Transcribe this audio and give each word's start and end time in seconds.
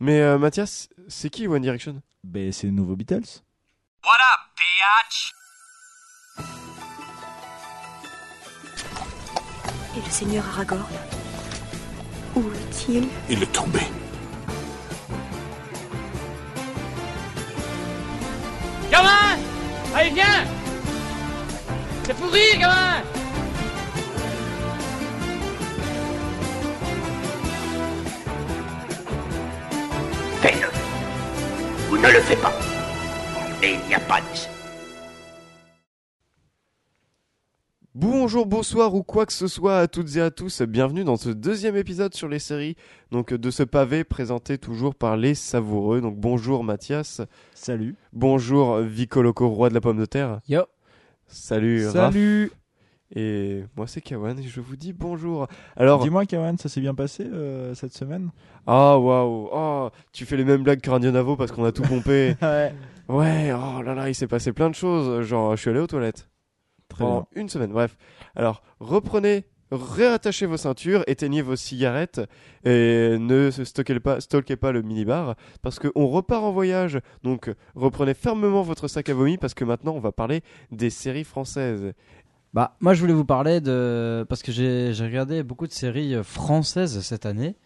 Mais 0.00 0.20
euh, 0.20 0.38
Mathias, 0.38 0.88
c'est 1.08 1.30
qui 1.30 1.46
One 1.46 1.62
Direction? 1.62 2.02
Ben, 2.22 2.52
c'est 2.52 2.66
les 2.66 2.72
nouveaux 2.72 2.96
Beatles. 2.96 3.42
What 4.04 4.10
up, 4.10 4.40
biatch? 4.56 5.32
Et 9.96 10.00
le 10.04 10.10
seigneur 10.10 10.44
Aragorn? 10.48 10.84
Où 12.34 12.40
est-il? 12.52 13.08
Il 13.30 13.42
est 13.42 13.52
tombé. 13.52 13.80
Gamin 18.90 19.38
Allez, 19.94 20.10
viens 20.10 20.44
C'est 22.04 22.14
pourri, 22.14 22.58
gamin 22.58 23.02
ne 32.04 32.12
le 32.12 32.20
fais 32.20 32.36
pas. 32.36 32.52
Et 33.62 33.74
il 33.74 33.88
n'y 33.88 33.94
a 33.94 34.00
pas 34.00 34.20
de... 34.20 34.26
Bonjour, 37.94 38.44
bonsoir 38.44 38.94
ou 38.94 39.04
quoi 39.04 39.24
que 39.24 39.32
ce 39.32 39.46
soit 39.46 39.78
à 39.78 39.86
toutes 39.86 40.16
et 40.16 40.20
à 40.20 40.32
tous, 40.32 40.62
bienvenue 40.62 41.04
dans 41.04 41.16
ce 41.16 41.28
deuxième 41.28 41.76
épisode 41.76 42.12
sur 42.12 42.26
les 42.26 42.40
séries 42.40 42.74
donc 43.12 43.32
de 43.32 43.50
ce 43.52 43.62
pavé 43.62 44.02
présenté 44.02 44.58
toujours 44.58 44.96
par 44.96 45.16
les 45.16 45.36
savoureux. 45.36 46.00
Donc 46.00 46.16
bonjour 46.16 46.64
Mathias, 46.64 47.20
Salut. 47.54 47.94
bonjour 48.12 48.78
Vico 48.80 49.22
Loco, 49.22 49.48
roi 49.48 49.68
de 49.68 49.74
la 49.74 49.80
pomme 49.80 49.98
de 49.98 50.06
terre. 50.06 50.40
Yo. 50.48 50.62
Salut, 51.28 51.86
Raph. 51.86 52.14
Et 53.14 53.62
moi 53.76 53.86
c'est 53.86 54.00
Kawan 54.00 54.38
et 54.38 54.42
je 54.42 54.60
vous 54.60 54.76
dis 54.76 54.92
bonjour. 54.92 55.46
Alors, 55.76 56.02
Dis-moi, 56.02 56.26
Kawan, 56.26 56.58
ça 56.58 56.68
s'est 56.68 56.80
bien 56.80 56.94
passé 56.94 57.24
euh, 57.24 57.74
cette 57.74 57.94
semaine? 57.94 58.30
Ah 58.66 58.98
waouh, 58.98 59.48
oh, 59.52 59.90
tu 60.12 60.26
fais 60.26 60.36
les 60.36 60.44
mêmes 60.44 60.62
blagues 60.62 60.80
que 60.80 60.90
Radio 60.90 61.10
Navo 61.12 61.36
parce 61.36 61.52
qu'on 61.52 61.64
a 61.64 61.72
tout 61.72 61.82
pompé. 61.82 62.34
Ouais. 62.42 62.72
ouais, 63.08 63.52
oh 63.52 63.82
là 63.82 63.94
là, 63.94 64.08
il 64.08 64.14
s'est 64.14 64.26
passé 64.26 64.52
plein 64.52 64.70
de 64.70 64.74
choses. 64.74 65.22
Genre, 65.26 65.54
je 65.56 65.60
suis 65.60 65.70
allé 65.70 65.80
aux 65.80 65.86
toilettes. 65.86 66.28
Très 66.88 67.04
pendant 67.04 67.28
une 67.34 67.48
semaine. 67.48 67.70
Bref. 67.70 67.96
Alors, 68.34 68.62
reprenez, 68.80 69.44
réattachez 69.70 70.46
vos 70.46 70.56
ceintures, 70.56 71.02
éteignez 71.06 71.42
vos 71.42 71.56
cigarettes 71.56 72.20
et 72.64 73.16
ne 73.18 73.50
stockez 73.50 74.00
pas, 74.00 74.20
stalkez 74.20 74.56
pas 74.56 74.72
le 74.72 74.82
minibar 74.82 75.34
parce 75.62 75.78
qu'on 75.78 76.06
repart 76.06 76.42
en 76.42 76.52
voyage. 76.52 77.00
Donc, 77.22 77.52
reprenez 77.74 78.14
fermement 78.14 78.62
votre 78.62 78.88
sac 78.88 79.08
à 79.08 79.14
vomi 79.14 79.38
parce 79.38 79.54
que 79.54 79.64
maintenant, 79.64 79.94
on 79.94 80.00
va 80.00 80.12
parler 80.12 80.42
des 80.70 80.90
séries 80.90 81.24
françaises. 81.24 81.92
Bah, 82.54 82.76
moi 82.80 82.94
je 82.94 83.00
voulais 83.00 83.12
vous 83.12 83.24
parler 83.24 83.60
de. 83.60 84.24
Parce 84.28 84.42
que 84.42 84.52
j'ai 84.52 84.92
j'ai 84.94 85.04
regardé 85.04 85.42
beaucoup 85.42 85.66
de 85.66 85.72
séries 85.72 86.14
euh, 86.14 86.22
françaises 86.22 87.00
cette 87.00 87.26
année. 87.26 87.56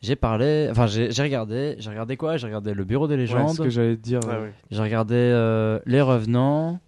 J'ai 0.00 0.16
parlé. 0.16 0.68
Enfin, 0.70 0.86
j'ai 0.86 1.10
j'ai 1.10 1.22
regardé. 1.22 1.76
J'ai 1.78 1.90
regardé 1.90 2.16
quoi? 2.16 2.36
J'ai 2.38 2.46
regardé 2.46 2.72
Le 2.74 2.84
Bureau 2.84 3.06
des 3.06 3.14
Ouais, 3.14 3.20
légendes. 3.20 3.56
ce 3.56 3.62
que 3.62 3.68
j'allais 3.70 3.96
te 3.96 4.02
dire. 4.02 4.20
Ah 4.26 4.38
oui. 4.42 4.48
J'ai 4.70 4.80
regardé 4.82 5.14
euh, 5.14 5.78
Les 5.86 6.00
Revenants. 6.00 6.80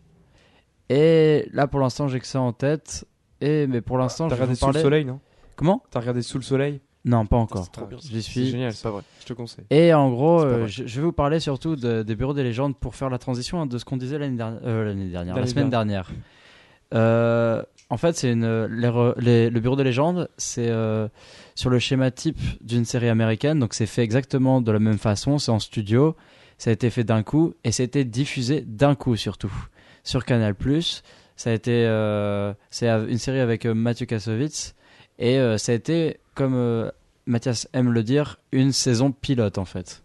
Et 0.88 1.48
là 1.52 1.66
pour 1.66 1.80
l'instant 1.80 2.08
j'ai 2.08 2.20
que 2.20 2.26
ça 2.26 2.40
en 2.40 2.52
tête. 2.52 3.04
Et 3.40 3.66
mais 3.66 3.80
pour 3.80 3.98
l'instant 3.98 4.28
je 4.28 4.34
vais 4.34 4.36
regardé 4.36 4.54
vous 4.54 4.58
Sous 4.60 4.72
le 4.72 4.80
soleil, 4.82 5.04
non? 5.04 5.20
Comment? 5.56 5.82
T'as 5.90 6.00
regardé 6.00 6.22
Sous 6.22 6.38
le 6.38 6.44
soleil? 6.44 6.80
Non, 7.04 7.24
pas 7.26 7.36
encore. 7.36 7.64
C'est 7.64 7.70
trop 7.70 7.86
bien. 7.86 7.98
J'y 8.00 8.14
C'est 8.22 8.30
suis. 8.30 8.46
génial, 8.46 8.72
C'est 8.72 8.82
pas 8.82 8.90
vrai. 8.90 9.02
je 9.20 9.26
te 9.26 9.32
conseille. 9.32 9.64
Et 9.70 9.94
en 9.94 10.10
gros, 10.10 10.40
euh, 10.42 10.66
je, 10.66 10.86
je 10.86 11.00
vais 11.00 11.04
vous 11.06 11.12
parler 11.12 11.38
surtout 11.38 11.76
de- 11.76 12.02
des 12.02 12.16
bureaux 12.16 12.34
des 12.34 12.42
légendes 12.42 12.76
pour 12.76 12.96
faire 12.96 13.10
la 13.10 13.18
transition 13.18 13.60
hein, 13.60 13.66
de 13.66 13.78
ce 13.78 13.84
qu'on 13.84 13.96
disait 13.96 14.18
l'année 14.18 14.36
dernière, 14.36 14.60
euh, 14.64 14.84
l'année 14.84 15.08
dernière, 15.08 15.36
la 15.36 15.46
semaine 15.46 15.70
dernière. 15.70 16.10
Euh, 16.94 17.62
en 17.90 17.96
fait, 17.96 18.16
c'est 18.16 18.32
une 18.32 18.64
les 18.66 18.88
re- 18.88 19.14
les- 19.18 19.50
le 19.50 19.60
bureau 19.60 19.76
des 19.76 19.84
légendes, 19.84 20.28
c'est 20.36 20.68
euh, 20.68 21.08
sur 21.54 21.70
le 21.70 21.78
schéma 21.78 22.10
type 22.10 22.38
d'une 22.60 22.84
série 22.84 23.08
américaine, 23.08 23.58
donc 23.58 23.74
c'est 23.74 23.86
fait 23.86 24.02
exactement 24.02 24.60
de 24.60 24.72
la 24.72 24.78
même 24.78 24.98
façon, 24.98 25.38
c'est 25.38 25.50
en 25.52 25.58
studio, 25.58 26.16
ça 26.58 26.70
a 26.70 26.72
été 26.72 26.90
fait 26.90 27.04
d'un 27.04 27.22
coup 27.22 27.54
et 27.64 27.70
été 27.82 28.04
diffusé 28.04 28.62
d'un 28.62 28.94
coup 28.94 29.16
surtout 29.16 29.52
sur 30.04 30.24
Canal+. 30.24 30.54
Ça 31.36 31.50
a 31.50 31.52
été 31.52 31.84
euh, 31.86 32.54
c'est 32.70 32.88
une 32.88 33.18
série 33.18 33.40
avec 33.40 33.66
Mathieu 33.66 34.06
Kassovitz 34.06 34.74
et 35.18 35.38
ça 35.58 35.72
a 35.72 35.74
été 35.74 36.18
comme 36.34 36.90
Mathias 37.26 37.68
aime 37.72 37.90
le 37.92 38.02
dire, 38.02 38.38
une 38.52 38.72
saison 38.72 39.12
pilote 39.12 39.58
en 39.58 39.64
fait. 39.64 40.02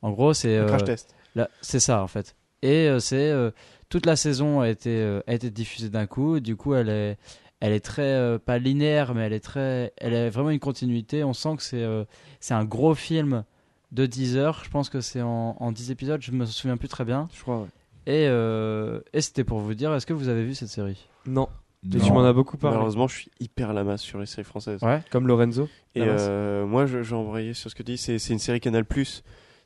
En 0.00 0.10
gros, 0.10 0.32
c'est 0.34 0.58
crash 0.66 0.84
test. 0.84 1.14
c'est 1.60 1.80
ça 1.80 2.02
en 2.02 2.08
fait. 2.08 2.34
Et 2.62 2.88
euh, 2.88 2.98
c'est 3.00 3.30
euh, 3.30 3.50
toute 3.88 4.06
la 4.06 4.16
saison 4.16 4.60
a 4.60 4.68
été 4.68 4.90
euh, 4.90 5.20
a 5.26 5.34
été 5.34 5.50
diffusée 5.50 5.88
d'un 5.90 6.06
coup. 6.06 6.40
Du 6.40 6.56
coup, 6.56 6.74
elle 6.74 6.88
est 6.88 7.16
elle 7.60 7.72
est 7.72 7.80
très 7.80 8.02
euh, 8.02 8.38
pas 8.38 8.58
linéaire, 8.58 9.14
mais 9.14 9.22
elle 9.22 9.32
est 9.32 9.40
très 9.44 9.92
elle 9.98 10.14
est 10.14 10.30
vraiment 10.30 10.50
une 10.50 10.58
continuité. 10.60 11.24
On 11.24 11.32
sent 11.32 11.56
que 11.56 11.62
c'est 11.62 11.82
euh, 11.82 12.04
c'est 12.40 12.54
un 12.54 12.64
gros 12.64 12.94
film 12.94 13.44
de 13.92 14.06
10 14.06 14.36
heures. 14.36 14.62
Je 14.64 14.70
pense 14.70 14.88
que 14.88 15.00
c'est 15.00 15.22
en, 15.22 15.56
en 15.60 15.72
10 15.72 15.90
épisodes. 15.90 16.22
Je 16.22 16.32
me 16.32 16.46
souviens 16.46 16.76
plus 16.76 16.88
très 16.88 17.04
bien. 17.04 17.28
Je 17.34 17.42
crois, 17.42 17.58
ouais. 17.60 17.68
Et 18.06 18.26
euh, 18.28 19.00
et 19.12 19.20
c'était 19.20 19.44
pour 19.44 19.58
vous 19.58 19.74
dire, 19.74 19.92
est-ce 19.94 20.06
que 20.06 20.12
vous 20.12 20.28
avez 20.28 20.44
vu 20.44 20.54
cette 20.54 20.68
série? 20.70 21.06
Non. 21.26 21.48
Et 21.84 21.96
Non. 21.98 22.04
tu 22.04 22.12
m'en 22.12 22.24
as 22.24 22.32
beaucoup 22.32 22.56
parlé. 22.56 22.76
Malheureusement, 22.76 23.08
je 23.08 23.14
suis 23.16 23.30
hyper 23.40 23.72
la 23.72 23.82
masse 23.82 24.02
sur 24.02 24.18
les 24.20 24.26
séries 24.26 24.44
françaises. 24.44 24.80
Ouais. 24.82 25.00
Comme 25.10 25.26
Lorenzo. 25.26 25.68
Et 25.96 26.02
Ah, 26.02 26.04
euh, 26.06 26.64
moi, 26.66 26.86
je- 26.86 27.02
j'ai 27.02 27.14
embrayé 27.16 27.54
sur 27.54 27.70
ce 27.70 27.74
que 27.74 27.82
tu 27.82 27.92
dis. 27.92 27.98
C'est 27.98 28.18
c'est 28.20 28.32
une 28.32 28.38
série 28.38 28.60
Canal 28.60 28.84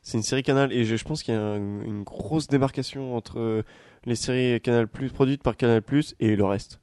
C'est 0.07 0.15
une 0.17 0.23
série 0.23 0.41
Canal 0.41 0.71
et 0.71 0.85
je, 0.85 0.95
je 0.95 1.03
pense 1.03 1.21
qu'il 1.21 1.33
y 1.33 1.37
a 1.37 1.41
un- 1.41 1.81
une 1.81 2.03
grosse 2.03 2.47
démarcation 2.47 3.13
entre 3.17 3.39
euh, 3.41 3.63
les 4.05 4.15
séries 4.15 4.61
Canal 4.61 4.87
produites 4.87 5.43
par 5.43 5.57
Canal 5.57 5.83
et 6.21 6.37
le 6.37 6.45
reste. 6.45 6.79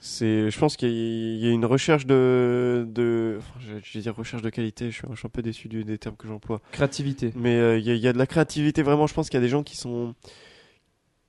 C'est, 0.00 0.48
je 0.50 0.58
pense 0.58 0.78
qu'il 0.78 0.88
y, 0.88 0.92
a- 0.92 0.94
il 1.34 1.44
y 1.44 1.46
a 1.46 1.50
une 1.50 1.66
recherche 1.66 2.06
de, 2.06 2.86
de 2.88 3.36
enfin, 3.38 3.52
je, 3.60 3.74
je 3.84 3.98
vais 3.98 4.00
dire 4.00 4.16
recherche 4.16 4.40
de 4.40 4.48
qualité. 4.48 4.90
Je 4.90 4.96
suis, 4.96 5.06
je 5.10 5.16
suis 5.18 5.26
un 5.26 5.28
peu 5.28 5.42
déçu 5.42 5.68
du- 5.68 5.84
des 5.84 5.98
termes 5.98 6.16
que 6.16 6.26
j'emploie. 6.26 6.62
Créativité. 6.72 7.34
Mais 7.36 7.54
euh, 7.56 7.76
il 7.78 7.84
y, 7.84 7.90
a- 7.90 7.94
il 7.94 8.00
y 8.00 8.08
a 8.08 8.14
de 8.14 8.18
la 8.18 8.26
créativité 8.26 8.82
vraiment. 8.82 9.06
Je 9.06 9.12
pense 9.12 9.28
qu'il 9.28 9.36
y 9.36 9.42
a 9.42 9.44
des 9.44 9.50
gens 9.50 9.62
qui 9.62 9.76
sont 9.76 10.14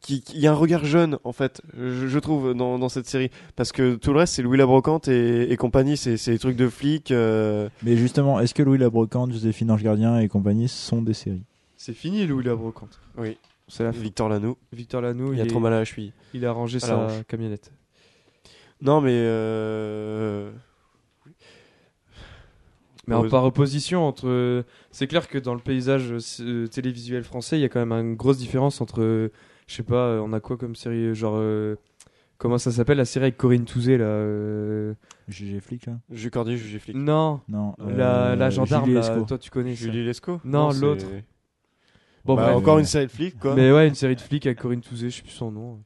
qui, 0.01 0.21
qui- 0.21 0.35
il 0.37 0.39
y 0.41 0.47
a 0.47 0.51
un 0.51 0.55
regard 0.55 0.85
jeune 0.85 1.17
en 1.23 1.33
fait, 1.33 1.61
je, 1.77 2.07
je 2.07 2.19
trouve 2.19 2.53
dans, 2.53 2.79
dans 2.79 2.89
cette 2.89 3.05
série 3.07 3.29
parce 3.55 3.71
que 3.71 3.95
tout 3.95 4.13
le 4.13 4.19
reste 4.19 4.33
c'est 4.35 4.41
Louis 4.41 4.57
la 4.57 4.65
brocante 4.65 5.07
et, 5.07 5.51
et 5.51 5.57
compagnie, 5.57 5.97
c'est 5.97 6.15
c'est 6.17 6.31
des 6.31 6.39
trucs 6.39 6.55
de 6.55 6.69
flics. 6.69 7.11
euh, 7.11 7.69
Mais 7.83 7.97
justement, 7.97 8.39
est-ce 8.39 8.53
que 8.53 8.63
Louis 8.63 8.77
la 8.77 8.89
Brocante, 8.89 9.31
Joséphine 9.31 9.71
Ange 9.71 9.83
Gardien 9.83 10.19
et 10.19 10.27
compagnie 10.27 10.67
sont 10.69 11.01
des 11.01 11.13
séries? 11.13 11.43
C'est 11.77 11.93
fini, 11.93 12.25
Louis 12.27 12.43
la 12.43 12.55
brocante. 12.55 12.99
Oui. 13.17 13.37
C'est 13.67 13.83
la 13.83 13.93
fin. 13.93 13.99
Victor 14.01 14.29
Lanoux, 14.29 14.57
Victor 14.73 15.01
Lanoux, 15.01 15.33
il 15.33 15.39
a 15.41 15.43
est- 15.43 15.47
trop 15.47 15.59
mal 15.59 15.73
à 15.73 15.79
la 15.79 15.85
cheville. 15.85 16.11
Il 16.33 16.43
a 16.45 16.51
rangé 16.51 16.77
À 16.77 16.79
sa 16.79 17.07
camionnette. 17.27 17.71
Non, 18.81 18.99
mais. 19.01 19.11
Euh... 19.13 20.49
Mais 23.07 23.15
en 23.15 23.27
par 23.27 23.43
opposition 23.43 24.07
entre. 24.07 24.63
C'est 24.91 25.07
clair 25.07 25.27
que 25.27 25.37
dans 25.37 25.53
le 25.55 25.59
paysage 25.59 26.13
euh, 26.41 26.67
télévisuel 26.67 27.23
français, 27.23 27.57
il 27.57 27.61
y 27.61 27.65
a 27.65 27.69
quand 27.69 27.83
même 27.83 27.91
une 27.91 28.15
grosse 28.15 28.37
différence 28.37 28.81
entre. 28.81 29.31
Je 29.69 29.75
sais 29.75 29.83
pas, 29.83 30.07
euh, 30.07 30.19
on 30.19 30.33
a 30.33 30.39
quoi 30.39 30.57
comme 30.57 30.75
série 30.75 31.05
euh, 31.05 31.13
Genre. 31.13 31.35
euh, 31.37 31.75
Comment 32.39 32.57
ça 32.57 32.71
s'appelle 32.71 32.97
la 32.97 33.03
série 33.05 33.25
avec 33.25 33.37
Corinne 33.37 33.65
Touzé 33.65 33.97
là 33.97 34.05
euh, 34.05 34.93
GG 35.27 35.59
Flic, 35.59 35.85
là? 35.87 35.99
Jules 36.09 36.31
Cordier, 36.31 36.55
Jules 36.57 36.79
Flic. 36.79 36.95
Non, 36.95 37.41
Non. 37.49 37.75
la, 37.77 38.31
euh, 38.31 38.35
la 38.37 38.49
gendarme 38.49 38.93
là, 38.93 39.21
toi 39.27 39.37
tu 39.37 39.49
connais. 39.51 39.75
Julie 39.75 40.05
Lescaut? 40.05 40.39
Non, 40.45 40.71
l'autre. 40.71 41.05
Bon, 42.25 42.35
Bah, 42.35 42.45
bref. 42.45 42.55
encore 42.55 42.77
euh, 42.77 42.79
une 42.79 42.85
série 42.85 43.07
de 43.07 43.11
flics, 43.11 43.37
quoi. 43.37 43.55
Mais 43.55 43.71
ouais, 43.73 43.87
une 43.89 43.93
série 43.95 44.15
de 44.15 44.21
flics 44.21 44.45
avec 44.45 44.57
Corinne 44.59 44.79
Touzé, 44.81 45.09
je 45.09 45.17
sais 45.17 45.21
plus 45.21 45.31
son 45.31 45.51
nom. 45.51 45.79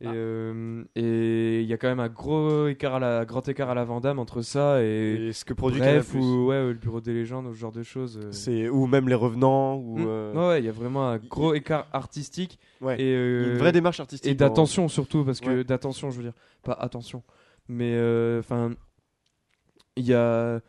Et 0.00 0.06
euh, 0.08 0.82
et 0.96 1.60
il 1.60 1.66
y 1.66 1.72
a 1.72 1.76
quand 1.78 1.86
même 1.88 2.00
un 2.00 2.08
gros 2.08 2.66
écart 2.66 2.94
à 2.96 2.98
la 2.98 3.24
grand 3.24 3.48
écart 3.48 3.70
à 3.70 3.74
la 3.74 3.84
Vandame 3.84 4.18
entre 4.18 4.42
ça 4.42 4.82
et, 4.82 5.28
Et 5.28 5.32
ce 5.32 5.44
que 5.44 5.54
produit 5.54 5.78
bref 5.80 6.08
Canal+. 6.12 6.22
ou 6.24 6.46
ouais 6.48 6.62
le 6.66 6.74
bureau 6.74 7.00
des 7.00 7.14
légendes 7.14 7.46
ou 7.46 7.54
ce 7.54 7.58
genre 7.60 7.70
de 7.72 7.84
choses. 7.84 8.18
euh. 8.22 8.32
C'est 8.32 8.68
ou 8.68 8.86
même 8.86 9.08
les 9.08 9.14
revenants 9.14 9.76
ou 9.76 9.98
Mm. 9.98 10.04
euh, 10.06 10.48
Ouais, 10.48 10.58
il 10.60 10.64
y 10.66 10.68
a 10.68 10.72
vraiment 10.72 11.08
un 11.08 11.18
gros 11.18 11.54
écart 11.54 11.86
artistique 11.92 12.58
ouais. 12.80 13.00
et 13.00 13.14
une 13.14 13.56
vraie 13.56 13.70
démarche 13.72 14.00
artistique. 14.00 14.30
et 14.30 14.34
d'attention 14.34 14.88
surtout 14.88 15.24
parce 15.24 15.40
que 15.40 15.48
Ouais. 15.58 15.64
d'attention, 15.64 16.10
je 16.10 16.16
veux 16.18 16.24
dire, 16.24 16.34
pas 16.64 16.72
attention. 16.74 17.22
Mais 17.68 17.94
enfin 18.40 18.72
il 19.96 20.04
y 20.06 20.12
a 20.12 20.60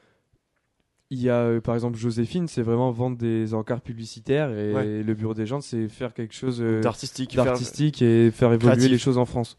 il 1.11 1.21
y 1.21 1.29
a 1.29 1.35
euh, 1.35 1.61
par 1.61 1.75
exemple 1.75 1.97
Joséphine, 1.97 2.47
c'est 2.47 2.61
vraiment 2.61 2.91
vendre 2.91 3.17
des 3.17 3.53
encarts 3.53 3.81
publicitaires 3.81 4.49
et 4.51 4.73
Ouais. 4.73 5.03
le 5.03 5.13
bureau 5.13 5.33
des 5.33 5.41
légendes, 5.43 5.61
c'est 5.61 5.87
faire 5.87 6.13
quelque 6.13 6.33
chose 6.33 6.61
euh, 6.61 6.81
d'artistique. 6.81 7.33
faire- 7.35 7.45
d'artistique 7.45 8.01
et 8.01 8.31
faire 8.31 8.51
évoluer 8.53 8.71
Créatif. 8.71 8.91
les 8.91 8.97
choses 8.97 9.17
en 9.17 9.25
France. 9.25 9.55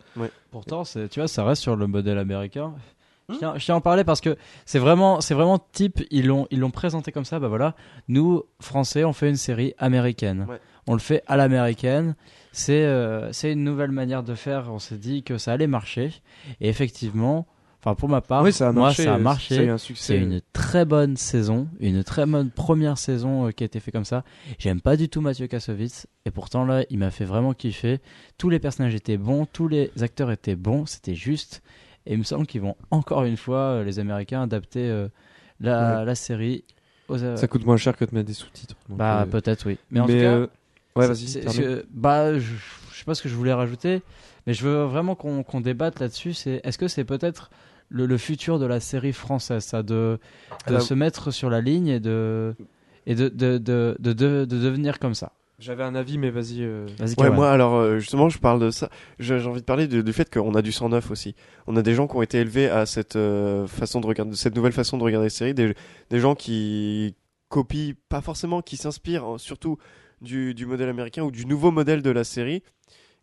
Pourtant, 0.51 0.83
tu 0.85 1.21
vois, 1.21 1.29
ça 1.29 1.45
reste 1.45 1.63
sur 1.63 1.77
le 1.77 1.87
modèle 1.87 2.19
américain. 2.19 2.75
Je 3.29 3.35
tiens, 3.39 3.55
je 3.57 3.65
tiens 3.65 3.75
à 3.75 3.79
en 3.79 3.81
parler 3.81 4.05
parce 4.05 4.21
que 4.21 4.37
c'est 4.67 4.79
vraiment, 4.79 5.21
c'est 5.21 5.35
vraiment 5.35 5.59
type. 5.73 6.01
Ils 6.13 6.27
l'ont, 6.29 6.47
ils 6.53 6.61
l'ont 6.61 6.71
présenté 6.71 7.11
comme 7.11 7.25
ça. 7.25 7.41
Bah 7.41 7.49
voilà, 7.49 7.75
nous 8.07 8.45
Français, 8.61 9.03
on 9.05 9.13
fait 9.13 9.29
une 9.29 9.35
série 9.37 9.75
américaine. 9.79 10.47
Ouais. 10.49 10.61
On 10.87 10.93
le 10.93 11.01
fait 11.01 11.25
à 11.27 11.37
l'américaine. 11.37 12.15
C'est, 12.53 12.85
euh, 12.85 13.33
c'est 13.33 13.53
une 13.53 13.65
nouvelle 13.65 13.91
manière 13.91 14.23
de 14.23 14.35
faire. 14.37 14.73
On 14.73 14.79
s'est 14.79 14.97
dit 14.97 15.25
que 15.25 15.39
ça 15.39 15.53
allait 15.53 15.67
marcher. 15.67 16.13
Et 16.61 16.69
effectivement, 16.69 17.49
enfin 17.87 17.95
pour 17.95 18.09
ma 18.09 18.21
part, 18.21 18.43
oui, 18.43 18.53
ça 18.53 18.69
a 18.69 18.73
moi 18.73 18.85
marché. 18.87 19.05
ça 19.05 19.15
a 19.15 19.19
marché. 19.19 19.65
Eu 19.65 19.71
un 19.71 19.79
succès. 19.79 20.15
C'est 20.15 20.19
une 20.19 20.41
très 20.53 20.85
bonne 20.85 21.17
saison, 21.17 21.69
une 21.79 22.03
très 22.03 22.27
bonne 22.27 22.51
première 22.51 22.99
saison 22.99 23.47
euh, 23.47 23.51
qui 23.53 23.63
a 23.63 23.67
été 23.67 23.79
faite 23.81 23.95
comme 23.95 24.05
ça. 24.05 24.25
J'aime 24.59 24.81
pas 24.81 24.97
du 24.97 25.09
tout 25.09 25.21
Mathieu 25.21 25.47
Kassovitz 25.47 26.07
et 26.25 26.31
pourtant 26.33 26.65
là, 26.65 26.85
il 26.91 26.99
m'a 26.99 27.11
fait 27.11 27.25
vraiment 27.25 27.55
kiffer. 27.55 28.01
Tous 28.39 28.51
les 28.51 28.59
personnages 28.59 28.95
étaient 28.95 29.17
bons, 29.19 29.47
tous 29.47 29.69
les 29.69 29.91
acteurs 30.03 30.31
étaient 30.33 30.57
bons, 30.57 30.85
c'était 30.87 31.15
juste. 31.15 31.63
Et 32.07 32.13
il 32.15 32.19
me 32.19 32.25
semble 32.25 32.47
qu'ils 32.47 32.61
vont 32.61 32.77
encore 32.91 33.25
une 33.25 33.37
fois, 33.37 33.59
euh, 33.59 33.85
les 33.85 33.99
Américains, 33.99 34.43
adapter 34.43 34.89
euh, 34.91 35.09
la, 35.61 36.05
la 36.05 36.15
série. 36.15 36.65
aux- 37.09 37.19
Ça 37.19 37.47
coûte 37.49 37.65
moins 37.65 37.77
cher 37.77 37.97
que 37.97 38.05
de 38.05 38.15
mettre 38.15 38.27
des 38.27 38.33
sous-titres. 38.35 38.75
Bah 38.89 39.23
euh, 39.23 39.27
peut-être 39.27 39.67
oui. 39.67 39.79
Mais 39.91 40.01
en 40.01 40.07
tout 40.07 40.13
cas, 40.13 40.19
euh, 40.19 40.47
ouais, 40.97 41.03
c'est- 41.07 41.09
vas-y. 41.13 41.27
c'est- 41.29 41.41
termine. 41.41 41.77
c'est- 41.79 41.85
bah, 41.93 42.35
je, 42.39 42.41
je 42.93 42.99
sais 42.99 43.05
pas 43.05 43.15
ce 43.15 43.23
que 43.23 43.29
je 43.29 43.35
voulais 43.35 43.53
rajouter, 43.53 44.03
mais 44.47 44.55
je 44.55 44.65
veux 44.65 44.85
vraiment 44.85 45.15
qu'on 45.15 45.43
qu'on 45.43 45.61
débatte 45.61 45.99
là-dessus. 46.01 46.33
C'est 46.35 46.61
est-ce 46.65 46.79
que 46.79 46.89
c'est 46.89 47.05
peut-être 47.05 47.51
le, 47.89 48.07
le 48.07 48.19
futur 48.19 48.59
de 48.59 48.67
la 48.67 48.81
série 48.81 49.13
française, 49.13 49.65
ça, 49.65 49.83
de, 49.83 50.19
de 50.67 50.75
Alors- 50.75 50.83
se 50.83 50.95
mettre 50.95 51.31
sur 51.31 51.51
la 51.51 51.61
ligne 51.61 51.89
et 51.89 52.01
de 52.01 52.55
et 53.07 53.15
de 53.15 53.29
de, 53.29 53.59
de, 53.59 53.97
de, 53.99 54.13
de- 54.13 54.45
de 54.45 54.59
devenir 54.59 54.99
comme 54.99 55.15
ça. 55.15 55.33
J'avais 55.59 55.85
un 55.85 55.95
avis, 55.95 56.19
mais 56.19 56.29
vas-y. 56.31 56.63
euh, 56.63 56.87
Vas-y. 56.99 57.15
Ouais, 57.19 57.31
moi, 57.31 57.51
alors, 57.51 57.77
euh, 57.77 57.99
justement, 57.99 58.29
je 58.29 58.39
parle 58.39 58.61
de 58.61 58.71
ça. 58.71 58.91
J'ai 59.19 59.37
envie 59.47 59.61
de 59.61 59.65
parler 59.65 59.87
du, 59.87 60.03
du 60.03 60.13
fait 60.13 60.29
qu'on 60.31 60.55
a 60.55 60.61
du 60.61 60.71
sang 60.71 60.91
neuf 60.91 61.11
aussi. 61.11 61.35
On 61.67 61.77
a 61.77 61.83
des 61.83 61.95
gens 61.95 62.07
qui 62.07 62.15
ont 62.17 62.21
été 62.21 62.37
élevés 62.39 62.69
à 62.69 62.85
cette 62.85 63.17
euh, 63.17 63.67
façon 63.67 64.03
de 64.03 64.07
regarder, 64.07 64.37
cette 64.37 64.55
nouvelle 64.55 64.73
façon 64.73 64.99
de 64.99 65.03
regarder 65.03 65.27
les 65.27 65.31
séries, 65.31 65.55
des, 65.55 65.75
des 66.11 66.21
gens 66.21 66.35
qui 66.35 67.15
copient, 67.49 67.95
pas 68.11 68.21
forcément, 68.21 68.61
qui 68.61 68.77
s'inspirent 68.77 69.25
hein, 69.25 69.39
surtout 69.39 69.79
du, 70.21 70.53
du 70.53 70.67
modèle 70.67 70.91
américain 70.91 71.23
ou 71.23 71.31
du 71.31 71.47
nouveau 71.47 71.71
modèle 71.71 72.03
de 72.03 72.11
la 72.11 72.25
série. 72.25 72.63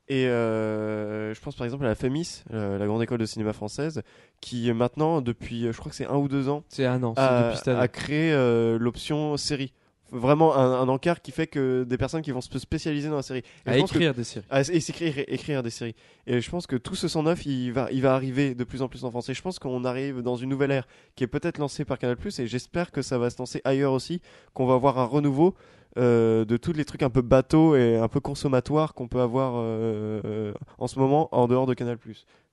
Et 0.09 0.27
euh, 0.27 1.33
je 1.33 1.39
pense 1.39 1.55
par 1.55 1.63
exemple 1.65 1.85
à 1.85 1.87
la 1.87 1.95
FEMIS, 1.95 2.43
euh, 2.53 2.77
la 2.77 2.85
grande 2.85 3.01
école 3.01 3.19
de 3.19 3.25
cinéma 3.25 3.53
française, 3.53 4.01
qui 4.41 4.69
euh, 4.69 4.73
maintenant, 4.73 5.21
depuis, 5.21 5.65
euh, 5.65 5.71
je 5.71 5.77
crois 5.79 5.89
que 5.89 5.95
c'est 5.95 6.05
un 6.07 6.17
ou 6.17 6.27
deux 6.27 6.49
ans, 6.49 6.63
C'est 6.67 6.85
un 6.85 7.01
an, 7.03 7.13
a, 7.15 7.43
depuis 7.43 7.57
cette 7.57 7.67
année. 7.69 7.79
a 7.79 7.87
créé 7.87 8.33
euh, 8.33 8.77
l'option 8.77 9.37
série. 9.37 9.71
Vraiment 10.13 10.55
un, 10.55 10.81
un 10.81 10.87
encart 10.87 11.21
qui 11.21 11.31
fait 11.31 11.47
que 11.47 11.83
des 11.83 11.97
personnes 11.97 12.21
qui 12.21 12.31
vont 12.31 12.39
se 12.41 12.59
spécialiser 12.59 13.09
dans 13.09 13.15
la 13.17 13.21
série. 13.23 13.43
Et 13.65 13.69
à 13.69 13.73
que- 13.73 13.79
écrire 13.79 14.13
des 14.13 14.23
séries. 14.23 14.45
et 14.71 14.79
s'écrire 14.79 15.13
écrire 15.27 15.63
des 15.63 15.69
séries. 15.71 15.95
Et 16.27 16.39
je 16.39 16.49
pense 16.49 16.67
que 16.67 16.75
tout 16.75 16.95
ce 16.95 17.07
109, 17.07 17.45
il 17.45 17.71
va, 17.71 17.89
il 17.91 18.01
va 18.01 18.13
arriver 18.13 18.55
de 18.55 18.63
plus 18.63 18.81
en 18.81 18.87
plus 18.87 19.03
en 19.05 19.11
France. 19.11 19.27
Et 19.29 19.33
je 19.33 19.41
pense 19.41 19.59
qu'on 19.59 19.83
arrive 19.85 20.21
dans 20.21 20.35
une 20.35 20.49
nouvelle 20.49 20.71
ère 20.71 20.87
qui 21.15 21.23
est 21.23 21.27
peut-être 21.27 21.57
lancée 21.57 21.83
par 21.83 21.97
Canal+, 21.97 22.15
et 22.39 22.47
j'espère 22.47 22.91
que 22.91 23.01
ça 23.01 23.17
va 23.17 23.29
se 23.29 23.37
lancer 23.39 23.59
ailleurs 23.65 23.93
aussi, 23.93 24.21
qu'on 24.53 24.65
va 24.65 24.75
avoir 24.75 24.99
un 24.99 25.05
renouveau 25.05 25.55
euh, 25.97 26.43
de 26.45 26.57
tous 26.57 26.73
les 26.73 26.85
trucs 26.85 27.03
un 27.03 27.09
peu 27.09 27.21
bateaux 27.21 27.75
et 27.75 27.97
un 27.97 28.07
peu 28.07 28.19
consommatoires 28.19 28.93
qu'on 28.93 29.07
peut 29.07 29.19
avoir 29.21 29.53
euh, 29.57 30.21
euh, 30.25 30.53
en 30.79 30.87
ce 30.87 30.97
moment 30.99 31.29
en 31.35 31.47
dehors 31.47 31.65
de 31.67 31.73
Canal+. 31.73 31.97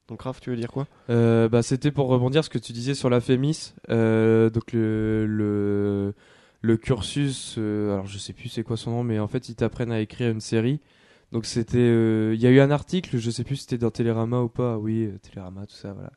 Donc 0.09 0.23
Raph, 0.23 0.41
tu 0.41 0.51
veux 0.51 0.57
dire 0.57 0.73
quoi? 0.73 0.87
Euh, 1.09 1.49
bah, 1.49 1.63
c'était 1.63 1.91
pour 1.93 2.09
rebondir 2.09 2.45
ce 2.45 2.51
que 2.51 2.59
tu 2.59 2.73
disais 2.73 2.95
sur 2.95 3.09
la 3.11 3.21
Fémis. 3.21 3.75
Euh, 3.91 4.51
donc 4.51 4.73
le, 4.73 5.25
le, 5.27 6.15
le 6.63 6.77
cursus, 6.77 7.57
euh, 7.59 7.93
alors 7.95 8.07
je 8.07 8.19
sais 8.19 8.33
plus 8.33 8.49
c'est 8.49 8.63
quoi 8.63 8.77
son 8.77 8.91
nom, 8.91 9.03
mais 9.05 9.19
en 9.19 9.29
fait 9.29 9.49
ils 9.49 9.55
t'apprennent 9.55 9.93
à 9.93 10.01
écrire 10.01 10.31
une 10.31 10.41
série. 10.41 10.81
Donc 11.33 11.47
c'était, 11.47 11.79
euh, 11.79 12.33
il 12.35 12.41
y 12.41 12.47
a 12.47 12.51
eu 12.51 12.61
un 12.61 12.71
article, 12.73 13.19
je 13.19 13.31
sais 13.31 13.45
plus 13.45 13.57
si 13.57 13.63
c'était 13.63 13.79
dans 13.79 13.91
Télérama 13.91 14.41
ou 14.41 14.49
pas, 14.49 14.79
oui 14.79 15.05
euh, 15.07 15.19
Télérama 15.23 15.65
tout 15.67 15.77
ça 15.77 15.93
voilà, 15.93 16.11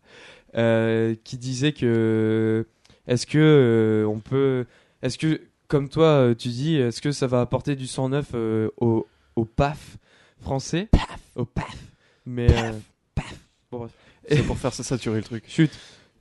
euh, 0.56 1.16
qui 1.24 1.38
disait 1.38 1.72
que 1.72 2.66
est-ce 3.08 3.28
que 3.28 3.38
euh, 3.38 4.08
on 4.08 4.20
peut, 4.20 4.66
est-ce 5.02 5.18
que 5.18 5.42
comme 5.68 5.88
toi 5.90 6.34
tu 6.38 6.50
dis, 6.50 6.76
est-ce 6.76 7.02
que 7.02 7.12
ça 7.12 7.28
va 7.28 7.42
apporter 7.42 7.76
du 7.76 7.88
sang 7.88 8.10
neuf 8.10 8.32
euh, 8.34 8.70
au, 8.78 9.08
au 9.36 9.46
PAF 9.46 9.98
français, 10.42 10.90
au 11.36 11.46
PAF, 11.46 11.78
mais 12.26 12.52
euh, 12.52 12.72
PAF. 13.16 13.36
Bon, 13.72 13.80
bref. 13.80 13.92
C'est 14.28 14.44
pour 14.44 14.58
faire 14.58 14.74
ça 14.74 14.84
saturer 14.84 15.18
le 15.18 15.24
truc. 15.24 15.44
Chut. 15.48 15.72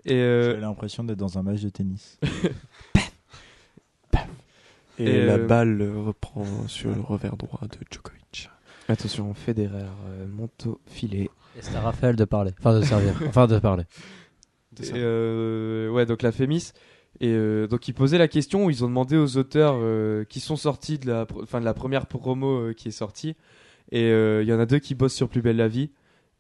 Et 0.05 0.15
euh, 0.15 0.55
J'ai 0.55 0.61
l'impression 0.61 1.05
d'être 1.05 1.19
dans 1.19 1.39
un 1.39 1.43
match 1.43 1.61
de 1.61 1.69
tennis. 1.69 2.19
Et, 4.99 5.05
Et, 5.05 5.27
la 5.27 5.35
euh, 5.35 5.47
balle 5.47 5.83
reprend 5.83 6.44
sur 6.69 6.94
le 6.94 7.00
revers 7.00 7.37
droit 7.37 7.61
de 7.62 7.79
Djokovic. 7.91 8.50
attention, 8.89 9.33
Federer 9.35 9.87
euh, 10.09 10.27
monte 10.27 10.67
au 10.67 10.81
filet. 10.87 11.31
Et 11.56 11.62
c'est 11.62 11.77
à 11.77 11.81
Raphaël 11.81 12.17
de 12.17 12.25
parler, 12.25 12.53
enfin 12.59 12.79
de 12.79 12.85
servir, 12.85 13.15
enfin 13.27 13.47
de 13.47 13.59
parler. 13.59 13.85
Euh, 14.94 15.89
ouais, 15.91 16.06
donc 16.06 16.23
la 16.23 16.33
Fémis. 16.33 16.73
Et 17.21 17.29
euh, 17.29 17.67
donc 17.67 17.87
ils 17.89 17.93
posaient 17.94 18.19
la 18.19 18.29
question, 18.29 18.71
ils 18.71 18.85
ont 18.85 18.89
demandé 18.89 19.17
aux 19.17 19.37
auteurs 19.37 19.77
euh, 19.77 20.25
qui 20.25 20.41
sont 20.41 20.56
sortis 20.56 20.99
de 20.99 21.06
la, 21.09 21.27
enfin, 21.43 21.61
de 21.61 21.65
la 21.65 21.75
première 21.75 22.06
promo 22.06 22.59
euh, 22.59 22.73
qui 22.73 22.88
est 22.88 22.93
sortie. 22.93 23.37
Et 23.91 24.05
euh, 24.05 24.43
il 24.43 24.49
y 24.49 24.53
en 24.53 24.59
a 24.59 24.67
deux 24.67 24.79
qui 24.79 24.95
bossent 24.95 25.15
sur 25.15 25.29
Plus 25.29 25.43
belle 25.43 25.56
la 25.56 25.69
vie, 25.69 25.91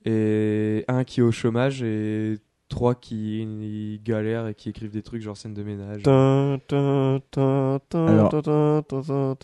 et 0.04 0.84
un 0.88 1.04
qui 1.04 1.20
est 1.20 1.22
au 1.22 1.30
chômage, 1.32 1.82
et 1.82 2.38
trois 2.72 2.94
qui 2.94 4.00
galèrent 4.04 4.48
et 4.48 4.54
qui 4.54 4.70
écrivent 4.70 4.90
des 4.90 5.02
trucs 5.02 5.22
genre 5.22 5.36
scène 5.36 5.54
de 5.54 5.62
ménage. 5.62 6.02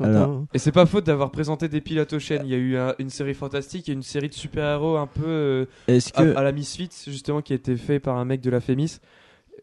Alors- 0.05 0.45
Et 0.55 0.59
c'est 0.59 0.73
pas 0.73 0.87
faute 0.87 1.05
d'avoir 1.05 1.31
présenté 1.31 1.69
des 1.69 1.81
pilotes 1.81 2.13
aux 2.15 2.19
chaînes. 2.19 2.43
Il 2.45 2.51
y 2.51 2.55
a 2.55 2.59
eu 2.59 2.77
un- 2.77 2.95
une 2.99 3.11
série 3.11 3.35
fantastique 3.35 3.89
et 3.89 3.93
une 3.93 4.03
série 4.03 4.29
de 4.29 4.35
super-héros 4.35 4.97
un 4.97 5.07
peu 5.07 5.25
euh, 5.27 5.65
Est-ce 5.87 6.11
à, 6.15 6.25
que 6.25 6.37
à 6.37 6.43
la 6.43 6.53
Misfits 6.53 6.89
justement 7.07 7.43
qui 7.43 7.53
a 7.53 7.57
été 7.57 7.77
fait 7.77 8.01
par 8.01 8.17
un 8.17 8.25
mec 8.25 8.41
de 8.41 8.51
la 8.51 8.61
Fémis 8.61 8.99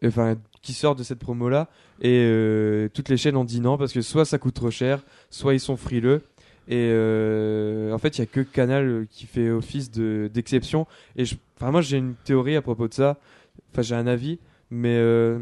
enfin 0.04 0.36
qui 0.62 0.72
sort 0.72 0.94
de 0.94 1.02
cette 1.02 1.18
promo 1.18 1.48
là 1.48 1.68
et 2.02 2.20
euh, 2.24 2.88
toutes 2.92 3.08
les 3.08 3.16
chaînes 3.16 3.36
ont 3.36 3.44
dit 3.44 3.60
non 3.60 3.78
parce 3.78 3.92
que 3.94 4.02
soit 4.02 4.24
ça 4.26 4.36
coûte 4.38 4.54
trop 4.54 4.70
cher 4.70 5.02
soit 5.30 5.54
ils 5.54 5.60
sont 5.60 5.76
frileux. 5.76 6.22
Et 6.68 6.88
euh, 6.92 7.92
en 7.92 7.98
fait 7.98 8.18
il 8.18 8.20
y 8.20 8.22
a 8.22 8.26
que 8.26 8.40
Canal 8.40 9.06
qui 9.10 9.26
fait 9.26 9.50
office 9.50 9.90
de 9.90 10.28
d'exception. 10.32 10.86
Et 11.16 11.24
je, 11.24 11.36
enfin 11.56 11.70
moi 11.70 11.80
j'ai 11.80 11.96
une 11.98 12.14
théorie 12.24 12.56
à 12.56 12.62
propos 12.62 12.88
de 12.88 12.94
ça 12.94 13.16
enfin 13.72 13.82
j'ai 13.82 13.94
un 13.94 14.06
avis 14.06 14.38
mais 14.70 14.96
euh, 14.96 15.38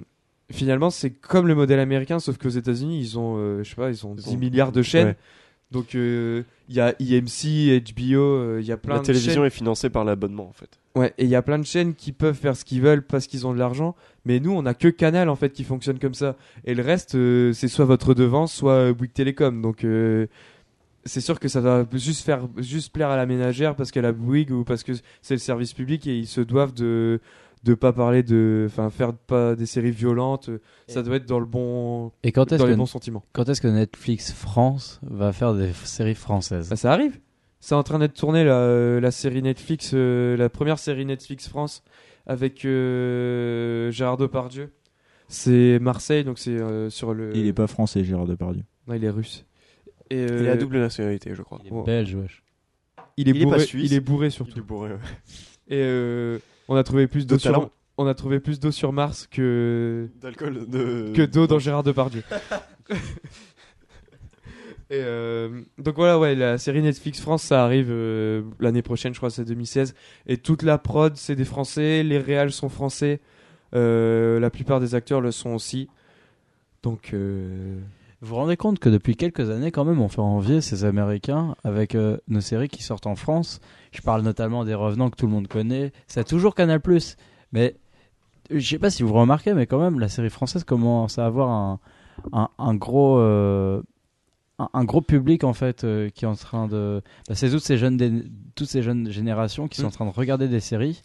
finalement 0.51 0.91
c'est 0.91 1.11
comme 1.11 1.47
le 1.49 1.55
modèle 1.55 1.79
américain 1.81 2.19
sauf 2.19 2.37
qu'aux 2.39 2.49
États-Unis 2.49 3.01
ils 3.01 3.19
ont 3.19 3.37
euh, 3.39 3.63
je 3.63 3.71
sais 3.71 3.77
pas 3.77 3.91
ils 3.91 4.07
ont 4.07 4.15
Ils 4.19 4.23
10 4.25 4.29
ont- 4.35 4.39
milliards 4.39 4.73
de 4.73 4.83
chaînes 4.83 5.09
Ouais. 5.09 5.17
donc 5.71 5.95
euh, 5.95 6.43
il 6.69 6.77
y 6.77 6.81
a 6.81 6.95
IMC, 6.99 7.83
HBO, 7.93 8.21
euh, 8.21 8.59
il 8.61 8.67
y 8.67 8.73
a 8.73 8.77
plein 8.79 8.95
La 8.95 9.01
de 9.01 9.05
télévision 9.07 9.35
chaînes 9.35 9.45
est 9.45 9.51
financée 9.51 9.91
par 9.91 10.05
l'abonnement 10.05 10.49
en 10.49 10.53
fait. 10.53 10.79
Ouais, 10.95 11.13
et 11.19 11.25
il 11.25 11.29
y 11.31 11.35
a 11.35 11.43
plein 11.43 11.59
de 11.59 11.65
chaînes 11.67 11.95
qui 11.95 12.13
peuvent 12.13 12.37
faire 12.37 12.57
ce 12.57 12.65
qu'ils 12.65 12.81
veulent 12.81 13.03
parce 13.03 13.27
qu'ils 13.27 13.47
ont 13.47 13.53
de 13.53 13.59
l'argent, 13.59 13.95
mais 14.25 14.41
nous 14.41 14.53
on 14.53 14.65
a 14.65 14.73
que 14.75 14.89
Canal 14.89 15.29
en 15.29 15.35
fait 15.37 15.51
qui 15.53 15.65
fonctionne 15.65 15.99
comme 15.99 16.15
ça. 16.15 16.37
Et 16.65 16.75
le 16.75 16.83
reste, 16.83 17.19
c'est 17.53 17.69
soit 17.69 17.85
votre 17.85 18.15
devant, 18.15 18.47
soit 18.47 18.93
Bouygues 18.95 19.13
Télécom. 19.13 19.61
Donc 19.61 19.85
c'est 21.05 21.21
sûr 21.21 21.39
que 21.39 21.49
ça 21.49 21.61
va 21.61 21.85
juste 21.93 22.25
faire 22.25 22.49
juste 22.57 22.93
plaire 22.93 23.11
à 23.11 23.17
la 23.17 23.27
ménagère 23.27 23.77
parce 23.77 23.91
qu'elle 23.91 24.07
a 24.07 24.13
Bouygues 24.13 24.53
ou 24.53 24.65
parce 24.65 24.83
que 24.85 24.93
c'est 25.21 25.35
le 25.35 25.39
service 25.41 25.75
public 25.75 26.07
et 26.07 26.17
ils 26.17 26.27
se 26.27 26.41
doivent 26.41 26.73
de 26.73 27.21
de 27.65 27.75
pas 27.75 27.93
parler 27.93 28.23
de, 28.23 28.65
enfin 28.69 28.91
faire 28.91 29.13
pas 29.15 29.55
des 29.57 29.67
séries 29.67 29.91
violentes. 29.91 30.51
Ça 30.87 31.03
doit 31.03 31.17
être 31.17 31.27
dans 31.27 31.41
le 31.41 31.47
bon, 31.47 32.13
Et 32.23 32.31
quand 32.33 32.53
est-ce 32.53 32.59
dans 32.61 32.67
les 32.67 32.73
que 32.75 32.79
bons 32.79 32.87
sentiments. 32.87 33.25
quand 33.33 33.49
est-ce 33.49 33.61
que 33.61 33.69
Netflix 33.69 34.33
France 34.33 35.01
va 35.03 35.33
faire 35.33 35.55
des 35.55 35.73
séries 35.73 36.15
françaises? 36.15 36.69
Bah, 36.69 36.77
ça 36.77 36.93
arrive. 36.93 37.19
C'est 37.61 37.75
en 37.75 37.83
train 37.83 37.99
d'être 37.99 38.13
tourné 38.13 38.45
la, 38.45 38.59
euh, 38.59 39.01
la 39.01 39.11
série 39.11 39.41
Netflix, 39.41 39.93
euh, 39.95 40.37
la 40.37 40.51
première 40.51 40.79
série 40.79 41.07
Netflix 41.07 41.49
France 41.49 41.83
avec 42.27 42.65
euh, 42.67 43.91
Gérard 43.91 44.19
Depardieu. 44.19 44.73
C'est 45.29 45.79
Marseille, 45.81 46.23
donc 46.25 46.39
c'est 46.39 46.51
euh, 46.61 46.91
sur 46.91 47.15
le. 47.15 47.35
il 47.35 47.47
est 47.47 47.53
pas 47.55 47.67
français, 47.67 48.05
Gérard 48.05 48.27
Depardieu 48.27 48.65
Non, 48.87 48.95
il 48.95 49.05
est 49.05 49.11
russe. 49.11 49.47
Et, 50.11 50.19
euh, 50.19 50.41
Il 50.43 50.49
a 50.51 50.57
double 50.57 50.79
nationalité, 50.79 51.35
je 51.35 51.41
crois. 51.43 51.59
Il 51.65 51.75
est 51.75 51.83
belge, 51.83 52.15
wesh. 52.15 52.43
il 53.17 53.29
est 53.29 53.31
il 53.31 53.37
est 53.39 53.41
pas 53.45 53.53
bourré. 53.53 53.61
suisse. 53.65 53.91
il 53.91 53.95
est 53.97 54.01
bourré 54.01 54.27
Il 54.27 54.31
surtout. 54.31 54.59
est 54.59 54.63
bourré, 54.63 54.91
ouais. 54.91 54.99
Et 55.69 55.79
euh, 55.81 56.39
on 56.69 56.77
a 56.77 56.83
trouvé 56.83 57.07
plus 57.07 57.27
d'eau 57.27 57.37
De 57.37 57.41
sur. 57.41 57.71
On 57.97 58.07
a 58.07 58.15
trouvé 58.15 58.41
plus 58.41 58.59
d'eau 58.59 58.73
sur 58.73 58.93
Mars 58.93 59.29
que 59.31 60.09
D'alcool 60.21 60.69
de. 60.69 61.13
que 61.15 61.23
d'eau 61.23 61.47
dans 61.47 61.59
Gérard 61.59 61.85
Depardieu. 61.85 62.23
Et 64.91 65.01
euh, 65.01 65.63
donc 65.79 65.95
voilà, 65.97 66.19
ouais, 66.19 66.35
la 66.35 66.59
série 66.59 66.83
Netflix 66.83 67.21
France, 67.21 67.43
ça 67.43 67.65
arrive 67.65 67.89
euh, 67.91 68.43
l'année 68.61 68.83
prochaine, 68.83 69.15
je 69.15 69.19
crois, 69.19 69.31
c'est 69.31 69.45
2016. 69.45 69.95
Et 70.27 70.37
toute 70.37 70.63
la 70.63 70.77
prod, 70.77 71.17
c'est 71.17 71.35
des 71.35 71.47
Français, 71.47 72.03
les 72.03 72.19
réals 72.19 72.53
sont 72.53 72.69
français, 72.69 73.21
euh, 73.75 74.39
la 74.39 74.51
plupart 74.51 74.81
des 74.81 74.95
acteurs 74.95 75.21
le 75.23 75.31
sont 75.31 75.51
aussi. 75.51 75.89
Donc, 76.83 77.15
Vous 78.25 78.31
vous 78.31 78.37
rendez 78.37 78.57
compte 78.57 78.79
que 78.79 78.89
depuis 78.89 79.17
quelques 79.17 79.51
années, 79.51 79.71
quand 79.71 79.85
même, 79.85 80.01
on 80.01 80.09
fait 80.09 80.21
envier 80.21 80.63
ces 80.63 80.87
Américains 80.87 81.57
avec 81.63 81.95
euh, 81.95 82.17
nos 82.27 82.41
séries 82.41 82.71
qui 82.71 82.83
sortent 82.83 83.07
en 83.07 83.17
France. 83.17 83.61
Je 83.93 84.01
parle 84.01 84.23
notamment 84.23 84.65
des 84.65 84.73
Revenants 84.73 85.11
que 85.11 85.17
tout 85.17 85.27
le 85.27 85.33
monde 85.33 85.47
connaît. 85.47 85.93
C'est 86.07 86.27
toujours 86.27 86.55
Canal+. 86.55 86.81
Mais 87.53 87.77
euh, 88.51 88.59
je 88.59 88.67
sais 88.67 88.79
pas 88.79 88.89
si 88.89 89.03
vous 89.03 89.13
remarquez, 89.13 89.53
mais 89.53 89.67
quand 89.67 89.79
même, 89.79 90.01
la 90.01 90.09
série 90.09 90.31
française 90.31 90.65
commence 90.65 91.19
à 91.19 91.27
avoir 91.27 91.51
un, 91.51 91.81
un, 92.33 92.49
un 92.59 92.75
gros... 92.75 93.19
euh, 93.19 93.83
un, 94.59 94.71
un 94.73 94.85
gros 94.85 95.03
public 95.03 95.45
en 95.45 95.53
fait 95.53 95.85
euh, 95.85 96.09
qui 96.09 96.25
est 96.25 96.29
en 96.29 96.35
train 96.37 96.67
de 96.67 97.03
bah, 97.29 97.35
c'est 97.35 97.51
toutes 97.51 97.65
ces 97.65 97.77
jeunes 97.77 98.31
toutes 98.55 98.69
ces 98.69 98.83
jeunes 98.83 99.11
générations 99.11 99.67
qui 99.67 99.81
sont 99.81 99.89
en 99.89 99.91
train 99.91 100.07
de 100.07 100.13
regarder 100.13 100.47
des 100.47 100.61
séries 100.61 101.03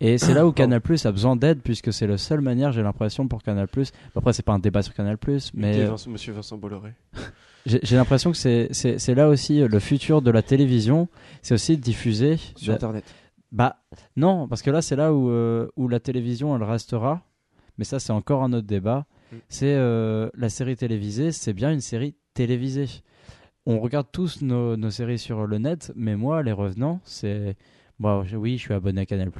Et- 0.00 0.18
c'est 0.18 0.34
là 0.34 0.46
où 0.46 0.52
Canal 0.60 0.80
Plus 0.80 1.06
a 1.06 1.12
besoin 1.12 1.36
d'aide 1.36 1.60
puisque 1.62 1.92
c'est 1.92 2.06
la 2.06 2.18
seule 2.18 2.40
manière 2.40 2.72
j'ai 2.72 2.82
l'impression 2.82 3.28
pour 3.28 3.42
Canal 3.42 3.68
Plus 3.68 3.92
après 4.16 4.32
c'est 4.32 4.42
pas 4.44 4.52
un 4.52 4.58
débat 4.58 4.82
sur 4.82 4.94
Canal 4.94 5.18
Plus 5.18 5.50
mais 5.54 5.86
Mais... 5.86 5.90
Monsieur 6.08 6.32
Vincent 6.32 6.56
Bolloré. 6.58 6.92
j'ai 7.66 7.96
l'impression 7.96 8.32
que 8.32 8.36
c'est- 8.36 9.14
là 9.14 9.28
aussi 9.28 9.62
euh, 9.62 9.68
le 9.68 9.78
futur 9.78 10.20
de 10.22 10.30
la 10.30 10.42
télévision, 10.42 11.08
c'est 11.42 11.54
aussi 11.54 11.76
diffuser. 11.78 12.36
sur 12.56 12.74
Internet. 12.74 13.04
Bah 13.52 13.76
non, 14.16 14.48
parce 14.48 14.62
que 14.62 14.70
là 14.70 14.82
c'est 14.82 14.96
là 14.96 15.12
où, 15.14 15.30
euh, 15.30 15.68
où 15.76 15.88
la 15.88 16.00
télévision 16.00 16.56
elle 16.56 16.64
restera, 16.64 17.22
mais 17.78 17.84
ça 17.84 18.00
c'est 18.00 18.12
encore 18.12 18.42
un 18.42 18.52
autre 18.52 18.66
débat. 18.66 19.06
Mm. 19.32 19.36
C'est 19.48 19.74
euh, 19.74 20.28
la 20.36 20.48
série 20.48 20.76
télévisée, 20.76 21.30
c'est 21.32 21.52
bien 21.52 21.72
une 21.72 21.80
série 21.80 22.16
télévisée. 22.34 22.88
On 23.64 23.78
regarde 23.80 24.08
tous 24.12 24.42
nos, 24.42 24.76
nos 24.76 24.90
séries 24.90 25.18
sur 25.18 25.46
le 25.46 25.58
net, 25.58 25.92
mais 25.96 26.16
moi 26.16 26.42
les 26.42 26.52
revenants, 26.52 27.00
c'est. 27.04 27.56
Bon, 28.00 28.24
je- 28.24 28.36
oui, 28.36 28.56
je 28.58 28.62
suis 28.62 28.74
abonné 28.74 29.02
à 29.02 29.06
Canal 29.06 29.30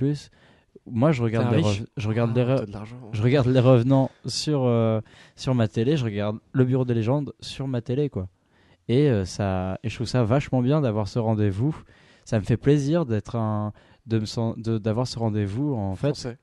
moi 0.87 1.12
je 1.12 1.23
regarde 1.23 1.54
les 1.54 1.62
je 1.96 2.08
regarde 2.08 2.37
les 2.37 2.42
Ah, 2.42 2.84
je 3.12 3.23
regarde 3.23 3.46
les 3.46 3.61
revenants 3.61 4.11
sur 4.26 4.64
euh, 4.64 5.00
sur 5.37 5.54
ma 5.54 5.68
télé, 5.68 5.96
je 5.96 6.04
regarde 6.04 6.38
le 6.52 6.64
bureau 6.64 6.84
des 6.84 6.94
légendes 6.94 7.32
sur 7.40 7.66
ma 7.68 7.80
télé 7.80 8.11
quoi. 8.11 8.28
Et 8.88 9.08
euh, 9.08 9.25
ça 9.25 9.78
et 9.82 9.88
je 9.88 9.94
trouve 9.94 10.06
ça 10.06 10.25
vachement 10.25 10.61
bien 10.62 10.80
d'avoir 10.80 11.08
ce 11.08 11.18
rendez-vous. 11.18 11.75
Ça 12.25 12.38
me 12.38 12.44
fait 12.44 12.56
plaisir 12.56 13.06
d'être 13.06 13.37
un 13.37 13.73
de 14.06 14.18
me 14.18 14.78
d'avoir 14.78 15.06
ce 15.06 15.18
rendez-vous 15.18 15.75
en 15.75 15.94
fait. 15.94 16.08
Français. 16.08 16.38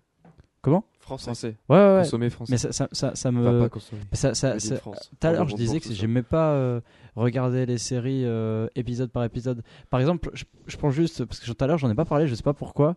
Comment? 0.61 0.85
Français. 0.99 1.25
Français. 1.25 1.55
Ouais 1.69 1.75
ouais, 1.77 1.93
ouais. 1.95 2.01
Consommer 2.03 2.29
français. 2.29 2.51
Mais 2.53 2.57
ça 2.57 2.71
ça 2.71 2.87
ça, 2.91 3.15
ça 3.15 3.31
me 3.31 3.47
Enfin, 3.47 3.59
pas 3.59 3.69
consommer. 3.69 4.01
ça, 4.13 4.33
ça- 4.33 4.57
tout 4.59 4.91
à 5.21 5.31
l'heure, 5.31 5.47
je 5.49 5.55
disais 5.55 5.79
que 5.79 5.91
j'aimais 5.93 6.23
pas 6.23 6.51
euh, 6.53 6.81
regarder 7.15 7.65
les 7.65 7.77
séries 7.77 8.23
euh, 8.25 8.67
épisode 8.75 9.11
par 9.11 9.23
épisode. 9.23 9.63
Par 9.89 9.99
exemple, 9.99 10.29
je, 10.33 10.43
je 10.67 10.77
prends 10.77 10.91
juste 10.91 11.25
parce 11.25 11.39
que 11.39 11.45
tout 11.51 11.57
à 11.63 11.67
l'heure, 11.67 11.77
j'en 11.77 11.89
ai 11.89 11.95
pas 11.95 12.05
parlé, 12.05 12.27
je 12.27 12.35
sais 12.35 12.43
pas 12.43 12.53
pourquoi, 12.53 12.95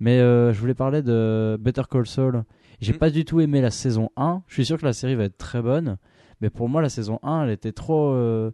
mais 0.00 0.18
euh, 0.20 0.52
je 0.52 0.60
voulais 0.60 0.74
parler 0.74 1.02
de 1.02 1.56
Better 1.60 1.82
Call 1.90 2.06
Saul. 2.06 2.44
J'ai 2.80 2.92
Mhm. 2.92 2.98
pas 2.98 3.10
du 3.10 3.24
tout 3.24 3.40
aimé 3.40 3.60
la 3.60 3.70
saison 3.70 4.10
1. 4.16 4.42
Je 4.48 4.54
suis 4.54 4.64
sûr 4.66 4.78
que 4.78 4.84
la 4.84 4.92
série 4.92 5.14
va 5.14 5.24
être 5.24 5.38
très 5.38 5.62
bonne, 5.62 5.96
mais 6.40 6.50
pour 6.50 6.68
moi, 6.68 6.82
la 6.82 6.88
saison 6.88 7.18
1, 7.22 7.44
elle 7.44 7.50
était 7.50 7.72
trop, 7.72 8.10
euh, 8.10 8.50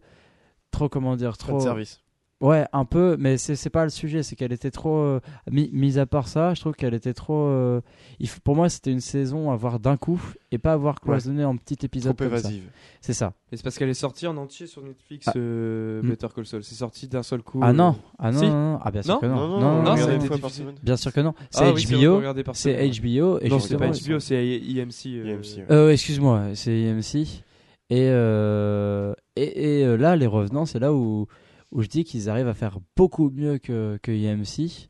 trop 0.70 0.88
comment 0.88 1.16
dire, 1.16 1.36
trop. 1.38 1.58
service. 1.58 2.00
Ouais, 2.40 2.64
un 2.72 2.86
peu, 2.86 3.16
mais 3.18 3.36
c'est 3.36 3.54
c'est 3.54 3.68
pas 3.68 3.84
le 3.84 3.90
sujet, 3.90 4.22
c'est 4.22 4.34
qu'elle 4.34 4.52
était 4.52 4.70
trop. 4.70 4.96
euh, 4.96 5.20
mi- 5.50 5.68
Mis 5.74 5.98
à 5.98 6.06
part 6.06 6.26
ça, 6.26 6.54
je 6.54 6.60
trouve 6.62 6.72
qu'elle 6.72 6.94
était 6.94 7.12
trop. 7.12 7.34
euh, 7.48 7.82
il 8.18 8.28
faut- 8.30 8.40
pour 8.42 8.56
moi, 8.56 8.70
c'était 8.70 8.90
une 8.92 9.00
saison 9.02 9.50
à 9.50 9.56
voir 9.56 9.78
d'un 9.78 9.98
coup 9.98 10.18
et 10.50 10.56
pas 10.56 10.72
avoir 10.72 11.02
cloisonné 11.02 11.44
en 11.44 11.54
petits 11.58 11.76
épisodes 11.84 12.16
Trop 12.16 12.24
comme 12.24 12.38
évasive. 12.38 12.62
C'est 13.02 13.12
ça. 13.12 13.34
Mais 13.52 13.58
c'est 13.58 13.62
parce 13.62 13.76
qu'elle 13.76 13.90
est 13.90 13.94
sortie 13.94 14.26
en 14.26 14.38
entier 14.38 14.66
sur 14.66 14.82
Netflix, 14.82 15.26
Ah. 15.28 15.32
euh, 15.36 16.00
Hmm. 16.02 16.08
Better 16.08 16.28
Call 16.34 16.46
Saul. 16.46 16.64
C'est 16.64 16.76
sorti 16.76 17.08
d'un 17.08 17.22
seul 17.22 17.42
coup. 17.42 17.60
Ah 17.62 17.70
euh, 17.70 17.72
non, 17.74 17.96
ah 18.18 18.32
non, 18.32 18.38
Si. 18.38 18.46
non, 18.46 18.72
non. 18.72 18.78
ah 18.82 18.90
bien 18.90 19.02
sûr 19.02 19.14
Non 19.14 19.20
que 19.20 19.26
non, 19.26 19.34
Non, 19.36 19.48
non, 19.48 19.48
non, 19.48 19.60
non, 19.60 19.78
non, 19.82 19.84
ça 19.84 19.90
a 19.90 19.92
regardez 19.92 20.14
été 20.14 20.22
une 20.22 20.28
fois 20.28 20.38
par 20.38 20.48
diffusé. 20.48 20.62
semaine. 20.62 20.76
bien 20.82 20.96
sûr 20.96 21.12
que 21.12 21.20
non. 21.20 21.34
C'est 21.50 21.58
Ah 21.64 21.72
c'est 21.76 21.86
HBO, 21.94 22.20
c'est. 22.54 22.88
HBO 23.00 23.38
et 23.42 23.48
Non, 23.50 23.58
c'est 23.58 23.76
pas 23.76 23.88
HBO, 23.88 24.18
c'est 24.18 24.46
IMC. 24.46 25.06
euh, 25.08 25.34
IMC, 25.36 25.56
ouais. 25.58 25.66
Euh, 25.70 25.90
excuse-moi, 25.92 26.42
c'est 26.54 26.72
IMC. 26.80 27.42
Et, 27.90 28.08
euh, 28.08 29.12
et, 29.36 29.80
et, 29.80 29.84
euh, 29.84 29.96
là, 29.96 30.16
les 30.16 30.26
revenants, 30.26 30.64
c'est 30.64 30.78
là 30.78 30.94
où, 30.94 31.26
où 31.72 31.82
je 31.82 31.88
dis 31.88 32.04
qu'ils 32.04 32.28
arrivent 32.30 32.48
à 32.48 32.54
faire 32.54 32.78
beaucoup 32.96 33.30
mieux 33.30 33.58
que, 33.58 33.98
que 34.02 34.10
IMC. 34.12 34.88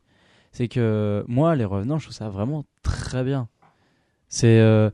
C'est 0.51 0.67
que 0.67 1.23
moi, 1.27 1.55
les 1.55 1.65
revenants, 1.65 1.97
je 1.97 2.05
trouve 2.05 2.15
ça 2.15 2.29
vraiment 2.29 2.65
très 2.83 3.23
bien. 3.23 3.47
C'est. 4.29 4.59
euh, 4.59 4.89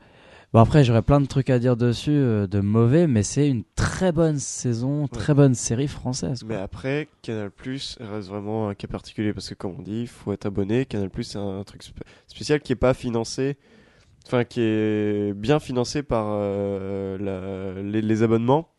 Bon, 0.53 0.61
après, 0.61 0.85
j'aurais 0.85 1.01
plein 1.01 1.19
de 1.19 1.25
trucs 1.25 1.49
à 1.49 1.59
dire 1.59 1.75
dessus 1.75 2.09
euh, 2.11 2.47
de 2.47 2.61
mauvais, 2.61 3.05
mais 3.05 3.21
c'est 3.21 3.49
une 3.49 3.63
très 3.75 4.13
bonne 4.13 4.39
saison, 4.39 5.05
très 5.09 5.33
bonne 5.33 5.53
série 5.55 5.89
française. 5.89 6.39
quoi. 6.39 6.47
Mais 6.55 6.55
après, 6.55 7.09
Canal 7.21 7.51
Plus 7.51 7.97
reste 7.99 8.29
vraiment 8.29 8.69
un 8.69 8.73
cas 8.73 8.87
particulier 8.87 9.33
parce 9.33 9.49
que, 9.49 9.55
comme 9.55 9.75
on 9.77 9.81
dit, 9.81 10.01
il 10.03 10.07
faut 10.07 10.31
être 10.31 10.45
abonné. 10.45 10.85
Canal 10.85 11.09
Plus, 11.09 11.25
c'est 11.25 11.37
un 11.37 11.63
truc 11.65 11.83
spé- 11.83 12.01
spécial 12.27 12.61
qui 12.61 12.71
est 12.71 12.77
pas 12.77 12.93
financé, 12.93 13.57
enfin, 14.25 14.45
qui 14.45 14.61
est 14.61 15.33
bien 15.35 15.59
financé 15.59 16.01
par 16.01 16.27
euh, 16.29 17.17
la- 17.17 17.81
les, 17.83 18.01
les 18.01 18.23
abonnements 18.23 18.69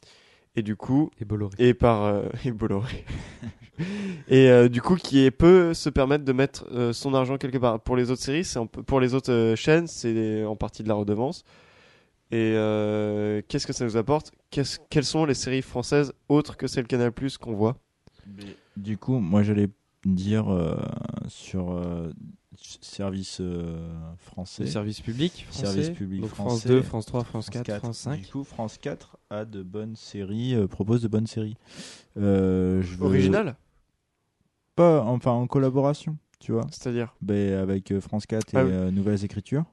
et 0.59 0.63
du 0.63 0.77
coup, 0.77 1.11
Et 1.21 1.25
Bolloré. 1.25 1.55
et 1.59 1.75
par 1.75 2.05
euh, 2.05 2.23
et 2.45 2.51
Bolloré. 2.53 3.05
et 4.29 4.49
euh, 4.51 4.69
du 4.69 4.83
coup, 4.83 4.97
qui 4.97 5.21
est, 5.25 5.31
peut 5.31 5.73
se 5.75 5.89
permettre 5.89 6.25
de 6.25 6.33
mettre 6.33 6.67
euh, 6.73 6.93
son 6.93 7.15
argent 7.15 7.39
quelque 7.39 7.59
part. 7.59 7.81
Pour 7.81 7.97
les 7.97 8.11
autres 8.11 8.23
séries, 8.23 8.45
c'est 8.45 8.61
pour 8.67 9.01
les 9.01 9.15
autres 9.15 9.33
euh, 9.33 9.57
chaînes, 9.57 9.87
c'est 9.87 10.45
en 10.45 10.57
partie 10.57 10.83
de 10.83 10.89
la 10.89 10.95
redevance. 10.95 11.45
Et 12.31 12.53
euh, 12.57 13.41
qu'est-ce 13.49 13.67
que 13.67 13.73
ça 13.73 13.85
nous 13.85 13.97
apporte? 13.97 14.33
Qu'est-ce- 14.51 14.79
Quelles 14.91 15.05
sont 15.05 15.25
les 15.25 15.35
séries 15.35 15.63
françaises 15.63 16.13
autres 16.29 16.57
que 16.57 16.67
celles 16.67 16.87
Canal 16.87 17.13
Plus 17.13 17.39
qu'on 17.39 17.55
voit? 17.55 17.77
Du 18.77 18.99
coup, 18.99 19.19
moi 19.19 19.43
j'allais 19.43 19.69
dire 20.05 20.53
euh, 20.53 20.77
sur 21.29 21.73
euh, 21.73 22.13
service 22.83 23.39
euh, 23.41 23.79
français. 24.19 24.65
Le 24.65 24.69
service 24.71 25.01
public 25.01 25.47
français. 25.49 25.67
Service 25.67 25.91
public 25.91 26.21
Donc 26.21 26.31
France 26.31 26.49
français. 26.61 26.69
2, 26.69 26.83
France 26.83 27.07
3, 27.07 27.25
France 27.25 27.51
4, 27.51 27.79
France 27.79 27.99
5. 27.99 28.21
Du 28.21 28.27
coup, 28.27 28.45
France 28.45 28.79
4 28.79 29.17
a 29.31 29.45
de 29.45 29.63
bonnes 29.63 29.97
séries, 29.97 30.55
euh, 30.55 30.67
propose 30.67 31.03
de 31.03 31.09
bonnes 31.09 31.27
séries. 31.27 31.57
Euh, 32.17 32.81
je 32.83 32.97
veux- 32.97 33.07
Original? 33.07 33.57
Pas, 34.75 35.03
enfin 35.03 35.33
en 35.33 35.47
collaboration, 35.47 36.17
tu 36.41 36.53
vois. 36.53 36.67
C'est-à-dire? 36.71 37.15
Ben, 37.21 37.55
avec 37.59 37.91
euh, 37.93 38.01
France 38.01 38.27
4 38.27 38.55
et 38.55 38.57
Ah 38.59 38.65
oui. 38.65 38.71
euh, 38.73 38.91
Nouvelles 38.91 39.25
Écritures, 39.25 39.65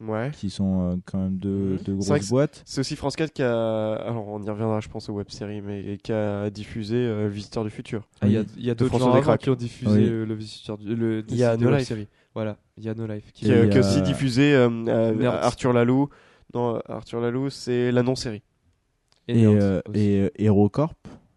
Ouais. 0.00 0.30
qui 0.32 0.48
sont 0.50 0.92
euh, 0.92 0.96
quand 1.06 1.18
même 1.18 1.38
deux, 1.38 1.48
Mhm. 1.48 1.78
deux 1.78 2.00
C'est 2.00 2.08
vrai 2.08 2.18
grosses 2.20 2.28
boîtes. 2.30 2.62
C'est 2.66 2.80
aussi 2.80 2.94
France 2.94 3.16
4 3.16 3.32
qui 3.32 3.42
a. 3.42 3.94
Alors, 3.94 4.28
on 4.28 4.40
y 4.42 4.48
reviendra, 4.50 4.80
je 4.80 4.88
pense, 4.88 5.08
aux 5.08 5.14
web-séries, 5.14 5.60
mais 5.62 5.98
qui 6.02 6.12
a 6.12 6.48
diffusé 6.50 6.94
euh, 6.96 7.28
Visiteur 7.28 7.64
du 7.64 7.70
futur. 7.70 8.06
Ah, 8.20 8.26
Il 8.28 8.32
y 8.32 8.36
a, 8.36 8.40
Oui. 8.42 8.46
il 8.58 8.64
y 8.66 8.70
a 8.70 8.74
d'autres 8.74 8.90
François 8.90 9.06
gens 9.06 9.12
avant 9.12 9.20
Descraques. 9.20 9.40
qui 9.40 9.50
ont 9.50 9.54
diffusé 9.56 9.90
Oui. 9.92 10.08
euh, 10.08 10.24
le 10.26 10.34
visiteur 10.34 10.78
du, 10.78 10.94
le 10.94 11.24
Il 11.28 11.36
y 11.36 11.42
a 11.44 11.56
No 11.56 11.70
Life. 11.70 11.88
série. 11.88 12.06
Voilà, 12.34 12.58
il 12.76 12.84
y 12.84 12.88
a 12.88 12.94
No 12.94 13.06
Life. 13.06 13.32
Qui 13.32 13.46
Qui, 13.46 13.50
Et 13.50 13.54
a, 13.54 13.62
il 13.64 13.66
y 13.66 13.70
qui 13.70 13.78
a 13.78 13.80
a- 13.82 13.88
aussi 13.88 14.02
diffusé 14.02 14.54
euh, 14.54 14.68
euh, 14.88 15.14
Nerds. 15.14 15.34
Arthur 15.34 15.72
Lalou. 15.72 16.08
Non, 16.54 16.76
euh, 16.76 16.80
Arthur 16.88 17.20
Lalou, 17.20 17.48
c'est 17.50 17.90
la 17.92 18.02
non-série. 18.02 18.42
Et 19.38 19.46
euh, 19.46 19.80
aussi. 19.88 19.98
et 20.00 20.20
euh, 20.22 20.28
HeroCorp, 20.38 20.94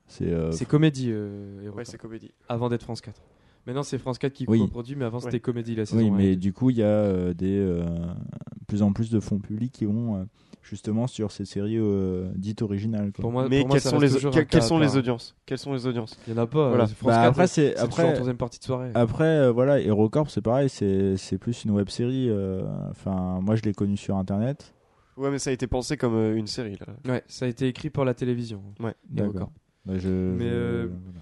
c'est 0.07 0.27
euh, 0.31 0.51
C'est 0.51 0.65
comédie, 0.65 1.09
euh, 1.11 1.69
Ouais, 1.75 1.85
c'est 1.85 1.97
comédie. 1.97 2.31
avant 2.49 2.69
d'être 2.69 2.83
France 2.83 3.01
4. 3.01 3.19
Maintenant, 3.65 3.83
c'est 3.83 3.97
France 3.97 4.17
4 4.17 4.33
qui 4.33 4.45
Oui. 4.47 4.59
coproduit, 4.59 4.95
mais 4.95 5.05
avant, 5.05 5.17
Ouais. 5.19 5.23
c'était 5.23 5.39
comédie 5.39 5.75
la 5.75 5.85
saison 5.85 5.99
Oui, 6.01 6.05
1 6.05 6.07
et 6.07 6.11
mais 6.17 6.29
2. 6.31 6.35
du 6.35 6.51
coup, 6.53 6.69
il 6.69 6.77
y 6.77 6.83
a 6.83 6.87
euh, 6.87 7.33
des 7.33 7.57
euh, 7.57 7.85
plus 8.67 8.81
en 8.83 8.91
plus 8.91 9.09
de 9.09 9.19
fonds 9.21 9.39
publics 9.39 9.71
qui 9.71 9.85
vont 9.85 10.17
euh, 10.17 10.23
justement 10.61 11.07
sur 11.07 11.31
ces 11.31 11.45
séries 11.45 11.77
euh, 11.77 12.29
dites 12.35 12.61
originales. 12.61 13.13
quoi. 13.13 13.21
Pour 13.21 13.31
moi, 13.31 13.47
mais 13.49 13.59
pour 13.59 13.69
moi, 13.69 13.77
quelles 13.79 13.89
sont, 13.89 13.99
les, 13.99 14.09
que- 14.09 14.39
quelles 14.41 14.61
sont 14.61 14.81
audiences? 14.81 15.35
Quelles 15.45 15.57
sont 15.59 15.71
les 15.73 15.87
audiences? 15.87 16.17
Il 16.27 16.33
y 16.33 16.37
en 16.37 16.41
a 16.41 16.45
pas. 16.47 16.67
Voilà. 16.67 16.83
euh, 16.83 16.87
France 16.87 17.07
Bah, 17.07 17.15
4, 17.15 17.25
après, 17.29 17.47
c'est- 17.47 17.73
c'est 17.77 17.79
après- 17.79 18.03
en 18.03 18.11
troisième 18.13 18.35
partie 18.37 18.59
de 18.59 18.65
soirée. 18.65 18.91
Après, 18.95 19.23
euh, 19.23 19.51
voilà, 19.53 19.79
HeroCorp, 19.79 20.29
c'est 20.29 20.41
pareil, 20.41 20.67
c'est 20.67 21.15
c'est 21.15 21.37
plus 21.37 21.63
une 21.63 21.71
web 21.71 21.87
série. 21.87 22.29
Enfin, 22.91 23.39
moi, 23.41 23.55
je 23.55 23.61
l'ai 23.63 23.73
connu 23.73 23.95
sur 23.95 24.17
Internet. 24.17 24.73
Ouais, 25.17 25.29
mais 25.31 25.39
ça 25.39 25.49
a 25.49 25.53
été 25.53 25.67
pensé 25.67 25.97
comme 25.97 26.15
euh, 26.15 26.35
une 26.35 26.47
série, 26.47 26.77
là. 26.79 26.87
Ouais, 27.11 27.23
ça 27.27 27.45
a 27.45 27.47
été 27.47 27.67
écrit 27.67 27.89
pour 27.89 28.05
la 28.05 28.13
télévision. 28.13 28.63
Ouais. 28.79 28.93
D'accord. 29.09 29.51
Bah, 29.85 29.97
je, 29.97 30.09
Mais, 30.09 30.45
je- 30.45 30.53
euh, 30.53 30.87
voilà. 31.05 31.19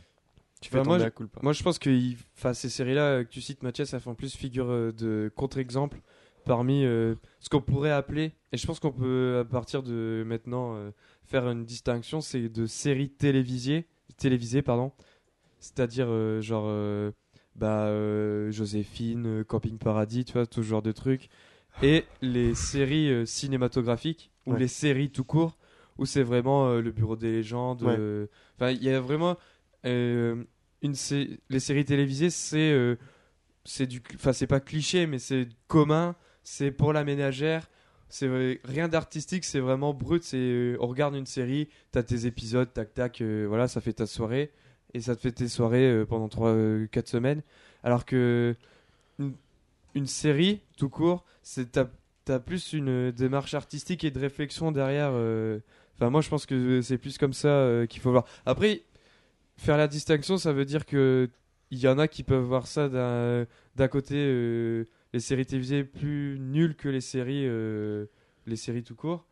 Tu 0.61 0.71
Bah, 0.71 0.79
fais 0.83 0.87
moi, 0.87 0.99
je- 0.99 1.03
la 1.03 1.11
culpa. 1.11 1.39
Moi, 1.43 1.53
je 1.53 1.63
pense 1.63 1.79
que 1.79 1.89
il- 1.89 2.17
enfin, 2.37 2.53
ces 2.53 2.69
séries-là 2.69 3.01
euh, 3.01 3.23
que 3.23 3.29
tu 3.29 3.41
cites, 3.41 3.63
Mathias, 3.63 3.89
ça 3.89 3.99
fait 3.99 4.09
en 4.09 4.15
plus 4.15 4.35
figure 4.35 4.69
euh, 4.69 4.91
de 4.91 5.31
contre-exemple 5.35 5.99
parmi 6.45 6.85
euh, 6.85 7.15
ce 7.39 7.49
qu'on 7.49 7.61
pourrait 7.61 7.91
appeler, 7.91 8.33
et 8.51 8.57
je 8.57 8.65
pense 8.65 8.79
qu'on 8.79 8.91
peut 8.91 9.37
à 9.41 9.45
partir 9.45 9.83
de 9.83 10.23
maintenant 10.25 10.75
euh, 10.75 10.91
faire 11.25 11.47
une 11.49 11.65
distinction, 11.65 12.19
c'est 12.21 12.49
de 12.49 12.65
séries 12.65 13.09
télévisées, 13.09 13.87
télévisées 14.17 14.61
pardon, 14.63 14.91
c'est-à-dire 15.59 16.07
euh, 16.09 16.41
genre 16.41 16.65
euh, 16.67 17.11
bah, 17.55 17.85
euh, 17.87 18.49
Joséphine, 18.51 19.43
Camping 19.43 19.77
Paradis, 19.77 20.25
tu 20.25 20.33
vois, 20.33 20.45
tout 20.47 20.63
ce 20.63 20.67
genre 20.67 20.81
de 20.81 20.91
trucs, 20.91 21.29
et 21.81 22.05
les 22.21 22.53
séries 22.55 23.09
euh, 23.11 23.25
cinématographiques 23.25 24.31
ou 24.45 24.53
Ouais. 24.53 24.59
les 24.59 24.67
séries 24.67 25.09
tout 25.11 25.23
court 25.23 25.57
où 25.97 26.05
c'est 26.05 26.23
vraiment 26.23 26.67
euh, 26.67 26.81
le 26.81 26.91
Bureau 26.91 27.15
des 27.15 27.31
légendes. 27.31 27.83
Ouais. 27.83 27.95
euh, 27.97 28.27
Enfin, 28.57 28.71
il 28.71 28.83
y 28.83 28.89
a 28.89 28.99
vraiment 28.99 29.37
une 29.83 30.95
sé- 30.95 31.39
les 31.49 31.59
séries 31.59 31.85
télévisées, 31.85 32.29
c'est 32.29 32.97
c'est 33.63 33.85
du, 33.87 34.01
enfin 34.15 34.33
c'est 34.33 34.47
pas 34.47 34.59
cliché, 34.59 35.05
mais 35.07 35.19
c'est 35.19 35.47
commun, 35.67 36.15
c'est 36.43 36.71
pour 36.71 36.93
la 36.93 37.03
ménagère. 37.03 37.69
C'est 38.09 38.59
rien 38.65 38.87
d'artistique, 38.89 39.45
c'est 39.45 39.59
vraiment 39.59 39.93
brut. 39.93 40.23
C'est 40.23 40.75
on 40.79 40.87
regarde 40.87 41.15
une 41.15 41.25
série, 41.25 41.69
t'as 41.91 42.03
tes 42.03 42.25
épisodes, 42.25 42.71
tac 42.73 42.93
tac, 42.93 43.21
voilà, 43.21 43.67
ça 43.67 43.79
fait 43.81 43.93
ta 43.93 44.05
soirée 44.05 44.51
et 44.93 44.99
ça 45.01 45.15
te 45.15 45.21
fait 45.21 45.31
tes 45.31 45.47
soirées 45.47 46.03
pendant 46.07 46.27
3-4 46.27 47.07
semaines. 47.07 47.41
Alors 47.83 48.05
que 48.05 48.55
une 49.95 50.07
série, 50.07 50.61
tout 50.77 50.89
court, 50.89 51.25
c'est 51.43 51.71
t'as 51.71 51.87
t'as 52.25 52.39
plus 52.39 52.73
une 52.73 53.11
démarche 53.11 53.53
artistique 53.55 54.03
et 54.03 54.11
de 54.11 54.19
réflexion 54.19 54.71
derrière. 54.71 55.11
euh, 55.13 55.59
Enfin, 55.97 56.09
moi, 56.09 56.21
je 56.21 56.29
pense 56.29 56.45
que 56.47 56.81
c'est 56.81 56.97
plus 56.97 57.17
comme 57.19 57.33
ça 57.33 57.47
euh, 57.49 57.85
qu'il 57.85 58.01
faut 58.01 58.09
voir. 58.11 58.25
Après, 58.45 58.81
faire 59.57 59.77
la 59.77 59.87
distinction, 59.87 60.37
ça 60.37 60.51
veut 60.51 60.65
dire 60.65 60.85
que 60.87 61.29
il 61.69 61.79
y 61.79 61.87
en 61.87 61.99
a 61.99 62.07
qui 62.07 62.23
peuvent 62.23 62.43
voir 62.43 62.65
ça 62.67 62.89
d'un 62.89 63.87
côté 63.87 64.15
euh, 64.17 64.85
les 65.13 65.19
séries 65.19 65.45
télévisées 65.45 65.83
plus 65.83 66.37
nulles 66.39 66.75
que 66.75 66.89
les 66.89 67.01
séries 67.01 67.45
euh, 67.47 68.05
les 68.47 68.55
séries 68.55 68.83
tout 68.83 68.95
court. 68.95 69.25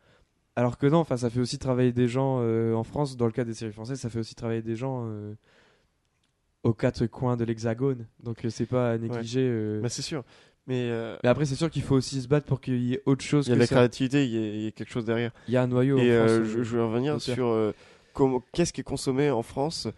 Alors 0.56 0.78
que 0.78 0.86
non, 0.86 0.98
enfin, 0.98 1.16
ça 1.16 1.28
fait 1.30 1.40
aussi 1.40 1.58
travailler 1.58 1.92
des 1.92 2.06
gens 2.08 2.38
euh, 2.40 2.74
en 2.74 2.84
France. 2.84 3.16
Dans 3.16 3.26
le 3.26 3.32
cas 3.32 3.44
des 3.44 3.54
séries 3.54 3.72
françaises, 3.72 3.98
ça 4.00 4.08
fait 4.10 4.18
aussi 4.20 4.34
travailler 4.34 4.62
des 4.62 4.76
gens 4.76 5.06
euh, 5.06 5.34
aux 6.62 6.74
quatre 6.74 7.06
coins 7.06 7.36
de 7.36 7.44
l'hexagone. 7.44 8.06
Donc, 8.22 8.44
euh, 8.44 8.50
c'est 8.50 8.66
pas 8.66 8.92
à 8.92 8.98
négliger. 8.98 9.46
euh. 9.48 9.80
Bah, 9.80 9.88
c'est 9.88 10.02
sûr. 10.02 10.24
Mais 10.66 10.88
euh, 10.90 11.16
Mais 11.22 11.28
après, 11.28 11.46
c'est 11.46 11.54
sûr 11.56 11.70
qu'il 11.70 11.82
faut 11.82 11.96
aussi 11.96 12.20
se 12.22 12.28
battre 12.28 12.46
pour 12.46 12.60
qu'il 12.60 12.80
y 12.82 12.94
ait 12.94 13.02
autre 13.06 13.24
chose 13.24 13.46
il 13.46 13.50
y 13.50 13.52
a 13.52 13.54
que 13.54 13.58
de 13.58 13.60
la 13.62 13.66
ça. 13.66 13.74
créativité, 13.76 14.24
il 14.24 14.30
y, 14.30 14.38
a- 14.38 14.54
il 14.54 14.60
y 14.64 14.66
a 14.68 14.70
quelque 14.70 14.90
chose 14.92 15.04
derrière. 15.04 15.32
Il 15.48 15.54
y 15.54 15.56
a 15.56 15.62
un 15.62 15.66
noyau. 15.66 15.98
Et 15.98 16.02
en 16.02 16.04
euh, 16.04 16.26
France, 16.36 16.48
je, 16.52 16.58
euh, 16.58 16.62
je 16.64 16.76
veux 16.76 16.84
revenir 16.84 17.14
d'auteur. 17.14 17.34
sur 17.34 17.46
euh, 17.46 17.72
qu'est-ce 18.52 18.72
qui 18.72 18.80
est 18.82 18.84
consommé 18.84 19.30
en 19.30 19.42
France 19.42 19.88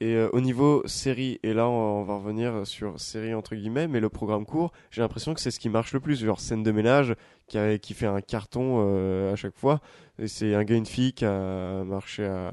et 0.00 0.20
au 0.32 0.40
niveau 0.40 0.82
série. 0.86 1.38
Et 1.44 1.54
là, 1.54 1.68
on, 1.68 2.00
on 2.00 2.04
va 2.04 2.16
revenir 2.16 2.66
sur 2.66 3.00
série 3.00 3.32
entre 3.32 3.54
guillemets, 3.54 3.86
mais 3.88 4.00
le 4.00 4.08
programme 4.08 4.44
court, 4.44 4.72
j'ai 4.90 5.00
l'impression 5.00 5.34
que 5.34 5.40
c'est 5.40 5.50
ce 5.52 5.60
qui 5.60 5.68
marche 5.68 5.92
le 5.94 6.00
plus. 6.00 6.22
Genre 6.24 6.40
scène 6.40 6.62
de 6.62 6.70
ménage 6.72 7.14
qui, 7.46 7.58
a- 7.58 7.78
qui 7.78 7.94
fait 7.94 8.06
un 8.06 8.20
carton 8.20 9.30
à 9.32 9.36
chaque 9.36 9.56
fois. 9.56 9.80
Et 10.18 10.28
c'est 10.28 10.54
un 10.54 10.64
gars, 10.64 10.76
une 10.76 10.86
fille 10.86 11.12
qui 11.12 11.24
a 11.24 11.84
marché 11.84 12.24
à 12.24 12.52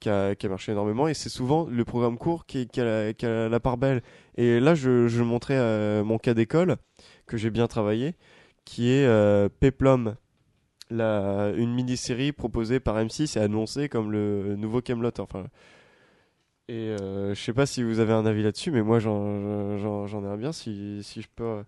qui 0.00 0.08
a, 0.08 0.34
qui 0.34 0.46
a 0.46 0.48
marché 0.48 0.72
énormément 0.72 1.08
et 1.08 1.14
c'est 1.14 1.28
souvent 1.28 1.66
le 1.70 1.84
programme 1.84 2.18
court 2.18 2.46
qui, 2.46 2.66
qui, 2.68 2.80
a, 2.80 2.84
la, 2.84 3.12
qui 3.12 3.26
a 3.26 3.48
la 3.48 3.60
part 3.60 3.76
belle 3.78 4.02
et 4.36 4.60
là 4.60 4.74
je, 4.74 5.08
je 5.08 5.22
montrais 5.22 5.56
euh, 5.56 6.04
mon 6.04 6.18
cas 6.18 6.34
d'école 6.34 6.76
que 7.26 7.36
j'ai 7.36 7.50
bien 7.50 7.66
travaillé, 7.66 8.14
qui 8.64 8.90
est 8.90 9.04
euh, 9.04 9.48
Peplum, 9.60 10.16
la, 10.90 11.52
une 11.56 11.74
mini-série 11.74 12.32
proposée 12.32 12.80
par 12.80 12.96
M6 12.96 13.38
et 13.38 13.42
annoncée 13.42 13.88
comme 13.88 14.12
le 14.12 14.56
nouveau 14.56 14.80
Camelot. 14.80 15.10
Enfin, 15.18 15.46
et 16.68 16.94
euh, 17.00 17.34
je 17.34 17.40
sais 17.40 17.52
pas 17.52 17.66
si 17.66 17.82
vous 17.82 18.00
avez 18.00 18.12
un 18.12 18.26
avis 18.26 18.42
là-dessus, 18.42 18.70
mais 18.70 18.82
moi 18.82 18.98
j'en, 18.98 19.76
j'en, 19.78 20.06
j'en 20.06 20.24
ai 20.24 20.28
un 20.28 20.36
bien. 20.36 20.52
Si, 20.52 21.02
si 21.02 21.22
je 21.22 21.28
peux 21.34 21.62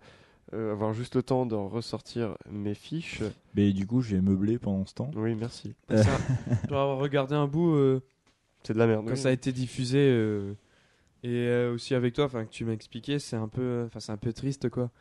euh, 0.53 0.71
avoir 0.71 0.93
juste 0.93 1.15
le 1.15 1.23
temps 1.23 1.45
de 1.45 1.55
ressortir 1.55 2.35
mes 2.49 2.73
fiches. 2.73 3.21
Mais 3.55 3.71
du 3.71 3.85
coup, 3.85 4.01
j'ai 4.01 4.19
meublé 4.19 4.57
pendant 4.57 4.85
ce 4.85 4.93
temps. 4.93 5.11
Oui, 5.15 5.35
merci. 5.35 5.75
Euh. 5.91 6.01
Ça, 6.01 6.11
genre 6.69 6.81
avoir 6.81 6.97
regardé 6.97 7.35
un 7.35 7.47
bout 7.47 7.75
euh, 7.75 8.01
C'est 8.69 8.75
de 8.75 8.77
la 8.77 8.85
merde. 8.85 9.03
quand 9.03 9.13
oui. 9.13 9.17
ça 9.17 9.29
a 9.29 9.31
été 9.31 9.51
diffusé 9.51 9.97
euh, 9.97 10.53
et 11.23 11.47
euh, 11.47 11.73
aussi 11.73 11.95
avec 11.95 12.13
toi, 12.13 12.25
enfin 12.25 12.45
que 12.45 12.51
tu 12.51 12.65
m'as 12.65 12.73
expliqué, 12.73 13.17
c'est 13.17 13.35
un 13.35 13.47
peu, 13.47 13.85
enfin 13.87 13.99
c'est 13.99 14.11
un 14.11 14.17
peu 14.17 14.31
triste 14.31 14.69
quoi. 14.69 14.91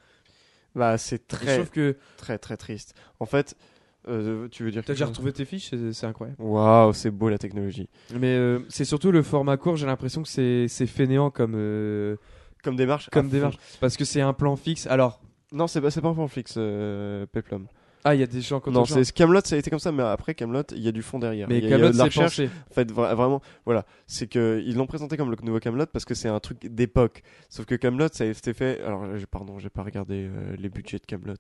Bah, 0.75 0.97
c'est 0.97 1.29
très, 1.29 1.67
que 1.67 1.99
très, 2.17 2.39
très 2.39 2.57
triste. 2.57 2.95
En 3.21 3.27
fait, 3.27 3.59
euh, 4.09 4.49
tu 4.49 4.63
veux 4.63 4.71
dire 4.71 4.81
t'as 4.81 4.87
quelque 4.87 4.95
déjà 4.95 5.05
retrouvé 5.05 5.35
tes 5.35 5.45
fiches, 5.45 5.75
c'est 5.93 6.07
incroyable. 6.07 6.41
Waouh, 6.41 6.95
c'est 6.95 7.11
beau 7.11 7.29
la 7.29 7.37
technologie. 7.37 7.91
Mais 8.15 8.37
euh, 8.37 8.61
c'est 8.71 8.87
surtout 8.87 9.13
le 9.13 9.23
format 9.23 9.59
court. 9.59 9.77
J'ai 9.77 9.85
l'impression 9.85 10.23
que 10.23 10.31
c'est 10.31 10.67
c'est 10.69 10.87
fainéant 10.87 11.31
comme 11.31 11.53
euh, 11.57 12.17
Comme 12.65 12.77
démarche 12.77 13.11
comme 13.11 13.29
démarche 13.29 13.59
parce 13.81 13.99
que 13.99 14.07
c'est 14.07 14.23
un 14.23 14.33
plan 14.33 14.57
fixe. 14.57 14.87
Alors. 14.87 15.21
Non, 15.53 15.67
c'est 15.67 15.83
pas, 15.83 15.91
pas 15.91 16.09
un 16.09 16.15
plan 16.15 16.29
fixe, 16.29 16.55
Peplum. 17.33 17.67
Ah 18.05 18.15
il 18.15 18.21
y 18.21 18.23
a 18.23 18.27
des 18.27 18.41
gens 18.41 18.61
contre 18.61 18.75
Non, 18.79 18.85
c'est 19.05 19.13
Camelot, 19.13 19.41
ça 19.45 19.57
a 19.57 19.59
été 19.59 19.71
comme 19.71 19.79
ça, 19.79 19.93
mais 19.93 20.03
après 20.03 20.35
Camelot, 20.35 20.63
il 20.73 20.83
y 20.83 20.89
a 20.89 20.93
du 20.93 21.03
fond 21.03 21.19
derrière. 21.19 21.49
Mais 21.49 21.61
Camelot 21.71 21.93
c'est 21.93 21.99
pensé. 22.23 22.49
En 22.71 22.75
fait, 22.75 22.93
vra- 22.93 23.15
vraiment, 23.15 23.41
voilà, 23.65 23.85
c'est 24.07 24.27
que 24.29 24.63
ils 24.65 24.77
l'ont 24.77 24.87
présenté 24.87 25.17
comme 25.17 25.31
le 25.31 25.37
nouveau 25.43 25.59
Camelot 25.61 25.87
parce 25.93 26.05
que 26.05 26.15
c'est 26.15 26.29
un 26.29 26.41
truc 26.41 26.59
d'époque. 26.67 27.23
Sauf 27.49 27.67
que 27.67 27.75
Camelot, 27.75 28.09
ça 28.13 28.25
a 28.25 28.27
été 28.29 28.55
fait. 28.55 28.81
Alors, 28.83 29.05
pardon, 29.31 29.59
j'ai 29.59 29.71
pas 29.71 29.83
regardé 29.83 30.29
euh, 30.29 30.55
les 30.59 30.69
budgets 30.69 30.99
de 30.99 31.07
Camelot, 31.07 31.35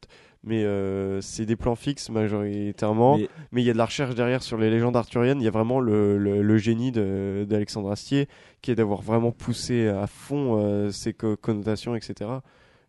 mais 0.44 0.64
euh, 0.64 1.20
c'est 1.20 1.46
des 1.46 1.56
plans 1.56 1.76
fixes 1.76 2.10
majoritairement. 2.10 3.18
Mais- 3.52 3.62
il 3.62 3.66
y 3.66 3.70
a 3.70 3.72
de 3.72 3.78
la 3.78 3.86
recherche 3.86 4.14
derrière 4.14 4.42
sur 4.42 4.56
les 4.58 4.70
légendes 4.70 4.96
arthuriennes. 4.96 5.40
Il 5.40 5.44
y 5.44 5.48
a 5.48 5.50
vraiment 5.52 5.80
le, 5.80 6.18
le, 6.18 6.42
le 6.42 6.58
génie 6.58 6.92
de- 6.92 7.46
d'Alexandre 7.48 7.90
Astier 7.90 8.28
qui 8.62 8.70
est 8.70 8.74
d'avoir 8.74 9.02
vraiment 9.02 9.30
poussé 9.32 9.88
à 9.88 10.06
fond 10.06 10.58
euh, 10.60 10.90
ses 10.90 11.12
co- 11.12 11.36
connotations, 11.36 11.94
etc. 11.94 12.30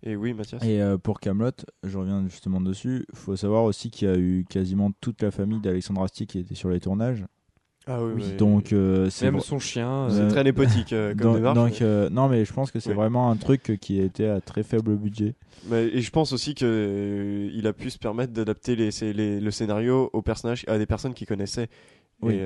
Et 0.03 0.15
oui, 0.15 0.33
Mathias. 0.33 0.63
Et 0.63 0.81
euh, 0.81 0.97
pour 0.97 1.19
Camelot, 1.19 1.51
je 1.83 1.97
reviens 1.97 2.23
justement 2.27 2.61
dessus. 2.61 3.05
faut 3.13 3.35
savoir 3.35 3.63
aussi 3.65 3.91
qu'il 3.91 4.07
y 4.07 4.11
a 4.11 4.17
eu 4.17 4.45
quasiment 4.49 4.91
toute 5.01 5.21
la 5.21 5.31
famille 5.31 5.59
d'Alexandre 5.59 6.03
Astier 6.03 6.25
qui 6.25 6.39
était 6.39 6.55
sur 6.55 6.69
les 6.69 6.79
tournages. 6.79 7.25
Ah 7.87 8.03
oui, 8.03 8.11
oui. 8.17 8.35
Donc 8.37 8.71
euh, 8.71 9.09
c'est 9.09 9.31
Même 9.31 9.39
son 9.41 9.57
chien. 9.57 10.07
c'est 10.11 10.19
euh, 10.21 10.29
très 10.29 10.43
népotique 10.43 10.89
comme 10.89 11.13
donc, 11.15 11.35
démarche. 11.37 11.55
donc, 11.57 11.81
euh, 11.81 12.07
non 12.11 12.27
mais 12.29 12.45
je 12.45 12.53
pense 12.53 12.69
que 12.71 12.79
c'est 12.79 12.89
Oui. 12.91 12.95
vraiment 12.95 13.31
un 13.31 13.35
truc 13.35 13.77
qui 13.81 13.99
a 13.99 14.03
été 14.03 14.27
à 14.29 14.41
très 14.41 14.61
faible 14.63 14.95
budget. 14.95 15.33
Mais, 15.69 15.85
et 15.87 16.01
je 16.01 16.11
pense 16.11 16.31
aussi 16.31 16.53
que 16.53 16.65
euh, 16.65 17.49
il 17.53 17.65
a 17.67 17.73
pu 17.73 17.89
se 17.89 17.97
permettre 17.97 18.31
d'adapter 18.31 18.75
les, 18.75 18.91
c'est- 18.91 19.11
les- 19.13 19.39
le 19.39 19.51
scénario 19.51 20.09
aux 20.13 20.21
personnages, 20.21 20.65
à 20.67 20.77
des 20.77 20.85
personnes 20.85 21.13
qu'il 21.15 21.25
connaissait. 21.27 21.67
Oui. 22.21 22.35
Et 22.35 22.43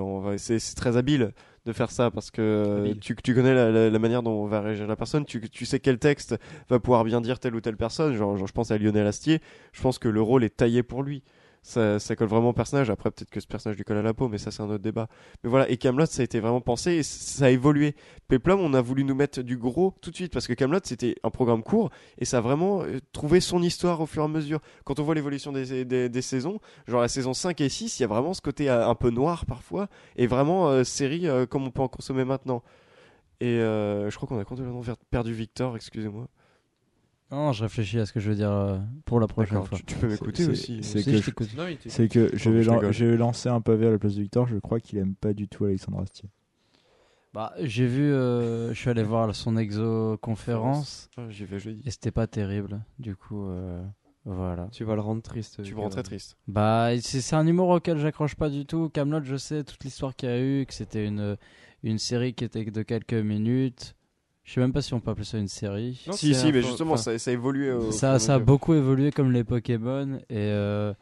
on 0.00 0.20
va, 0.20 0.38
c'est, 0.38 0.58
c'est 0.58 0.74
très 0.76 0.96
habile 0.96 1.32
de 1.64 1.72
faire 1.72 1.90
ça 1.90 2.10
parce 2.10 2.30
que 2.30 2.40
euh, 2.42 2.94
tu, 3.00 3.14
tu 3.22 3.34
connais 3.34 3.54
la, 3.54 3.70
la- 3.70 3.88
la 3.90 3.98
manière 3.98 4.22
dont 4.22 4.46
va 4.46 4.60
réagir 4.60 4.86
la 4.86 4.96
personne, 4.96 5.24
tu, 5.24 5.40
tu 5.48 5.64
sais 5.64 5.78
quel 5.80 5.98
texte 5.98 6.36
va 6.68 6.80
pouvoir 6.80 7.04
bien 7.04 7.20
dire 7.20 7.38
telle 7.38 7.54
ou 7.54 7.60
telle 7.60 7.76
personne. 7.76 8.14
Genre, 8.16 8.36
genre, 8.36 8.46
je 8.48 8.52
pense 8.52 8.70
à 8.72 8.78
Lionel 8.78 9.06
Astier, 9.06 9.40
je 9.72 9.80
pense 9.80 9.98
que 9.98 10.08
le 10.08 10.20
rôle 10.20 10.42
est 10.44 10.56
taillé 10.56 10.82
pour 10.82 11.02
lui. 11.02 11.22
Ça, 11.64 12.00
ça 12.00 12.16
colle 12.16 12.26
vraiment 12.28 12.48
au 12.48 12.52
personnage. 12.52 12.90
Après, 12.90 13.10
peut-être 13.12 13.30
que 13.30 13.38
ce 13.38 13.46
personnage 13.46 13.76
lui 13.76 13.84
colle 13.84 13.98
à 13.98 14.02
la 14.02 14.12
peau, 14.12 14.28
mais 14.28 14.38
ça, 14.38 14.50
c'est 14.50 14.62
un 14.62 14.68
autre 14.68 14.82
débat. 14.82 15.06
Mais 15.44 15.50
voilà, 15.50 15.70
et 15.70 15.76
Camelot, 15.76 16.06
ça 16.06 16.22
a 16.22 16.24
été 16.24 16.40
vraiment 16.40 16.60
pensé 16.60 16.94
et 16.94 17.02
ça 17.04 17.44
a 17.44 17.50
évolué. 17.50 17.94
Peplum, 18.26 18.60
on 18.60 18.74
a 18.74 18.80
voulu 18.80 19.04
nous 19.04 19.14
mettre 19.14 19.42
du 19.42 19.56
gros 19.56 19.94
tout 20.00 20.10
de 20.10 20.16
suite 20.16 20.32
parce 20.32 20.48
que 20.48 20.54
Camelot, 20.54 20.80
c'était 20.82 21.14
un 21.22 21.30
programme 21.30 21.62
court 21.62 21.90
et 22.18 22.24
ça 22.24 22.38
a 22.38 22.40
vraiment 22.40 22.82
euh, 22.82 22.98
trouvé 23.12 23.38
son 23.38 23.62
histoire 23.62 24.00
au 24.00 24.06
fur 24.06 24.22
et 24.22 24.24
à 24.24 24.28
mesure. 24.28 24.60
Quand 24.84 24.98
on 24.98 25.04
voit 25.04 25.14
l'évolution 25.14 25.52
des, 25.52 25.84
des, 25.84 26.22
saisons, 26.22 26.58
genre 26.88 27.00
la 27.00 27.08
saison 27.08 27.32
5 27.32 27.60
et 27.60 27.68
6, 27.68 28.00
il 28.00 28.02
y 28.02 28.04
a 28.04 28.08
vraiment 28.08 28.34
ce 28.34 28.40
côté 28.40 28.68
euh, 28.68 28.88
un 28.88 28.96
peu 28.96 29.10
noir 29.10 29.46
parfois 29.46 29.88
et 30.16 30.26
vraiment 30.26 30.68
euh, 30.68 30.82
série 30.82 31.26
comme 31.48 31.64
on 31.64 31.70
peut 31.70 31.82
en 31.82 31.88
consommer 31.88 32.24
maintenant. 32.24 32.62
Et 33.40 33.56
je 33.56 34.14
crois 34.14 34.28
qu'on 34.28 34.38
a 34.38 34.44
complètement 34.44 34.82
perdu 35.10 35.32
Victor, 35.32 35.74
excusez-moi. 35.76 36.28
Non, 37.32 37.52
je 37.52 37.62
réfléchis 37.62 37.98
à 37.98 38.06
ce 38.06 38.12
que 38.12 38.20
je 38.20 38.28
veux 38.28 38.36
dire 38.36 38.52
euh, 38.52 38.78
pour 39.06 39.18
la 39.18 39.26
prochaine 39.26 39.54
D'accord, 39.54 39.68
fois. 39.68 39.78
tu, 39.78 39.84
tu 39.84 39.94
peux 39.96 40.06
m'écouter 40.08 40.46
aussi. 40.46 40.82
c'est 40.82 41.02
que 41.02 41.16
je. 41.16 41.56
Non, 41.56 41.66
il 41.66 41.72
était- 41.72 41.88
C'est 41.88 42.06
que 42.08 42.30
je 42.36 42.50
vais, 42.50 42.62
je 42.62 42.68
lan- 42.68 42.76
rigole. 42.78 42.92
je 42.92 43.04
vais 43.06 43.16
lancer 43.16 43.48
un 43.48 43.60
pavé 43.62 43.86
à 43.86 43.90
la 43.90 43.98
place 43.98 44.14
de 44.16 44.20
Victor. 44.22 44.46
Je 44.46 44.58
crois 44.58 44.78
qu'il 44.80 44.98
aime 44.98 45.14
pas 45.14 45.32
du 45.32 45.48
tout 45.48 45.64
Alexandre 45.64 46.00
Astier. 46.00 46.28
Bah, 47.32 47.54
j'ai 47.60 47.86
vu, 47.86 48.02
euh, 48.12 48.74
je 48.74 48.78
suis 48.78 48.90
allé 48.90 49.02
voir 49.02 49.34
son 49.34 49.56
exo 49.56 50.18
conférence 50.18 51.08
Ah, 51.16 51.22
J'y 51.30 51.46
vais 51.46 51.58
jeudi. 51.58 51.82
et 51.86 51.90
c'était 51.90 52.10
pas 52.10 52.26
terrible. 52.26 52.84
Du 52.98 53.16
coup, 53.16 53.46
euh, 53.48 53.82
voilà. 54.26 54.68
Tu 54.70 54.84
vas 54.84 54.94
le 54.94 55.00
rendre 55.00 55.22
triste. 55.22 55.62
Tu 55.62 55.74
me 55.74 55.80
rends 55.80 55.88
très 55.88 56.02
triste. 56.02 56.36
Bah, 56.46 56.90
c'est 57.00 57.22
c'est 57.22 57.34
un 57.34 57.46
humour 57.46 57.70
auquel 57.70 57.96
j'accroche 57.96 58.34
pas 58.34 58.50
du 58.50 58.66
tout. 58.66 58.90
Camelot, 58.90 59.22
je 59.24 59.36
sais 59.36 59.64
toute 59.64 59.82
l'histoire 59.84 60.14
qu'il 60.14 60.28
y 60.28 60.32
a 60.32 60.38
eu, 60.42 60.66
que 60.66 60.74
c'était 60.74 61.06
une 61.06 61.38
une 61.82 61.96
série 61.98 62.34
qui 62.34 62.44
était 62.44 62.64
de 62.66 62.82
quelques 62.82 63.14
minutes. 63.14 63.94
Je 64.44 64.52
sais 64.54 64.60
même 64.60 64.72
pas 64.72 64.82
si 64.82 64.92
on 64.92 65.00
peut 65.00 65.10
appeler 65.10 65.24
ça 65.24 65.38
une 65.38 65.48
série. 65.48 66.02
Non, 66.06 66.14
si, 66.14 66.34
si, 66.34 66.52
mais 66.52 66.62
justement, 66.62 66.96
ça, 66.96 67.16
ça 67.18 67.30
a 67.30 67.34
évolué. 67.34 67.70
au 67.70 67.92
ça, 67.92 68.18
ça 68.18 68.34
a 68.34 68.38
beaucoup 68.38 68.74
évolué 68.74 69.12
comme 69.12 69.30
les 69.30 69.44
Pokémon 69.44 70.16
et 70.28 70.36
euh, 70.36 70.92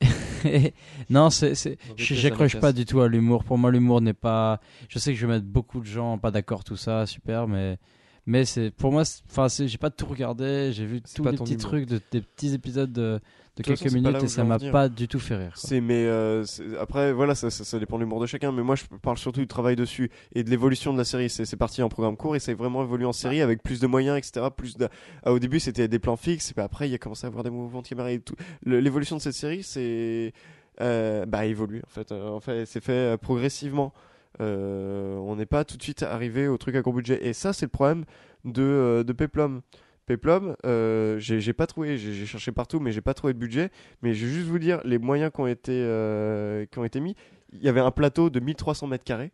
non, 1.10 1.30
c'est, 1.30 1.54
j'accroche 1.96 2.58
pas 2.58 2.72
du 2.72 2.86
tout 2.86 3.00
à 3.00 3.08
l'humour. 3.08 3.44
Pour 3.44 3.58
moi, 3.58 3.70
l'humour 3.70 4.00
n'est 4.00 4.14
pas. 4.14 4.60
Je 4.88 4.98
sais 4.98 5.12
que 5.12 5.18
je 5.18 5.26
vais 5.26 5.34
mettre 5.34 5.46
beaucoup 5.46 5.80
de 5.80 5.86
gens 5.86 6.18
pas 6.18 6.30
d'accord, 6.30 6.64
tout 6.64 6.76
ça, 6.76 7.06
super, 7.06 7.46
mais 7.46 7.78
mais 8.26 8.44
c'est 8.44 8.70
pour 8.70 8.92
moi, 8.92 9.02
enfin, 9.30 9.46
j'ai 9.48 9.78
pas 9.78 9.90
tout 9.90 10.06
regardé. 10.06 10.72
J'ai 10.72 10.86
vu 10.86 11.00
tous 11.02 11.24
les 11.24 11.36
petits 11.36 11.54
humour. 11.54 11.62
trucs, 11.62 11.86
de, 11.86 12.00
des 12.12 12.20
petits 12.20 12.54
épisodes 12.54 12.92
de, 12.92 13.20
quelques 13.62 13.82
façon, 13.82 13.94
minutes 13.94 14.22
et 14.22 14.28
ça 14.28 14.44
m'a 14.44 14.58
pas 14.58 14.88
du 14.88 15.08
tout 15.08 15.18
fait 15.18 15.36
rire. 15.36 15.52
C'est 15.54 15.80
mais 15.80 16.04
euh, 16.06 16.44
après 16.80 17.12
voilà 17.12 17.34
ça, 17.34 17.50
ça, 17.50 17.64
ça 17.64 17.78
dépend 17.78 17.96
de 17.96 18.02
l'humour 18.02 18.20
de 18.20 18.26
chacun 18.26 18.52
mais 18.52 18.62
moi 18.62 18.74
je 18.74 18.84
parle 19.02 19.18
surtout 19.18 19.40
du 19.40 19.46
travail 19.46 19.76
dessus 19.76 20.10
et 20.34 20.44
de 20.44 20.50
l'évolution 20.50 20.92
de 20.92 20.98
la 20.98 21.04
série 21.04 21.28
c'est 21.28 21.56
parti 21.56 21.82
en 21.82 21.88
programme 21.88 22.16
court 22.16 22.36
et 22.36 22.40
c'est 22.40 22.54
vraiment 22.54 22.82
évolué 22.82 23.04
en 23.04 23.12
série 23.12 23.42
avec 23.42 23.62
plus 23.62 23.80
de 23.80 23.86
moyens 23.86 24.16
etc 24.16 24.46
plus 24.54 24.76
de... 24.76 24.88
ah, 25.24 25.32
au 25.32 25.38
début 25.38 25.60
c'était 25.60 25.88
des 25.88 25.98
plans 25.98 26.16
fixes 26.16 26.50
et 26.50 26.54
puis 26.54 26.62
après 26.62 26.88
il 26.88 26.92
y 26.92 26.94
a 26.94 26.98
commencé 26.98 27.26
à 27.26 27.28
avoir 27.28 27.44
des 27.44 27.50
mouvements 27.50 27.82
de 27.82 27.88
caméra 27.88 28.10
et 28.10 28.20
tout 28.20 28.34
l'évolution 28.64 29.16
de 29.16 29.20
cette 29.20 29.34
série 29.34 29.62
c'est 29.62 30.32
euh, 30.80 31.26
bah 31.26 31.44
évolue 31.44 31.82
en 31.86 31.90
fait 31.90 32.12
Euh, 32.12 32.30
en 32.30 32.40
fait 32.40 32.64
c'est 32.66 32.82
fait 32.82 33.18
progressivement 33.18 33.92
on 34.38 35.34
n'est 35.36 35.46
pas 35.46 35.64
tout 35.64 35.76
de 35.76 35.82
suite 35.82 36.02
arrivé 36.02 36.48
au 36.48 36.56
truc 36.56 36.76
à 36.76 36.82
gros 36.82 36.92
budget 36.92 37.26
et 37.26 37.32
ça 37.32 37.52
c'est 37.52 37.66
le 37.66 37.70
problème 37.70 38.04
de 38.44 38.62
euh, 38.62 39.04
de 39.04 39.12
Peplum 39.12 39.62
Peplum, 40.10 40.56
euh, 40.66 41.20
j'ai 41.20 41.52
pas 41.52 41.68
trouvé, 41.68 41.96
j'ai 41.96 42.26
cherché 42.26 42.50
partout, 42.50 42.80
mais 42.80 42.90
j'ai 42.90 43.00
pas 43.00 43.14
trouvé 43.14 43.32
de 43.32 43.38
budget. 43.38 43.70
Mais 44.02 44.12
je 44.12 44.26
vais 44.26 44.32
juste 44.32 44.48
vous 44.48 44.58
dire 44.58 44.80
les 44.84 44.98
moyens 44.98 45.30
qui 45.32 45.40
ont 45.40 45.46
été, 45.46 45.70
euh, 45.70 46.66
mis. 46.96 47.14
Il 47.52 47.62
y 47.62 47.68
avait 47.68 47.78
un 47.78 47.92
plateau 47.92 48.28
de 48.28 48.40
1300 48.40 48.88
mètres 48.88 49.04
carrés 49.04 49.30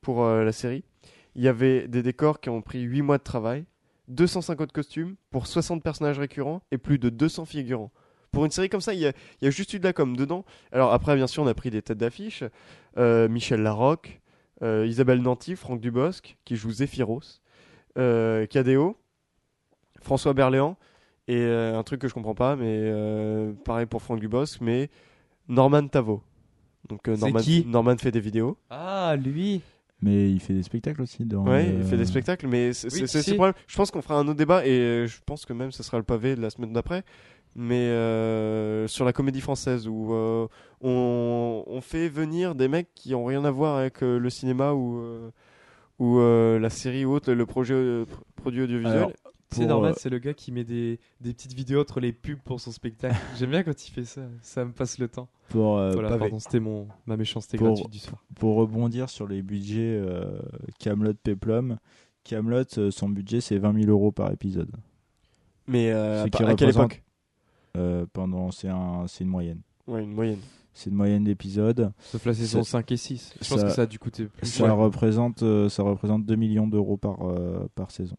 pour 0.00 0.24
euh, 0.24 0.42
la 0.42 0.50
série. 0.50 0.82
Il 1.36 1.42
y 1.42 1.46
avait 1.46 1.86
des 1.86 2.02
décors 2.02 2.40
qui 2.40 2.48
ont 2.48 2.62
pris 2.62 2.80
8 2.80 3.02
mois 3.02 3.18
de 3.18 3.22
travail, 3.22 3.64
250 4.08 4.72
costumes 4.72 5.14
pour 5.30 5.46
60 5.46 5.84
personnages 5.84 6.18
récurrents 6.18 6.62
et 6.72 6.78
plus 6.78 6.98
de 6.98 7.08
200 7.08 7.44
figurants. 7.44 7.92
Pour 8.32 8.44
une 8.44 8.50
série 8.50 8.68
comme 8.68 8.80
ça, 8.80 8.94
il 8.94 9.00
y 9.00 9.06
a, 9.06 9.12
il 9.40 9.44
y 9.44 9.48
a 9.48 9.50
juste 9.50 9.72
eu 9.74 9.78
de 9.78 9.84
la 9.84 9.92
com 9.92 10.16
dedans. 10.16 10.44
Alors 10.72 10.92
après, 10.92 11.16
bien 11.16 11.26
sûr, 11.26 11.42
on 11.42 11.46
a 11.46 11.54
pris 11.54 11.70
des 11.70 11.82
têtes 11.82 11.98
d'affiche. 11.98 12.44
Euh, 12.96 13.28
Michel 13.28 13.62
Larocque, 13.62 14.20
euh, 14.62 14.86
Isabelle 14.86 15.20
Nanty, 15.22 15.56
Franck 15.56 15.80
Dubosc, 15.80 16.36
qui 16.44 16.56
joue 16.56 16.70
Zéphyros, 16.70 17.40
euh, 17.98 18.46
Cadéo, 18.46 18.96
François 20.00 20.32
Berléand, 20.32 20.76
et 21.28 21.36
euh, 21.36 21.78
un 21.78 21.82
truc 21.82 22.00
que 22.00 22.08
je 22.08 22.14
comprends 22.14 22.34
pas, 22.34 22.56
mais 22.56 22.66
euh, 22.68 23.52
pareil 23.64 23.86
pour 23.86 24.02
Franck 24.02 24.20
Dubosc, 24.20 24.60
mais 24.60 24.90
Norman 25.48 25.86
Tavo. 25.88 26.22
Donc 26.88 27.08
euh, 27.08 27.14
C'est 27.16 27.22
Norman, 27.26 27.40
qui? 27.40 27.64
Norman 27.66 27.96
fait 27.98 28.10
des 28.10 28.20
vidéos. 28.20 28.56
Ah, 28.70 29.14
lui 29.22 29.60
Mais 30.02 30.30
il 30.30 30.40
fait 30.40 30.54
des 30.54 30.62
spectacles 30.62 31.02
aussi. 31.02 31.24
Dans 31.24 31.44
Ouais, 31.44 31.66
euh, 31.68 31.78
il 31.80 31.84
fait 31.84 31.96
des 31.96 32.06
spectacles, 32.06 32.46
mais 32.48 32.72
c'est 32.72 32.92
Oui, 32.92 33.06
si. 33.06 33.30
le 33.30 33.36
problème. 33.36 33.54
Je 33.66 33.76
pense 33.76 33.90
qu'on 33.90 34.02
fera 34.02 34.16
un 34.16 34.26
autre 34.26 34.38
débat 34.38 34.64
et 34.66 35.06
je 35.06 35.18
pense 35.26 35.44
que 35.44 35.52
même 35.52 35.72
ce 35.72 35.82
sera 35.82 35.98
le 35.98 36.04
pavé 36.04 36.36
de 36.36 36.40
la 36.40 36.50
semaine 36.50 36.72
d'après. 36.72 37.04
Mais 37.56 37.88
euh, 37.88 38.86
sur 38.86 39.04
la 39.04 39.12
comédie 39.12 39.40
française 39.40 39.88
où 39.88 40.12
euh, 40.14 40.46
on, 40.80 41.64
on 41.66 41.80
fait 41.80 42.08
venir 42.08 42.54
des 42.54 42.68
mecs 42.68 42.88
qui 42.94 43.14
ont 43.14 43.24
rien 43.24 43.44
à 43.44 43.50
voir 43.50 43.76
avec 43.78 44.02
euh, 44.02 44.18
le 44.18 44.30
cinéma 44.30 44.72
ou 44.72 44.98
euh, 45.00 45.30
ou 45.98 46.18
euh, 46.20 46.58
la 46.58 46.70
série 46.70 47.04
ou 47.04 47.12
autre, 47.12 47.32
le 47.32 47.46
projet 47.46 47.74
euh, 47.74 48.04
pr- 48.04 48.20
produit 48.36 48.62
audiovisuel. 48.62 48.96
Alors, 48.96 49.12
C'est 49.52 49.66
normal, 49.66 49.92
euh, 49.92 49.94
c'est 49.98 50.08
le 50.10 50.18
gars 50.18 50.32
qui 50.32 50.52
met 50.52 50.62
des, 50.64 50.98
des 51.20 51.34
petites 51.34 51.52
vidéos 51.52 51.80
entre 51.80 51.98
les 52.00 52.12
pubs 52.12 52.38
pour 52.38 52.60
son 52.60 52.70
spectacle. 52.70 53.16
J'aime 53.38 53.50
bien 53.50 53.64
quand 53.64 53.86
il 53.86 53.90
fait 53.90 54.04
ça, 54.04 54.22
ça 54.40 54.64
me 54.64 54.70
passe 54.72 54.98
le 54.98 55.08
temps. 55.08 55.28
Pour, 55.48 55.76
euh, 55.76 55.90
voilà, 55.92 56.16
pardon, 56.16 56.38
c'était 56.38 56.60
mon 56.60 56.86
ma 57.06 57.16
méchanceté 57.16 57.58
Pour- 57.58 57.66
gratuite 57.74 57.90
du 57.90 57.98
soir. 57.98 58.24
pour 58.36 58.54
rebondir 58.56 59.10
sur 59.10 59.26
les 59.26 59.42
budgets 59.42 59.98
euh, 60.00 60.40
Camelot 60.78 61.14
Peplum, 61.14 61.78
Camelot, 62.22 62.62
euh, 62.78 62.90
son 62.92 63.08
budget 63.08 63.40
c'est 63.40 63.58
20 63.58 63.74
000 63.80 63.90
euros 63.90 64.12
par 64.12 64.30
épisode. 64.32 64.70
mais 65.66 65.90
euh, 65.90 66.22
à, 66.24 66.28
qui 66.30 66.42
à 66.44 66.54
quelle 66.54 66.70
époque? 66.70 67.02
Euh, 67.76 68.04
pendant, 68.12 68.50
c'est 68.50 68.68
un, 68.68 69.06
c'est 69.06 69.24
une 69.24 69.30
moyenne. 69.30 69.60
Ouais, 69.86 70.02
une 70.02 70.12
moyenne. 70.12 70.38
C'est 70.72 70.90
une 70.90 70.96
moyenne 70.96 71.24
d'épisodes. 71.24 71.92
Sauf 72.00 72.24
la 72.24 72.34
saison 72.34 72.62
Ça- 72.62 72.70
5 72.78 72.92
et 72.92 72.96
6. 72.96 73.34
Je 73.40 73.48
pense 73.48 73.62
que 73.64 73.70
ça 73.70 73.82
a 73.82 73.86
dû 73.86 73.98
coûter 73.98 74.26
plus. 74.26 74.46
Ça 74.46 74.72
représente, 74.72 75.42
euh, 75.42 75.68
ça 75.68 75.82
représente 75.82 76.24
2 76.24 76.36
millions 76.36 76.66
d'euros 76.68 76.96
par, 76.96 77.18
euh, 77.28 77.68
par 77.74 77.90
saison. 77.90 78.16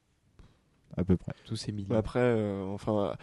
à 0.97 1.05
peu 1.05 1.15
près. 1.15 1.31
Tous 1.45 1.55
ces 1.55 1.71
millions. 1.71 1.87
Mais 1.91 1.95
Après, 1.95 2.19
euh, 2.19 2.65
enfin, 2.73 3.13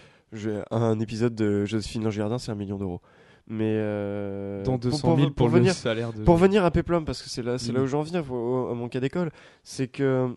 un 0.70 1.00
épisode 1.00 1.34
de 1.34 1.66
Joséphine 1.66 2.02
Langerdin, 2.04 2.38
c'est 2.38 2.50
un 2.50 2.54
million 2.54 2.78
d'euros. 2.78 3.02
Mais 3.46 3.74
euh, 3.76 4.64
Dont 4.64 4.72
pour- 4.78 4.90
200 4.90 5.16
000 5.16 5.30
pour, 5.32 5.48
le 5.48 5.52
venir, 5.52 5.74
salaire 5.74 6.12
de. 6.14 6.22
pour 6.22 6.36
venir 6.36 6.64
à 6.64 6.70
Peplum, 6.70 7.04
parce 7.04 7.22
que 7.22 7.28
c'est 7.28 7.42
là, 7.42 7.58
c'est 7.58 7.72
là 7.72 7.80
Mm. 7.80 7.82
où 7.82 7.86
j'en 7.86 8.02
viens, 8.02 8.24
au- 8.30 8.68
à 8.70 8.74
mon 8.74 8.88
cas 8.88 9.00
d'école, 9.00 9.30
c'est 9.64 9.88
que 9.88 10.34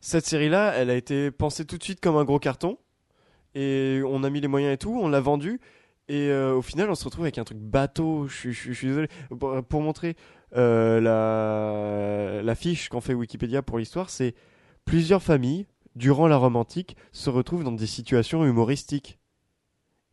cette 0.00 0.24
série-là, 0.26 0.72
elle 0.76 0.90
a 0.90 0.94
été 0.96 1.30
pensée 1.30 1.64
tout 1.64 1.76
de 1.78 1.82
suite 1.82 2.00
comme 2.00 2.16
un 2.16 2.24
gros 2.24 2.38
carton, 2.38 2.78
et 3.54 4.00
on 4.06 4.22
a 4.24 4.30
mis 4.30 4.40
les 4.40 4.48
moyens 4.48 4.74
et 4.74 4.78
tout, 4.78 4.98
on 5.00 5.08
l'a 5.08 5.20
vendu, 5.20 5.60
et 6.08 6.28
euh, 6.30 6.54
au 6.54 6.62
final, 6.62 6.90
on 6.90 6.94
se 6.94 7.04
retrouve 7.04 7.24
avec 7.24 7.38
un 7.38 7.44
truc 7.44 7.58
bateau. 7.58 8.26
Je 8.28 8.34
suis, 8.34 8.52
je 8.52 8.58
suis- 8.60 8.72
je 8.72 8.78
suis 8.78 8.86
désolé. 8.88 9.08
Pour, 9.38 9.62
pour 9.64 9.80
montrer 9.82 10.16
euh, 10.56 11.00
la, 11.00 12.42
la 12.42 12.54
fiche 12.54 12.88
qu'en 12.88 13.00
fait 13.00 13.14
Wikipédia 13.14 13.62
pour 13.62 13.78
l'histoire, 13.78 14.10
c'est 14.10 14.34
plusieurs 14.84 15.22
familles, 15.22 15.66
durant 15.96 16.26
la 16.28 16.36
Rome 16.36 16.56
antique, 16.56 16.96
se 17.12 17.28
retrouvent 17.30 17.64
dans 17.64 17.72
des 17.72 17.86
situations 17.86 18.44
humoristiques. 18.46 19.18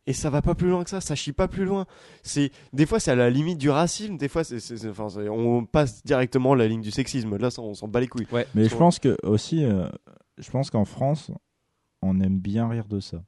Et 0.08 0.12
ça 0.12 0.30
va 0.30 0.40
pas 0.42 0.54
plus 0.54 0.68
loin 0.68 0.84
que 0.84 0.90
ça, 0.90 1.00
ça 1.00 1.14
chie 1.16 1.32
pas 1.32 1.48
plus 1.48 1.64
loin. 1.64 1.84
C'est 2.22 2.50
des 2.72 2.86
fois 2.86 3.00
c'est 3.00 3.10
à 3.10 3.16
la 3.16 3.28
limite 3.30 3.58
du 3.58 3.70
racisme, 3.70 4.16
des 4.16 4.28
fois 4.28 4.44
c'est, 4.44 4.60
c'est- 4.60 4.76
c'est- 4.76 4.88
enfin, 4.88 5.08
c'est- 5.08 5.28
on 5.28 5.64
passe 5.64 6.04
directement 6.04 6.54
la 6.54 6.68
ligne 6.68 6.80
du 6.80 6.90
sexisme. 6.92 7.36
Là, 7.38 7.50
ça, 7.50 7.60
on 7.62 7.74
s'en 7.74 7.88
bat 7.88 8.00
les 8.00 8.06
couilles. 8.06 8.26
Mais 8.54 8.64
je 8.64 8.68
pense 8.78 8.98
que 9.00 9.16
aussi, 9.24 9.64
euh, 9.64 9.88
je 10.38 10.48
pense 10.50 10.70
qu'en 10.70 10.84
France, 10.84 11.30
on 12.02 12.20
aime 12.20 12.38
bien 12.38 12.68
rire 12.68 12.86
de 12.86 13.00
ça. 13.00 13.22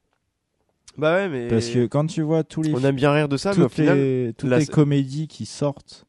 Bah 0.97 1.13
ouais, 1.15 1.29
mais 1.29 1.47
Parce 1.47 1.69
que 1.69 1.85
quand 1.87 2.05
tu 2.07 2.21
vois 2.21 2.43
tous 2.43 2.61
les 2.61 2.73
on 2.75 2.83
aime 2.83 2.95
bien 2.95 3.11
rire 3.11 3.29
de 3.29 3.37
ça, 3.37 3.53
mais 3.53 3.61
au 3.61 3.63
toutes 3.67 3.73
final, 3.75 3.97
les, 3.97 4.33
toutes 4.37 4.49
la- 4.49 4.57
les 4.59 4.65
comédies 4.65 5.27
qui 5.27 5.45
sortent 5.45 6.05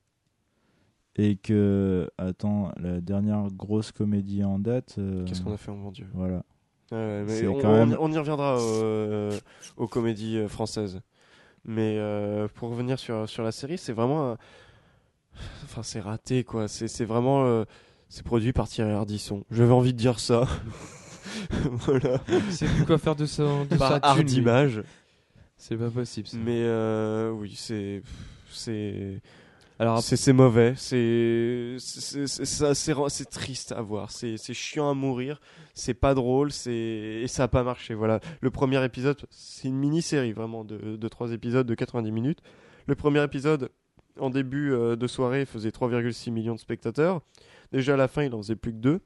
et 1.17 1.37
que 1.37 2.09
attends 2.19 2.73
la 2.77 3.01
dernière 3.01 3.49
grosse 3.53 3.93
comédie 3.93 4.43
en 4.45 4.59
date 4.59 4.97
euh, 4.99 5.25
qu'est-ce 5.27 5.43
qu'on 5.43 5.53
a 5.53 5.57
fait, 5.57 5.71
oh 5.71 5.75
mon 5.77 5.91
dieu. 5.91 6.07
voilà 6.15 6.43
Ouais, 6.93 7.23
mais 7.25 7.37
C'est 7.41 7.47
on, 7.47 7.59
quand 7.59 7.69
on- 7.69 7.87
même- 7.87 7.97
on 8.01 8.11
y 8.13 8.19
reviendra 8.19 8.59
euh, 8.59 9.39
aux 9.77 9.87
comédies 9.87 10.39
euh, 10.39 10.49
françaises. 10.49 11.01
Mais 11.65 11.97
euh, 11.99 12.49
pour 12.55 12.71
revenir 12.71 12.99
sur, 12.99 13.29
sur 13.29 13.43
la 13.45 13.53
série, 13.53 13.79
c'est 13.79 13.93
vraiment. 13.93 14.33
un- 14.33 14.37
Enfin, 15.65 15.83
c'est 15.85 16.01
raté, 16.01 16.43
quoi. 16.43 16.67
C'est 16.69 16.89
c'est 16.89 17.05
vraiment. 17.05 17.45
euh, 17.45 17.65
C'est 18.09 18.25
produit 18.25 18.53
par 18.53 18.67
Thierry 18.67 18.91
Ardisson. 18.93 19.45
J'avais 19.53 19.73
envie 19.73 19.93
de 19.93 19.99
dire 19.99 20.19
ça. 20.19 20.49
voilà. 21.65 22.21
C'est 22.51 22.67
plus 22.67 22.85
quoi 22.85 22.99
faire 22.99 23.17
de 23.17 23.27
sa, 23.27 23.43
de 23.65 23.77
Par 23.77 23.89
sa 23.89 23.95
lui. 23.97 24.01
Ardimage. 24.03 24.83
C'est 25.57 25.77
pas 25.77 25.91
possible. 25.91 26.27
ça. 26.29 26.37
Mais 26.39 26.63
euh, 26.63 27.31
oui, 27.31 27.55
c'est. 27.57 28.03
C'est. 28.51 29.21
Alors, 29.79 30.03
C'est 30.03 30.35
mauvais, 30.35 30.75
c'est 30.77 31.77
c'est- 31.79 32.27
ça- 32.27 32.75
triste 33.25 33.73
à 33.73 33.81
voir, 33.81 34.11
c'est 34.11 34.37
c'est 34.37 34.53
chiant 34.53 34.91
à 34.91 34.93
mourir, 34.93 35.41
c'est 35.73 35.95
pas 35.95 36.13
drôle, 36.13 36.53
c'est 36.53 36.71
et 37.23 37.27
ça 37.29 37.45
a 37.45 37.49
pas 37.49 37.63
marché. 37.63 37.95
Voilà, 37.95 38.21
le 38.43 38.51
premier 38.51 38.85
épisode, 38.85 39.17
c'est 39.31 39.69
une 39.69 39.79
mini-série 39.79 40.33
vraiment 40.35 40.65
de 40.65 40.97
de 40.97 41.09
trois 41.09 41.33
épisodes 41.33 41.67
de 41.67 41.75
90 41.75 42.13
minutes. 42.13 42.41
Le 42.89 42.95
premier 42.95 43.23
épisode 43.25 43.71
en 44.19 44.29
début 44.29 44.71
euh, 44.75 44.97
de 44.97 45.07
soirée 45.07 45.47
faisait 45.47 45.71
3,6 45.71 46.31
millions 46.31 46.55
de 46.55 46.61
spectateurs. 46.61 47.23
Déjà 47.73 47.95
à 47.95 47.97
la 47.97 48.09
fin, 48.09 48.23
il 48.25 48.35
en 48.35 48.39
faisait 48.43 48.57
plus 48.57 48.73
que 48.73 48.79
2. 48.79 49.01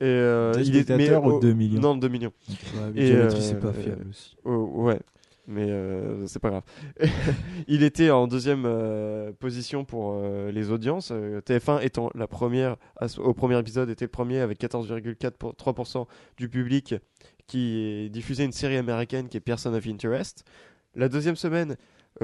Et 0.00 0.04
euh, 0.06 0.52
il 0.64 0.76
est- 0.76 0.88
mais 0.90 1.14
ou 1.14 1.24
au- 1.32 1.40
deux 1.40 1.52
millions 1.52 1.80
Non, 1.80 1.94
2 1.96 2.08
millions. 2.08 2.32
ouais, 2.48 2.92
et, 3.02 3.12
euh, 3.12 3.28
c'est 3.30 3.60
pas 3.60 3.72
fiable 3.72 4.06
aussi. 4.08 4.34
Oh, 4.44 4.70
ouais, 4.76 4.98
mais 5.46 5.66
euh, 5.70 6.26
c'est 6.26 6.38
pas 6.38 6.48
grave. 6.50 6.62
il 7.68 7.82
était 7.82 8.10
en 8.10 8.26
deuxième 8.26 8.64
euh, 8.64 9.30
position 9.38 9.84
pour 9.84 10.14
euh, 10.14 10.50
les 10.52 10.70
audiences. 10.70 11.10
euh, 11.12 11.40
TF1 11.42 11.80
étant 11.82 12.10
la 12.14 12.26
première, 12.26 12.76
au 13.18 13.34
premier 13.34 13.58
épisode, 13.58 13.90
était 13.90 14.06
le 14.06 14.10
premier 14.10 14.40
avec 14.40 14.58
14,3% 14.58 16.06
du 16.38 16.48
public 16.48 16.94
qui 17.46 18.08
diffusait 18.10 18.44
une 18.44 18.52
série 18.52 18.76
américaine 18.76 19.28
qui 19.28 19.36
est 19.36 19.40
Person 19.40 19.74
of 19.74 19.86
Interest. 19.86 20.44
La 20.94 21.08
deuxième 21.08 21.36
semaine, 21.36 21.76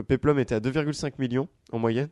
Peplum 0.09 0.39
était 0.39 0.55
à 0.55 0.61
2,5 0.61 1.15
millions 1.19 1.49
en 1.73 1.79
moyenne. 1.79 2.09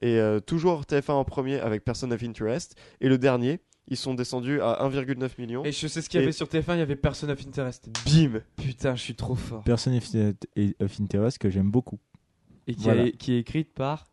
Et 0.00 0.18
toujours 0.46 0.82
TF1 0.84 1.12
en 1.12 1.24
premier 1.24 1.60
avec 1.60 1.84
Person 1.84 2.10
of 2.12 2.22
Interest. 2.22 2.76
Et 3.00 3.08
le 3.08 3.18
dernier, 3.18 3.60
ils 3.88 3.96
sont 3.96 4.14
descendus 4.14 4.60
à 4.60 4.84
1,9 4.88 5.30
million. 5.38 5.64
Et 5.64 5.72
je 5.72 5.86
sais 5.86 6.00
ce 6.02 6.08
qu'il 6.08 6.18
y 6.20 6.22
Et- 6.22 6.24
avait 6.24 6.32
sur 6.32 6.46
TF1, 6.48 6.74
il 6.76 6.78
y 6.78 6.82
avait 6.82 6.96
Person 6.96 7.28
of 7.28 7.40
Interest. 7.46 7.88
Bim 8.06 8.40
Putain, 8.56 8.94
je 8.94 9.02
suis 9.02 9.14
trop 9.14 9.34
fort. 9.34 9.62
Person 9.64 9.92
of 9.96 11.00
Interest 11.00 11.38
que 11.38 11.50
j'aime 11.50 11.70
beaucoup 11.70 11.98
Et 12.66 12.74
qui, 12.74 12.84
Voilà. 12.84 13.06
est, 13.06 13.12
qui 13.12 13.32
est 13.32 13.38
écrite 13.40 13.72
par 13.74 14.06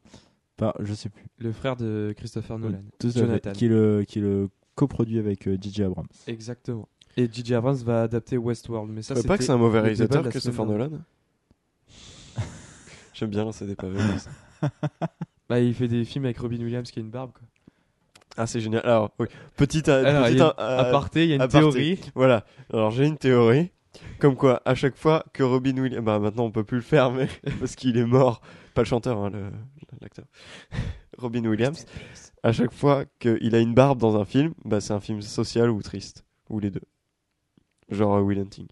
Par- 0.57 0.75
je 0.79 0.93
sais 0.93 1.09
plus 1.09 1.25
le 1.37 1.51
frère 1.53 1.75
de 1.77 2.13
Christopher 2.17 2.57
Nolan. 2.59 2.79
Tout 2.99 3.11
fait. 3.11 3.19
Jonathan. 3.19 3.51
qui 3.53 3.65
est 3.65 3.69
le 3.69 4.03
qui 4.07 4.19
est 4.19 4.21
le 4.21 4.49
coproduit 4.75 5.17
avec 5.19 5.47
euh, 5.47 5.57
DJ 5.61 5.81
Abrams 5.81 6.07
Exactement. 6.27 6.87
Et 7.17 7.27
J.J. 7.31 7.55
Abrams 7.55 7.75
va 7.77 8.03
adapter 8.03 8.37
Westworld. 8.37 8.89
Mais 8.91 9.01
ça, 9.01 9.13
Je 9.15 9.21
pas 9.23 9.37
que 9.37 9.43
c'est 9.43 9.51
un 9.51 9.57
mauvais 9.57 9.79
réalisateur, 9.81 10.27
Christopher 10.29 10.65
Nolan. 10.65 10.91
J'aime 13.13 13.29
bien 13.29 13.43
lancer 13.43 13.65
des 13.65 13.75
pavés. 13.75 13.97
comme 13.97 14.19
ça. 14.19 14.29
Bah, 15.49 15.59
il 15.59 15.73
fait 15.73 15.87
des 15.87 16.05
films 16.05 16.25
avec 16.25 16.37
Robin 16.37 16.57
Williams 16.61 16.89
qui 16.91 16.99
a 16.99 17.01
une 17.01 17.09
barbe. 17.09 17.31
Quoi. 17.33 17.41
Ah, 18.39 18.47
c'est 18.47 18.61
génial. 18.61 18.81
Alors, 18.85 19.11
oui. 19.19 19.27
Petite, 19.57 19.89
euh, 19.89 20.05
Alors, 20.05 20.29
il 20.29 20.35
petite, 20.35 20.39
y 20.39 20.41
a 20.41 20.55
euh, 20.59 20.79
aparté, 20.79 21.23
il 21.25 21.29
y 21.29 21.31
a 21.33 21.35
une 21.35 21.41
aparté. 21.41 21.59
théorie. 21.59 21.99
Voilà. 22.15 22.45
Alors, 22.71 22.89
j'ai 22.91 23.05
une 23.05 23.17
théorie. 23.17 23.71
Comme 24.19 24.35
quoi, 24.37 24.61
à 24.63 24.75
chaque 24.75 24.95
fois 24.95 25.25
que 25.33 25.43
Robin 25.43 25.77
Williams. 25.77 26.05
Bah, 26.05 26.19
maintenant, 26.19 26.45
on 26.45 26.51
peut 26.51 26.63
plus 26.63 26.77
le 26.77 26.83
faire, 26.83 27.11
mais. 27.11 27.27
parce 27.59 27.75
qu'il 27.75 27.97
est 27.97 28.05
mort. 28.05 28.39
Pas 28.75 28.81
le 28.81 28.85
chanteur, 28.87 29.17
hein, 29.17 29.29
le- 29.29 29.51
l'acteur. 29.99 30.23
Robin 31.17 31.43
Williams. 31.45 31.85
À 32.41 32.53
chaque 32.53 32.71
fois 32.71 33.03
qu'il 33.19 33.53
a 33.53 33.59
une 33.59 33.73
barbe 33.73 33.99
dans 33.99 34.15
un 34.15 34.23
film, 34.23 34.53
bah, 34.63 34.79
c'est 34.79 34.93
un 34.93 35.01
film 35.01 35.21
social 35.21 35.69
ou 35.69 35.81
triste. 35.81 36.23
Ou 36.49 36.59
les 36.61 36.71
deux. 36.71 36.81
Genre 37.89 38.15
euh, 38.15 38.21
Will 38.21 38.39
Hunting. 38.39 38.67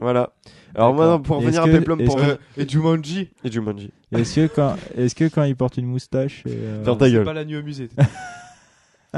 Voilà. 0.00 0.32
Alors, 0.74 0.94
maintenant, 0.94 1.20
pour 1.20 1.36
revenir 1.38 1.62
à 1.62 1.66
que- 1.66 1.72
Peplum, 1.78 2.02
pour. 2.04 2.20
est-ce 2.20 2.60
Et 2.60 2.68
Jumanji. 2.68 3.30
Et 3.44 3.50
Jumanji. 3.52 3.90
est-ce 4.12 4.34
que 4.40 4.46
quand 4.54 4.76
est-ce 4.96 5.14
que 5.14 5.28
quand 5.28 5.42
il 5.44 5.54
porte 5.56 5.76
une 5.76 5.86
moustache 5.86 6.42
euh, 6.46 6.82
Vers 6.84 6.96
ta 6.98 7.06
C'est 7.06 7.12
gueule. 7.12 7.24
pas 7.24 7.32
la 7.34 7.44
nuit 7.44 7.56
au 7.56 7.62
musée. 7.62 7.88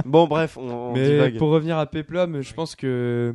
Bon, 0.07 0.27
bref, 0.27 0.57
on, 0.57 0.63
on 0.71 0.93
Mais 0.95 1.07
divague. 1.07 1.37
pour 1.37 1.51
revenir 1.51 1.77
à 1.77 1.85
Peplum, 1.85 2.41
je 2.41 2.55
pense 2.55 2.75
que 2.75 3.35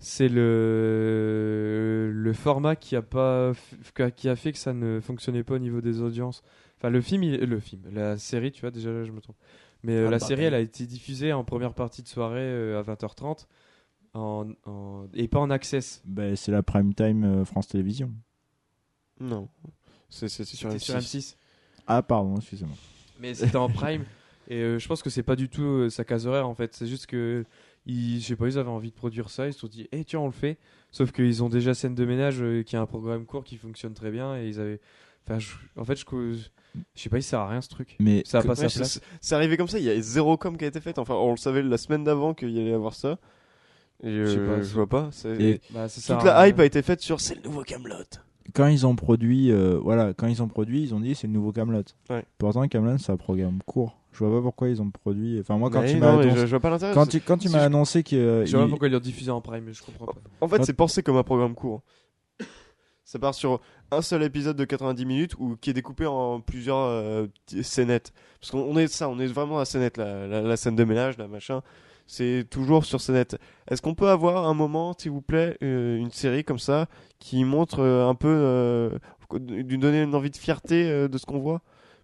c'est 0.00 0.28
le 0.28 2.10
le 2.12 2.32
format 2.32 2.74
qui 2.76 2.96
a 2.96 3.02
pas 3.02 3.52
qui 4.16 4.28
a 4.28 4.34
fait 4.36 4.50
que 4.52 4.58
ça 4.58 4.72
ne 4.72 4.98
fonctionnait 5.00 5.44
pas 5.44 5.54
au 5.54 5.58
niveau 5.58 5.80
des 5.80 6.00
audiences. 6.00 6.42
Enfin 6.78 6.90
le 6.90 7.00
film, 7.00 7.22
il- 7.22 7.38
le 7.40 7.60
film, 7.60 7.82
la 7.92 8.16
série, 8.18 8.50
tu 8.50 8.62
vois 8.62 8.70
déjà 8.72 8.90
là, 8.90 9.04
je 9.04 9.12
me 9.12 9.20
trompe. 9.20 9.36
Mais 9.84 9.92
euh, 9.94 10.06
Ah, 10.08 10.10
la 10.10 10.18
bah, 10.18 10.26
série, 10.26 10.44
elle 10.44 10.54
a 10.54 10.60
été 10.60 10.86
diffusée 10.86 11.32
en 11.32 11.44
première 11.44 11.72
partie 11.74 12.02
de 12.02 12.08
soirée 12.08 12.40
euh, 12.40 12.80
à 12.80 12.82
20h30 12.82 13.46
en, 14.14 14.46
en- 14.66 15.06
et 15.14 15.28
pas 15.28 15.38
en 15.40 15.50
access. 15.50 16.02
bah, 16.04 16.36
c'est 16.36 16.52
la 16.52 16.62
prime 16.62 16.94
time 16.94 17.24
euh, 17.24 17.44
France 17.44 17.68
Télévisions 17.68 18.12
Non. 19.20 19.48
C'est 20.10 20.28
sur 20.28 20.44
C'était 20.46 20.66
M6. 20.76 20.78
sur 20.80 20.94
M6. 20.96 21.36
ah 21.86 22.02
pardon 22.02 22.36
excusez-moi 22.36 22.76
Mais 23.20 23.34
c'était 23.34 23.56
en 23.56 23.68
prime. 23.70 24.04
Et 24.48 24.56
euh, 24.60 24.78
je 24.78 24.86
pense 24.88 25.02
que 25.02 25.08
c'est 25.10 25.22
pas 25.22 25.36
du 25.36 25.48
tout 25.48 25.62
euh, 25.62 25.88
sa 25.90 26.04
case 26.04 26.26
horaire 26.26 26.46
en 26.48 26.54
fait. 26.54 26.74
C'est 26.74 26.86
juste 26.86 27.06
que, 27.06 27.44
ils, 27.86 28.20
je 28.20 28.26
sais 28.26 28.36
pas, 28.36 28.48
ils 28.48 28.58
avaient 28.58 28.68
envie 28.68 28.90
de 28.90 28.94
produire 28.96 29.30
ça. 29.30 29.46
Ils 29.46 29.54
se 29.54 29.60
sont 29.60 29.68
dit, 29.68 29.88
eh 29.92 30.04
tiens, 30.04 30.20
on 30.20 30.26
le 30.26 30.32
fait. 30.32 30.58
Sauf 30.90 31.12
qu'ils 31.12 31.42
ont 31.42 31.48
déjà 31.48 31.72
Scène 31.72 31.94
de 31.94 32.04
ménage 32.04 32.42
euh, 32.42 32.62
qui 32.62 32.76
a 32.76 32.80
un 32.82 32.86
programme 32.86 33.24
court 33.24 33.44
qui 33.44 33.56
fonctionne 33.56 33.94
très 33.94 34.10
bien. 34.10 34.36
Et 34.36 34.48
ils 34.48 34.60
avaient. 34.60 34.80
Enfin, 35.24 35.38
je- 35.38 35.54
en 35.76 35.84
fait, 35.84 35.96
je, 35.96 36.04
je 36.94 37.00
sais 37.00 37.08
pas, 37.08 37.18
il 37.18 37.22
sert 37.22 37.38
à 37.38 37.48
rien 37.48 37.60
ce 37.62 37.68
truc. 37.70 37.96
mais 38.00 38.22
Ça 38.26 38.38
a 38.40 38.42
pas 38.42 38.48
Ouais, 38.50 38.54
sa 38.56 38.68
c'est- 38.68 38.78
place. 38.80 39.00
C'est 39.20 39.34
arrivé 39.36 39.56
comme 39.56 39.68
ça, 39.68 39.78
il 39.78 39.84
y 39.84 39.90
a 39.90 39.98
zéro 40.02 40.36
com 40.36 40.58
qui 40.58 40.64
a 40.64 40.68
été 40.68 40.80
faite. 40.80 40.98
Enfin, 40.98 41.14
on 41.14 41.30
le 41.30 41.36
savait 41.38 41.62
la 41.62 41.78
semaine 41.78 42.02
d'avant 42.04 42.34
qu'il 42.34 42.50
y 42.50 42.60
allait 42.60 42.74
avoir 42.74 42.94
ça. 42.94 43.18
Et 44.02 44.10
Je 44.12 44.26
sais 44.26 44.38
euh, 44.38 44.56
pas, 44.56 44.62
je 44.62 44.74
vois 44.74 44.86
pas. 44.88 45.08
c'est- 45.12 45.40
Et- 45.40 45.60
Bah, 45.70 45.88
ça 45.88 46.14
Toute 46.16 46.24
la 46.24 46.38
rien. 46.40 46.48
hype 46.48 46.58
a 46.60 46.64
été 46.64 46.82
faite 46.82 47.00
sur 47.00 47.20
c'est 47.20 47.34
le 47.36 47.42
nouveau 47.42 47.62
Camelot. 47.62 47.94
quand 48.54 48.66
ils 48.66 48.84
ont 48.86 48.96
produit 48.96 49.50
euh, 49.52 49.78
voilà 49.80 50.12
quand 50.14 50.26
ils 50.26 50.42
ont 50.42 50.48
produit 50.48 50.82
ils 50.82 50.94
ont 50.94 51.00
dit 51.00 51.14
c'est 51.14 51.28
le 51.28 51.32
nouveau 51.32 51.52
Camelot 51.52 51.84
Ouais. 52.10 52.24
pourtant 52.38 52.66
Camelot 52.66 52.98
c'est 52.98 53.12
un 53.12 53.16
programme 53.16 53.60
court 53.64 53.96
je 54.12 54.18
vois 54.24 54.36
pas 54.36 54.42
pourquoi 54.42 54.68
ils 54.68 54.82
ont 54.82 54.90
produit 54.90 55.38
enfin 55.40 55.56
moi 55.56 55.70
quand 55.70 55.80
Mais 55.82 55.92
tu 55.92 56.00
non, 56.00 56.00
m'as 56.16 56.22
annoncé 56.22 56.30
je, 56.40 56.46
je 56.46 56.50
vois 56.50 56.60
pas 56.60 56.70
l'intérêt. 56.70 56.92
quand 56.94 57.06
tu 57.06 57.20
quand 57.20 57.38
tu 57.38 57.46
si 57.46 57.52
m'as 57.54 57.60
je- 57.60 57.64
annoncé 57.66 58.02
que 58.02 58.16
euh, 58.16 58.44
Je 58.44 58.50
sais 58.50 58.56
pas 58.56 58.64
il- 58.64 58.68
pourquoi 58.68 58.88
ils 58.88 58.92
l'ont 58.92 58.98
diffusé 58.98 59.30
en 59.30 59.40
prime, 59.40 59.64
mais 59.64 59.72
je 59.72 59.82
comprends 59.82 60.06
pas. 60.06 60.14
En 60.40 60.48
fait, 60.48 60.58
Quand- 60.58 60.64
c'est 60.64 60.72
pensé 60.72 61.02
comme 61.04 61.16
un 61.16 61.22
programme 61.22 61.54
court. 61.54 61.82
Ça 63.04 63.18
part 63.18 63.34
sur 63.34 63.60
un 63.90 64.00
seul 64.00 64.22
épisode 64.22 64.56
de 64.56 64.64
90 64.64 65.04
minutes 65.04 65.34
ou 65.38 65.56
qui 65.60 65.70
est 65.70 65.74
découpé 65.74 66.06
en 66.06 66.40
plusieurs 66.40 66.78
euh, 66.78 67.26
scénettes. 67.62 68.12
Parce 68.40 68.50
qu'on 68.50 68.60
on 68.60 68.76
est 68.78 68.86
ça, 68.88 69.08
on 69.08 69.18
est 69.18 69.26
vraiment 69.26 69.58
à 69.58 69.64
scénette, 69.64 69.96
la, 69.98 70.26
la, 70.26 70.40
la 70.40 70.56
scène 70.56 70.76
de 70.76 70.84
ménage, 70.84 71.18
la 71.18 71.28
machin. 71.28 71.62
C'est 72.06 72.44
toujours 72.50 72.84
sur 72.84 73.00
scénette. 73.00 73.38
Est-ce 73.70 73.80
qu'on 73.80 73.94
peut 73.94 74.08
avoir 74.08 74.46
un 74.46 74.54
moment, 74.54 74.94
s'il 74.98 75.10
vous 75.10 75.22
plaît, 75.22 75.56
euh, 75.62 75.96
une 75.96 76.10
série 76.10 76.44
comme 76.44 76.58
ça 76.58 76.86
qui 77.18 77.44
montre 77.44 77.80
euh, 77.80 78.08
un 78.08 78.14
peu, 78.14 78.28
euh, 78.28 78.90
lui 79.38 79.78
donner 79.78 80.02
une 80.02 80.14
envie 80.14 80.30
de 80.30 80.36
fierté 80.36 80.90
euh, 80.90 81.08
de 81.08 81.18
ce 81.18 81.26
qu'on 81.26 81.38
voit? 81.38 81.62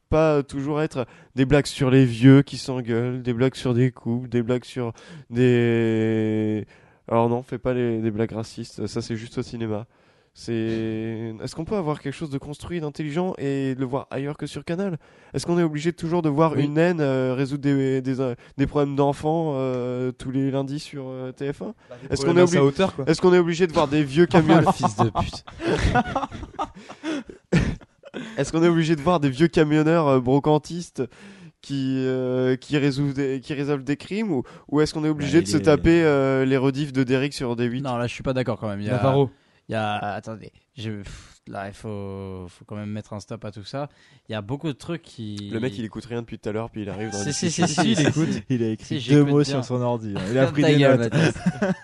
Pas 0.09 0.43
toujours 0.43 0.81
être 0.81 1.07
des 1.35 1.45
blagues 1.45 1.67
sur 1.67 1.91
les 1.91 2.07
vieux 2.07 2.43
qui 2.43 2.57
s'engueulent, 2.57 3.23
des 3.23 3.35
blagues 3.35 3.55
sur 3.55 3.75
des 3.75 3.91
couples, 3.91 4.29
des 4.29 4.43
blagues 4.43 4.65
sur 4.65 4.93
des. 5.29 6.67
Alors 7.09 7.29
non, 7.29 7.43
fais 7.43 7.59
pas 7.59 7.75
des 7.75 8.11
blagues 8.11 8.33
racistes, 8.33 8.87
ça 8.87 9.03
c'est 9.03 9.17
juste 9.17 9.37
au 9.37 9.43
cinéma. 9.43 9.87
C'est. 10.41 11.35
Est-ce 11.43 11.57
qu'on 11.57 11.65
peut 11.65 11.75
avoir 11.75 12.01
quelque 12.01 12.15
chose 12.15 12.31
de 12.31 12.39
construit, 12.39 12.79
d'intelligent 12.81 13.35
et 13.39 13.75
le 13.75 13.85
voir 13.85 14.07
ailleurs 14.13 14.37
que 14.37 14.47
sur 14.47 14.65
Canal? 14.65 14.97
Est-ce 15.35 15.45
qu'on 15.45 15.59
est 15.59 15.65
obligé 15.65 15.93
toujours 15.93 16.23
de 16.23 16.29
voir 16.29 16.53
Oui. 16.55 16.63
une 16.67 16.75
naine 16.75 17.01
euh, 17.01 17.35
résoudre 17.37 17.63
des, 17.65 18.01
des, 18.01 18.21
euh, 18.21 18.37
des 18.57 18.69
problèmes 18.69 18.95
d'enfants 18.95 19.55
euh, 19.57 20.13
tous 20.13 20.31
les 20.31 20.53
lundis 20.53 20.79
sur 20.79 21.07
euh, 21.09 21.33
TF1 21.33 21.73
Est-ce 22.09 22.25
qu'on 22.25 22.37
est, 22.37 22.43
obligé... 22.43 22.59
est 22.59 23.65
est 23.65 23.67
de 23.67 23.73
voir 23.73 23.89
des 23.89 24.05
vieux 24.05 24.27
camionneurs 24.31 24.63
le 24.67 24.73
fils 24.73 24.97
de 24.97 25.11
pute. 25.11 25.45
Est-ce 28.39 28.53
qu'on 28.53 28.63
est 28.63 28.69
obligé 28.69 28.95
de 28.95 29.01
voir 29.01 29.19
des 29.19 29.31
vieux 29.31 29.49
camionneurs 29.49 30.07
euh, 30.07 30.21
brocantistes 30.21 31.03
qui, 31.63 31.97
euh, 32.07 32.55
qui, 32.55 32.79
résolvent 32.79 33.13
des, 33.13 33.41
qui 33.41 33.55
résolvent 33.55 33.83
des 33.83 33.97
crimes 33.97 34.31
ou, 34.31 34.45
ou 34.69 34.81
est-ce 34.81 34.95
qu'on 34.95 35.05
est 35.05 35.09
obligé 35.09 35.39
Bah, 35.39 35.45
de 35.47 35.49
se 35.49 35.57
est- 35.57 35.63
taper 35.63 36.05
euh, 36.05 36.45
les 36.45 36.57
rediffs 36.57 36.93
de 36.93 37.03
Derrick 37.03 37.35
sur 37.35 37.57
D8 37.57 37.83
Non, 37.83 37.97
là, 37.97 38.07
je 38.07 38.15
suis 38.15 38.23
pas 38.23 38.35
d'accord 38.35 38.61
quand 38.61 38.69
même. 38.69 38.81
Il 38.81 38.87
y 38.87 38.91
a, 38.91 38.93
Navarro. 38.93 39.31
Il 39.69 39.73
y 39.73 39.75
a, 39.75 39.97
attendez, 39.97 40.53
je, 40.77 41.03
là, 41.47 41.69
il 41.69 41.75
faut, 41.75 42.47
faut 42.49 42.65
quand 42.65 42.77
même 42.77 42.91
mettre 42.91 43.13
un 43.13 43.21
stop 43.21 43.45
à 43.45 43.51
tout 43.53 43.65
ça. 43.65 43.89
Il 44.29 44.33
y 44.33 44.35
a 44.35 44.41
beaucoup 44.41 44.69
de 44.69 44.73
trucs 44.73 45.03
qui. 45.03 45.51
Le 45.53 45.61
mec 45.61 45.77
il 45.77 45.85
écoute 45.85 46.05
rien 46.07 46.21
depuis 46.23 46.39
tout 46.39 46.49
à 46.49 46.53
l'heure 46.53 46.71
puis 46.71 46.83
il 46.83 46.89
arrive 46.89 47.11
dans 47.11 47.19
Si, 47.19 47.33
si, 47.33 47.51
si, 47.51 47.67
si, 47.69 47.93
il 47.93 48.01
écoute. 48.07 48.29
Il 48.49 48.63
a 48.63 48.69
écrit 48.71 49.01
Si, 49.01 49.11
deux 49.11 49.25
mots 49.25 49.43
bien. 49.43 49.45
sur 49.45 49.65
son 49.65 49.81
ordi. 49.83 50.15
hein. 50.17 50.21
Il 50.31 50.39
a 50.39 50.47
pris 50.47 50.63
des 50.63 50.77
gueule, 50.77 51.01
notes. 51.01 51.13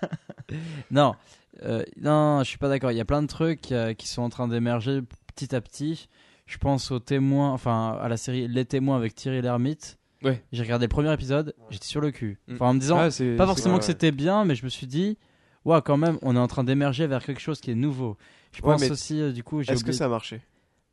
Non, 0.90 1.14
euh, 1.62 1.82
non, 2.00 2.40
je 2.40 2.48
suis 2.48 2.58
pas 2.58 2.68
d'accord. 2.68 2.90
Il 2.92 2.96
y 2.96 3.00
a 3.00 3.04
plein 3.04 3.22
de 3.22 3.26
trucs 3.26 3.72
euh, 3.72 3.94
qui 3.94 4.08
sont 4.08 4.22
en 4.22 4.28
train 4.28 4.48
d'émerger 4.48 5.00
petit 5.34 5.54
à 5.54 5.60
petit. 5.60 6.08
Je 6.46 6.58
pense 6.58 6.90
aux 6.90 6.98
témoins, 6.98 7.52
enfin 7.52 7.98
à 8.00 8.08
la 8.08 8.16
série 8.16 8.48
Les 8.48 8.64
témoins 8.64 8.96
avec 8.96 9.14
Thierry 9.14 9.40
Lhermitte. 9.40 9.98
Ouais. 10.22 10.42
J'ai 10.52 10.62
regardé 10.62 10.84
le 10.86 10.90
premier 10.90 11.12
épisode, 11.12 11.54
j'étais 11.70 11.86
sur 11.86 12.00
le 12.00 12.10
cul. 12.10 12.38
Mm. 12.48 12.54
Enfin, 12.54 12.66
en 12.66 12.74
me 12.74 12.80
disant, 12.80 12.98
Ah, 12.98 13.08
pas 13.36 13.46
forcément 13.46 13.74
ouais, 13.74 13.80
que 13.80 13.86
c'était 13.86 14.10
bien, 14.12 14.44
mais 14.44 14.54
je 14.54 14.64
me 14.64 14.70
suis 14.70 14.86
dit, 14.86 15.18
ouais, 15.64 15.80
quand 15.84 15.96
même, 15.96 16.18
on 16.22 16.34
est 16.36 16.38
en 16.38 16.46
train 16.46 16.64
d'émerger 16.64 17.06
vers 17.06 17.24
quelque 17.24 17.40
chose 17.40 17.60
qui 17.60 17.70
est 17.70 17.74
nouveau. 17.74 18.16
Je 18.52 18.62
Ouais, 18.62 18.72
pense 18.76 18.90
aussi, 18.90 19.20
euh, 19.20 19.32
du 19.32 19.42
coup, 19.42 19.62
j'ai 19.62 19.72
Est-ce 19.72 19.82
que 19.82 19.88
oublié- 19.88 19.98
ça 19.98 20.04
a 20.06 20.08
marché? 20.08 20.40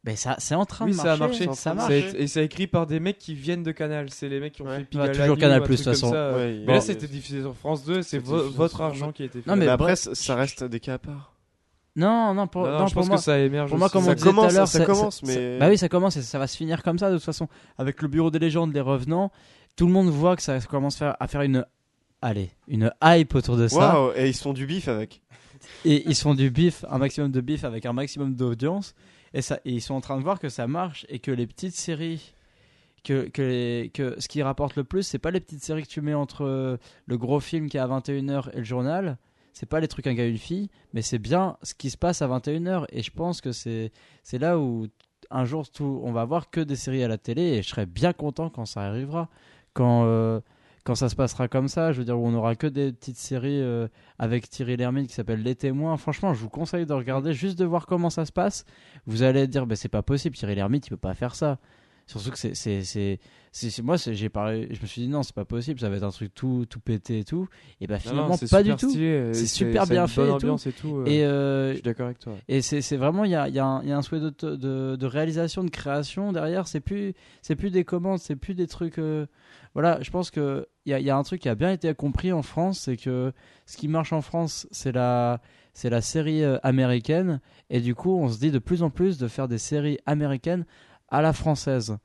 Ben, 0.03 0.15
ça, 0.15 0.35
c'est 0.39 0.55
en 0.55 0.65
train 0.65 0.85
Oui, 0.85 0.91
de 0.93 0.95
ça 0.97 1.13
a 1.13 1.17
marcher. 1.17 1.45
marché. 1.45 1.45
Ça 1.45 1.53
Ça 1.53 1.73
marche. 1.75 1.93
Ça 2.11 2.17
et 2.17 2.25
c'est 2.25 2.43
écrit 2.43 2.65
par 2.65 2.87
des 2.87 2.99
mecs 2.99 3.19
qui 3.19 3.35
viennent 3.35 3.61
de 3.61 3.71
Canal. 3.71 4.09
C'est 4.09 4.29
les 4.29 4.39
mecs 4.39 4.53
qui 4.53 4.63
ont 4.63 4.65
Ouais. 4.65 4.77
fait 4.77 4.81
Bah, 4.81 4.87
Pigalle 5.09 5.11
toujours 5.15 5.37
ou 5.37 5.39
Canal+, 5.39 5.61
un 5.61 5.61
de 5.63 5.67
toute 5.75 5.79
façon. 5.85 6.09
ça. 6.09 6.31
Ouais, 6.33 6.55
Mais 6.61 6.65
bon, 6.65 6.73
là, 6.73 6.81
c'était 6.81 7.05
diffusé 7.07 7.41
sur 7.41 7.55
France 7.55 7.83
2. 7.85 8.01
C'est 8.01 8.17
vo- 8.17 8.49
votre 8.49 8.81
argent 8.81 9.11
qui 9.11 9.21
a 9.21 9.25
été 9.25 9.41
fait. 9.41 9.47
Non, 9.49 9.55
mais 9.55 9.65
mais 9.65 9.71
après 9.71 9.85
bref, 9.93 9.99
ça 9.99 10.15
ça 10.15 10.35
reste 10.35 10.63
des 10.63 10.79
cas 10.79 10.95
à 10.95 10.97
part 10.97 11.35
Non, 11.95 12.33
non, 12.33 12.47
pour, 12.47 12.63
Non, 12.63 12.71
non, 12.71 12.79
non, 12.79 12.87
je 12.87 12.93
pour 12.93 13.01
pense 13.01 13.09
moi, 13.09 13.17
que 13.17 13.23
ça 13.23 13.37
émerge. 13.37 13.69
Pour 13.69 13.77
moi, 13.77 13.89
comme 13.89 14.01
on 14.03 14.05
Ça 14.07 14.15
disait 14.15 14.31
tout 14.31 14.41
à 14.41 14.49
l'heure, 14.51 14.67
ça 14.67 14.85
commence, 14.85 15.21
mais- 15.23 15.59
bah 15.59 15.67
oui, 15.69 15.77
ça 15.77 15.87
commence 15.89 16.15
et 16.17 16.21
ça 16.23 16.39
va 16.39 16.47
se 16.47 16.57
finir 16.57 16.81
comme 16.81 16.97
ça 16.97 17.11
de 17.11 17.17
toute 17.17 17.25
façon. 17.25 17.47
Avec 17.77 18.01
le 18.01 18.07
bureau 18.07 18.31
des 18.31 18.39
légendes, 18.39 18.73
les 18.73 18.81
revenants, 18.81 19.31
tout 19.75 19.85
le 19.85 19.91
monde 19.91 20.07
voit 20.09 20.35
que 20.35 20.41
ça 20.41 20.57
commence 20.61 20.99
à 21.01 21.27
faire 21.27 21.41
une, 21.41 21.63
allez, 22.21 22.51
une 22.67 22.91
hype 23.03 23.35
autour 23.35 23.57
de 23.57 23.67
ça. 23.67 23.95
Waouh 23.95 24.11
et 24.15 24.29
ils 24.29 24.33
se 24.35 24.41
font 24.43 24.53
du 24.53 24.65
bif 24.65 24.87
avec 24.87 25.21
Et 25.85 26.07
ils 26.07 26.15
se 26.15 26.21
font 26.23 26.33
du 26.35 26.49
bif, 26.49 26.85
un 26.89 26.97
maximum 26.97 27.31
de 27.31 27.41
bif 27.41 27.63
avec 27.63 27.85
un 27.85 27.93
maximum 27.93 28.35
d'audience. 28.35 28.95
Et, 29.33 29.41
ça, 29.41 29.59
et 29.65 29.71
ils 29.71 29.81
sont 29.81 29.93
en 29.93 30.01
train 30.01 30.17
de 30.17 30.23
voir 30.23 30.39
que 30.39 30.49
ça 30.49 30.67
marche 30.67 31.05
et 31.09 31.19
que 31.19 31.31
les 31.31 31.47
petites 31.47 31.75
séries, 31.75 32.33
que, 33.03 33.29
que, 33.29 33.41
les- 33.41 33.89
que 33.93 34.15
ce 34.19 34.27
qui 34.27 34.41
rapporte 34.43 34.75
le 34.75 34.83
plus, 34.83 35.03
c'est 35.03 35.19
pas 35.19 35.31
les 35.31 35.39
petites 35.39 35.63
séries 35.63 35.83
que 35.83 35.87
tu 35.87 36.01
mets 36.01 36.13
entre 36.13 36.43
euh, 36.45 36.77
le 37.05 37.17
gros 37.17 37.39
film 37.39 37.69
qui 37.69 37.77
est 37.77 37.79
à 37.79 37.87
21h 37.87 38.49
et 38.53 38.57
le 38.57 38.63
journal. 38.63 39.17
C'est 39.53 39.67
pas 39.69 39.79
les 39.79 39.87
trucs 39.87 40.07
un 40.07 40.13
gars 40.13 40.25
une 40.25 40.37
fille, 40.37 40.69
mais 40.93 41.01
c'est 41.01 41.19
bien 41.19 41.57
ce 41.63 41.73
qui 41.73 41.89
se 41.89 41.97
passe 41.97 42.21
à 42.21 42.27
21h. 42.27 42.85
Et 42.91 43.03
je 43.03 43.11
pense 43.11 43.41
que 43.41 43.51
c'est 43.51 43.91
c'est 44.23 44.37
là 44.37 44.57
où 44.59 44.87
un 45.29 45.45
jour 45.45 45.69
tout, 45.69 46.01
on 46.03 46.11
va 46.11 46.25
voir 46.25 46.49
que 46.49 46.59
des 46.61 46.75
séries 46.75 47.03
à 47.03 47.07
la 47.07 47.17
télé 47.17 47.41
et 47.43 47.61
je 47.63 47.69
serais 47.69 47.85
bien 47.85 48.11
content 48.13 48.49
quand 48.49 48.65
ça 48.65 48.81
arrivera. 48.81 49.29
Quand, 49.73 50.03
euh, 50.05 50.41
quand 50.83 50.95
ça 50.95 51.09
se 51.09 51.15
passera 51.15 51.47
comme 51.47 51.67
ça, 51.67 51.91
je 51.91 51.99
veux 51.99 52.05
dire, 52.05 52.19
où 52.19 52.27
on 52.27 52.33
aura 52.33 52.55
que 52.55 52.67
des 52.67 52.91
petites 52.91 53.17
séries 53.17 53.61
euh, 53.61 53.87
avec 54.17 54.49
Thierry 54.49 54.77
Lhermitte 54.77 55.09
qui 55.09 55.13
s'appelle 55.13 55.43
Les 55.43 55.55
Témoins. 55.55 55.95
Franchement, 55.97 56.33
je 56.33 56.39
vous 56.39 56.49
conseille 56.49 56.85
de 56.85 56.93
regarder 56.93 57.33
juste 57.33 57.59
de 57.59 57.65
voir 57.65 57.85
comment 57.85 58.09
ça 58.09 58.25
se 58.25 58.31
passe. 58.31 58.65
Vous 59.05 59.23
allez 59.23 59.47
dire, 59.47 59.67
bah, 59.67 59.75
c'est 59.75 59.89
pas 59.89 60.01
possible, 60.01 60.35
Thierry 60.35 60.55
Lhermitte, 60.55 60.87
il 60.87 60.89
peut 60.89 60.97
pas 60.97 61.13
faire 61.13 61.35
ça. 61.35 61.59
Surtout 62.07 62.31
que 62.31 62.37
c'est. 62.37 62.53
c'est, 62.55 62.83
c'est, 63.53 63.81
moi, 63.81 63.95
j'ai 63.97 64.29
parlé, 64.29 64.67
je 64.71 64.81
me 64.81 64.85
suis 64.87 65.01
dit, 65.01 65.07
non, 65.09 65.23
c'est 65.23 65.35
pas 65.35 65.43
possible, 65.45 65.79
ça 65.79 65.89
va 65.89 65.95
être 65.97 66.03
un 66.03 66.09
truc 66.09 66.33
tout, 66.33 66.65
tout 66.69 66.79
pété 66.79 67.19
et 67.19 67.23
tout. 67.23 67.47
Et 67.81 67.87
bah, 67.87 67.99
finalement, 67.99 68.29
non, 68.29 68.37
pas 68.49 68.63
du 68.63 68.75
tout. 68.75 68.89
stylé, 68.89 69.05
et 69.29 69.33
C'est 69.33 69.45
super 69.47 69.85
bien 69.87 70.07
fait 70.07 70.21
bonne 70.21 70.25
et 70.27 70.29
tout. 70.31 70.35
ambiance 70.45 70.67
et 70.67 70.71
tout. 70.71 70.97
euh, 70.99 71.05
Et, 71.05 71.23
euh, 71.25 71.69
Je 71.69 71.73
suis 71.75 71.81
d'accord 71.83 72.05
avec 72.07 72.19
toi. 72.19 72.33
et 72.47 72.61
c'est 72.61 72.95
vraiment, 72.97 73.25
il 73.25 73.31
y 73.31 73.35
a, 73.35 73.47
il 73.49 73.53
y 73.55 73.59
a 73.59 73.81
y 73.83 73.91
a 73.91 73.97
un 73.97 74.01
souhait 74.01 74.19
de, 74.21 74.29
de, 74.29 74.95
de 74.95 75.05
réalisation, 75.05 75.63
de 75.63 75.69
création 75.69 76.31
derrière. 76.31 76.67
C'est 76.67 76.79
plus, 76.81 77.13
c'est 77.41 77.55
plus 77.55 77.71
des 77.71 77.83
commandes, 77.83 78.19
c'est 78.19 78.35
plus 78.37 78.55
des 78.55 78.67
trucs. 78.67 78.97
euh, 78.99 79.25
Voilà, 79.73 80.01
je 80.01 80.11
pense 80.11 80.31
qu'il 80.31 80.65
y 80.85 80.93
a, 80.93 80.99
il 80.99 81.05
y 81.05 81.09
a 81.09 81.17
un 81.17 81.23
truc 81.23 81.41
qui 81.41 81.49
a 81.49 81.55
bien 81.55 81.71
été 81.71 81.93
compris 81.93 82.31
en 82.33 82.41
France, 82.43 82.79
c'est 82.79 82.97
que 82.97 83.31
ce 83.65 83.75
qui 83.77 83.87
marche 83.89 84.13
en 84.13 84.21
France, 84.21 84.65
c'est 84.71 84.91
la, 84.93 85.41
c'est 85.73 85.89
la 85.89 86.01
série 86.01 86.43
euh, 86.43 86.57
américaine. 86.63 87.41
Et 87.69 87.79
du 87.81 87.95
coup, 87.95 88.17
on 88.17 88.29
se 88.29 88.39
dit 88.39 88.51
de 88.51 88.59
plus 88.59 88.81
en 88.83 88.89
plus 88.89 89.17
de 89.17 89.27
faire 89.27 89.47
des 89.49 89.57
séries 89.57 89.97
américaines 90.05 90.65
à 91.11 91.21
la 91.21 91.33
française. 91.33 91.97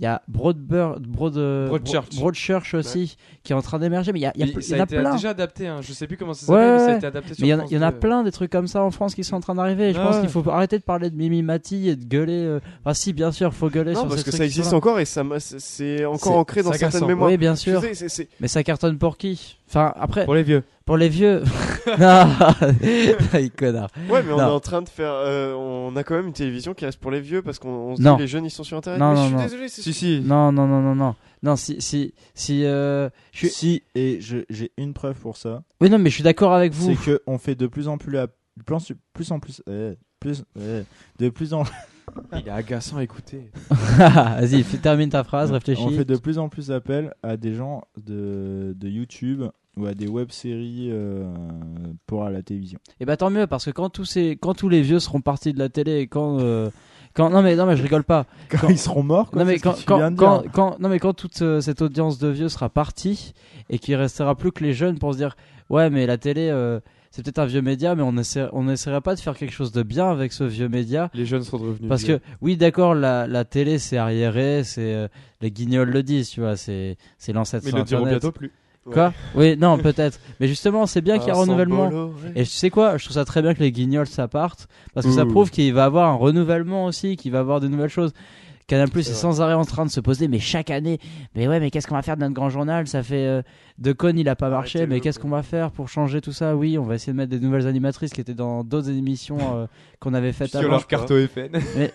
Il 0.00 0.04
y 0.04 0.06
a 0.06 0.22
Broadbur- 0.26 0.98
Broad, 1.00 1.36
euh, 1.36 1.68
Broadchurch. 1.68 2.08
Bro- 2.10 2.20
Broadchurch 2.22 2.74
aussi, 2.74 3.16
qui 3.44 3.52
est 3.52 3.54
en 3.54 3.62
train 3.62 3.78
d'émerger. 3.78 4.10
Mais 4.12 4.18
il 4.18 4.22
y, 4.22 4.26
a, 4.26 4.32
il 4.34 4.40
y 4.40 4.42
a 4.42 4.46
il 4.46 4.62
ça 4.62 4.74
y 4.76 4.78
en 4.78 4.80
a 4.80 4.82
a 4.82 4.84
été 4.86 4.96
plein. 4.96 5.12
déjà 5.14 5.30
adapté. 5.30 5.68
hein. 5.68 5.78
Je 5.80 5.92
sais 5.92 6.08
plus 6.08 6.16
comment 6.16 6.32
ça 6.34 6.50
Ouais, 6.52 6.58
s'appelle, 6.58 6.72
mais 6.72 6.78
ça 6.78 6.84
a 6.84 6.88
ouais. 6.88 6.96
été 6.96 7.06
adapté 7.06 7.34
sur 7.34 7.42
Mais 7.42 7.48
il 7.48 7.50
y 7.50 7.54
en 7.54 7.56
a- 7.56 7.60
France 7.60 7.70
il 7.70 7.74
y, 7.74 7.78
en 7.78 7.82
a 7.82 7.90
2. 7.92 7.98
plein 7.98 8.22
des 8.24 8.32
trucs 8.32 8.50
comme 8.50 8.66
ça 8.66 8.82
en 8.82 8.90
France 8.90 9.14
qui 9.14 9.22
sont 9.22 9.36
en 9.36 9.40
train 9.40 9.54
d'arriver. 9.54 9.92
Je 9.92 9.98
pense 10.00 10.16
ouais. 10.16 10.20
qu'il 10.22 10.30
faut 10.30 10.48
arrêter 10.50 10.78
de 10.78 10.82
parler 10.82 11.08
de 11.10 11.14
Mimi 11.14 11.42
Mati 11.42 11.88
et 11.88 11.94
de 11.94 12.04
gueuler. 12.04 12.32
euh, 12.32 12.58
Enfin, 12.80 12.94
si, 12.94 13.12
bien 13.12 13.30
sûr, 13.30 13.54
faut 13.54 13.68
gueuler 13.68 13.92
Non 13.92 14.00
sur 14.00 14.08
parce 14.08 14.20
ces 14.20 14.24
que 14.24 14.30
trucs 14.30 14.38
ça 14.38 14.44
existe 14.44 14.72
encore 14.72 14.98
et 14.98 15.04
ça 15.04 15.22
c'est- 15.38 16.04
encore 16.04 16.36
ancré 16.36 16.62
dans 16.64 16.72
certaines 16.72 17.06
mémoires 17.06 17.30
Oui, 17.30 17.36
bien 17.36 17.54
sûr. 17.54 17.80
sais, 17.94 18.28
Mais 18.40 18.48
ça 18.48 18.64
cartonne 18.64 18.98
pour 18.98 19.16
qui? 19.18 19.58
Enfin, 19.68 19.92
après, 20.00 20.24
Pour 20.24 20.34
les 20.34 20.42
vieux. 20.42 20.64
Pour 20.84 20.96
les 20.96 21.08
vieux. 21.08 21.42
non. 21.98 22.26
Ouais, 24.10 24.22
mais 24.22 24.32
on 24.32 24.36
Non. 24.36 24.38
est 24.38 24.42
en 24.42 24.60
train 24.60 24.82
de 24.82 24.88
faire. 24.88 25.12
euh, 25.12 25.54
on 25.54 25.94
a 25.96 26.04
quand 26.04 26.14
même 26.14 26.26
une 26.28 26.32
télévision 26.32 26.74
qui 26.74 26.84
reste 26.84 26.98
pour 27.00 27.10
les 27.10 27.20
vieux 27.20 27.42
parce 27.42 27.58
qu'on 27.58 27.68
on 27.68 27.96
se 27.96 28.02
Non. 28.02 28.16
dit 28.16 28.22
les 28.22 28.28
jeunes 28.28 28.44
ils 28.44 28.50
sont 28.50 28.64
sur 28.64 28.76
internet. 28.76 29.00
Non, 29.00 29.10
mais 29.12 29.14
non, 29.16 29.22
je 29.22 29.26
suis 29.28 29.36
non. 29.36 29.42
désolé, 29.42 29.68
c'est 29.68 29.82
Si, 29.82 29.92
si. 29.92 30.20
Non, 30.24 30.52
non, 30.52 30.66
non, 30.66 30.80
non, 30.80 30.94
non. 30.94 31.14
Non, 31.42 31.56
si, 31.56 31.80
si, 31.80 32.14
si. 32.34 32.64
euh, 32.64 33.08
je 33.32 33.38
suis... 33.38 33.48
Si, 33.50 33.82
et 33.94 34.20
je- 34.20 34.44
j'ai 34.48 34.70
une 34.76 34.92
preuve 34.94 35.16
pour 35.16 35.36
ça, 35.36 35.62
Oui, 35.80 35.90
non, 35.90 35.98
mais 35.98 36.08
je 36.10 36.14
suis 36.14 36.22
d'accord 36.24 36.52
avec 36.52 36.72
vous. 36.72 36.94
c'est 36.94 37.04
que 37.04 37.20
on 37.26 37.38
fait 37.38 37.54
de 37.56 37.66
plus 37.66 37.88
en 37.88 37.98
plus 37.98 38.12
la 38.12 38.28
plus, 38.28 38.94
plus 39.12 39.32
en 39.32 39.40
plus 39.40 39.62
euh, 39.68 39.94
plus 40.20 40.44
euh, 40.58 40.82
de 41.18 41.28
plus 41.30 41.52
en 41.52 41.64
Il 42.32 42.48
est 42.48 42.50
agaçant 42.50 42.96
à 42.98 43.02
écouter. 43.04 43.50
Vas-y, 43.70 44.64
termine 44.64 45.10
ta 45.10 45.24
phrase, 45.24 45.50
réfléchis. 45.52 45.82
on 45.84 45.90
fait 45.90 46.04
de 46.04 46.16
plus 46.16 46.38
en 46.38 46.48
plus 46.48 46.70
appel 46.70 47.14
à 47.22 47.36
des 47.36 47.54
gens 47.54 47.82
de, 48.04 48.74
de 48.76 48.88
YouTube 48.88 49.44
ou 49.76 49.86
à 49.86 49.94
des 49.94 50.06
web-séries 50.06 50.88
euh, 50.90 51.24
pour 52.06 52.24
à 52.24 52.30
la 52.30 52.42
télévision. 52.42 52.78
Et 53.00 53.06
bah 53.06 53.16
tant 53.16 53.30
mieux 53.30 53.46
parce 53.46 53.64
que 53.64 53.70
quand 53.70 53.88
tous 53.88 54.04
ces, 54.04 54.36
quand 54.40 54.54
tous 54.54 54.68
les 54.68 54.82
vieux 54.82 54.98
seront 55.00 55.20
partis 55.20 55.52
de 55.52 55.58
la 55.58 55.68
télé 55.70 56.00
et 56.00 56.06
quand, 56.08 56.38
euh, 56.40 56.68
quand, 57.14 57.30
non 57.30 57.40
mais 57.42 57.56
non 57.56 57.64
mais 57.66 57.76
je 57.76 57.82
rigole 57.82 58.04
pas. 58.04 58.26
Quand, 58.50 58.58
Quand- 58.60 58.68
ils 58.68 58.78
seront 58.78 59.02
morts, 59.02 59.30
quoi, 59.30 59.38
non 59.40 59.46
mais 59.46 59.58
quand, 59.58 59.74
quand, 59.86 60.14
quand, 60.16 60.42
quand- 60.52 60.78
non 60.78 60.88
mais 60.90 60.98
quand 60.98 61.14
toute 61.14 61.40
euh, 61.40 61.60
cette 61.62 61.80
audience 61.80 62.18
de 62.18 62.28
vieux 62.28 62.48
sera 62.50 62.68
partie 62.68 63.32
et 63.70 63.78
qu'il 63.78 63.94
restera 63.94 64.34
plus 64.34 64.52
que 64.52 64.62
les 64.62 64.74
jeunes 64.74 64.98
pour 64.98 65.12
se 65.14 65.18
dire 65.18 65.36
ouais 65.70 65.88
mais 65.88 66.06
la 66.06 66.18
télé 66.18 66.48
euh, 66.50 66.80
c'est 67.12 67.22
peut-être 67.22 67.38
un 67.38 67.46
vieux 67.46 67.62
média 67.62 67.94
mais 67.94 68.02
on 68.02 68.16
essaie, 68.16 68.48
on 68.52 68.64
n'essaierait 68.64 69.00
pas 69.02 69.14
de 69.14 69.20
faire 69.20 69.36
quelque 69.36 69.52
chose 69.52 69.70
de 69.70 69.82
bien 69.84 70.10
avec 70.10 70.32
ce 70.32 70.42
vieux 70.42 70.68
média 70.68 71.08
Les 71.14 71.24
jeunes 71.26 71.44
sont 71.44 71.58
revenus. 71.58 71.88
parce 71.88 72.02
que 72.02 72.18
oui 72.40 72.56
d'accord 72.56 72.94
la, 72.96 73.26
la 73.28 73.44
télé 73.44 73.78
c'est 73.78 73.98
arriéré 73.98 74.64
c'est 74.64 74.94
euh, 74.94 75.06
les 75.40 75.50
guignols 75.50 75.90
le 75.90 76.02
disent 76.02 76.30
tu 76.30 76.40
vois 76.40 76.56
c'est 76.56 76.96
c'est 77.18 77.32
l'ancêtre 77.32 77.64
Mais 77.66 77.70
ils 77.70 77.76
le 77.76 77.84
diront 77.84 78.06
bientôt 78.06 78.32
plus. 78.32 78.50
quoi 78.90 79.12
oui 79.36 79.56
non 79.56 79.78
peut-être 79.78 80.18
mais 80.40 80.48
justement 80.48 80.86
c'est 80.86 81.02
bien 81.02 81.18
qu'il 81.18 81.28
y 81.28 81.30
ait 81.30 81.36
un 81.36 81.40
renouvellement 81.40 81.88
ouais. 81.88 82.32
et 82.34 82.42
tu 82.42 82.50
sais 82.50 82.70
quoi, 82.70 82.96
je 82.96 83.04
trouve 83.04 83.14
ça 83.14 83.24
très 83.24 83.40
bien 83.42 83.54
que 83.54 83.60
les 83.60 83.70
guignols 83.70 84.08
ça 84.08 84.26
parte 84.26 84.66
parce 84.94 85.06
que 85.06 85.12
ça 85.12 85.24
prouve 85.26 85.50
qu'il 85.50 85.72
va 85.72 85.84
avoir 85.84 86.08
un 86.10 86.14
renouvellement 86.16 86.86
aussi, 86.86 87.16
qu'il 87.16 87.30
va 87.30 87.38
avoir 87.40 87.60
de 87.60 87.68
nouvelles 87.68 87.90
choses. 87.90 88.12
Canal 88.72 88.88
Plus 88.88 89.02
C'est 89.02 89.10
est 89.10 89.14
sans 89.16 89.42
arrêt 89.42 89.52
en 89.52 89.66
train 89.66 89.84
de 89.84 89.90
se 89.90 90.00
poser, 90.00 90.28
mais 90.28 90.38
chaque 90.38 90.70
année, 90.70 90.98
mais 91.34 91.46
ouais, 91.46 91.60
mais 91.60 91.70
qu'est-ce 91.70 91.86
qu'on 91.86 91.94
va 91.94 92.00
faire 92.00 92.16
de 92.16 92.22
notre 92.22 92.32
grand 92.32 92.48
journal? 92.48 92.86
Ça 92.86 93.02
fait 93.02 93.26
euh, 93.26 93.42
de 93.76 93.92
con, 93.92 94.14
il 94.16 94.26
a 94.30 94.34
pas 94.34 94.48
marché, 94.48 94.86
mais 94.86 95.00
qu'est-ce 95.00 95.18
qu'on 95.18 95.28
va 95.28 95.42
faire 95.42 95.70
pour 95.72 95.90
changer 95.90 96.22
tout 96.22 96.32
ça? 96.32 96.56
Oui, 96.56 96.78
on 96.78 96.84
va 96.84 96.94
essayer 96.94 97.12
de 97.12 97.18
mettre 97.18 97.28
des 97.30 97.38
nouvelles 97.38 97.66
animatrices 97.66 98.14
qui 98.14 98.22
étaient 98.22 98.32
dans 98.32 98.64
d'autres 98.64 98.88
émissions 98.88 99.36
euh, 99.40 99.66
qu'on 100.00 100.14
avait 100.14 100.32
faites 100.32 100.48
Sur 100.52 100.60
avant. 100.60 100.70
leur 100.70 100.86
carte 100.86 101.12
FN. 101.12 101.50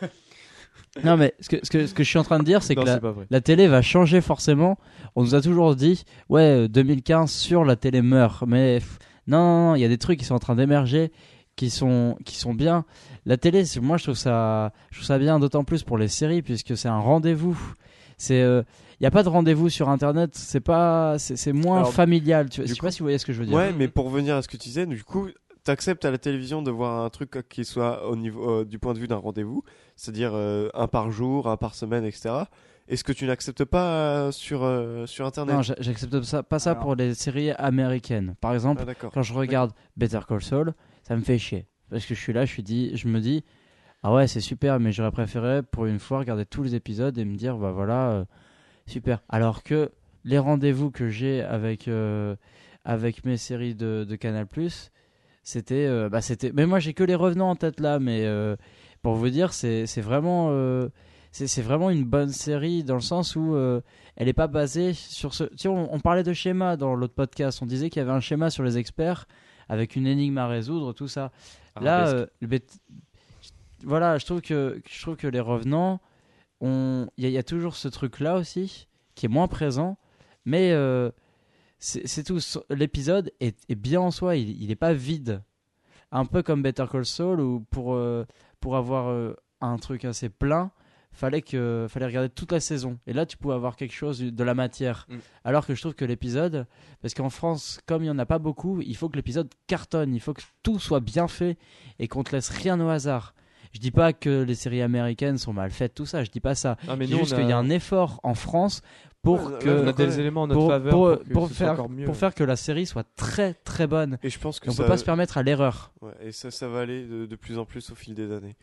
Non, 1.04 1.16
mais 1.16 1.34
ce 1.40 1.50
que, 1.50 1.58
ce 1.62 1.70
que 1.70 1.86
ce 1.86 1.94
que 1.94 2.04
je 2.04 2.10
suis 2.10 2.18
en 2.18 2.24
train 2.24 2.40
de 2.40 2.44
dire, 2.44 2.64
c'est 2.64 2.74
que 2.74 2.82
la, 2.82 3.00
la 3.30 3.42
télé 3.42 3.68
va 3.68 3.84
changer 3.84 4.20
forcément. 4.20 4.80
On 5.16 5.22
nous 5.22 5.36
a 5.36 5.42
toujours 5.42 5.76
dit, 5.76 6.06
ouais, 6.30 6.66
euh, 6.66 6.68
2015 6.68 7.30
sur 7.30 7.66
la 7.66 7.76
télé 7.76 8.02
meurt. 8.02 8.44
Mais 8.48 8.80
pff, 8.80 8.98
non, 9.28 9.38
non, 9.40 9.70
non, 9.70 9.76
il 9.76 9.82
y 9.82 9.86
a 9.86 9.90
des 9.90 9.98
trucs 10.00 10.18
qui 10.18 10.26
sont 10.26 10.34
en 10.34 10.40
train 10.40 10.56
d'émerger, 10.56 11.12
qui 11.58 11.70
sont, 11.70 12.18
qui 12.24 12.38
sont 12.38 12.54
bien. 12.54 12.86
La 13.26 13.36
télé, 13.36 13.64
moi, 13.82 13.98
je 13.98 14.04
trouve 14.04 14.16
ça, 14.16 14.72
je 14.92 14.98
trouve 15.00 15.06
ça 15.08 15.18
bien, 15.20 15.40
d'autant 15.40 15.66
plus 15.66 15.84
pour 15.84 15.98
les 15.98 16.08
séries, 16.08 16.42
puisque 16.42 16.78
c'est 16.78 16.88
un 16.88 17.00
rendez-vous. 17.00 17.60
C'est, 18.18 18.42
euh, 18.42 18.64
il 19.00 19.04
n'y 19.04 19.08
a 19.08 19.12
pas 19.12 19.24
de 19.24 19.30
rendez-vous 19.30 19.68
sur 19.70 19.90
Internet. 19.90 20.32
C'est 20.36 20.62
pas, 20.62 21.18
c'est 21.20 21.52
moins 21.54 21.80
Alors, 21.80 21.94
familial. 21.94 22.50
Tu 22.50 22.62
vois, 22.62 22.68
je 22.70 22.74
sais 22.74 22.80
pas 22.80 22.92
si 22.92 23.00
vous 23.00 23.06
voyez 23.06 23.18
ce 23.18 23.26
que 23.26 23.34
je 23.34 23.40
veux 23.42 23.46
dire. 23.46 23.56
Ouais, 23.58 23.74
mais 23.78 23.88
pour 23.90 24.06
revenir 24.06 24.36
à 24.36 24.42
ce 24.42 24.48
que 24.48 24.56
tu 24.58 24.70
disais, 24.70 24.86
du 24.86 25.04
coup, 25.04 25.28
t'acceptes 25.64 26.06
à 26.06 26.12
la 26.12 26.18
télévision 26.18 26.62
de 26.62 26.72
voir 26.72 27.04
un 27.04 27.10
truc 27.10 27.44
qui 27.50 27.66
soit 27.66 28.08
au 28.08 28.16
niveau, 28.16 28.62
euh, 28.62 28.66
du 28.66 28.80
point 28.80 28.94
de 28.94 29.00
vue 29.00 29.08
d'un 29.08 29.18
rendez-vous, 29.18 29.64
c'est-à-dire 29.96 30.32
euh, 30.34 30.70
un 30.74 30.88
par 30.88 31.12
jour, 31.12 31.50
un 31.50 31.58
par 31.58 31.76
semaine, 31.76 32.06
etc. 32.06 32.30
Est-ce 32.88 33.04
que 33.04 33.12
tu 33.12 33.26
n'acceptes 33.26 33.66
pas 33.66 33.90
euh, 33.92 34.32
sur, 34.32 34.64
euh, 34.64 35.06
sur 35.06 35.26
Internet? 35.26 35.56
Non, 35.56 35.62
j'a- 35.62 35.76
j'accepte 35.80 36.42
pas 36.44 36.58
ça 36.60 36.72
Alors. 36.72 36.84
pour 36.84 36.96
les 36.96 37.14
séries 37.16 37.52
américaines. 37.52 38.36
Par 38.40 38.54
exemple, 38.54 38.84
Ah, 38.88 38.94
quand 39.14 39.22
je 39.24 39.34
regarde 39.34 39.72
Better 39.98 40.20
Call 40.28 40.42
Saul, 40.42 40.74
ça 41.08 41.16
me 41.16 41.22
fait 41.22 41.38
chier. 41.38 41.66
parce 41.90 42.06
que 42.06 42.14
je 42.14 42.20
suis 42.20 42.34
là, 42.34 42.44
je, 42.44 42.52
suis 42.52 42.98
je 42.98 43.08
me 43.08 43.22
dis, 43.22 43.46
ah 44.04 44.14
ouais, 44.14 44.28
c'est 44.28 44.42
super, 44.42 44.78
mais 44.82 44.92
j'aurais 44.92 45.12
préféré 45.12 45.64
pour 45.64 45.86
une 45.86 46.00
fois 46.00 46.20
regarder 46.20 46.46
tous 46.46 46.64
les 46.64 46.76
épisodes 46.76 47.18
et 47.18 47.24
me 47.24 47.38
dire, 47.38 47.58
bah 47.58 47.72
voilà, 47.72 48.10
euh, 48.10 48.26
super. 48.88 49.24
Alors 49.30 49.64
que 49.64 49.90
les 50.26 50.38
rendez-vous 50.38 50.92
que 50.92 51.08
j'ai 51.08 51.42
avec, 51.42 51.88
euh, 51.88 52.36
avec 52.84 53.24
mes 53.24 53.38
séries 53.38 53.74
de, 53.74 54.06
Canal, 54.20 54.48
c'était. 55.44 55.86
euh, 55.88 56.10
bah. 56.10 56.20
Mais 56.54 56.66
moi, 56.66 56.80
j'ai 56.80 56.94
que 56.94 57.06
les 57.06 57.16
revenants 57.16 57.52
en 57.52 57.56
tête 57.56 57.80
là, 57.80 58.00
mais 58.00 58.28
pour 59.02 59.16
vous 59.16 59.30
dire, 59.30 59.54
c'est, 59.54 59.86
vraiment. 60.02 60.52
c'est, 61.32 61.62
vraiment 61.62 61.90
une 61.90 62.04
bonne 62.04 62.34
série 62.34 62.84
dans 62.84 62.96
le 62.96 63.02
sens 63.02 63.38
où 63.38 63.56
elle 64.18 64.26
n'est 64.26 64.34
pas 64.34 64.48
basée 64.48 64.92
sur 64.92 65.34
ce. 65.34 65.46
Tu 65.46 65.58
sais, 65.58 65.68
on 65.70 66.00
parlait 66.02 66.24
de 66.24 66.34
schéma 66.34 66.76
dans 66.76 66.96
l'autre 66.96 67.16
podcast. 67.16 67.62
On 67.62 67.66
disait 67.66 67.90
qu'il 67.90 68.02
y 68.02 68.04
avait 68.04 68.12
un 68.12 68.20
schéma 68.20 68.50
sur 68.50 68.64
les 68.64 68.78
experts 68.78 69.26
avec 69.70 69.96
une 69.96 70.08
énigme 70.08 70.38
à 70.38 70.48
résoudre, 70.48 70.94
tout 70.94 71.08
ça. 71.08 71.32
Là, 71.82 71.98
Arabesque. 72.00 72.16
euh, 72.16 72.26
le 72.42 72.48
bête- 72.48 72.80
voilà, 73.84 74.18
je 74.18 74.26
trouve 74.26 74.42
que 74.42 74.82
je 74.90 75.02
trouve 75.02 75.16
que 75.16 75.28
les 75.28 75.40
revenants, 75.40 76.00
on, 76.62 77.08
il 77.18 77.24
y, 77.24 77.28
a- 77.28 77.30
il 77.30 77.34
y 77.34 77.38
a 77.38 77.44
toujours 77.44 77.76
ce 77.76 77.88
truc-là 77.88 78.38
aussi 78.38 78.88
qui 79.16 79.26
est 79.28 79.30
moins 79.30 79.48
présent, 79.48 79.98
mais 80.46 80.72
euh, 80.72 81.12
c'est 81.80 82.24
tout. 82.24 82.40
So- 82.40 82.64
L'épisode 82.70 83.32
est, 83.40 83.58
est 83.70 83.76
bien 83.76 84.02
en 84.02 84.12
soi, 84.12 84.36
il 84.36 84.68
n'est 84.68 84.76
pas 84.76 84.94
vide, 84.94 85.44
un 86.12 86.26
peu 86.26 86.42
comme 86.42 86.64
Better 86.64 86.86
Call 86.92 87.06
Saul 87.06 87.40
où 87.40 87.60
pour 87.70 87.94
euh, 87.94 88.26
pour 88.60 88.76
avoir 88.78 89.36
un 89.62 89.78
truc 89.78 90.06
assez 90.06 90.30
plein, 90.30 90.72
fallait 91.18 91.42
que 91.42 91.88
fallait 91.90 92.06
regarder 92.06 92.30
toute 92.30 92.52
la 92.52 92.60
saison. 92.60 92.98
Et 93.08 93.14
là, 93.14 93.26
tu 93.26 93.36
pouvais 93.38 93.56
avoir 93.56 93.76
quelque 93.76 93.94
chose 93.94 94.20
de 94.22 94.44
la 94.44 94.54
matière. 94.54 95.06
Mm. 95.10 95.16
Alors 95.44 95.66
que 95.66 95.74
je 95.76 95.82
trouve 95.82 95.96
que 95.96 96.06
l'épisode, 96.06 96.66
parce 97.02 97.14
qu'en 97.14 97.30
France, 97.30 97.80
comme 97.88 98.04
il 98.04 98.08
y 98.08 98.10
en 98.10 98.20
a 98.20 98.26
pas 98.26 98.40
beaucoup, 98.40 98.82
il 98.82 98.96
faut 98.96 99.10
que 99.10 99.16
l'épisode 99.16 99.50
cartonne, 99.68 100.14
il 100.14 100.20
faut 100.22 100.34
que 100.34 100.42
tout 100.64 100.80
soit 100.80 101.00
bien 101.00 101.28
fait 101.28 101.58
et 102.00 102.08
qu'on 102.08 102.24
te 102.24 102.34
laisse 102.36 102.50
rien 102.50 102.80
au 102.80 102.88
hasard. 102.90 103.34
Je 103.74 103.80
dis 103.80 103.92
pas 103.92 104.14
que 104.14 104.44
les 104.44 104.56
séries 104.56 104.82
américaines 104.82 105.38
sont 105.38 105.52
mal 105.54 105.72
faites, 105.72 105.94
tout 105.94 106.06
ça. 106.06 106.24
Je 106.24 106.32
dis 106.32 106.40
pas 106.40 106.56
ça. 106.56 106.78
Ah, 106.88 106.96
mais 106.96 107.06
Je 107.06 107.12
nous, 107.12 107.18
dis 107.18 107.24
juste 107.24 107.34
on 107.34 107.38
a- 107.38 107.40
qu'il 107.42 107.50
y 107.50 107.54
a 107.54 107.58
un 107.58 107.70
effort 107.70 108.20
en 108.24 108.34
France 108.34 108.82
pour 109.22 109.44
Ouais, 109.52 109.60
que 109.60 109.70
on 109.70 109.82
a 109.82 109.86
Ouais, 109.88 109.94
des 109.94 110.20
éléments 110.22 110.44
en 110.44 110.48
notre 110.48 110.60
pour, 110.62 110.70
faveur 110.70 110.92
pour, 110.94 111.10
pour, 111.18 111.24
que 111.26 111.34
pour 111.34 111.48
ce 111.50 111.54
soit 111.56 111.76
faire 111.76 111.90
mieux. 111.90 112.06
pour 112.06 112.16
faire 112.16 112.34
que 112.34 112.44
la 112.46 112.56
série 112.56 112.86
soit 112.86 113.06
très 113.16 113.56
très 113.56 113.86
bonne. 113.88 114.18
Et 114.24 114.30
je 114.30 114.40
pense 114.40 114.60
que 114.60 114.70
on 114.70 114.74
ça, 114.74 114.84
peut 114.84 114.90
pas 114.90 114.98
se 114.98 115.04
permettre 115.04 115.38
à 115.38 115.44
l'erreur. 115.44 115.92
ouais, 116.02 116.14
et 116.22 116.32
ça, 116.32 116.50
ça 116.52 116.68
va 116.70 116.80
aller 116.80 117.06
de, 117.06 117.26
de 117.26 117.36
plus 117.36 117.58
en 117.58 117.66
plus 117.66 117.92
au 117.92 117.96
fil 117.96 118.14
des 118.14 118.32
années. 118.32 118.56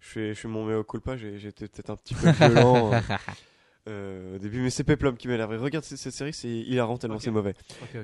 Je 0.00 0.08
fais, 0.08 0.28
je 0.34 0.40
fais 0.40 0.48
mon 0.48 0.64
mea 0.64 0.82
culpa, 0.82 1.14
été 1.16 1.68
peut-être 1.68 1.90
un 1.90 1.96
petit 1.96 2.14
peu 2.14 2.30
violent 2.30 2.92
euh, 2.92 3.00
euh, 3.88 4.36
au 4.36 4.38
début, 4.38 4.60
mais 4.62 4.70
c'est 4.70 4.84
Peplum 4.84 5.16
qui 5.16 5.28
m'énerve. 5.28 5.52
Regarde 5.62 5.84
cette, 5.84 6.12
série, 6.12 6.32
c'est 6.32 6.48
hilarant 6.48 6.96
tellement 6.96 7.18
c'est 7.18 7.30
mauvais. 7.30 7.54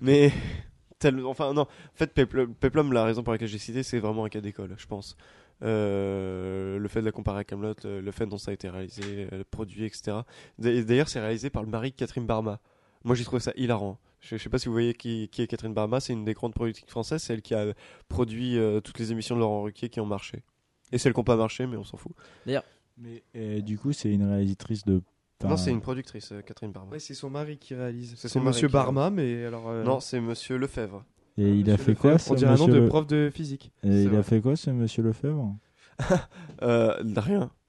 Mais 0.02 0.32
tel- 0.98 1.24
enfin 1.24 1.52
non, 1.54 1.62
en 1.62 1.68
fait 1.94 2.12
Peplum, 2.12 2.54
Peplum, 2.54 2.92
la 2.92 3.04
raison 3.04 3.22
pour 3.22 3.32
laquelle 3.32 3.48
j'ai 3.48 3.58
cité, 3.58 3.82
c'est 3.82 3.98
vraiment 3.98 4.24
un 4.24 4.28
cas 4.28 4.40
d'école, 4.40 4.74
je 4.78 4.86
pense. 4.86 5.16
Euh, 5.62 6.78
le 6.78 6.88
fait 6.88 7.00
de 7.00 7.06
la 7.06 7.12
comparer 7.12 7.40
à 7.40 7.44
Camelot, 7.44 7.74
le, 7.84 8.10
fait 8.12 8.26
dont 8.26 8.36
ça 8.38 8.50
a 8.50 8.54
été 8.54 8.68
réalisé, 8.68 9.26
le 9.32 9.44
produit, 9.44 9.84
etc. 9.84 10.18
D'a- 10.58 10.82
D'ailleurs, 10.82 11.08
c'est 11.08 11.20
réalisé 11.20 11.48
par 11.50 11.62
le 11.62 11.70
mari 11.70 11.92
de 11.92 11.96
Catherine 11.96 12.26
Barma. 12.26 12.60
Moi, 13.04 13.14
j'ai 13.14 13.24
trouvé 13.24 13.40
ça 13.40 13.52
hilarant. 13.56 13.98
Je, 14.20 14.36
je 14.36 14.42
sais 14.42 14.50
pas 14.50 14.58
si 14.58 14.66
vous 14.66 14.72
voyez 14.74 14.92
qui, 14.94 15.28
qui 15.30 15.40
est 15.42 15.46
Catherine 15.46 15.72
Barma, 15.72 16.00
c'est 16.00 16.12
une 16.12 16.24
des 16.24 16.34
grandes 16.34 16.54
productrices 16.54 16.90
françaises, 16.90 17.22
c'est 17.22 17.32
elle 17.34 17.42
qui 17.42 17.54
a 17.54 17.72
produit 18.08 18.58
euh, 18.58 18.80
toutes 18.80 18.98
les 18.98 19.12
émissions 19.12 19.34
de 19.34 19.40
Laurent 19.40 19.62
Ruquier 19.62 19.88
qui 19.88 20.00
ont 20.00 20.06
marché. 20.06 20.42
Et 20.92 20.98
celles 20.98 21.12
qui 21.12 21.20
n'ont 21.20 21.24
pas 21.24 21.36
marché, 21.36 21.66
mais 21.66 21.76
on 21.76 21.84
s'en 21.84 21.96
fout. 21.96 22.12
Mais 22.46 23.22
euh, 23.36 23.60
du 23.60 23.78
coup, 23.78 23.92
c'est 23.92 24.10
une 24.12 24.24
réalisatrice 24.24 24.84
de. 24.84 25.02
Non, 25.44 25.56
c'est 25.58 25.70
une 25.70 25.82
productrice, 25.82 26.32
euh, 26.32 26.40
Catherine 26.40 26.72
Barma. 26.72 26.92
Ouais, 26.92 26.98
c'est 26.98 27.12
son 27.12 27.28
mari 27.28 27.58
qui 27.58 27.74
réalise. 27.74 28.14
C'est 28.16 28.40
Monsieur 28.40 28.68
qui 28.68 28.72
Barma, 28.72 29.10
mais 29.10 29.44
alors. 29.44 29.68
euh, 29.68 29.84
Non, 29.84 30.00
c'est 30.00 30.18
Monsieur 30.20 30.56
Lefebvre. 30.56 31.04
Et 31.36 31.50
il 31.52 31.70
a 31.70 31.76
fait 31.76 31.94
quoi 31.94 32.16
ce 32.16 32.32
On 32.32 32.34
dirait 32.34 32.52
un 32.52 32.56
nom 32.56 32.66
monsieur 32.68 32.80
de 32.80 32.86
prof 32.88 33.06
de 33.06 33.30
physique. 33.30 33.70
Et 33.82 33.88
il 34.04 34.08
vrai. 34.08 34.18
a 34.18 34.22
fait 34.22 34.40
quoi 34.40 34.56
ce 34.56 34.70
monsieur 34.70 35.02
Lefebvre 35.02 35.54
Euh, 36.62 36.94
rien. 37.16 37.50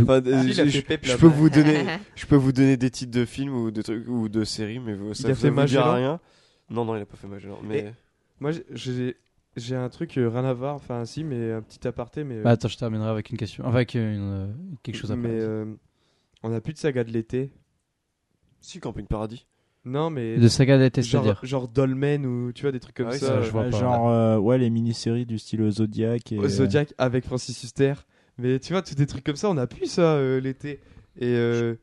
Enfin, 0.00 0.22
Ah, 0.24 0.28
il 0.28 0.34
a 0.34 0.42
je, 0.46 0.52
fait 0.62 0.68
je- 0.70 0.80
Peplum. 0.82 1.12
je 1.12 1.16
peux 1.18 1.26
vous 1.26 1.50
donner, 1.50 1.84
je 2.14 2.24
peux 2.24 2.36
vous 2.36 2.52
donner 2.52 2.76
des 2.76 2.90
titres 2.90 3.10
de 3.10 3.24
films 3.26 3.54
ou 3.54 3.70
de 3.72 3.82
trucs 3.82 4.08
ou 4.08 4.28
de 4.28 4.44
séries, 4.44 4.78
mais 4.78 4.94
vous, 4.94 5.12
ça, 5.14 5.28
a 5.28 5.34
ça 5.34 5.40
fait 5.40 5.50
vous 5.50 5.64
dira 5.64 5.84
Magellan 5.84 5.94
rien. 5.94 6.20
Non, 6.70 6.84
non, 6.84 6.94
il 6.96 7.02
a 7.02 7.06
pas 7.06 7.16
fait 7.16 7.26
Magellan. 7.26 7.58
Mais 7.64 7.92
Moi, 8.38 8.52
j'ai- 8.72 9.16
j'ai 9.56 9.76
un 9.76 9.88
truc 9.88 10.16
euh, 10.18 10.28
rien 10.28 10.44
à 10.44 10.52
voir, 10.52 10.74
enfin, 10.74 11.04
si, 11.04 11.24
mais 11.24 11.52
un 11.52 11.62
petit 11.62 11.86
aparté, 11.86 12.24
mais. 12.24 12.36
euh, 12.36 12.42
Bah, 12.42 12.50
attends, 12.50 12.68
je 12.68 12.76
terminerai 12.78 13.08
avec 13.10 13.30
une 13.30 13.36
question, 13.36 13.64
enfin, 13.64 13.74
avec 13.76 13.94
une, 13.94 14.00
euh, 14.00 14.46
quelque 14.82 14.96
chose 14.96 15.10
après. 15.12 15.28
Mais 15.28 15.40
euh, 15.40 15.64
on 16.42 16.52
a 16.52 16.60
plus 16.60 16.72
de 16.72 16.78
saga 16.78 17.04
de 17.04 17.10
l'été. 17.10 17.52
si 18.60 18.80
Camping 18.80 19.06
Paradis. 19.06 19.46
Non, 19.84 20.10
mais. 20.10 20.36
De 20.36 20.48
saga 20.48 20.78
d'été, 20.78 21.02
genre, 21.02 21.24
c'est-à-dire. 21.24 21.40
genre 21.44 21.66
Dolmen 21.68 22.26
ou 22.26 22.52
tu 22.52 22.62
vois 22.62 22.72
des 22.72 22.80
trucs 22.80 22.94
comme 22.96 23.06
Ah 23.08 23.12
oui, 23.12 23.18
ça. 23.18 23.26
ça, 23.26 23.42
je 23.42 23.50
vois 23.50 23.64
pas. 23.64 23.78
Genre, 23.78 24.08
euh, 24.10 24.36
ouais, 24.38 24.58
les 24.58 24.68
mini-séries 24.70 25.24
du 25.26 25.38
style 25.38 25.68
Zodiac. 25.70 26.32
Et, 26.32 26.38
au 26.38 26.46
Zodiac 26.48 26.92
avec 26.98 27.24
Francis 27.24 27.62
Huster. 27.62 27.94
Mais 28.36 28.58
tu 28.58 28.72
vois, 28.74 28.82
tous 28.82 28.94
des 28.94 29.06
trucs 29.06 29.24
comme 29.24 29.36
ça, 29.36 29.48
on 29.50 29.56
a 29.56 29.66
plus 29.66 29.86
ça 29.86 30.14
euh, 30.14 30.38
l'été. 30.40 30.80
Et 31.18 31.26
euh, 31.34 31.74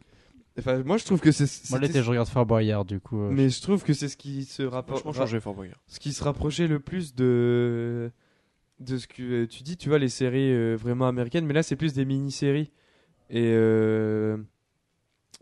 enfin, 0.60 0.84
moi 0.84 0.98
je 0.98 1.06
trouve 1.06 1.20
que 1.20 1.32
c'est. 1.32 1.70
Moi, 1.70 1.80
l'été, 1.80 2.02
je 2.02 2.10
regarde 2.10 2.28
Fort 2.28 2.46
Boyard, 2.46 2.86
du 2.86 3.00
coup. 3.00 3.20
euh, 3.22 3.30
Mais 3.32 3.50
je 3.50 3.62
trouve 3.62 3.84
que 3.84 3.94
c'est 3.94 4.08
ce 4.10 4.18
qui 4.18 4.46
se 4.46 4.64
rapproche. 4.64 5.04
Changé 5.14 5.40
Fort 5.40 5.54
Boyard. 5.56 5.78
Ce 5.88 6.00
qui 6.00 6.14
se 6.14 6.24
rapprochait 6.24 6.68
le 6.68 6.80
plus 6.80 7.16
de 7.16 8.12
de 8.80 8.98
ce 8.98 9.08
que 9.08 9.46
tu 9.46 9.64
dis, 9.64 9.76
tu 9.78 9.90
vois, 9.90 9.98
les 10.00 10.10
séries 10.10 10.52
euh, 10.54 10.76
vraiment 10.76 11.08
américaines. 11.08 11.46
Mais 11.46 11.54
là, 11.54 11.64
c'est 11.64 11.76
plus 11.76 11.94
des 11.94 12.06
mini-séries. 12.06 12.72
Et 13.30 13.52
euh, 13.54 14.38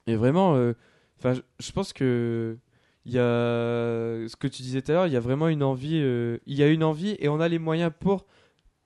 et 0.08 0.16
vraiment, 0.16 0.54
enfin, 1.20 1.34
je- 1.34 1.42
je 1.60 1.72
pense 1.72 1.94
que 1.94 2.58
il 3.06 3.12
y 3.14 3.20
a 3.20 3.24
ce 4.28 4.36
que 4.36 4.48
tu 4.48 4.64
disais 4.64 4.82
tout 4.82 4.92
à 4.92 4.96
l'heure, 4.96 5.08
il 5.08 5.14
y 5.14 5.18
a 5.18 5.20
vraiment 5.20 5.48
une 5.48 5.64
envie. 5.64 6.00
euh, 6.02 6.38
il 6.48 6.56
y 6.56 6.64
a 6.64 6.68
une 6.68 6.84
envie 6.84 7.16
et 7.20 7.30
on 7.30 7.40
a 7.40 7.48
les 7.48 7.60
moyens 7.60 7.92
pour 8.00 8.26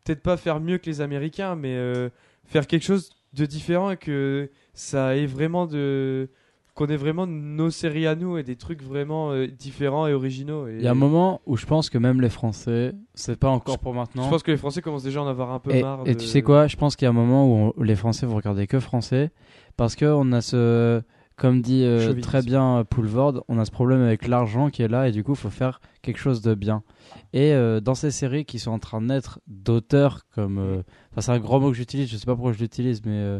peut-être 0.03 0.21
pas 0.21 0.37
faire 0.37 0.59
mieux 0.59 0.77
que 0.77 0.87
les 0.87 1.01
Américains, 1.01 1.55
mais 1.55 1.75
euh, 1.75 2.09
faire 2.45 2.67
quelque 2.67 2.83
chose 2.83 3.11
de 3.33 3.45
différent 3.45 3.91
et 3.91 3.97
que 3.97 4.49
ça 4.73 5.15
ait 5.15 5.25
vraiment 5.25 5.65
de 5.67 6.29
qu'on 6.75 6.87
ait 6.87 6.95
vraiment 6.97 7.27
nos 7.27 7.69
séries 7.71 8.07
à 8.07 8.15
nous 8.15 8.37
et 8.37 8.43
des 8.43 8.55
trucs 8.55 8.81
vraiment 8.81 9.31
euh, 9.31 9.47
différents 9.47 10.07
et 10.07 10.13
originaux. 10.13 10.65
Et 10.67 10.75
Il 10.77 10.81
y 10.83 10.87
a 10.87 10.91
un 10.91 10.93
moment 10.93 11.41
où 11.45 11.57
je 11.57 11.65
pense 11.65 11.89
que 11.89 11.97
même 11.97 12.21
les 12.21 12.29
Français, 12.29 12.93
c'est 13.15 13.37
pas 13.37 13.49
encore 13.49 13.79
pour 13.79 13.91
je 13.93 13.97
maintenant. 13.99 14.29
pense 14.29 14.43
que 14.43 14.51
les 14.51 14.57
Français 14.57 14.81
commencent 14.81 15.03
déjà 15.03 15.19
à 15.19 15.23
en 15.23 15.27
avoir 15.27 15.51
un 15.51 15.59
peu 15.59 15.71
Et, 15.75 15.81
marre. 15.81 16.03
et 16.05 16.13
de- 16.15 16.19
tu 16.19 16.25
sais 16.25 16.41
quoi 16.41 16.67
Je 16.67 16.77
pense 16.77 16.95
qu'il 16.95 17.05
y 17.05 17.07
a 17.07 17.09
un 17.09 17.13
moment 17.13 17.45
où, 17.47 17.53
on- 17.67 17.73
où 17.75 17.83
les 17.83 17.97
Français 17.97 18.25
vont 18.25 18.35
regarder 18.37 18.65
que 18.65 18.79
français 18.79 19.31
parce 19.75 19.95
que 19.97 20.05
on 20.05 20.31
a 20.31 20.39
ce, 20.39 21.01
comme 21.39 21.61
dit 21.61 21.83
euh, 21.85 22.13
très 22.21 22.41
bien 22.41 22.79
euh, 22.79 22.83
Poulvord, 22.83 23.45
on 23.47 23.57
a 23.57 23.65
ce 23.65 23.71
problème 23.71 24.01
avec 24.01 24.27
l'argent 24.27 24.69
qui 24.69 24.83
est 24.83 24.87
là 24.87 25.07
et 25.07 25.11
du 25.11 25.23
coup, 25.23 25.31
il 25.31 25.37
faut 25.37 25.49
faire 25.49 25.79
quelque 26.01 26.19
chose 26.19 26.41
de 26.41 26.53
bien. 26.53 26.83
Et 27.33 27.53
euh, 27.53 27.79
dans 27.79 27.95
ces 27.95 28.11
séries 28.11 28.43
qui 28.43 28.59
sont 28.59 28.71
en 28.71 28.79
train 28.79 29.01
de 29.01 29.07
naître 29.07 29.39
d'auteurs 29.47 30.27
comme, 30.35 30.59
euh, 30.59 30.83
enfin 31.11 31.21
c'est 31.21 31.31
un 31.31 31.39
grand 31.39 31.59
mot 31.59 31.71
que 31.71 31.77
j'utilise, 31.77 32.09
je 32.09 32.17
sais 32.17 32.25
pas 32.25 32.35
pourquoi 32.35 32.51
je 32.51 32.59
l'utilise, 32.59 33.01
mais 33.05 33.13
euh, 33.13 33.39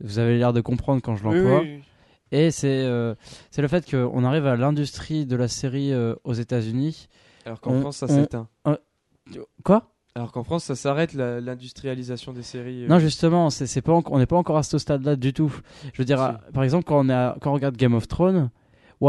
vous 0.00 0.18
avez 0.18 0.36
l'air 0.36 0.52
de 0.52 0.60
comprendre 0.60 1.00
quand 1.00 1.14
je 1.14 1.22
l'emploie. 1.24 1.60
oui, 1.60 1.76
oui. 1.76 1.82
Et 2.30 2.50
c'est 2.50 2.82
euh, 2.84 3.14
c'est 3.50 3.62
le 3.62 3.68
fait 3.68 3.90
qu'on 3.90 4.24
arrive 4.24 4.46
à 4.46 4.56
l'industrie 4.56 5.24
de 5.24 5.36
la 5.36 5.48
série 5.48 5.92
euh, 5.92 6.14
aux 6.24 6.34
États-Unis. 6.34 7.08
Alors 7.46 7.60
qu'en 7.60 7.80
France, 7.80 7.98
ça 7.98 8.08
s'éteint. 8.08 8.48
Quoi? 9.64 9.90
Alors 10.18 10.32
qu'en 10.32 10.42
France, 10.42 10.64
ça 10.64 10.74
s'arrête 10.74 11.14
l'industrialisation 11.14 12.32
des 12.32 12.42
séries. 12.42 12.84
euh. 12.84 12.88
Non, 12.88 12.98
justement, 12.98 13.50
c'est 13.50 13.80
pas 13.82 13.92
on 14.06 14.18
n'est 14.18 14.26
pas 14.26 14.36
encore 14.36 14.56
à 14.56 14.62
ce 14.62 14.76
stade-là 14.78 15.16
du 15.16 15.32
tout. 15.32 15.52
Je 15.92 16.02
veux 16.02 16.04
dire, 16.04 16.20
à- 16.20 16.40
par 16.52 16.64
exemple, 16.64 16.84
quand 16.84 16.98
on, 17.04 17.08
est 17.08 17.12
à- 17.12 17.36
quand 17.40 17.50
on 17.50 17.54
regarde 17.54 17.76
Game 17.76 17.94
of 17.94 18.08
Thrones, 18.08 18.50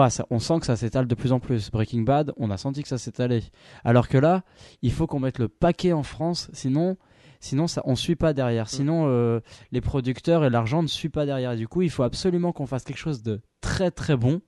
ça, 0.09 0.25
on 0.29 0.37
sent 0.39 0.59
que 0.59 0.65
ça 0.67 0.75
s'étale 0.75 1.07
de 1.07 1.15
plus 1.15 1.31
en 1.31 1.39
plus. 1.39 1.71
Breaking 1.71 2.01
Bad, 2.03 2.31
on 2.37 2.51
a 2.51 2.57
senti 2.57 2.83
que 2.83 2.87
ça 2.87 2.97
s'étalait. 2.99 3.41
Alors 3.83 4.07
que 4.07 4.17
là, 4.19 4.43
il 4.83 4.91
faut 4.91 5.07
qu'on 5.07 5.19
mette 5.19 5.39
le 5.39 5.47
paquet 5.47 5.93
en 5.93 6.03
France, 6.03 6.49
sinon, 6.53 6.95
sinon 7.39 7.67
ça, 7.67 7.81
on 7.85 7.95
suit 7.95 8.15
pas 8.15 8.33
derrière. 8.33 8.65
Mm. 8.65 8.69
Sinon, 8.69 9.05
euh, 9.07 9.39
les 9.71 9.81
producteurs 9.81 10.45
et 10.45 10.49
l'argent 10.51 10.83
ne 10.83 10.87
suivent 10.87 11.09
pas 11.11 11.25
derrière. 11.25 11.55
Du 11.55 11.67
coup, 11.67 11.81
il 11.81 11.89
faut 11.89 12.03
absolument 12.03 12.51
qu'on 12.51 12.67
fasse 12.67 12.83
quelque 12.83 12.97
chose 12.99 13.23
de 13.23 13.41
très 13.61 13.89
très 13.89 14.15
bon. 14.15 14.41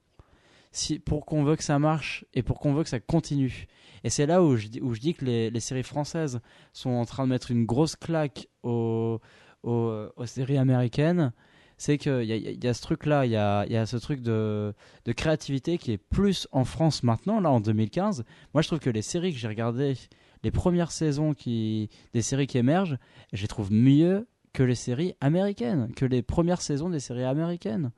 Pour 1.06 1.26
qu'on 1.26 1.44
veut 1.44 1.56
que 1.56 1.64
ça 1.64 1.80
marche 1.80 2.26
et 2.34 2.44
pour 2.44 2.60
qu'on 2.60 2.74
veut 2.74 2.84
que 2.84 2.90
ça 2.90 3.00
continue. 3.00 3.68
Et 4.04 4.10
c'est 4.10 4.26
là 4.26 4.42
où 4.44 4.56
je, 4.56 4.68
où 4.82 4.94
je 4.94 5.02
dis 5.02 5.14
que 5.14 5.26
les, 5.26 5.50
les 5.50 5.60
séries 5.60 5.84
françaises 5.84 6.40
sont 6.74 6.92
en 6.92 7.06
train 7.06 7.26
de 7.26 7.30
mettre 7.30 7.52
une 7.52 7.66
grosse 7.66 7.96
claque 7.96 8.48
aux, 8.64 9.20
aux, 9.64 10.26
séries 10.26 10.58
américaines, 10.58 11.34
c'est 11.78 11.98
qu'il 11.98 12.24
y 12.24 12.64
y 12.64 12.68
a 12.68 12.74
ce 12.74 12.82
truc-là, 12.82 13.26
il 13.26 13.32
y 13.32 13.36
a, 13.36 13.66
y 13.68 13.76
a 13.76 13.86
ce 13.86 13.98
truc 13.98 14.22
de, 14.22 14.74
de 15.06 15.12
créativité 15.12 15.78
qui 15.78 15.92
est 15.92 15.98
plus 15.98 16.48
en 16.52 16.64
France 16.64 17.04
maintenant, 17.04 17.40
là 17.40 17.52
en 17.52 17.60
2015. 17.60 18.24
Moi, 18.54 18.62
je 18.62 18.68
trouve 18.68 18.80
que 18.80 18.90
les 18.90 19.02
séries 19.02 19.34
que 19.34 19.40
j'ai 19.40 19.48
regardées, 19.48 19.96
les 20.44 20.52
premières 20.52 20.92
saisons 20.92 21.34
qui, 21.34 21.90
des 22.14 22.22
séries 22.22 22.48
qui 22.48 22.58
émergent, 22.58 22.98
je 23.34 23.42
les 23.42 23.48
trouve 23.48 23.72
mieux 23.72 24.28
que 24.54 24.64
les 24.64 24.76
séries 24.76 25.14
américaines, 25.22 25.92
que 25.96 26.06
les 26.06 26.22
premières 26.22 26.62
saisons 26.62 26.90
des 26.90 27.00
séries 27.00 27.24
américaines. 27.24 27.92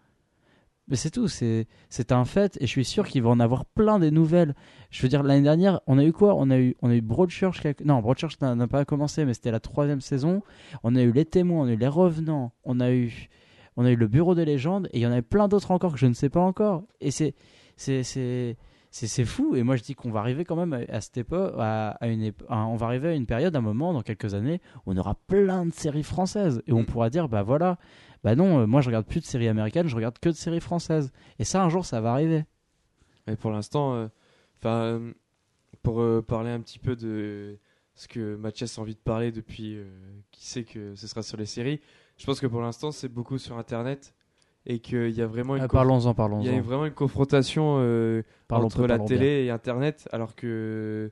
Mais 0.89 0.97
c'est 0.97 1.11
tout, 1.11 1.29
c'est 1.29 1.65
un 2.11 2.25
fait, 2.25 2.57
et 2.59 2.65
je 2.65 2.71
suis 2.71 2.83
sûr 2.83 3.07
qu'il 3.07 3.23
va 3.23 3.29
en 3.29 3.39
avoir 3.39 3.63
plein 3.65 3.99
des 3.99 4.11
nouvelles. 4.11 4.53
Je 4.91 5.01
veux 5.01 5.07
dire, 5.07 5.23
l'année 5.23 5.41
dernière, 5.43 5.79
on 5.87 5.97
a 5.97 6.03
eu 6.03 6.11
quoi? 6.11 6.35
On 6.35 6.49
a 6.49 6.57
eu, 6.59 6.75
on 6.81 6.89
a 6.89 6.95
eu 6.95 7.01
Broadchurch, 7.01 7.61
qui 7.61 7.67
a- 7.69 7.73
non, 7.85 8.01
Broadchurch 8.01 8.39
n'a 8.41 8.67
pas 8.67 8.83
commencé, 8.83 9.23
mais 9.23 9.33
c'était 9.33 9.51
la 9.51 9.61
troisième 9.61 10.01
saison. 10.01 10.41
On 10.83 10.95
a 10.97 11.01
eu 11.01 11.13
Les 11.13 11.23
Témoins, 11.23 11.63
on 11.65 11.67
a 11.69 11.71
eu 11.71 11.77
Les 11.77 11.87
Revenants, 11.87 12.51
on 12.65 12.81
a 12.81 12.91
eu, 12.91 13.29
on 13.77 13.85
a 13.85 13.91
eu 13.91 13.95
Le 13.95 14.07
Bureau 14.07 14.35
des 14.35 14.43
légendes, 14.43 14.89
et 14.91 14.99
il 14.99 15.01
y 15.01 15.07
en 15.07 15.11
avait 15.13 15.21
plein 15.21 15.47
d'autres 15.47 15.71
encore 15.71 15.93
que 15.93 15.99
je 15.99 16.05
ne 16.07 16.13
sais 16.13 16.29
pas 16.29 16.41
encore. 16.41 16.83
Et 16.99 17.11
c'est, 17.11 17.33
fou. 19.25 19.55
Et 19.55 19.63
moi, 19.63 19.77
je 19.77 19.83
dis 19.83 19.95
qu'on 19.95 20.11
va 20.11 20.19
arriver 20.19 20.43
quand 20.43 20.57
même 20.57 20.73
à, 20.73 20.79
à 20.93 20.99
cette 21.01 21.17
époque, 21.17 21.53
à, 21.57 21.91
à 21.91 22.07
une 22.07 22.21
épo- 22.23 22.45
à- 22.49 22.65
on 22.67 22.75
va 22.75 22.87
arriver 22.87 23.07
à 23.07 23.13
une 23.13 23.25
période, 23.25 23.55
un 23.55 23.61
moment, 23.61 23.93
dans 23.93 24.01
quelques 24.01 24.33
années, 24.33 24.59
où 24.85 24.91
on 24.91 24.97
aura 24.97 25.15
plein 25.27 25.65
de 25.65 25.71
séries 25.71 26.03
françaises 26.03 26.61
et 26.67 26.73
on 26.73 26.81
Mm. 26.81 26.85
pourra 26.85 27.09
dire, 27.09 27.29
bah 27.29 27.41
voilà, 27.41 27.77
bah 28.23 28.35
non, 28.35 28.59
euh, 28.59 28.65
moi 28.65 28.81
je 28.81 28.87
regarde 28.87 29.05
plus 29.05 29.19
de 29.19 29.25
séries 29.25 29.47
américaines, 29.47 29.87
je 29.87 29.95
regarde 29.95 30.17
que 30.19 30.29
de 30.29 30.35
séries 30.35 30.61
françaises. 30.61 31.11
Et 31.39 31.43
ça, 31.43 31.63
un 31.63 31.69
jour, 31.69 31.85
ça 31.85 32.01
va 32.01 32.11
arriver. 32.11 32.45
Et 33.27 33.35
pour 33.35 33.51
l'instant, 33.51 33.95
euh, 33.95 34.07
enfin, 34.59 35.01
pour 35.81 36.01
euh, 36.01 36.21
parler 36.21 36.49
un 36.51 36.59
petit 36.59 36.79
peu 36.79 36.95
de 36.95 37.57
ce 37.95 38.07
que 38.07 38.35
Mathias 38.35 38.77
a 38.77 38.81
envie 38.81 38.95
de 38.95 38.99
parler 38.99 39.31
depuis 39.31 39.77
qu'il 40.31 40.43
sait 40.43 40.63
que 40.63 40.95
ce 40.95 41.07
sera 41.07 41.21
sur 41.21 41.37
les 41.37 41.45
séries, 41.45 41.79
je 42.17 42.25
pense 42.25 42.39
que 42.39 42.47
pour 42.47 42.61
l'instant, 42.61 42.91
c'est 42.91 43.09
beaucoup 43.09 43.37
sur 43.37 43.57
Internet 43.57 44.13
et 44.65 44.79
qu'il 44.79 45.11
y 45.11 45.21
a 45.21 45.27
vraiment 45.27 45.55
une, 45.55 45.63
Ah, 45.63 45.67
parlons-en, 45.67 46.13
il 46.41 46.45
y 46.45 46.55
a 46.55 46.61
vraiment 46.61 46.85
une 46.85 46.93
confrontation 46.93 47.77
euh, 47.79 48.23
Parlons 48.47 48.67
entre 48.67 48.77
peu, 48.77 48.81
la 48.83 48.95
parlons 48.95 49.05
télé 49.05 49.43
et 49.45 49.49
Internet, 49.49 50.07
alors 50.11 50.35
que 50.35 51.11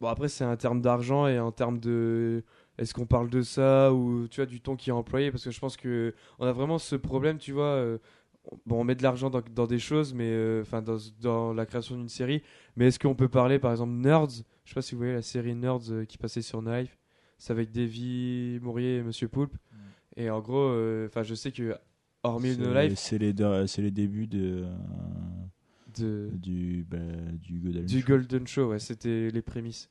bon 0.00 0.08
après 0.08 0.28
c'est 0.28 0.44
un 0.44 0.56
terme 0.56 0.80
d'argent 0.80 1.26
et 1.26 1.38
en 1.38 1.52
terme 1.52 1.78
de 1.78 2.44
est-ce 2.78 2.94
qu'on 2.94 3.06
parle 3.06 3.28
de 3.28 3.42
ça 3.42 3.92
ou 3.92 4.28
tu 4.28 4.36
vois 4.36 4.46
du 4.46 4.60
ton 4.60 4.76
qui 4.76 4.90
est 4.90 4.92
employé? 4.92 5.30
Parce 5.30 5.44
que 5.44 5.50
je 5.50 5.58
pense 5.60 5.76
que 5.76 6.14
on 6.38 6.46
a 6.46 6.52
vraiment 6.52 6.78
ce 6.78 6.96
problème 6.96 7.38
tu 7.38 7.52
vois 7.52 7.64
euh, 7.64 7.98
bon 8.66 8.80
on 8.80 8.84
met 8.84 8.94
de 8.94 9.02
l'argent 9.02 9.30
dans, 9.30 9.42
dans 9.54 9.66
des 9.66 9.78
choses 9.78 10.14
mais 10.14 10.30
euh, 10.30 10.62
enfin 10.62 10.80
dans, 10.80 10.98
dans 11.20 11.52
la 11.52 11.66
création 11.66 11.96
d'une 11.96 12.08
série. 12.08 12.42
Mais 12.76 12.86
est-ce 12.86 12.98
qu'on 12.98 13.14
peut 13.14 13.28
parler 13.28 13.58
par 13.58 13.72
exemple 13.72 13.92
Nerds? 13.92 14.44
Je 14.64 14.70
sais 14.70 14.74
pas 14.74 14.82
si 14.82 14.94
vous 14.94 14.98
voyez 14.98 15.14
la 15.14 15.22
série 15.22 15.54
Nerds 15.54 15.90
euh, 15.90 16.04
qui 16.04 16.18
passait 16.18 16.42
sur 16.42 16.62
No 16.62 16.72
Life 16.72 16.96
c'est 17.36 17.52
avec 17.52 17.70
Davy 17.70 18.58
Mourier 18.62 18.96
et 18.96 19.02
Monsieur 19.02 19.28
Poulpe. 19.28 19.56
Et 20.16 20.30
en 20.30 20.40
gros 20.40 20.70
enfin 21.06 21.22
je 21.22 21.34
sais 21.34 21.52
que 21.52 21.76
hormis 22.22 22.56
No 22.56 22.74
Life 22.74 22.94
C'est 22.96 23.18
les, 23.18 23.34
c'est 23.66 23.82
les 23.82 23.90
débuts 23.92 24.26
de, 24.26 24.64
de 25.98 26.30
du, 26.32 26.84
bah, 26.88 26.98
du 27.32 27.60
Golden 27.60 27.86
Du 27.86 28.00
Show. 28.00 28.06
Golden 28.06 28.46
Show, 28.46 28.68
ouais, 28.70 28.78
c'était 28.78 29.30
les 29.30 29.42
prémices. 29.42 29.88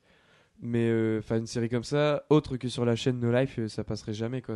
Mais 0.60 0.88
euh, 0.90 1.20
enfin 1.20 1.38
une 1.38 1.46
série 1.46 1.70
comme 1.70 1.84
ça, 1.84 2.24
autre 2.30 2.58
que 2.58 2.68
sur 2.68 2.84
la 2.84 2.96
chaîne 2.96 3.20
No 3.20 3.32
Life, 3.32 3.60
euh, 3.60 3.68
ça 3.68 3.84
passerait 3.84 4.14
jamais 4.14 4.42
quoi. 4.42 4.56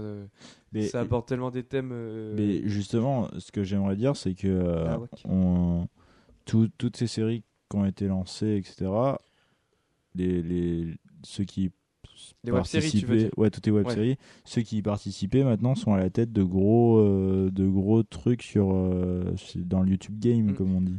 Mais- 0.73 0.81
ça 0.87 1.01
aborde 1.01 1.27
tellement 1.27 1.51
des 1.51 1.63
thèmes. 1.63 1.91
euh, 1.93 2.33
Mais 2.35 2.67
justement, 2.67 3.27
ce 3.37 3.51
que 3.51 3.63
j'aimerais 3.63 3.95
dire, 3.95 4.15
c'est 4.15 4.33
que 4.33 4.47
euh, 4.47 4.85
Ah 4.89 4.99
ouais. 4.99 5.07
on- 5.25 5.87
tout- 6.45 6.69
toutes 6.79 6.97
ces 6.97 7.05
séries 7.07 7.43
qui 7.69 7.77
ont 7.77 7.85
été 7.85 8.07
lancées, 8.07 8.55
etc., 8.55 8.89
les, 10.15 10.41
les, 10.41 10.95
ceux 11.23 11.43
qui 11.43 11.71
Les 12.43 12.51
web-séries, 12.51 12.89
tu 12.91 12.97
veux 12.99 13.07
participaient- 13.07 13.17
dire? 13.29 13.31
Ouais, 13.37 13.49
toutes 13.51 13.65
les 13.67 13.71
web-séries. 13.71 14.17
Ceux 14.43 14.61
qui 14.63 14.77
y 14.77 14.81
participaient 14.81 15.43
maintenant 15.43 15.75
sont 15.75 15.93
à 15.93 15.97
la 15.97 16.09
tête 16.09 16.31
de 16.33 16.43
gros, 16.43 16.97
euh, 16.99 17.49
de 17.51 17.67
gros 17.67 18.01
trucs 18.03 18.41
sur, 18.41 18.71
euh, 18.73 19.23
dans 19.55 19.81
le 19.83 19.91
YouTube 19.91 20.19
Game, 20.19 20.51
Mm. 20.51 20.53
comme 20.55 20.75
on 20.75 20.81
dit. 20.81 20.97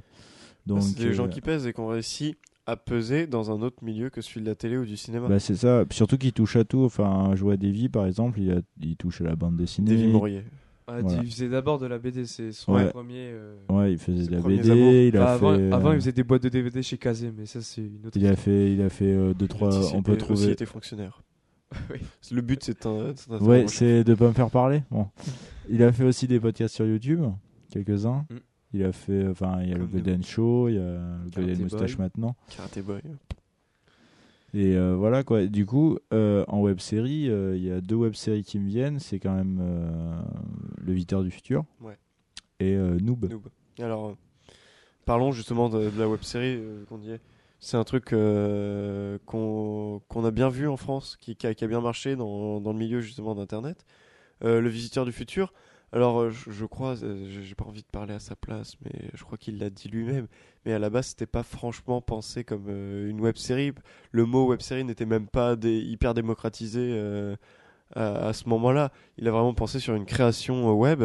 Donc, 0.67 0.83
euh, 1.01 1.13
gens 1.13 1.29
qui 1.29 1.41
pèsent 1.41 1.67
et 1.67 1.73
qui 1.73 1.81
ont 1.81 1.89
réussi 1.89 2.37
à 2.67 2.77
peser 2.77 3.27
dans 3.27 3.51
un 3.51 3.61
autre 3.63 3.83
milieu 3.83 4.09
que 4.11 4.21
celui 4.21 4.41
de 4.43 4.47
la 4.47 4.55
télé 4.55 4.77
ou 4.77 4.85
du 4.85 4.97
cinéma. 4.97 5.29
bah, 5.29 5.39
c'est 5.41 5.57
ça. 5.57 5.85
Surtout 5.91 6.17
qu'ils 6.19 6.33
touchent 6.33 6.57
à 6.57 6.65
tout. 6.65 6.85
Enfin, 6.85 7.35
jouer 7.35 7.55
à 7.55 7.57
Davy, 7.57 7.89
par 7.89 8.07
exemple, 8.07 8.41
il, 8.41 8.53
a, 8.53 8.61
il 8.81 8.97
touche 8.97 9.21
à 9.21 9.25
la 9.25 9.35
bande 9.37 9.57
dessinée. 9.57 9.91
Davy 9.91 10.07
Maurier. 10.07 10.45
ah, 10.87 11.01
voilà. 11.01 11.23
Il 11.23 11.31
faisait 11.31 11.49
d'abord 11.49 11.79
de 11.79 11.87
la 11.87 11.99
BD, 11.99 12.25
c'est 12.27 12.53
son 12.53 12.75
Ouais. 12.75 12.89
premier. 12.91 13.31
euh, 13.33 13.57
Ouais, 13.69 13.93
il 13.93 13.99
faisait 13.99 14.27
de 14.27 14.33
la 14.37 14.41
BD. 14.43 15.09
Il 15.09 15.17
a 15.17 15.23
enfin, 15.25 15.33
avant, 15.35 15.57
fait, 15.57 15.73
avant, 15.73 15.89
euh, 15.91 15.95
il 15.95 16.01
faisait 16.01 16.13
des 16.13 16.23
boîtes 16.25 16.43
de 16.45 16.49
DVD 16.49 16.83
chez 16.83 16.99
Kazé, 16.99 17.33
mais 17.37 17.47
ça 17.47 17.61
c'est 17.63 17.81
une 17.83 18.07
autre. 18.07 18.17
il 18.17 18.27
a 18.27 18.37
fait, 18.37 18.73
il 18.73 18.81
a 18.83 18.89
fait 18.89 19.13
euh, 19.13 19.35
deux 19.35 19.49
trois. 19.49 19.71
TCP 19.71 19.97
On 19.97 20.03
peut 20.03 20.13
aussi 20.13 20.19
trouver. 20.21 20.51
était 20.53 20.67
fonctionnaire. 20.67 21.23
Oui. 21.91 21.97
Le 22.31 22.43
but 22.43 22.63
c'est 22.63 22.85
un. 22.87 23.13
c'est 23.17 23.33
un- 23.33 23.39
Ouais, 23.39 23.65
c'est 23.67 24.05
de 24.05 24.15
pas 24.15 24.29
me 24.29 24.33
faire 24.35 24.51
parler. 24.51 24.83
Bon, 24.91 25.09
il 25.71 25.83
a 25.83 25.91
fait 25.91 26.05
aussi 26.05 26.29
des 26.29 26.39
podcasts 26.39 26.75
sur 26.75 26.85
YouTube, 26.87 27.23
quelques-uns. 27.71 28.27
Mm. 28.31 28.37
Il 28.75 28.83
a 28.85 28.93
fait, 28.93 29.27
enfin, 29.29 29.61
il 29.63 29.69
y 29.69 29.73
a 29.73 29.75
le 29.75 29.81
Comme 29.85 29.91
Golden 29.93 30.23
Show, 30.25 30.69
il 30.69 30.77
y 30.77 30.79
a 30.79 30.83
le 30.83 31.31
Golden 31.35 31.63
Moustache 31.63 31.99
maintenant. 31.99 32.35
Karate 32.49 32.79
Boy. 32.81 33.01
Et 34.55 34.77
euh, 34.77 34.95
voilà 34.97 35.23
quoi. 35.25 35.47
Du 35.47 35.65
coup, 35.67 35.99
euh, 36.13 36.45
en 36.49 36.61
web 36.61 36.79
série, 36.79 37.29
euh, 37.31 37.57
il 37.57 37.65
y 37.65 37.71
a 37.71 37.81
deux 37.81 37.95
web 37.95 38.15
séries 38.15 38.45
qui 38.45 38.59
me 38.59 38.69
viennent. 38.69 38.99
C'est 38.99 39.19
quand 39.19 39.35
même 39.35 39.61
Le 40.85 40.93
Visiteur 40.93 41.23
du 41.23 41.31
Futur 41.31 41.65
Ouais. 41.81 41.97
et 42.61 42.75
Noob. 42.77 43.31
Noob. 43.31 43.49
Alors, 43.79 44.17
parlons 45.05 45.33
justement 45.33 45.69
de, 45.69 45.91
de 45.91 45.99
la 45.99 46.09
web 46.09 46.23
série 46.23 46.61
qu'on 46.89 47.03
est. 47.03 47.21
C'est 47.61 47.77
un 47.77 47.85
truc 47.85 48.07
qu'on 49.27 50.01
qu'on 50.09 50.25
a 50.25 50.31
bien 50.31 50.49
vu 50.49 50.69
en 50.69 50.77
France, 50.77 51.17
qui, 51.21 51.37
qui 51.37 51.47
a, 51.47 51.55
qui 51.55 51.65
a 51.65 51.69
bien 51.69 51.81
marché 51.81 52.17
dans, 52.17 52.61
dans 52.61 52.73
le 52.73 52.79
milieu 52.79 53.01
justement 53.01 53.35
d'Internet. 53.35 53.85
Le 54.43 54.67
Visiteur 54.69 55.05
du 55.05 55.13
Futur. 55.13 55.53
Alors, 55.95 56.21
euh, 56.21 56.31
je, 56.31 56.51
je 56.51 56.65
crois, 56.65 56.95
euh, 57.03 57.27
j'ai 57.29 57.55
pas 57.55 57.65
envie 57.67 57.83
de 57.83 57.87
parler 57.87 58.15
à 58.15 58.19
sa 58.19 58.35
place, 58.35 58.77
mais 58.85 58.93
je 59.13 59.23
crois 59.25 59.37
qu'il 59.37 59.59
l'a 59.59 59.69
dit 59.69 59.89
lui-même. 59.89 60.27
Mais 60.65 60.73
à 60.73 60.79
la 60.79 60.89
base, 60.89 61.09
c'était 61.09 61.27
pas 61.27 61.43
franchement 61.43 62.01
pensé 62.01 62.45
comme 62.45 62.67
euh, 62.69 63.11
une 63.11 63.21
web 63.21 63.37
série. 63.37 63.73
Le 64.11 64.25
mot 64.25 64.47
web 64.47 64.61
série 64.61 64.85
n'était 64.85 65.05
même 65.07 65.27
pas 65.29 65.55
dé- 65.55 65.81
hyper 65.83 66.15
démocratisé 66.15 66.81
euh, 66.81 67.37
à, 67.95 68.29
à 68.29 68.33
ce 68.33 68.49
moment-là. 68.49 68.91
Il 69.19 69.29
a 69.29 69.31
vraiment 69.31 69.53
pensé 69.55 69.81
sur 69.81 69.95
une 69.95 70.07
création 70.07 70.73
web. 70.75 71.05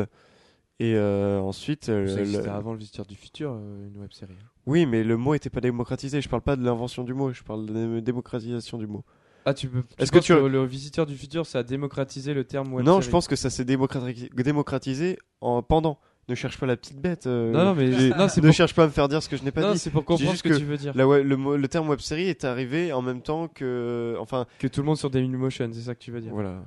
Et 0.80 0.94
euh, 0.96 1.40
ensuite, 1.42 1.90
existait 1.90 2.48
avant 2.50 2.72
le 2.72 2.78
Visiteur 2.78 3.06
du 3.08 3.16
Futur, 3.16 3.52
une 3.56 4.00
web 4.00 4.12
série. 4.14 4.36
oui, 4.68 4.86
mais 4.86 5.04
le 5.04 5.18
mot 5.18 5.34
était 5.34 5.50
pas 5.50 5.60
démocratisé. 5.60 6.22
Je 6.22 6.30
parle 6.30 6.44
pas 6.44 6.56
de 6.56 6.64
l'invention 6.64 7.04
du 7.04 7.16
mot, 7.16 7.34
je 7.34 7.42
parle 7.44 7.66
de 7.66 7.96
la 7.96 8.02
démocratisation 8.02 8.78
du 8.78 8.86
mot. 8.86 9.04
Ah, 9.50 9.54
tu 9.54 9.68
peux. 9.70 9.82
Est-ce 9.98 10.12
que 10.12 10.20
tu- 10.20 10.34
le 10.34 10.66
Visiteur 10.66 11.06
du 11.06 11.16
Futur, 11.16 11.46
ça 11.46 11.60
a 11.60 11.64
démocratisé 11.64 12.34
le 12.34 12.44
terme 12.44 12.74
web 12.74 12.86
non, 12.86 12.96
série 12.96 13.06
je 13.06 13.10
pense 13.12 13.28
que 13.30 13.36
ça 13.38 13.50
s'est 13.50 13.64
démocrati- 13.64 14.30
démocratisé 14.36 15.18
en 15.42 15.62
pendant. 15.64 15.98
Ne 16.30 16.36
cherche 16.36 16.58
pas 16.60 16.66
la 16.66 16.76
petite 16.76 17.00
bête. 17.00 17.26
euh, 17.28 17.52
Non, 17.54 17.64
non, 17.64 17.74
mais 17.76 17.86
non, 18.18 18.26
ne 18.26 18.42
pour- 18.42 18.52
cherche 18.52 18.74
pas 18.76 18.84
à 18.84 18.88
me 18.88 18.92
faire 18.92 19.08
dire 19.08 19.24
ce 19.24 19.30
que 19.30 19.38
je 19.38 19.44
n'ai 19.46 19.52
pas 19.52 19.62
Non, 19.62 19.72
dit. 19.72 19.80
c'est 19.80 19.90
pour 19.92 20.04
comprendre 20.04 20.36
ce 20.36 20.44
que, 20.44 20.50
que 20.50 20.58
tu 20.58 20.66
veux 20.66 20.76
dire. 20.76 20.92
La 20.96 21.06
le, 21.06 21.68
terme 21.70 21.88
web 21.88 22.00
série 22.02 22.28
est 22.28 22.44
arrivé 22.44 22.92
en 22.92 23.02
même 23.02 23.22
temps 23.22 23.48
que, 23.48 24.18
enfin, 24.20 24.46
Que 24.60 24.68
tout 24.68 24.82
le 24.82 24.86
monde 24.88 24.98
sur 24.98 25.10
Dailymotion, 25.10 25.70
c'est 25.72 25.80
ça 25.80 25.96
que 25.96 26.00
tu 26.02 26.12
veux 26.12 26.20
dire. 26.20 26.34
voilà, 26.34 26.62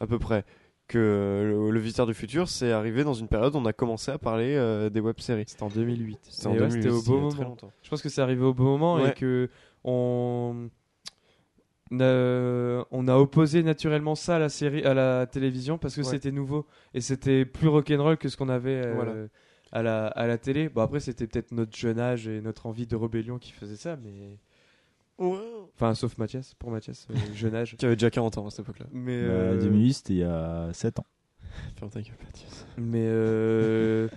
à 0.00 0.06
peu 0.06 0.18
près. 0.18 0.44
Que 0.88 0.98
le, 0.98 1.70
le 1.70 1.80
visiteur 1.80 2.06
du 2.06 2.12
futur, 2.14 2.48
c'est 2.50 2.72
arrivé 2.72 3.04
dans 3.04 3.12
une 3.14 3.28
période 3.28 3.54
où 3.54 3.58
on 3.58 3.64
a 3.66 3.72
commencé 3.72 4.10
à 4.10 4.18
parler 4.18 4.54
euh, 4.56 4.88
des 4.90 5.00
web 5.00 5.18
séries. 5.20 5.44
C'était 5.46 5.62
en 5.62 5.68
2008. 5.68 6.18
C'était 6.28 6.46
en 6.46 6.54
Et 6.54 6.60
ouais, 6.60 6.70
c'était 6.70 6.88
2008, 6.88 6.98
au 6.98 7.02
bon 7.02 7.20
moment. 7.30 7.56
Je 7.82 7.88
pense 7.90 8.02
que 8.02 8.08
c'est 8.10 8.20
arrivé 8.22 8.42
au 8.42 8.52
bon 8.54 8.64
moment 8.64 8.94
Ouais. 8.96 9.10
et 9.10 9.12
que 9.14 9.48
on 9.84 10.68
on 11.90 13.08
a 13.08 13.16
opposé 13.16 13.62
naturellement 13.62 14.14
ça 14.14 14.36
à 14.36 14.38
la 14.38 14.48
série, 14.48 14.84
à 14.84 14.94
la 14.94 15.26
télévision 15.26 15.78
parce 15.78 15.94
que 15.94 16.00
Ouais. 16.02 16.06
c'était 16.06 16.32
nouveau 16.32 16.66
et 16.94 17.00
c'était 17.00 17.44
plus 17.44 17.68
rock'n'roll 17.68 18.16
que 18.16 18.28
ce 18.28 18.36
qu'on 18.36 18.48
avait 18.48 18.84
euh, 18.86 18.94
Voilà. 18.94 19.12
à 19.72 19.82
la 19.82 20.06
à 20.08 20.26
la 20.26 20.38
télé. 20.38 20.68
Bon 20.68 20.82
après 20.82 21.00
c'était 21.00 21.26
peut-être 21.26 21.52
notre 21.52 21.76
jeune 21.76 21.98
âge 21.98 22.28
et 22.28 22.40
notre 22.40 22.66
envie 22.66 22.86
de 22.86 22.96
rébellion 22.96 23.38
qui 23.38 23.52
faisait 23.52 23.76
ça, 23.76 23.96
mais 23.96 24.38
enfin 25.74 25.94
sauf 25.94 26.16
Mathias, 26.18 26.54
pour 26.54 26.70
Mathias, 26.70 27.06
euh, 27.10 27.14
jeune 27.34 27.54
âge. 27.54 27.76
Qui 27.76 27.86
avait 27.86 27.96
déjà 27.96 28.10
40 28.10 28.38
ans 28.38 28.46
à 28.46 28.50
cette 28.50 28.60
époque-là. 28.60 28.86
Mais 28.92 29.20
Bah, 29.22 29.32
euh, 29.32 29.58
2008, 29.60 29.92
c'était 29.94 30.12
il 30.14 30.18
y 30.18 30.24
a 30.24 30.68
7 30.72 30.98
ans. 31.00 31.06
Ferme 31.76 31.90
ta 31.90 32.00
gueule, 32.00 32.14
Mathias. 32.24 32.66
mais 32.76 33.04
euh, 33.06 34.08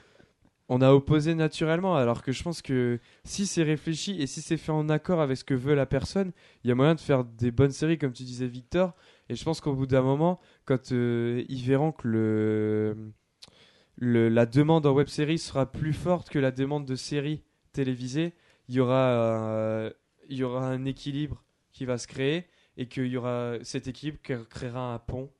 on 0.73 0.79
a 0.79 0.93
opposé 0.93 1.35
naturellement 1.35 1.97
alors 1.97 2.23
que 2.23 2.31
je 2.31 2.41
pense 2.43 2.61
que 2.61 3.01
si 3.25 3.45
c'est 3.45 3.61
réfléchi 3.61 4.21
et 4.21 4.25
si 4.25 4.41
c'est 4.41 4.55
fait 4.55 4.71
en 4.71 4.87
accord 4.87 5.19
avec 5.19 5.35
ce 5.35 5.43
que 5.43 5.53
veut 5.53 5.75
la 5.75 5.85
personne 5.85 6.31
il 6.63 6.69
y 6.69 6.71
a 6.71 6.75
moyen 6.75 6.95
de 6.95 7.01
faire 7.01 7.25
des 7.25 7.51
bonnes 7.51 7.71
séries 7.71 7.97
comme 7.97 8.13
tu 8.13 8.23
disais 8.23 8.47
Victor. 8.47 8.95
Et 9.27 9.35
je 9.35 9.43
pense 9.43 9.59
qu'au 9.59 9.73
bout 9.73 9.85
d'un 9.85 10.01
moment 10.01 10.39
quand 10.63 10.93
euh, 10.93 11.43
ils 11.49 11.61
verront 11.61 11.91
que 11.91 12.07
le, 12.07 14.29
la 14.29 14.45
demande 14.45 14.85
en 14.85 14.93
web 14.93 15.07
série 15.07 15.39
sera 15.39 15.69
plus 15.69 15.91
forte 15.91 16.29
que 16.29 16.39
la 16.39 16.51
demande 16.51 16.85
de 16.85 16.95
séries 16.95 17.43
télévisées 17.73 18.33
il 18.69 18.75
y 18.75 18.79
aura 18.79 19.09
euh, 19.09 19.91
il 20.29 20.37
y 20.37 20.43
aura 20.43 20.65
un 20.65 20.85
équilibre 20.85 21.43
qui 21.73 21.83
va 21.83 21.97
se 21.97 22.07
créer 22.07 22.45
et 22.77 22.87
qu'il 22.87 23.07
y 23.07 23.17
aura 23.17 23.55
cet 23.63 23.89
équilibre 23.89 24.19
qui 24.23 24.33
créera 24.49 24.93
un 24.93 24.99
pont. 24.99 25.33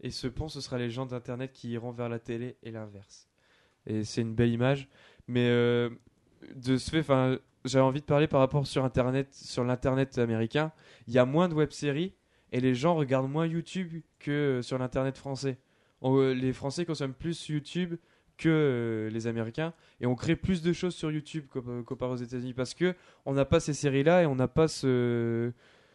Et 0.00 0.10
ce 0.10 0.26
pont 0.26 0.48
ce 0.48 0.60
sera 0.60 0.76
les 0.76 0.90
gens 0.90 1.06
d'internet 1.06 1.52
qui 1.52 1.70
iront 1.70 1.92
vers 1.92 2.08
la 2.08 2.18
télé 2.18 2.56
et 2.64 2.72
l'inverse 2.72 3.28
et 3.86 4.04
c'est 4.04 4.22
une 4.22 4.34
belle 4.34 4.50
image. 4.50 4.88
Mais 5.28 5.48
euh, 5.48 5.90
de 6.54 6.76
ce 6.76 6.90
fait 6.90 7.40
j'avais 7.64 7.84
envie 7.84 8.00
de 8.00 8.06
parler 8.06 8.26
par 8.26 8.40
rapport 8.40 8.66
sur 8.66 8.84
internet 8.84 9.28
sur 9.32 9.64
l'internet 9.64 10.18
américain. 10.18 10.72
Il 11.06 11.14
y 11.14 11.18
a 11.18 11.24
moins 11.24 11.48
de 11.48 11.54
web-séries 11.54 12.14
et 12.50 12.60
les 12.60 12.74
gens 12.74 12.94
regardent 12.94 13.30
moins 13.30 13.46
YouTube 13.46 14.02
que 14.18 14.30
euh, 14.30 14.62
sur 14.62 14.78
l'internet 14.78 15.16
français. 15.16 15.58
Euh, 16.02 16.34
les 16.34 16.52
français 16.52 16.84
consomment 16.84 17.14
plus 17.14 17.48
YouTube 17.48 17.94
que 18.36 18.48
euh, 18.48 19.10
les 19.10 19.26
américains 19.28 19.72
et 20.00 20.06
on 20.06 20.16
crée 20.16 20.34
plus 20.34 20.62
de 20.62 20.72
choses 20.72 20.94
sur 20.94 21.12
YouTube 21.12 21.44
co- 21.48 21.62
comparé 21.84 22.12
aux 22.12 22.16
États-Unis 22.16 22.54
parce 22.54 22.74
que 22.74 22.96
on 23.24 23.34
n'a 23.34 23.44
pas 23.44 23.60
ces 23.60 23.74
séries 23.74 24.02
là 24.02 24.22
et 24.22 24.26
on 24.26 24.34
n'a 24.34 24.48
pas 24.48 24.66
ce 24.66 25.52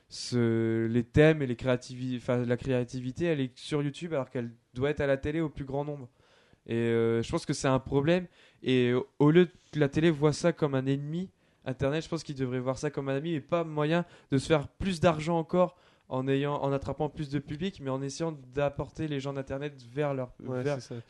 ce, 0.08 0.86
les 0.86 1.04
thèmes 1.04 1.42
et 1.42 1.48
les 1.48 1.58
la 1.58 2.58
créativité 2.58 3.26
elle 3.26 3.42
est 3.42 3.58
sur 3.58 3.84
YouTube 3.84 4.14
alors 4.14 4.30
qu'elle 4.30 4.52
doit 4.74 4.92
être 4.92 5.02
à 5.02 5.08
la 5.08 5.18
télé 5.18 5.42
au 5.42 5.50
plus 5.50 5.66
grand 5.66 5.84
nombre 5.84 6.08
et 6.68 6.76
euh, 6.76 7.24
je 7.24 7.32
pense 7.32 7.46
que 7.46 7.54
c'est 7.54 7.68
un 7.68 7.80
problème. 7.80 8.28
Et 8.62 8.90
euh, 8.90 9.02
au 9.20 9.32
lieu 9.32 9.50
que 9.72 9.80
la 9.80 9.90
télé 9.90 10.10
voit 10.10 10.34
ça 10.34 10.52
comme 10.52 10.76
un 10.76 10.86
ennemi, 10.86 11.30
Internet, 11.66 12.04
je 12.04 12.10
pense 12.10 12.24
qu'il 12.24 12.36
devrait 12.36 12.60
voir 12.60 12.78
ça 12.78 12.90
comme 12.90 13.10
un 13.10 13.16
ami 13.16 13.34
et 13.34 13.42
pas 13.42 13.64
moyen 13.64 14.06
de 14.32 14.38
se 14.38 14.48
faire 14.48 14.68
plus 14.68 15.00
d'argent 15.00 15.38
encore 15.38 15.76
en 16.10 16.26
ayant, 16.28 16.56
en 16.62 16.72
attrapant 16.72 17.10
plus 17.10 17.30
de 17.30 17.40
public, 17.40 17.82
mais 17.84 17.90
en 17.90 18.02
essayant 18.02 18.34
d'apporter 18.54 19.10
les 19.10 19.20
gens 19.20 19.34
d'internet 19.34 19.74
vers 19.94 20.14
leur, 20.14 20.32
Ouais, 20.46 20.64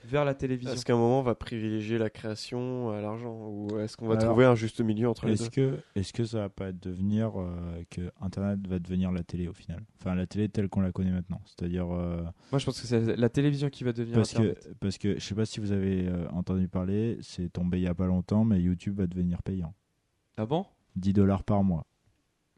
vers, 0.05 0.25
la 0.25 0.33
télévision. 0.33 0.73
Est-ce 0.73 0.85
qu'à 0.85 0.93
un 0.93 0.97
moment 0.97 1.19
on 1.19 1.23
va 1.23 1.35
privilégier 1.35 1.97
la 1.99 2.09
création 2.09 2.89
à 2.89 2.99
l'argent? 2.99 3.47
Ou 3.49 3.77
est-ce 3.79 3.95
qu'on 3.95 4.07
va 4.07 4.15
Alors, 4.15 4.25
trouver 4.31 4.45
un 4.45 4.55
juste 4.55 4.81
milieu 4.81 5.07
entre 5.07 5.27
les 5.27 5.33
Est-ce 5.33 5.43
deux? 5.45 5.49
que, 5.49 5.79
est-ce 5.99 6.13
que 6.13 6.23
ça 6.25 6.39
va 6.39 6.49
pas 6.49 6.71
devenir 6.71 7.39
euh, 7.39 7.83
que 7.91 8.09
Internet 8.21 8.65
va 8.67 8.79
devenir 8.79 9.11
la 9.11 9.21
télé 9.23 9.47
au 9.47 9.53
final? 9.53 9.83
Enfin, 9.99 10.15
la 10.15 10.25
télé 10.25 10.49
telle 10.49 10.67
qu'on 10.67 10.81
la 10.81 10.91
connaît 10.91 11.11
maintenant. 11.11 11.41
C'est-à-dire. 11.45 11.87
euh, 11.93 12.23
Moi, 12.51 12.57
je 12.57 12.65
pense 12.65 12.81
que 12.81 12.87
c'est 12.87 13.15
la 13.17 13.29
télévision 13.29 13.69
qui 13.69 13.83
va 13.83 13.93
devenir 13.93 14.15
parce, 14.17 14.33
que, 14.33 14.37
Internet. 14.37 14.75
parce 14.79 14.97
que 14.97 15.13
je 15.19 15.23
sais 15.23 15.35
pas 15.35 15.45
si 15.45 15.59
vous 15.59 15.71
avez 15.71 16.07
euh, 16.07 16.27
entendu 16.31 16.67
parler, 16.67 17.19
c'est 17.21 17.49
tombé 17.53 17.77
il 17.77 17.83
y 17.83 17.87
a 17.87 17.93
pas 17.93 18.07
longtemps, 18.07 18.45
mais 18.45 18.59
YouTube 18.59 18.97
va 18.97 19.05
devenir 19.05 19.43
payant. 19.43 19.73
Ah 20.37 20.45
bon? 20.47 20.65
10 20.95 21.13
dollars 21.13 21.43
par 21.43 21.63
mois. 21.63 21.85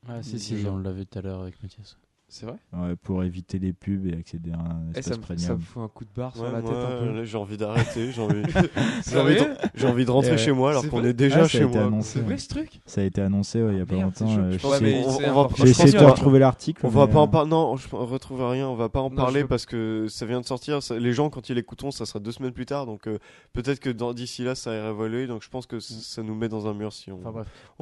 Ouais, 0.08 0.24
si, 0.24 0.40
si, 0.40 0.66
on 0.66 0.78
l'a 0.78 0.94
vu 0.94 1.06
tout 1.06 1.20
à 1.20 1.22
l'heure 1.22 1.42
avec 1.42 1.62
Mathias. 1.62 1.98
C'est 2.32 2.46
vrai 2.46 2.58
Ouais, 2.74 2.96
pour 2.96 3.24
éviter 3.24 3.58
les 3.58 3.74
pubs 3.74 4.06
et 4.06 4.14
accéder 4.16 4.52
à 4.52 4.58
un 4.60 4.84
Eh, 4.94 5.00
espace 5.00 5.14
ça, 5.16 5.18
me, 5.18 5.24
ça 5.24 5.34
premium. 5.36 5.58
me 5.58 5.62
fout 5.64 5.82
un 5.84 5.88
coup 5.88 6.06
de 6.06 6.10
barre 6.16 6.36
sur 6.36 6.44
Ouais, 6.46 6.52
la 6.52 6.62
moi, 6.62 6.70
tête 6.76 6.84
un 6.86 7.00
peu. 7.00 7.12
là, 7.18 7.24
j'ai 7.26 7.38
envie 7.40 7.58
d'arrêter, 7.58 8.12
j'ai 8.12 8.22
envie, 8.22 8.44
j'ai 9.10 9.18
envie, 9.20 9.36
de, 9.36 9.48
j'ai 9.74 9.88
envie 9.88 10.06
de 10.06 10.12
rentrer 10.12 10.32
Euh, 10.34 10.38
chez 10.38 10.52
moi 10.52 10.70
alors 10.70 10.88
qu'on 10.88 11.04
est 11.04 11.14
déjà 11.14 11.42
Ah, 11.44 11.48
chez 11.48 11.66
moi. 11.66 11.90
C'est 12.02 12.22
vrai 12.22 12.38
ce 12.38 12.48
truc 12.48 12.80
Ça 12.86 13.02
a 13.02 13.04
été 13.04 13.22
annoncé 13.22 13.64
ouais, 13.64 13.74
il 13.74 13.78
y 13.80 13.82
a 13.82 13.86
pas 13.88 13.96
Merde, 13.96 14.14
c'est 14.16 14.24
longtemps. 14.26 14.42
euh, 14.44 15.48
J'ai 15.58 15.70
essayé 15.70 15.92
de 15.92 15.98
retrouver 16.06 16.38
l'article. 16.40 16.86
On 16.86 16.90
va 16.90 17.08
pas 17.08 17.20
en 17.20 17.24
euh, 17.28 17.32
parler. 17.32 17.50
Non, 17.50 17.76
je 17.78 17.88
retrouve 17.96 18.48
rien. 18.48 18.68
On 18.70 18.76
va 18.76 18.90
pas 18.90 19.02
en 19.02 19.10
parler 19.10 19.44
parce 19.44 19.66
que 19.66 20.06
ça 20.08 20.26
vient 20.28 20.40
de 20.40 20.46
sortir. 20.46 20.80
les 21.00 21.14
gens, 21.14 21.30
quand 21.32 21.50
ils 21.50 21.56
l'écouteront, 21.56 21.90
ça 21.92 22.06
sera 22.06 22.20
deux 22.20 22.32
semaines 22.32 22.54
plus 22.54 22.66
tard. 22.68 22.86
Donc 22.86 23.08
euh, 23.08 23.18
peut-être 23.54 23.80
que 23.80 23.90
d'ici 24.14 24.44
là, 24.44 24.54
ça 24.56 24.76
ira 24.76 24.90
évoluer. 24.90 25.26
Donc 25.26 25.42
je 25.44 25.50
pense 25.50 25.66
que 25.66 25.80
c- 25.80 25.96
ça 26.02 26.22
nous 26.22 26.36
met 26.36 26.48
dans 26.48 26.68
un 26.68 26.74
mur 26.76 26.94
si 26.94 27.12
on, 27.12 27.20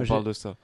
parle 0.07 0.23
de 0.23 0.33
ça. 0.33 0.55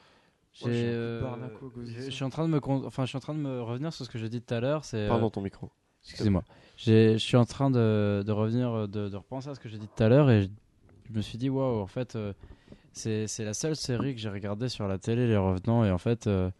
J'ai, 0.54 0.66
Ouais, 0.66 0.74
je 0.74 0.78
suis 0.78 0.88
un 0.88 1.50
peu 1.50 1.66
euh, 1.66 1.86
je 1.86 2.02
je 2.06 2.10
suis 2.12 2.24
en 2.24 2.30
train 2.30 2.44
de 2.44 2.50
me, 2.54 2.60
con- 2.60 2.84
enfin, 2.86 3.04
je 3.06 3.10
suis 3.10 3.18
en 3.18 3.22
train 3.22 3.34
de 3.34 3.40
me 3.40 3.62
revenir 3.62 3.92
sur 3.92 4.06
ce 4.06 4.10
que 4.12 4.20
j'ai 4.20 4.30
dit 4.30 4.42
tout 4.42 4.54
à 4.54 4.60
l'heure. 4.60 4.86
C'est, 4.86 4.98
euh, 4.98 5.20
dans 5.20 5.30
ton 5.30 5.42
micro. 5.42 5.70
Excusez-moi. 6.06 6.44
J'ai- 6.78 7.14
Je 7.14 7.18
suis 7.24 7.38
en 7.38 7.46
train 7.46 7.72
de, 7.72 8.24
de 8.26 8.32
revenir, 8.32 8.88
de, 8.88 9.10
de 9.10 9.16
repenser 9.18 9.50
à 9.50 9.56
ce 9.56 9.60
que 9.60 9.70
j'ai 9.70 9.78
dit 9.78 9.88
tout 9.96 10.04
à 10.04 10.10
l'heure 10.10 10.30
et 10.30 10.44
je, 10.44 10.48
je 11.10 11.14
me 11.18 11.22
suis 11.22 11.38
dit, 11.38 11.50
waouh, 11.50 11.80
en 11.82 11.88
fait, 11.88 12.16
euh, 12.16 12.34
c'est 12.92 13.28
c'est 13.28 13.46
la 13.46 13.54
seule 13.54 13.76
série 13.76 14.14
que 14.14 14.22
j'ai 14.22 14.30
regardée 14.30 14.70
sur 14.70 14.88
la 14.88 14.98
télé, 15.00 15.28
Les 15.28 15.38
Revenants, 15.38 15.84
et 15.86 15.92
en 15.92 15.98
fait, 15.98 16.28
euh, 16.28 16.52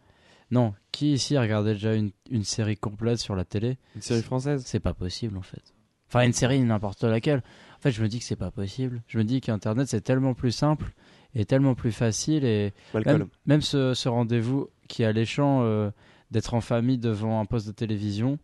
non, 0.50 0.74
qui 0.92 1.12
ici 1.12 1.36
a 1.36 1.40
regardé 1.42 1.74
déjà 1.74 1.94
une, 1.94 2.10
une 2.30 2.44
série 2.44 2.76
complète 2.76 3.18
sur 3.18 3.36
la 3.36 3.44
télé? 3.44 3.78
Une 3.94 4.02
série 4.02 4.22
française 4.22 4.62
C'est 4.66 4.80
pas 4.80 4.94
possible 4.94 5.36
en 5.38 5.42
fait. 5.42 5.62
Enfin, 6.08 6.26
une 6.26 6.32
série, 6.32 6.60
n'importe 6.60 7.02
laquelle. 7.04 7.42
En 7.76 7.80
fait, 7.80 7.90
je 7.90 8.02
me 8.02 8.08
dis 8.08 8.18
que 8.18 8.24
c'est 8.24 8.36
pas 8.36 8.50
possible. 8.50 9.02
Je 9.08 9.18
me 9.18 9.24
dis 9.24 9.40
qu'Internet, 9.40 9.88
c'est 9.88 10.00
tellement 10.02 10.34
plus 10.34 10.52
simple 10.52 10.92
et 11.34 11.44
tellement 11.44 11.74
plus 11.74 11.92
facile 11.92 12.44
et 12.44 12.72
Malcolm. 12.92 13.18
même, 13.18 13.28
même 13.46 13.60
ce, 13.60 13.94
ce 13.94 14.08
rendez-vous 14.08 14.68
qui 14.88 15.02
est 15.02 15.06
alléchant 15.06 15.60
euh, 15.62 15.90
d'être 16.30 16.54
en 16.54 16.60
famille 16.60 16.98
devant 16.98 17.40
un 17.40 17.44
poste 17.44 17.66
de 17.66 17.72
télévision, 17.72 18.38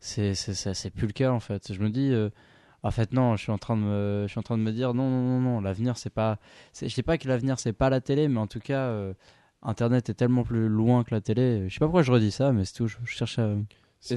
c'est 0.00 0.34
c'est 0.34 0.90
plus 0.90 1.06
le 1.06 1.12
cas 1.12 1.30
en 1.30 1.40
fait. 1.40 1.72
Je 1.72 1.80
me 1.80 1.90
dis, 1.90 2.10
euh, 2.12 2.30
en 2.82 2.90
fait 2.90 3.12
non, 3.12 3.36
je 3.36 3.42
suis 3.42 3.52
en 3.52 3.58
train 3.58 3.76
de 3.76 3.82
me, 3.82 4.24
je 4.26 4.30
suis 4.30 4.38
en 4.38 4.42
train 4.42 4.58
de 4.58 4.62
me 4.62 4.72
dire 4.72 4.94
non 4.94 5.08
non 5.08 5.22
non 5.22 5.40
non, 5.40 5.60
l'avenir 5.60 5.96
c'est 5.96 6.10
pas, 6.10 6.38
je 6.80 6.88
sais 6.88 7.02
pas 7.02 7.18
que 7.18 7.28
l'avenir 7.28 7.58
c'est 7.58 7.72
pas 7.72 7.90
la 7.90 8.00
télé, 8.00 8.28
mais 8.28 8.40
en 8.40 8.46
tout 8.46 8.60
cas. 8.60 8.86
euh, 8.88 9.14
Internet 9.66 10.10
est 10.10 10.14
tellement 10.14 10.42
plus 10.42 10.68
loin 10.68 11.04
que 11.04 11.14
la 11.14 11.22
télé. 11.22 11.70
Je 11.70 11.72
sais 11.72 11.78
pas 11.78 11.86
pourquoi 11.86 12.02
je 12.02 12.12
redis 12.12 12.30
ça, 12.32 12.52
mais 12.52 12.66
c'est 12.66 12.74
tout. 12.74 12.86
Je, 12.86 12.98
je 13.02 13.10
cherche 13.10 13.38
à. 13.38 13.54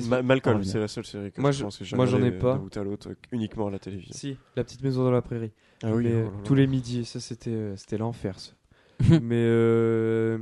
Ma- 0.10 0.22
Malcolm, 0.22 0.58
revenir. 0.58 0.72
c'est 0.72 0.80
la 0.80 0.88
seule 0.88 1.06
série 1.06 1.32
que 1.32 1.40
Moi, 1.42 1.52
je 1.52 1.60
je- 1.60 1.64
pense 1.64 1.78
que 1.78 1.96
moi, 1.96 2.06
j'en 2.06 2.22
ai 2.22 2.32
pas. 2.32 2.54
d'un 2.54 2.60
bout 2.60 2.76
à 2.78 2.84
l'autre, 2.84 3.10
euh, 3.10 3.16
uniquement 3.32 3.68
à 3.68 3.72
la 3.72 3.80
télévision. 3.80 4.14
Si, 4.14 4.38
La 4.56 4.64
petite 4.64 4.84
maison 4.84 5.04
dans 5.04 5.12
la 5.12 5.22
prairie. 5.22 5.52
Ah 5.84 5.94
oui, 5.94 6.04
Mais, 6.06 6.12
oh 6.12 6.16
euh, 6.16 6.24
là 6.24 6.30
là. 6.30 6.38
tous 6.44 6.56
les 6.56 6.68
midis, 6.68 7.06
ça 7.06 7.20
c'était 7.20 7.52
euh, 7.52 7.76
c'était 7.78 7.98
l'enfer. 7.98 8.36
mais 9.22 9.36
euh, 9.36 10.40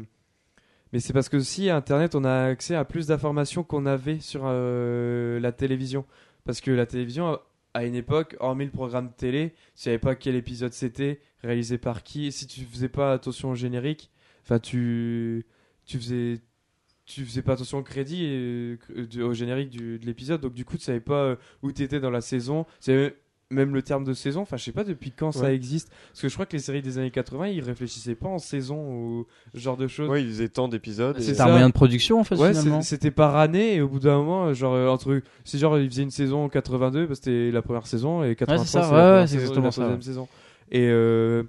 mais 0.94 1.00
c'est 1.00 1.14
parce 1.14 1.30
que 1.30 1.38
aussi 1.38 1.70
Internet, 1.70 2.16
on 2.16 2.24
a 2.24 2.46
accès 2.46 2.76
à 2.76 2.86
plus 2.86 3.08
d'informations 3.08 3.64
qu'on 3.64 3.86
avait 3.86 4.20
sur 4.20 4.42
euh, 4.46 5.40
la 5.40 5.52
télévision. 5.52 6.06
Parce 6.46 6.62
que 6.62 6.72
la 6.72 6.86
télévision, 6.86 7.28
à- 7.34 7.42
à 7.74 7.84
une 7.86 7.96
époque, 7.96 8.38
hormis 8.40 8.66
le 8.66 8.72
programme 8.72 9.12
télé, 9.12 9.50
tu 9.76 9.82
savais 9.84 10.00
pas 10.00 10.16
quel 10.16 10.36
épisode 10.36 10.72
c'était, 10.74 11.20
réalisé 11.44 11.78
par 11.78 12.04
qui. 12.04 12.32
Si 12.32 12.48
tu 12.48 12.62
faisais 12.62 12.88
pas 12.90 13.12
attention 13.14 13.52
au 13.52 13.56
générique, 13.56 14.10
enfin 14.44 14.60
tu 14.60 15.46
tu 15.86 15.98
faisais 15.98 16.40
tu 17.06 17.24
faisais 17.26 17.42
pas 17.42 17.54
attention 17.54 17.78
au 17.80 17.84
crédit 17.84 18.26
et 18.26 18.78
euh, 18.98 19.24
au 19.28 19.34
générique 19.34 19.70
du- 19.70 20.00
de 20.00 20.06
l'épisode, 20.06 20.42
donc 20.42 20.54
du 20.54 20.66
coup 20.66 20.78
tu 20.78 20.84
savais 20.84 21.00
pas 21.00 21.14
euh, 21.24 21.36
où 21.62 21.72
tu 21.72 21.84
étais 21.84 22.00
dans 22.00 22.10
la 22.12 22.22
saison. 22.22 22.66
Savais 22.80 23.16
même 23.52 23.76
le 23.76 23.84
terme 23.84 24.04
de 24.04 24.14
saison, 24.14 24.42
enfin 24.42 24.58
je 24.58 24.64
sais 24.64 24.72
pas 24.72 24.84
depuis 24.84 25.12
quand 25.12 25.32
ça 25.32 25.54
existe. 25.54 25.92
Parce 26.10 26.22
que 26.24 26.30
je 26.30 26.34
crois 26.34 26.48
que 26.48 26.54
les 26.54 26.60
séries 26.64 26.82
des 26.82 26.98
années 26.98 27.12
80, 27.12 27.50
ils 27.50 27.62
réfléchissaient 27.62 28.16
pas 28.16 28.28
en 28.28 28.40
saison 28.40 28.76
ou 28.92 29.28
ce 29.54 29.60
genre 29.60 29.78
de 29.78 29.88
choses. 29.88 30.10
Ouais, 30.10 30.24
ils 30.24 30.30
faisaient 30.30 30.50
tant 30.50 30.68
d'épisodes. 30.68 31.16
C'est 31.20 31.32
et- 31.32 31.36
C'est 31.36 31.42
un 31.42 31.50
moyen 31.50 31.68
de 31.68 31.74
production 31.74 32.20
en 32.20 32.24
fait 32.24 32.36
Ouais, 32.38 32.50
finalement. 32.56 32.82
c'est- 32.82 32.96
c'était 32.96 33.12
par 33.12 33.36
année 33.36 33.76
et 33.76 33.82
au 33.82 33.88
bout 33.88 34.00
d'un 34.00 34.18
moment, 34.18 34.52
genre 34.56 34.74
euh, 34.74 34.88
entre 34.88 35.22
c'est 35.44 35.60
genre 35.60 35.78
ils 35.78 35.88
faisaient 35.92 36.02
une 36.02 36.10
saison 36.12 36.46
en 36.46 36.50
82 36.50 37.06
parce 37.08 37.20
que 37.20 37.26
c'était 37.26 37.52
la 37.52 37.62
première 37.62 37.86
saison 37.86 38.24
et 38.24 38.36
83 38.36 38.66
ça, 38.66 38.82
c'est 38.82 38.90
ouais, 38.90 38.96
la 38.98 39.04
première 39.04 39.28
c'est 39.30 39.36
la 39.38 39.46
ça, 39.46 39.72
troisième 39.72 39.96
ouais. 40.00 40.02
saison. 40.02 40.28
Et 40.72 40.88
euh, 40.90 41.44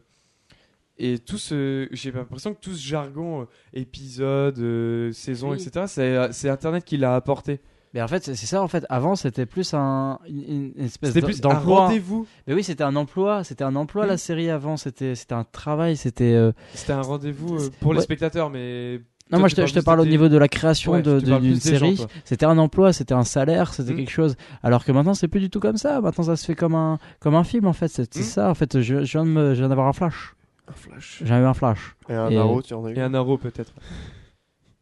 et 0.99 1.19
tout 1.19 1.39
ce 1.39 1.89
j'ai 1.93 2.11
l'impression 2.13 2.55
que 2.55 2.61
tout 2.61 2.73
ce 2.73 2.83
jargon 2.87 3.43
euh, 3.43 3.45
épisode, 3.75 4.59
euh, 4.59 5.13
saison, 5.13 5.51
Oui. 5.51 5.63
etc. 5.63 5.87
C'est 5.89 6.33
c'est 6.33 6.49
Internet 6.49 6.85
qui 6.85 6.97
l'a 6.97 7.15
apporté. 7.15 7.61
Mais 7.95 8.03
en 8.03 8.09
fait, 8.09 8.25
c'est 8.25 8.35
c'est 8.35 8.47
ça. 8.47 8.63
En 8.63 8.69
fait, 8.69 8.85
avant, 8.91 9.17
c'était 9.17 9.47
plus 9.47 9.73
un, 9.73 10.19
une, 10.29 10.73
une 10.77 10.85
espèce 10.85 11.13
C'était 11.13 11.25
plus 11.25 11.39
un 11.39 11.49
d'emploi. 11.49 11.87
rendez-vous. 11.87 12.27
Mais 12.47 12.53
oui, 12.53 12.63
c'était 12.63 12.85
un 12.85 12.95
emploi. 12.97 13.43
C'était 13.45 13.65
un 13.65 13.75
emploi 13.77 14.03
Oui. 14.05 14.09
la 14.11 14.17
série 14.19 14.51
avant. 14.51 14.77
C'était 14.77 15.15
c'était 15.15 15.35
un 15.35 15.45
travail. 15.45 15.97
C'était. 15.97 16.35
euh, 16.35 16.53
C'était 16.75 16.93
un 16.93 17.01
rendez-vous 17.03 17.57
euh, 17.57 17.71
pour 17.81 17.93
les 17.95 17.99
Ouais. 17.99 18.05
spectateurs, 18.05 18.51
mais 18.51 19.01
Non, 19.31 19.39
Toi, 19.39 19.39
moi 19.41 19.49
tu 19.49 19.53
je 19.53 19.57
te, 19.57 19.61
parles 19.63 19.69
je 19.69 19.75
te 19.75 19.79
plus 19.81 19.85
parle 19.85 20.01
au 20.01 20.05
des- 20.05 20.11
niveau 20.11 20.29
de 20.29 20.37
la 20.39 20.47
création 20.49 20.93
Ouais, 20.93 21.03
de- 21.03 21.19
tu 21.19 21.25
de- 21.25 21.31
parles 21.31 21.43
d'une 21.43 21.53
plus 21.59 21.65
des 21.65 21.79
gens, 21.79 21.87
série. 21.87 21.97
toi. 21.97 22.07
C'était 22.25 22.47
un 22.47 22.59
emploi, 22.59 22.93
c'était 22.93 23.15
un 23.15 23.25
salaire, 23.25 23.75
c'était 23.75 23.93
Mm. 23.93 23.97
quelque 23.97 24.11
chose. 24.13 24.37
Alors 24.63 24.85
que 24.85 24.93
maintenant, 24.93 25.15
c'est 25.15 25.27
plus 25.27 25.41
du 25.41 25.51
tout 25.51 25.59
comme 25.59 25.79
ça. 25.79 26.01
Maintenant, 26.01 26.23
ça 26.25 26.37
se 26.37 26.45
fait 26.47 26.55
comme 26.55 26.77
un 26.77 26.99
comme 27.19 27.35
un 27.35 27.43
film 27.45 27.67
en 27.67 27.73
fait. 27.73 27.89
C'est 27.89 28.13
c'est 28.15 28.21
Mm. 28.21 28.25
ça. 28.25 28.51
En 28.51 28.55
fait, 28.55 28.81
je, 28.81 29.05
je 29.05 29.13
viens 29.13 29.25
de 29.25 29.31
me- 29.31 29.55
je 29.55 29.59
viens 29.61 29.69
d'avoir 29.69 29.89
un 29.89 29.93
flash. 29.93 30.35
Un 30.69 30.73
flash. 30.73 31.23
J'ai 31.25 31.35
eu 31.35 31.45
un 31.45 31.55
flash. 31.55 31.97
Et 32.09 32.15
un 32.15 32.31
Et- 32.31 32.37
Arrow, 32.37 32.63
tu 32.63 32.75
en 32.75 32.85
as 32.85 32.91
eu 32.91 32.97
et 32.97 33.01
un 33.01 33.15
arrow 33.15 33.39
peut-être. 33.39 33.73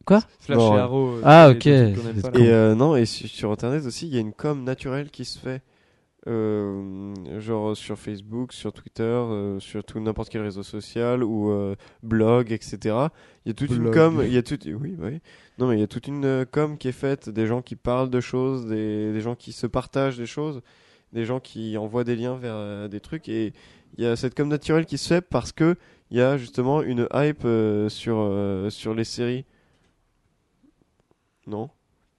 Quoi 0.06 0.20
Flash 0.40 0.58
Non, 0.58 0.76
et 0.76 0.80
arrow. 0.80 1.08
euh, 1.16 1.20
Ah, 1.24 1.48
ok. 1.50 1.64
pas. 1.64 2.38
Et 2.38 2.48
euh, 2.50 2.74
non, 2.74 2.94
et 2.96 3.06
su- 3.06 3.28
sur 3.28 3.50
internet 3.50 3.84
aussi, 3.86 4.06
il 4.06 4.14
y 4.14 4.18
a 4.18 4.20
une 4.20 4.32
com 4.32 4.62
naturelle 4.64 5.10
qui 5.10 5.24
se 5.24 5.38
fait. 5.38 5.62
euh, 6.26 7.12
genre 7.38 7.76
sur 7.76 7.98
Facebook, 7.98 8.54
sur 8.54 8.72
Twitter, 8.72 9.02
euh, 9.02 9.60
sur 9.60 9.84
tout 9.84 10.00
n'importe 10.00 10.30
quel 10.30 10.40
réseau 10.40 10.62
social 10.62 11.22
ou 11.22 11.50
euh, 11.50 11.76
blog, 12.02 12.50
etc. 12.50 12.78
Il 13.44 13.48
y 13.48 13.50
a 13.50 13.54
toute 13.54 13.70
une 13.70 13.90
com, 13.90 14.22
il 14.24 14.32
y 14.32 14.38
a 14.38 14.42
toute, 14.42 14.64
oui, 14.64 14.96
oui. 14.98 15.20
Non, 15.58 15.68
mais 15.68 15.76
il 15.76 15.80
y 15.80 15.82
a 15.82 15.86
toute 15.86 16.06
une 16.08 16.46
com 16.50 16.78
qui 16.78 16.88
est 16.88 16.92
faite, 16.92 17.28
des 17.28 17.46
gens 17.46 17.60
qui 17.60 17.76
parlent 17.76 18.08
de 18.08 18.20
choses, 18.20 18.64
des, 18.66 19.12
des 19.12 19.20
gens 19.20 19.34
qui 19.34 19.52
se 19.52 19.66
partagent 19.66 20.16
des 20.16 20.24
choses, 20.24 20.62
des 21.14 21.24
gens 21.24 21.40
qui 21.40 21.78
envoient 21.78 22.04
des 22.04 22.16
liens 22.16 22.36
vers 22.36 22.54
euh, 22.56 22.88
des 22.88 23.00
trucs 23.00 23.28
et 23.30 23.54
il 23.96 24.04
y 24.04 24.06
a 24.06 24.16
cette 24.16 24.34
com 24.34 24.48
naturelle 24.48 24.84
qui 24.86 24.98
se 24.98 25.08
fait 25.08 25.20
parce 25.22 25.52
que 25.52 25.76
il 26.10 26.18
y 26.18 26.20
a 26.20 26.36
justement 26.36 26.82
une 26.82 27.08
hype 27.14 27.44
euh, 27.46 27.88
sur 27.88 28.16
euh, 28.18 28.68
sur 28.68 28.92
les 28.94 29.04
séries. 29.04 29.44
Non, 31.46 31.70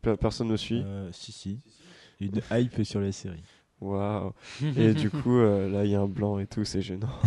Pe- 0.01 0.15
personne 0.15 0.47
ne 0.47 0.57
suit? 0.57 0.81
Euh, 0.85 1.09
si, 1.11 1.31
si. 1.31 1.59
Une 2.19 2.41
hype 2.51 2.83
sur 2.83 3.01
les 3.01 3.11
séries. 3.11 3.43
Waouh. 3.81 4.31
Et 4.77 4.93
du 4.93 5.09
coup, 5.09 5.37
euh, 5.37 5.69
là, 5.69 5.83
il 5.83 5.91
y 5.91 5.95
a 5.95 6.01
un 6.01 6.07
blanc 6.07 6.39
et 6.39 6.47
tout, 6.47 6.63
c'est 6.63 6.81
gênant. 6.81 7.09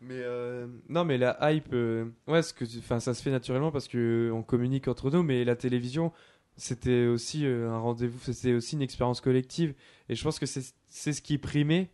Mais 0.00 0.20
euh, 0.20 0.66
non, 0.90 1.04
mais 1.06 1.16
la 1.16 1.38
hype, 1.50 1.72
euh, 1.72 2.04
ouais, 2.28 2.42
ce 2.42 2.52
que, 2.52 2.64
enfin, 2.78 3.00
ça 3.00 3.14
se 3.14 3.22
fait 3.22 3.30
naturellement 3.30 3.70
parce 3.72 3.88
que 3.88 4.30
on 4.34 4.42
communique 4.42 4.86
entre 4.86 5.10
nous. 5.10 5.22
Mais 5.22 5.44
la 5.44 5.56
télévision, 5.56 6.12
c'était 6.56 7.06
aussi 7.06 7.46
euh, 7.46 7.70
un 7.70 7.78
rendez-vous, 7.78 8.18
c'était 8.32 8.54
aussi 8.54 8.76
une 8.76 8.82
expérience 8.82 9.20
collective. 9.20 9.74
Et 10.08 10.14
je 10.14 10.22
pense 10.22 10.38
que 10.38 10.46
c'est 10.46 11.12
ce 11.12 11.22
qui 11.22 11.38
primait 11.38 11.90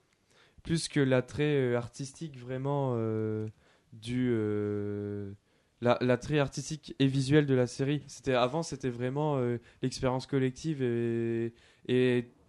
plus 0.62 0.88
que 0.88 1.00
l'attrait 1.00 1.56
euh, 1.56 1.76
artistique 1.76 2.38
vraiment 2.38 2.94
euh, 2.96 3.48
du 3.92 4.28
euh, 4.32 5.32
la- 5.80 5.98
l'attrait 6.00 6.38
artistique 6.38 6.94
et 6.98 7.06
visuel 7.06 7.46
de 7.46 7.54
la 7.54 7.66
série. 7.66 8.02
Avant, 8.28 8.62
c'était 8.62 8.90
vraiment 8.90 9.40
l'expérience 9.82 10.26
collective 10.26 10.82
et 10.82 11.54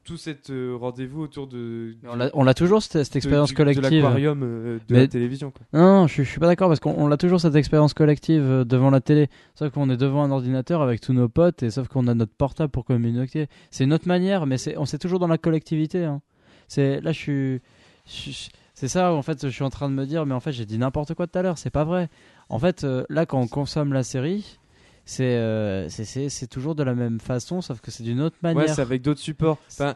tout 0.03 0.17
cet 0.17 0.49
euh, 0.49 0.75
rendez-vous 0.79 1.21
autour 1.21 1.47
de 1.47 1.95
On 2.09 2.15
l'a- 2.15 2.29
On 2.33 2.43
l'a 2.43 2.53
toujours 2.53 2.81
cette, 2.81 3.03
cette 3.03 3.13
de- 3.13 3.17
expérience 3.17 3.49
du- 3.49 3.55
collective. 3.55 3.83
de 3.83 3.87
l'aquarium 4.01 4.41
euh, 4.43 4.77
de 4.87 4.93
Mais- 4.93 4.99
la 5.01 5.07
télévision. 5.07 5.51
Quoi. 5.51 5.61
Non, 5.79 6.01
non, 6.01 6.07
je, 6.07 6.23
je 6.23 6.29
suis 6.29 6.39
pas 6.39 6.47
d'accord 6.47 6.69
parce 6.69 6.79
qu'on 6.79 6.95
on 6.97 7.07
l'a 7.07 7.17
toujours 7.17 7.39
cette 7.39 7.55
expérience 7.55 7.93
collective 7.93 8.41
euh, 8.43 8.63
devant 8.65 8.89
la 8.89 8.99
télé. 9.01 9.29
Sauf 9.55 9.71
qu'on 9.71 9.89
est 9.89 9.97
devant 9.97 10.23
un 10.23 10.31
ordinateur 10.31 10.81
avec 10.81 11.01
tous 11.01 11.13
nos 11.13 11.29
potes 11.29 11.61
et 11.63 11.69
sauf 11.69 11.87
qu'on 11.87 12.07
a 12.07 12.13
notre 12.15 12.33
portable 12.33 12.71
pour 12.71 12.83
communiquer. 12.85 13.47
C'est 13.69 13.83
une 13.83 13.93
autre 13.93 14.07
manière, 14.07 14.45
mais 14.47 14.57
c'est 14.57 14.77
on 14.77 14.85
c'est 14.85 14.97
toujours 14.97 15.19
dans 15.19 15.27
la 15.27 15.37
collectivité. 15.37 16.03
hein. 16.05 16.21
C'est 16.67 16.99
là, 17.01 17.11
je 17.11 17.19
suis, 17.19 18.49
c'est 18.73 18.87
ça 18.87 19.13
en 19.13 19.21
fait. 19.21 19.43
Je 19.45 19.49
suis 19.53 19.63
en 19.63 19.69
train 19.69 19.89
de 19.89 19.93
me 19.93 20.05
dire, 20.05 20.25
mais 20.25 20.33
en 20.33 20.39
fait, 20.39 20.51
j'ai 20.51 20.65
dit 20.65 20.77
n'importe 20.77 21.13
quoi 21.13 21.27
tout 21.27 21.37
à 21.37 21.41
l'heure. 21.41 21.57
C'est 21.57 21.69
pas 21.69 21.83
vrai. 21.83 22.09
En 22.49 22.59
fait, 22.59 22.85
là, 23.09 23.25
quand 23.25 23.39
on 23.39 23.47
consomme 23.47 23.93
la 23.93 24.03
série, 24.03 24.57
c'est 25.05 25.23
euh, 25.37 25.89
c'est- 25.89 26.47
toujours 26.47 26.75
de 26.75 26.83
la 26.83 26.93
même 26.95 27.19
façon, 27.19 27.61
sauf 27.61 27.81
que 27.81 27.91
c'est 27.91 28.03
d'une 28.03 28.21
autre 28.21 28.37
manière. 28.43 28.63
Ouais, 28.63 28.67
c'est 28.73 28.81
avec 28.81 29.01
d'autres 29.01 29.19
supports. 29.19 29.57
Enfin, 29.71 29.95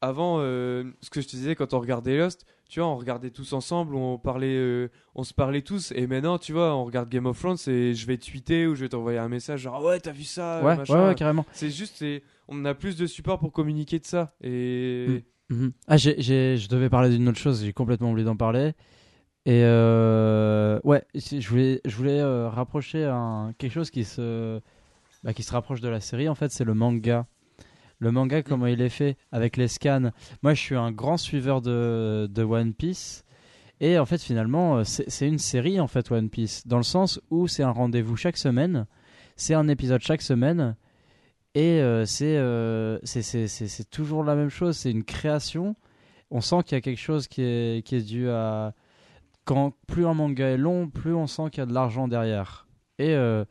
avant, 0.00 0.38
euh, 0.40 0.84
ce 1.00 1.10
que 1.10 1.20
je 1.20 1.26
te 1.28 1.36
disais 1.36 1.54
quand 1.54 1.74
on 1.74 1.80
regardait 1.80 2.16
Lost, 2.18 2.44
tu 2.68 2.80
vois, 2.80 2.88
on 2.88 2.96
regardait 2.96 3.30
tous 3.30 3.52
ensemble, 3.52 3.94
on 3.94 4.18
parlait, 4.18 4.56
euh, 4.56 4.88
on 5.14 5.24
se 5.24 5.34
parlait 5.34 5.60
tous. 5.62 5.92
Et 5.94 6.06
maintenant, 6.06 6.38
tu 6.38 6.52
vois, 6.52 6.74
on 6.74 6.84
regarde 6.84 7.08
Game 7.10 7.26
of 7.26 7.38
Thrones 7.38 7.58
et 7.66 7.94
je 7.94 8.06
vais 8.06 8.16
tweeter 8.16 8.66
ou 8.66 8.74
je 8.74 8.80
vais 8.80 8.88
t'envoyer 8.88 9.18
un 9.18 9.28
message 9.28 9.60
genre 9.60 9.84
ouais, 9.84 10.00
t'as 10.00 10.12
vu 10.12 10.24
ça, 10.24 10.62
ouais, 10.64 10.76
machin. 10.76 10.94
ouais, 11.02 11.08
ouais, 11.08 11.14
carrément. 11.14 11.44
C'est 11.52 11.70
juste, 11.70 12.04
on 12.48 12.64
a 12.64 12.74
plus 12.74 12.96
de 12.96 13.06
support 13.06 13.38
pour 13.38 13.52
communiquer 13.52 13.98
de 13.98 14.06
ça. 14.06 14.34
Et 14.42 15.24
Mhm. 15.50 15.72
Ah, 15.86 15.98
j'ai, 15.98 16.14
j'ai- 16.22 16.56
je 16.56 16.66
devais 16.68 16.88
parler 16.88 17.10
d'une 17.10 17.28
autre 17.28 17.38
chose, 17.38 17.62
j'ai 17.62 17.74
complètement 17.74 18.10
oublié 18.10 18.24
d'en 18.24 18.36
parler. 18.36 18.72
Et 19.44 19.62
euh, 19.64 20.78
ouais, 20.84 21.02
je 21.14 21.48
voulais, 21.48 21.80
je 21.84 21.96
voulais 21.96 22.20
euh, 22.20 22.48
rapprocher 22.48 23.04
un, 23.04 23.52
quelque 23.58 23.72
chose 23.72 23.90
qui 23.90 24.04
se, 24.04 24.60
bah, 25.24 25.34
qui 25.34 25.42
se 25.42 25.52
rapproche 25.52 25.80
de 25.80 25.88
la 25.88 26.00
série. 26.00 26.28
En 26.28 26.36
fait, 26.36 26.52
c'est 26.52 26.64
le 26.64 26.74
manga. 26.74 27.26
Le 27.98 28.12
manga, 28.12 28.42
comment 28.42 28.66
il 28.66 28.80
est 28.80 28.88
fait 28.88 29.16
avec 29.32 29.56
les 29.56 29.68
scans. 29.68 30.10
Moi, 30.42 30.54
je 30.54 30.60
suis 30.60 30.76
un 30.76 30.92
grand 30.92 31.16
suiveur 31.16 31.60
de, 31.60 32.28
de 32.30 32.42
One 32.42 32.72
Piece. 32.72 33.24
Et 33.80 33.98
en 33.98 34.06
fait, 34.06 34.22
finalement, 34.22 34.78
euh, 34.78 34.84
c'est, 34.84 35.26
une 35.26 35.40
série, 35.40 35.80
en 35.80 35.88
fait, 35.88 36.10
One 36.12 36.30
Piece. 36.30 36.66
Dans 36.66 36.76
le 36.76 36.84
sens 36.84 37.20
où 37.30 37.48
c'est 37.48 37.64
un 37.64 37.70
rendez-vous 37.70 38.16
chaque 38.16 38.36
semaine. 38.36 38.86
C'est 39.34 39.54
un 39.54 39.66
épisode 39.66 40.02
chaque 40.02 40.22
semaine. 40.22 40.76
Et 41.56 41.80
euh, 41.80 42.04
c'est, 42.06 43.48
c'est 43.48 43.90
toujours 43.90 44.22
la 44.22 44.36
même 44.36 44.50
chose. 44.50 44.76
C'est 44.76 44.92
une 44.92 45.04
création. 45.04 45.74
On 46.30 46.40
sent 46.40 46.62
qu'il 46.64 46.76
y 46.76 46.78
a 46.78 46.80
quelque 46.80 47.00
chose 47.00 47.26
qui 47.26 47.42
est, 47.42 47.84
qui 47.84 47.96
est 47.96 48.02
dû 48.02 48.30
à. 48.30 48.72
Quand 49.44 49.72
plus 49.86 50.06
un 50.06 50.14
manga 50.14 50.46
est 50.46 50.56
long, 50.56 50.88
plus 50.88 51.14
on 51.14 51.26
sent 51.26 51.44
qu'il 51.50 51.58
y 51.60 51.62
a 51.62 51.66
de 51.66 51.74
l'argent 51.74 52.06
derrière. 52.08 52.66
Et 52.98 53.14
euh, 53.14 53.44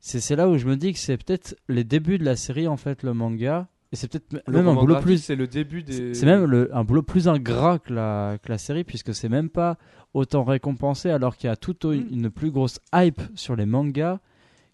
c'est, 0.00 0.36
là 0.36 0.48
où 0.48 0.58
je 0.58 0.66
me 0.66 0.76
dis 0.76 0.92
que 0.92 0.98
c'est 0.98 1.16
peut-être 1.16 1.56
les 1.68 1.84
débuts 1.84 2.18
de 2.18 2.24
la 2.24 2.36
série, 2.36 2.68
en 2.68 2.76
fait, 2.76 3.02
le 3.02 3.14
manga. 3.14 3.68
Et 3.92 3.96
c'est 3.96 4.06
peut-être 4.10 4.32
même 4.48 4.68
un 4.68 4.74
boulot 4.74 5.00
plus. 5.00 5.18
C'est 5.18 5.34
le 5.36 5.46
début 5.48 5.82
des. 5.82 6.14
C'est 6.14 6.26
même 6.26 6.44
le- 6.44 6.70
un 6.76 6.84
boulot 6.84 7.02
plus 7.02 7.26
ingrat 7.26 7.78
que 7.80 7.92
la, 7.92 8.36
que 8.40 8.48
la 8.52 8.58
série, 8.58 8.84
puisque 8.84 9.14
c'est 9.14 9.28
même 9.28 9.48
pas 9.48 9.78
autant 10.14 10.44
récompensé, 10.44 11.10
alors 11.10 11.36
qu'il 11.36 11.48
y 11.48 11.52
a 11.52 11.56
tout 11.56 11.86
au- 11.86 11.92
Mm. 11.94 12.06
une 12.12 12.30
plus 12.30 12.50
grosse 12.52 12.78
hype 12.94 13.20
sur 13.34 13.56
les 13.56 13.66
mangas 13.66 14.20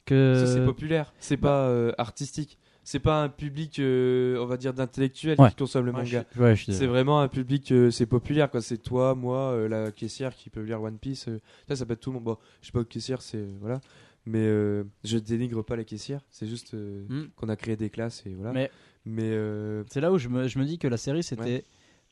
que. 0.04 0.44
C'est 0.46 0.64
populaire, 0.64 1.14
c'est 1.18 1.36
pas 1.38 1.66
euh, 1.68 1.92
artistique. 1.96 2.58
C'est 2.88 3.00
pas 3.00 3.20
un 3.24 3.28
public, 3.28 3.80
euh, 3.80 4.38
on 4.40 4.46
va 4.46 4.56
dire, 4.56 4.72
d'intellectuels 4.72 5.40
Ouais. 5.40 5.48
qui 5.50 5.56
consomment 5.56 5.86
le 5.86 5.92
Ouais, 5.92 6.02
manga. 6.04 6.24
Ouais, 6.38 6.54
je 6.54 6.62
suis 6.62 6.72
C'est 6.72 6.86
vraiment 6.86 7.20
un 7.20 7.26
public, 7.26 7.72
euh, 7.72 7.90
c'est 7.90 8.06
populaire 8.06 8.48
quoi. 8.48 8.62
C'est 8.62 8.78
toi, 8.78 9.16
moi, 9.16 9.50
euh, 9.54 9.68
la 9.68 9.90
caissière 9.90 10.36
qui 10.36 10.50
peut 10.50 10.60
lire 10.62 10.80
One 10.80 10.96
Piece. 10.96 11.26
euh, 11.26 11.40
ça, 11.66 11.74
ça 11.74 11.84
peut 11.84 11.94
être 11.94 12.00
tout 12.00 12.10
le 12.10 12.14
monde. 12.14 12.22
Bon, 12.24 12.38
je 12.62 12.66
sais 12.66 12.72
pas, 12.72 12.84
caissière, 12.84 13.22
c'est 13.22 13.44
voilà. 13.60 13.80
Mais 14.24 14.38
euh, 14.38 14.84
je 15.02 15.18
dénigre 15.18 15.64
pas 15.64 15.74
la 15.74 15.82
caissière. 15.82 16.20
C'est 16.30 16.46
juste 16.46 16.74
euh, 16.74 17.04
Mm. 17.08 17.24
qu'on 17.34 17.48
a 17.48 17.56
créé 17.56 17.74
des 17.74 17.90
classes 17.90 18.22
et 18.24 18.34
voilà. 18.34 18.52
Mais- 18.52 18.70
Mais 19.04 19.30
euh, 19.32 19.82
C'est 19.90 20.00
là 20.00 20.12
où 20.12 20.18
je 20.18 20.28
me, 20.28 20.46
je 20.46 20.58
me 20.60 20.64
dis 20.64 20.78
que 20.78 20.86
la 20.88 20.96
série 20.96 21.24
c'était 21.24 21.64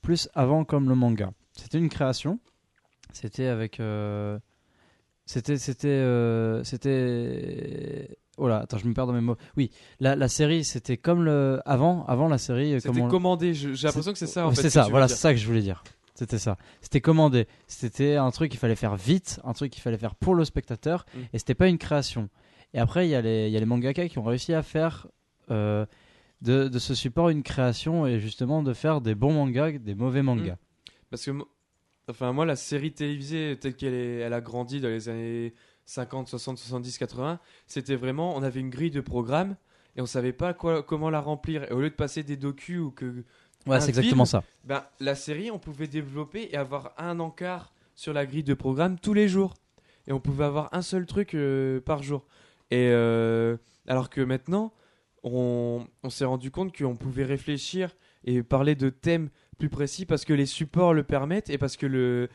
plus 0.02 0.28
avant 0.34 0.64
comme 0.64 0.88
le 0.88 0.96
manga. 0.96 1.32
C'était 1.52 1.78
une 1.78 1.88
création. 1.88 2.40
C'était 3.12 3.46
avec. 3.46 3.78
euh, 3.78 4.40
C'était. 5.24 5.56
C'était. 5.56 5.86
euh, 5.88 6.64
C'était. 6.64 8.16
Oh 8.36 8.48
là, 8.48 8.58
attends, 8.60 8.78
je 8.78 8.86
me 8.86 8.94
perds 8.94 9.06
dans 9.06 9.12
mes 9.12 9.20
mots. 9.20 9.36
Oui, 9.56 9.70
la, 10.00 10.16
la 10.16 10.28
série 10.28 10.64
c'était 10.64 10.96
comme 10.96 11.24
le. 11.24 11.60
Avant, 11.66 12.04
avant 12.06 12.28
la 12.28 12.38
série. 12.38 12.72
c'était 12.80 12.88
comment- 12.88 13.08
commandé. 13.08 13.54
J'ai 13.54 13.68
l'impression 13.86 14.12
que 14.12 14.18
c'est 14.18 14.26
ça. 14.26 14.46
En 14.46 14.50
Ouais, 14.50 14.54
fait, 14.56 14.62
c'est 14.62 14.70
ça, 14.70 14.88
voilà, 14.90 15.06
c'est 15.08 15.14
ça 15.16 15.32
que 15.32 15.38
je 15.38 15.46
voulais 15.46 15.62
dire. 15.62 15.84
C'était 16.16 16.38
ça. 16.38 16.56
C'était 16.80 17.00
commandé. 17.00 17.46
C'était 17.66 18.14
un 18.16 18.30
truc 18.30 18.50
qu'il 18.50 18.60
fallait 18.60 18.76
faire 18.76 18.94
vite, 18.96 19.40
un 19.44 19.52
truc 19.52 19.72
qu'il 19.72 19.82
fallait 19.82 19.98
faire 19.98 20.14
pour 20.14 20.34
le 20.34 20.44
spectateur, 20.44 21.06
Mm. 21.14 21.18
et 21.32 21.38
c'était 21.38 21.54
pas 21.54 21.68
une 21.68 21.78
création. 21.78 22.28
Et 22.72 22.78
après, 22.80 23.06
il 23.06 23.10
y, 23.10 23.14
a 23.14 23.20
les- 23.20 23.50
y 23.50 23.56
a 23.56 23.60
les 23.60 23.66
mangaka 23.66 24.08
qui 24.08 24.18
ont 24.18 24.24
réussi 24.24 24.52
à 24.54 24.62
faire 24.62 25.06
euh, 25.50 25.84
de, 26.40 26.68
de 26.68 26.78
ce 26.78 26.94
support 26.94 27.28
une 27.30 27.42
création 27.42 28.06
et 28.06 28.18
justement 28.20 28.62
de 28.62 28.72
faire 28.74 29.00
des 29.00 29.14
bons 29.14 29.32
mangas, 29.32 29.72
des 29.78 29.94
mauvais 29.94 30.22
mangas. 30.22 30.56
Parce 31.10 31.24
que, 31.24 31.30
enfin, 32.08 32.32
moi, 32.32 32.46
la 32.46 32.56
série 32.56 32.92
télévisée 32.92 33.56
telle 33.60 33.74
qu'elle 33.76 33.94
elle 33.94 34.32
a 34.32 34.40
grandi 34.40 34.80
dans 34.80 34.88
les 34.88 35.08
années 35.08 35.52
50, 35.86 36.28
60, 36.28 36.58
70, 36.58 36.98
80, 36.98 37.38
c'était 37.66 37.96
vraiment, 37.96 38.34
on 38.36 38.42
avait 38.42 38.60
une 38.60 38.70
grille 38.70 38.90
de 38.90 39.00
programme 39.00 39.56
et 39.96 40.00
on 40.00 40.06
savait 40.06 40.32
pas 40.32 40.54
quoi, 40.54 40.82
comment 40.82 41.10
la 41.10 41.20
remplir. 41.20 41.64
Et 41.64 41.72
au 41.72 41.80
lieu 41.80 41.90
de 41.90 41.94
passer 41.94 42.22
des 42.22 42.36
docus 42.36 42.80
ou 42.80 42.90
que, 42.90 43.24
Ouais, 43.66 43.80
c'est 43.80 43.88
exactement 43.88 44.26
ça. 44.26 44.44
ben, 44.64 44.84
la 45.00 45.14
série, 45.14 45.50
on 45.50 45.58
pouvait 45.58 45.86
développer 45.86 46.48
et 46.52 46.56
avoir 46.56 46.92
un 46.98 47.18
encart 47.18 47.72
sur 47.94 48.12
la 48.12 48.26
grille 48.26 48.42
de 48.44 48.52
programme 48.54 48.98
tous 48.98 49.14
les 49.14 49.26
jours. 49.28 49.54
Et 50.06 50.12
on 50.12 50.20
pouvait 50.20 50.44
avoir 50.44 50.68
un 50.72 50.82
seul 50.82 51.06
truc 51.06 51.34
euh, 51.34 51.80
par 51.80 52.02
jour. 52.02 52.26
Et 52.70 52.88
euh, 52.90 53.56
alors 53.86 54.10
que 54.10 54.20
maintenant, 54.20 54.74
on, 55.22 55.86
on 56.02 56.10
s'est 56.10 56.26
rendu 56.26 56.50
compte 56.50 56.76
qu'on 56.76 56.96
pouvait 56.96 57.24
réfléchir 57.24 57.96
et 58.24 58.42
parler 58.42 58.74
de 58.74 58.90
thèmes 58.90 59.30
plus 59.58 59.70
précis 59.70 60.04
parce 60.04 60.26
que 60.26 60.34
les 60.34 60.44
supports 60.46 60.92
le 60.92 61.04
permettent 61.04 61.48
et 61.48 61.56
parce 61.56 61.78
que 61.78 61.86
le, 61.86 62.28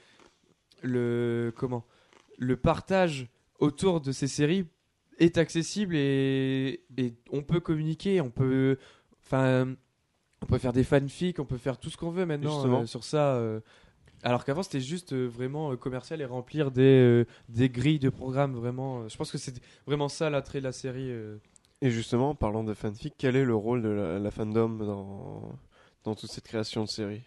le, 0.81 1.53
comment, 1.55 1.85
le 2.39 2.57
partage 2.57 3.27
autour 3.59 4.01
de 4.01 4.11
ces 4.11 4.27
séries 4.27 4.65
est 5.19 5.37
accessible 5.37 5.95
et, 5.95 6.83
et 6.97 7.13
on 7.31 7.41
peut 7.43 7.59
communiquer, 7.59 8.21
on 8.21 8.29
peut, 8.31 8.77
enfin, 9.25 9.75
on 10.41 10.45
peut 10.45 10.57
faire 10.57 10.73
des 10.73 10.83
fanfics, 10.85 11.39
on 11.39 11.45
peut 11.45 11.57
faire 11.57 11.77
tout 11.77 11.89
ce 11.89 11.97
qu'on 11.97 12.11
veut 12.11 12.25
maintenant 12.25 12.65
euh, 12.81 12.85
sur 12.85 13.03
ça. 13.03 13.35
euh. 13.35 13.59
alors 14.23 14.45
qu'avant 14.45 14.63
c'était 14.63 14.79
juste 14.81 15.13
euh, 15.13 15.27
vraiment 15.27 15.71
euh, 15.73 15.75
commercial 15.77 16.21
et 16.21 16.25
remplir 16.25 16.71
des, 16.71 16.83
euh, 16.83 17.25
des 17.49 17.69
grilles 17.69 17.99
de 17.99 18.09
programmes 18.09 18.55
vraiment. 18.55 19.01
euh, 19.01 19.09
je 19.09 19.17
pense 19.17 19.31
que 19.31 19.37
c'est 19.37 19.61
vraiment 19.85 20.09
ça 20.09 20.29
l'attrait 20.29 20.59
de 20.59 20.65
la 20.65 20.71
série. 20.71 21.11
euh. 21.11 21.37
Et 21.81 21.89
justement, 21.91 22.35
parlant 22.35 22.63
de 22.63 22.73
fanfic, 22.73 23.13
quel 23.17 23.35
est 23.37 23.45
le 23.45 23.55
rôle 23.55 23.81
de 23.81 23.89
la, 23.89 24.19
la 24.19 24.31
fandom 24.31 24.69
dans, 24.69 25.57
dans 26.03 26.15
toute 26.15 26.29
cette 26.31 26.45
création 26.45 26.83
de 26.83 26.89
série? 26.89 27.21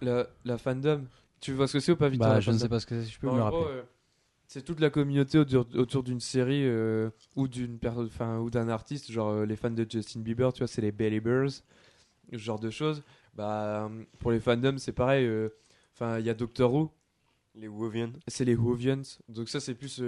La, 0.00 0.26
la 0.44 0.58
fandom. 0.58 1.04
Tu 1.40 1.52
vois 1.52 1.68
ce 1.68 1.74
que 1.74 1.80
c'est 1.80 1.92
ou 1.92 1.96
pas 1.96 2.08
Victor 2.08 2.28
Bah, 2.28 2.40
je 2.40 2.50
ne 2.50 2.58
sais 2.58 2.68
pas 2.68 2.80
ce 2.80 2.86
que 2.86 3.00
c'est, 3.00 3.06
si 3.06 3.12
je 3.12 3.18
peux 3.20 3.28
En 3.28 3.32
me 3.32 3.36
le 3.38 3.44
gros, 3.44 3.62
rappeler. 3.62 3.76
euh, 3.76 3.82
c'est 4.52 4.62
toute 4.62 4.80
la 4.80 4.90
communauté 4.90 5.38
autour, 5.38 5.66
autour 5.74 6.02
d'une 6.02 6.20
série 6.20 6.66
euh, 6.66 7.08
ou 7.36 7.48
d'une 7.48 7.78
enfin, 7.86 8.38
ou 8.38 8.50
d'un 8.50 8.68
artiste, 8.68 9.10
genre 9.10 9.30
euh, 9.30 9.46
les 9.46 9.56
fans 9.56 9.70
de 9.70 9.86
Justin 9.88 10.20
Bieber, 10.20 10.52
tu 10.52 10.58
vois, 10.58 10.66
c'est 10.68 10.82
les 10.82 10.92
Beliebers, 10.92 11.48
ce 12.32 12.36
genre 12.36 12.60
de 12.60 12.70
choses. 12.70 13.02
Bah, 13.34 13.90
pour 14.18 14.30
les 14.32 14.40
fandoms, 14.40 14.78
c'est 14.78 14.92
pareil. 14.92 15.26
euh, 15.26 15.48
Enfin, 15.94 16.18
il 16.18 16.26
y 16.26 16.30
a 16.30 16.34
Doctor 16.34 16.72
Who, 16.74 16.90
Les 17.54 17.68
Wovian 17.68 18.12
c'est 18.28 18.44
les 18.44 18.54
Whovians. 18.56 19.02
Donc 19.28 19.48
ça, 19.48 19.60
c'est 19.60 19.74
plus 19.74 20.02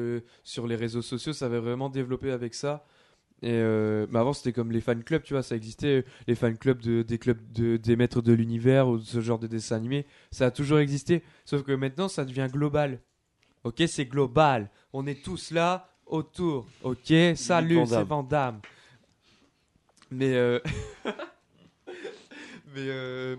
sur 0.44 0.66
les 0.66 0.76
réseaux 0.76 1.02
sociaux, 1.02 1.32
ça 1.32 1.48
va 1.48 1.60
vraiment 1.60 1.90
développer 1.90 2.30
avec 2.30 2.54
ça. 2.54 2.86
Et 3.42 3.50
euh, 3.52 4.06
mais 4.10 4.18
avant, 4.20 4.32
c'était 4.34 4.52
comme 4.52 4.72
les 4.72 4.80
fan 4.80 5.04
clubs, 5.04 5.22
tu 5.22 5.34
vois, 5.34 5.42
ça 5.42 5.56
existait, 5.56 6.04
les 6.28 6.34
fan 6.34 6.56
clubs 6.58 6.80
de, 6.82 7.02
des 7.02 7.18
clubs 7.18 7.40
de, 7.52 7.76
des 7.78 7.96
maîtres 7.96 8.22
de 8.22 8.32
l'univers 8.34 8.88
ou 8.88 8.98
de 8.98 9.04
ce 9.04 9.20
genre 9.20 9.38
de 9.38 9.46
dessin 9.46 9.76
animé, 9.76 10.06
ça 10.30 10.46
a 10.46 10.50
toujours 10.50 10.78
existé. 10.78 11.22
Sauf 11.44 11.62
que 11.62 11.72
maintenant, 11.72 12.08
ça 12.08 12.24
devient 12.24 12.48
global. 12.52 13.00
Ok, 13.64 13.82
c'est 13.86 14.04
global. 14.04 14.70
On 14.92 15.06
est 15.06 15.22
tous 15.22 15.50
là 15.50 15.88
autour. 16.06 16.66
Ok, 16.82 17.12
salut, 17.34 17.80
c'est 17.86 17.92
Damme. 17.92 18.08
Van 18.08 18.22
Damme. 18.22 18.60
Mais 20.10 20.34
euh, 20.34 20.60
mais 22.74 22.86
euh, 22.88 23.36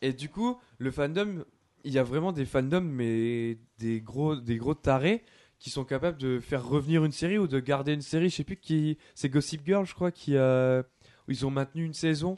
et 0.00 0.12
du 0.12 0.28
coup, 0.28 0.58
le 0.78 0.90
fandom, 0.90 1.44
il 1.82 1.92
y 1.92 1.98
a 1.98 2.04
vraiment 2.04 2.32
des 2.32 2.44
fandoms, 2.44 2.80
mais 2.82 3.58
des 3.78 4.00
gros, 4.00 4.36
des 4.36 4.56
gros 4.56 4.74
tarés 4.74 5.22
qui 5.58 5.70
sont 5.70 5.84
capables 5.84 6.18
de 6.18 6.40
faire 6.40 6.64
revenir 6.64 7.04
une 7.04 7.12
série 7.12 7.38
ou 7.38 7.48
de 7.48 7.58
garder 7.58 7.94
une 7.94 8.02
série. 8.02 8.28
Je 8.28 8.36
sais 8.36 8.44
plus 8.44 8.56
qui. 8.56 8.96
C'est 9.14 9.28
Gossip 9.28 9.62
Girl, 9.66 9.84
je 9.84 9.94
crois, 9.94 10.10
qui 10.12 10.36
a. 10.36 10.84
Ils 11.26 11.44
ont 11.46 11.50
maintenu 11.50 11.84
une 11.84 11.94
saison. 11.94 12.36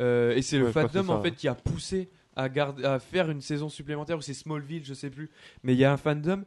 Euh, 0.00 0.34
et 0.34 0.42
c'est 0.42 0.58
le 0.58 0.66
Ouais, 0.66 0.72
fandom 0.72 1.08
en 1.08 1.22
fait 1.22 1.32
qui 1.32 1.48
a 1.48 1.54
poussé 1.54 2.08
à, 2.36 2.48
garder, 2.48 2.84
à 2.84 2.98
faire 2.98 3.30
une 3.30 3.40
saison 3.40 3.68
supplémentaire. 3.68 4.18
Ou 4.18 4.20
c'est 4.20 4.34
Smallville, 4.34 4.84
je 4.84 4.94
sais 4.94 5.10
plus. 5.10 5.30
Mais 5.62 5.74
il 5.74 5.78
y 5.78 5.84
a 5.84 5.92
un 5.92 5.96
fandom 5.96 6.44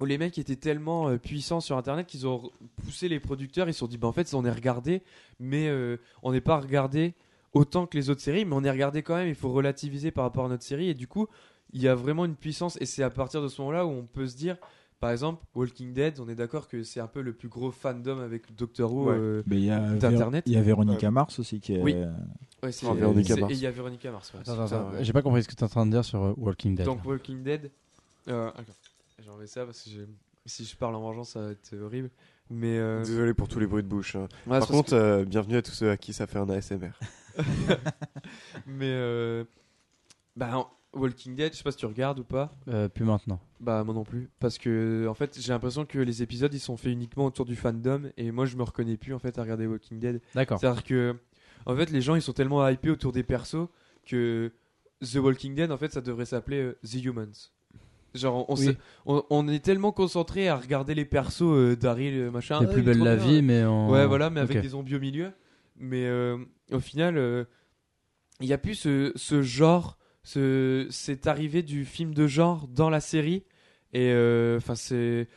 où 0.00 0.04
les 0.04 0.18
mecs 0.18 0.38
étaient 0.38 0.56
tellement 0.56 1.08
euh, 1.08 1.18
puissants 1.18 1.60
sur 1.60 1.76
internet 1.76 2.06
qu'ils 2.06 2.26
ont 2.26 2.50
poussé 2.84 3.08
les 3.08 3.20
producteurs. 3.20 3.68
Ils 3.68 3.72
se 3.72 3.80
sont 3.80 3.88
dit, 3.88 3.98
bah 3.98 4.08
en 4.08 4.12
fait, 4.12 4.32
on 4.34 4.44
est 4.44 4.50
regardé, 4.50 5.02
mais 5.40 5.68
euh, 5.68 5.96
on 6.22 6.32
n'est 6.32 6.40
pas 6.40 6.58
regardé 6.60 7.14
autant 7.52 7.86
que 7.86 7.96
les 7.96 8.10
autres 8.10 8.20
séries, 8.20 8.44
mais 8.44 8.54
on 8.54 8.62
est 8.62 8.70
regardé 8.70 9.02
quand 9.02 9.16
même. 9.16 9.28
Il 9.28 9.34
faut 9.34 9.50
relativiser 9.50 10.10
par 10.10 10.24
rapport 10.24 10.44
à 10.44 10.48
notre 10.48 10.62
série. 10.62 10.88
Et 10.88 10.94
du 10.94 11.08
coup, 11.08 11.26
il 11.72 11.82
y 11.82 11.88
a 11.88 11.94
vraiment 11.94 12.24
une 12.24 12.36
puissance. 12.36 12.80
Et 12.80 12.86
c'est 12.86 13.02
à 13.02 13.10
partir 13.10 13.42
de 13.42 13.48
ce 13.48 13.60
moment-là 13.62 13.86
où 13.86 13.90
on 13.90 14.04
peut 14.06 14.26
se 14.26 14.36
dire, 14.36 14.56
par 15.00 15.10
exemple, 15.10 15.44
Walking 15.54 15.92
Dead, 15.92 16.20
on 16.20 16.28
est 16.28 16.34
d'accord 16.34 16.68
que 16.68 16.82
c'est 16.82 17.00
un 17.00 17.06
peu 17.06 17.20
le 17.20 17.32
plus 17.32 17.48
gros 17.48 17.70
fandom 17.70 18.20
avec 18.20 18.54
Doctor 18.54 18.92
Who. 18.92 19.10
Ouais. 19.10 19.16
euh, 19.16 19.96
D'Internet. 19.96 20.44
il 20.46 20.52
y 20.52 20.56
a 20.56 20.62
Véronica 20.62 21.10
Mars 21.10 21.38
aussi 21.38 21.60
qui 21.60 21.74
est. 21.74 21.82
Oui. 21.82 21.94
Ouais, 22.62 22.72
c'est 22.72 22.86
Véronica 22.94 23.34
c'est- 23.34 23.40
Mars. 23.40 23.52
Et 23.52 23.56
il 23.56 23.60
y 23.60 23.66
a 23.66 23.70
Véronica 23.70 24.10
Mars. 24.10 24.32
ouais, 24.34 24.40
Attends, 24.40 24.52
c'est 24.52 24.58
attends, 24.58 24.66
ça, 24.68 24.80
attends. 24.80 24.90
ouais. 24.96 25.04
J'ai 25.04 25.12
pas 25.12 25.22
compris 25.22 25.42
ce 25.42 25.48
que 25.48 25.54
tu 25.54 25.60
es 25.60 25.64
en 25.64 25.68
train 25.68 25.86
de 25.86 25.90
dire 25.90 26.04
sur 26.04 26.22
euh, 26.22 26.34
Walking 26.36 26.74
Dead. 26.74 26.86
Donc 26.86 27.04
Walking 27.04 27.42
Dead. 27.42 27.70
Euh, 28.28 28.50
j'ai 29.22 29.30
enlevé 29.30 29.46
ça 29.46 29.64
parce 29.64 29.82
que 29.82 29.90
si 30.46 30.64
je 30.64 30.76
parle 30.76 30.94
en 30.94 31.00
vengeance, 31.00 31.30
ça 31.30 31.40
va 31.40 31.50
être 31.50 31.74
horrible. 31.80 32.10
Mais 32.50 32.78
euh, 32.78 33.00
Désolé 33.04 33.34
pour 33.34 33.48
tous 33.48 33.58
les 33.60 33.66
bruits 33.66 33.82
de 33.82 33.88
bouche. 33.88 34.16
hein. 34.16 34.26
ouais, 34.46 34.58
Par 34.58 34.68
contre, 34.68 34.94
euh, 34.94 35.24
bienvenue 35.24 35.56
à 35.56 35.62
tous 35.62 35.72
ceux 35.72 35.90
à 35.90 35.96
qui 35.96 36.12
ça 36.12 36.26
fait 36.26 36.38
un 36.38 36.48
ASMR. 36.48 36.92
Mais 38.66 38.86
euh, 38.90 39.44
bah, 40.36 40.68
Walking 40.94 41.34
Dead, 41.34 41.52
je 41.52 41.58
sais 41.58 41.64
pas 41.64 41.70
si 41.72 41.76
tu 41.78 41.86
regardes 41.86 42.18
ou 42.20 42.24
pas. 42.24 42.52
Euh, 42.68 42.88
plus 42.88 43.04
maintenant. 43.04 43.40
Bah 43.60 43.82
moi 43.84 43.92
non 43.94 44.04
plus, 44.04 44.30
parce 44.38 44.56
que 44.56 45.06
en 45.08 45.14
fait 45.14 45.36
j'ai 45.40 45.52
l'impression 45.52 45.84
que 45.84 45.98
les 45.98 46.22
épisodes 46.22 46.52
ils 46.54 46.60
sont 46.60 46.76
faits 46.76 46.92
uniquement 46.92 47.26
autour 47.26 47.44
du 47.44 47.56
fandom 47.56 48.02
et 48.16 48.30
moi 48.30 48.46
je 48.46 48.56
me 48.56 48.62
reconnais 48.62 48.96
plus 48.96 49.12
en 49.14 49.18
fait 49.18 49.36
à 49.38 49.42
regarder 49.42 49.66
Walking 49.66 49.98
Dead. 49.98 50.20
D'accord. 50.34 50.60
C'est-à-dire 50.60 50.84
que 50.84 51.16
En 51.68 51.76
fait, 51.76 51.90
les 51.90 52.00
gens 52.00 52.14
ils 52.16 52.22
sont 52.22 52.32
tellement 52.32 52.66
hypés 52.68 52.90
autour 52.90 53.12
des 53.12 53.22
persos 53.22 53.68
que 54.06 54.50
The 55.02 55.16
Walking 55.16 55.54
Dead, 55.54 55.70
en 55.70 55.76
fait, 55.78 55.92
ça 55.92 56.00
devrait 56.00 56.24
s'appeler 56.24 56.58
euh, 56.62 56.78
The 56.84 57.04
Humans. 57.04 57.50
Genre, 58.14 58.46
on, 58.50 58.54
Oui. 58.54 58.64
s'est- 58.64 58.76
on, 59.06 59.22
on 59.30 59.46
est 59.48 59.62
tellement 59.62 59.92
concentré 59.92 60.48
à 60.48 60.56
regarder 60.56 60.94
les 60.94 61.04
persos 61.04 61.42
euh, 61.42 61.76
Daryl, 61.76 62.30
machin. 62.32 62.58
Les 62.60 62.66
plus 62.66 62.82
trop 62.82 63.04
la 63.04 63.14
vie, 63.16 63.42
mais 63.42 63.64
en. 63.64 63.90
Ouais, 63.90 64.06
voilà, 64.06 64.30
mais 64.30 64.40
avec 64.40 64.60
des 64.60 64.68
zombies 64.70 64.96
au 64.96 65.00
milieu. 65.00 65.30
Mais 65.76 66.06
euh, 66.06 66.38
au 66.72 66.80
final, 66.80 67.16
euh, 67.18 67.44
il 68.40 68.46
n'y 68.46 68.52
a 68.54 68.58
plus 68.58 68.74
ce, 68.74 69.12
ce 69.14 69.42
genre, 69.42 69.98
ce, 70.24 70.86
cette 70.90 71.26
arrivée 71.26 71.62
du 71.62 71.84
film 71.84 72.14
de 72.14 72.26
genre 72.26 72.66
dans 72.66 72.90
la 72.90 73.00
série. 73.00 73.44
Et 73.92 74.10
euh, 74.10 74.56
enfin, 74.56 74.74
c'est. 74.74 75.28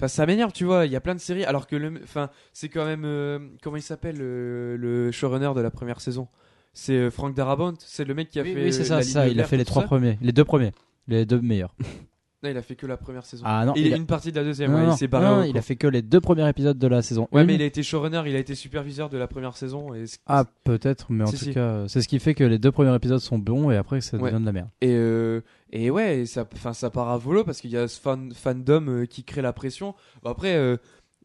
Enfin, 0.00 0.08
ça 0.08 0.24
m'énerve, 0.24 0.52
tu 0.52 0.64
vois. 0.64 0.86
Il 0.86 0.92
y 0.92 0.96
a 0.96 1.00
plein 1.00 1.14
de 1.14 1.20
séries, 1.20 1.44
alors 1.44 1.66
que 1.66 1.76
le. 1.76 2.00
Enfin, 2.02 2.30
c'est 2.54 2.70
quand 2.70 2.86
même. 2.86 3.04
euh, 3.04 3.38
comment 3.62 3.76
il 3.76 3.82
s'appelle, 3.82 4.16
euh, 4.20 4.76
le 4.78 5.12
showrunner 5.12 5.52
de 5.54 5.60
la 5.60 5.70
première 5.70 6.00
saison? 6.00 6.26
C'est 6.72 6.94
euh, 6.94 7.10
Frank 7.10 7.34
Darabont. 7.34 7.74
C'est 7.80 8.04
le 8.04 8.14
mec 8.14 8.30
qui 8.30 8.40
a 8.40 8.42
Oui, 8.42 8.54
fait. 8.54 8.64
oui, 8.64 8.72
c'est 8.72 8.80
euh, 8.82 8.84
ça, 8.84 9.02
ça. 9.02 9.28
Il 9.28 9.38
a 9.40 9.44
fait 9.44 9.56
les 9.58 9.64
trois 9.66 9.82
premiers, 9.82 10.18
les 10.22 10.32
deux 10.32 10.44
premiers, 10.44 10.72
les 11.08 11.26
deux 11.26 11.40
meilleurs. 11.40 11.74
Non, 12.42 12.48
il 12.48 12.56
a 12.56 12.62
fait 12.62 12.74
que 12.74 12.86
la 12.86 12.96
première 12.96 13.26
saison. 13.26 13.42
Ah 13.46 13.66
non, 13.66 13.74
Et 13.76 13.80
il 13.82 13.92
a... 13.92 13.96
une 13.98 14.06
partie 14.06 14.32
de 14.32 14.36
la 14.38 14.44
deuxième, 14.44 14.70
non, 14.72 14.78
ouais, 14.78 14.86
non, 14.86 14.94
il 14.94 14.96
s'est 14.96 15.08
barré 15.08 15.26
non, 15.26 15.40
au 15.42 15.44
il 15.44 15.58
a 15.58 15.60
fait 15.62 15.76
que 15.76 15.86
les 15.86 16.00
deux 16.00 16.22
premiers 16.22 16.48
épisodes 16.48 16.78
de 16.78 16.86
la 16.86 17.02
saison. 17.02 17.28
Ouais, 17.32 17.42
une. 17.42 17.46
mais 17.48 17.54
il 17.56 17.60
a 17.62 17.66
été 17.66 17.82
showrunner, 17.82 18.22
il 18.26 18.34
a 18.34 18.38
été 18.38 18.54
superviseur 18.54 19.10
de 19.10 19.18
la 19.18 19.26
première 19.28 19.56
saison. 19.58 19.92
Et 19.94 20.04
Ah, 20.26 20.44
peut-être, 20.64 21.12
mais 21.12 21.24
en 21.24 21.26
Si, 21.26 21.36
tout 21.38 21.44
si. 21.44 21.52
cas, 21.54 21.86
c'est 21.88 22.00
ce 22.00 22.08
qui 22.08 22.18
fait 22.18 22.32
que 22.34 22.42
les 22.44 22.58
deux 22.58 22.72
premiers 22.72 22.94
épisodes 22.94 23.18
sont 23.20 23.38
bons 23.38 23.70
et 23.70 23.76
après 23.76 24.00
ça 24.00 24.16
Ouais. 24.16 24.30
devient 24.30 24.40
de 24.40 24.46
la 24.46 24.52
merde. 24.52 24.68
Et, 24.80 24.88
euh, 24.94 25.42
et 25.70 25.90
ouais, 25.90 26.24
ça, 26.24 26.46
enfin, 26.54 26.72
ça 26.72 26.88
part 26.88 27.10
à 27.10 27.18
volo 27.18 27.44
parce 27.44 27.60
qu'il 27.60 27.70
y 27.72 27.76
a 27.76 27.86
ce 27.88 28.00
fan, 28.00 28.32
fandom 28.32 28.86
euh, 28.88 29.04
qui 29.04 29.22
crée 29.22 29.42
la 29.42 29.52
pression. 29.52 29.94
Bon, 30.22 30.30
après, 30.30 30.54
euh, 30.56 30.78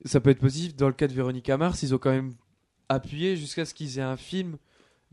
ça 0.03 0.19
peut 0.19 0.31
être 0.31 0.39
positif. 0.41 0.75
Dans 0.75 0.87
le 0.87 0.93
cas 0.93 1.07
de 1.07 1.13
Véronica 1.13 1.55
Mars, 1.57 1.81
ils 1.81 1.95
ont 1.95 1.97
quand 1.97 2.11
même 2.11 2.33
appuyé 2.89 3.37
jusqu'à 3.37 3.63
ce 3.63 3.73
qu'ils 3.73 3.99
aient 3.99 4.03
un 4.03 4.17
film. 4.17 4.57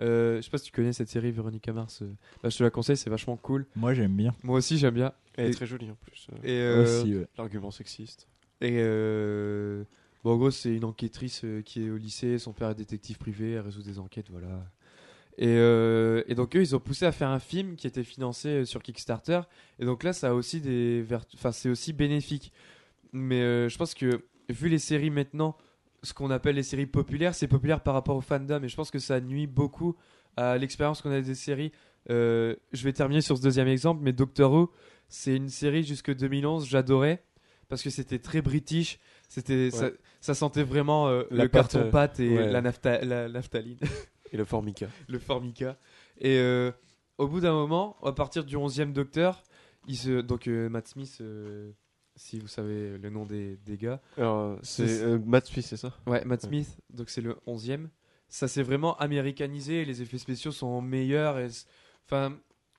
Euh, 0.00 0.36
je 0.38 0.42
sais 0.42 0.50
pas 0.50 0.58
si 0.58 0.64
tu 0.64 0.72
connais 0.72 0.92
cette 0.92 1.08
série 1.08 1.30
Véronica 1.30 1.72
Mars. 1.72 2.02
euh, 2.02 2.06
bah, 2.42 2.48
je 2.48 2.56
te 2.58 2.62
la 2.62 2.70
conseille, 2.70 2.96
c'est 2.96 3.10
vachement 3.10 3.36
cool. 3.36 3.66
Moi, 3.76 3.94
j'aime 3.94 4.16
bien. 4.16 4.34
Moi 4.42 4.58
aussi, 4.58 4.78
j'aime 4.78 4.94
bien. 4.94 5.12
Elle 5.36 5.46
est 5.46 5.50
Et- 5.50 5.54
très 5.54 5.66
jolie 5.66 5.90
en 5.90 5.94
plus. 5.96 6.28
euh, 6.32 6.36
Et, 6.44 6.60
euh, 6.60 6.82
Aussi, 7.02 7.16
ouais. 7.16 7.26
L'argument 7.38 7.70
sexiste. 7.70 8.26
Et 8.60 8.78
euh, 8.78 9.84
bon, 10.24 10.32
en 10.32 10.36
gros, 10.36 10.50
c'est 10.50 10.74
une 10.74 10.84
enquêtrice 10.84 11.42
euh, 11.44 11.62
qui 11.62 11.84
est 11.84 11.90
au 11.90 11.96
lycée, 11.96 12.38
son 12.38 12.52
père 12.52 12.70
est 12.70 12.74
détective 12.74 13.18
privé, 13.18 13.52
elle 13.52 13.60
résout 13.60 13.82
des 13.82 13.98
enquêtes, 13.98 14.30
voilà. 14.30 14.64
Et, 15.38 15.46
euh, 15.48 16.22
et 16.28 16.34
donc 16.34 16.54
eux, 16.56 16.60
ils 16.60 16.76
ont 16.76 16.80
poussé 16.80 17.06
à 17.06 17.12
faire 17.12 17.28
un 17.30 17.38
film 17.38 17.76
qui 17.76 17.86
était 17.86 18.04
financé 18.04 18.48
euh, 18.48 18.64
sur 18.64 18.82
Kickstarter. 18.82 19.40
Et 19.78 19.84
donc 19.86 20.02
là, 20.04 20.12
ça 20.12 20.30
a 20.30 20.32
aussi 20.34 20.60
des 20.60 21.00
vertus, 21.02 21.38
enfin 21.40 21.52
c'est 21.52 21.68
aussi 21.70 21.92
bénéfique. 21.92 22.52
Mais 23.12 23.40
euh, 23.40 23.68
je 23.68 23.76
pense 23.78 23.94
que 23.94 24.24
vu 24.50 24.68
les 24.68 24.78
séries 24.78 25.10
maintenant, 25.10 25.56
ce 26.02 26.14
qu'on 26.14 26.30
appelle 26.30 26.56
les 26.56 26.62
séries 26.62 26.86
populaires, 26.86 27.34
c'est 27.34 27.48
populaire 27.48 27.80
par 27.82 27.94
rapport 27.94 28.16
au 28.16 28.20
fandom. 28.20 28.62
Et 28.62 28.68
je 28.68 28.76
pense 28.76 28.90
que 28.90 28.98
ça 28.98 29.20
nuit 29.20 29.46
beaucoup 29.46 29.96
à 30.36 30.58
l'expérience 30.58 31.00
qu'on 31.02 31.12
a 31.12 31.20
des 31.20 31.34
séries. 31.34 31.72
Euh, 32.10 32.56
je 32.72 32.82
vais 32.84 32.92
terminer 32.92 33.20
sur 33.20 33.36
ce 33.36 33.42
deuxième 33.42 33.68
exemple, 33.68 34.00
mais 34.02 34.12
Doctor 34.12 34.52
Who, 34.52 34.70
c'est 35.08 35.36
une 35.36 35.48
série 35.48 35.84
jusque 35.84 36.14
2011, 36.14 36.66
j'adorais 36.68 37.22
parce 37.68 37.82
que 37.82 37.90
c'était 37.90 38.18
très 38.18 38.42
british. 38.42 38.98
C'était 39.28 39.70
ça, 39.70 39.86
Ouais. 39.86 39.94
ça 40.20 40.34
sentait 40.34 40.62
vraiment 40.62 41.08
euh, 41.08 41.22
La 41.30 41.44
le 41.44 41.48
pâte, 41.48 41.72
carton 41.72 41.86
euh, 41.86 41.90
pâte 41.90 42.20
et 42.20 42.36
ouais. 42.36 42.50
la, 42.50 42.60
nafta, 42.60 43.02
la 43.02 43.28
naphtaline, 43.30 43.78
Et 44.30 44.36
le 44.36 44.44
Formica. 44.44 44.88
le 45.08 45.18
formica. 45.18 45.78
Et 46.18 46.38
euh, 46.38 46.70
au 47.16 47.28
bout 47.28 47.40
d'un 47.40 47.52
moment, 47.52 47.96
à 48.04 48.12
partir 48.12 48.44
du 48.44 48.56
11e 48.56 48.92
Docteur, 48.92 49.42
il 49.86 49.96
se, 49.96 50.20
donc 50.20 50.46
Matt 50.48 50.88
Smith, 50.88 51.22
si 52.16 52.38
vous 52.38 52.48
savez 52.48 52.98
le 52.98 53.10
nom 53.10 53.24
des, 53.26 53.56
des 53.64 53.76
gars, 53.76 54.00
Alors, 54.16 54.38
euh, 54.38 54.56
c'est 54.62 55.02
euh, 55.02 55.18
Matt 55.24 55.46
Smith, 55.46 55.64
c'est 55.64 55.76
ça 55.76 55.94
Ouais, 56.06 56.24
Matt 56.24 56.42
Ouais. 56.42 56.48
Smith, 56.48 56.78
donc 56.90 57.08
c'est 57.10 57.20
le 57.22 57.36
11e. 57.46 57.88
Ça 58.28 58.48
s'est 58.48 58.62
vraiment 58.62 58.96
américanisé, 58.98 59.84
les 59.84 60.00
effets 60.02 60.18
spéciaux 60.18 60.52
sont 60.52 60.80
meilleurs. 60.80 61.38
et 61.38 61.48
Enfin, 62.06 62.36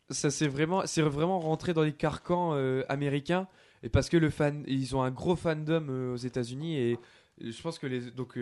ça 0.09 0.31
s'est 0.31 0.47
vraiment, 0.47 0.83
c'est 0.85 1.01
vraiment 1.01 1.39
rentré 1.39 1.73
dans 1.73 1.83
les 1.83 1.93
carcans 1.93 2.51
euh, 2.53 2.83
américains. 2.89 3.47
Et 3.83 3.89
parce 3.89 4.09
que 4.09 4.17
le 4.17 4.29
fan, 4.29 4.63
ils 4.67 4.95
ont 4.95 5.01
un 5.03 5.11
gros 5.11 5.35
fandom 5.35 5.87
euh, 5.89 6.13
aux 6.13 6.17
États-Unis 6.17 6.77
et 6.77 6.97
je 7.41 7.61
pense 7.61 7.79
que 7.79 7.87
les, 7.87 8.11
donc 8.11 8.33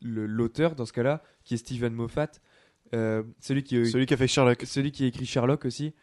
l'auteur 0.00 0.74
dans 0.76 0.86
ce 0.86 0.92
cas-là, 0.92 1.22
qui 1.44 1.54
est 1.54 1.56
Steven 1.58 1.92
Moffat, 1.92 2.30
celui 2.92 3.62
qui 3.62 3.86
Celui 3.90 4.06
qui 4.06 4.14
a 4.14 4.16
fait 4.16 4.28
Sherlock. 4.28 4.62
celui 4.64 4.92
qui 4.92 5.04
a 5.04 5.06
écrit 5.06 5.26
Sherlock 5.26 5.64
aussi. 5.64 5.94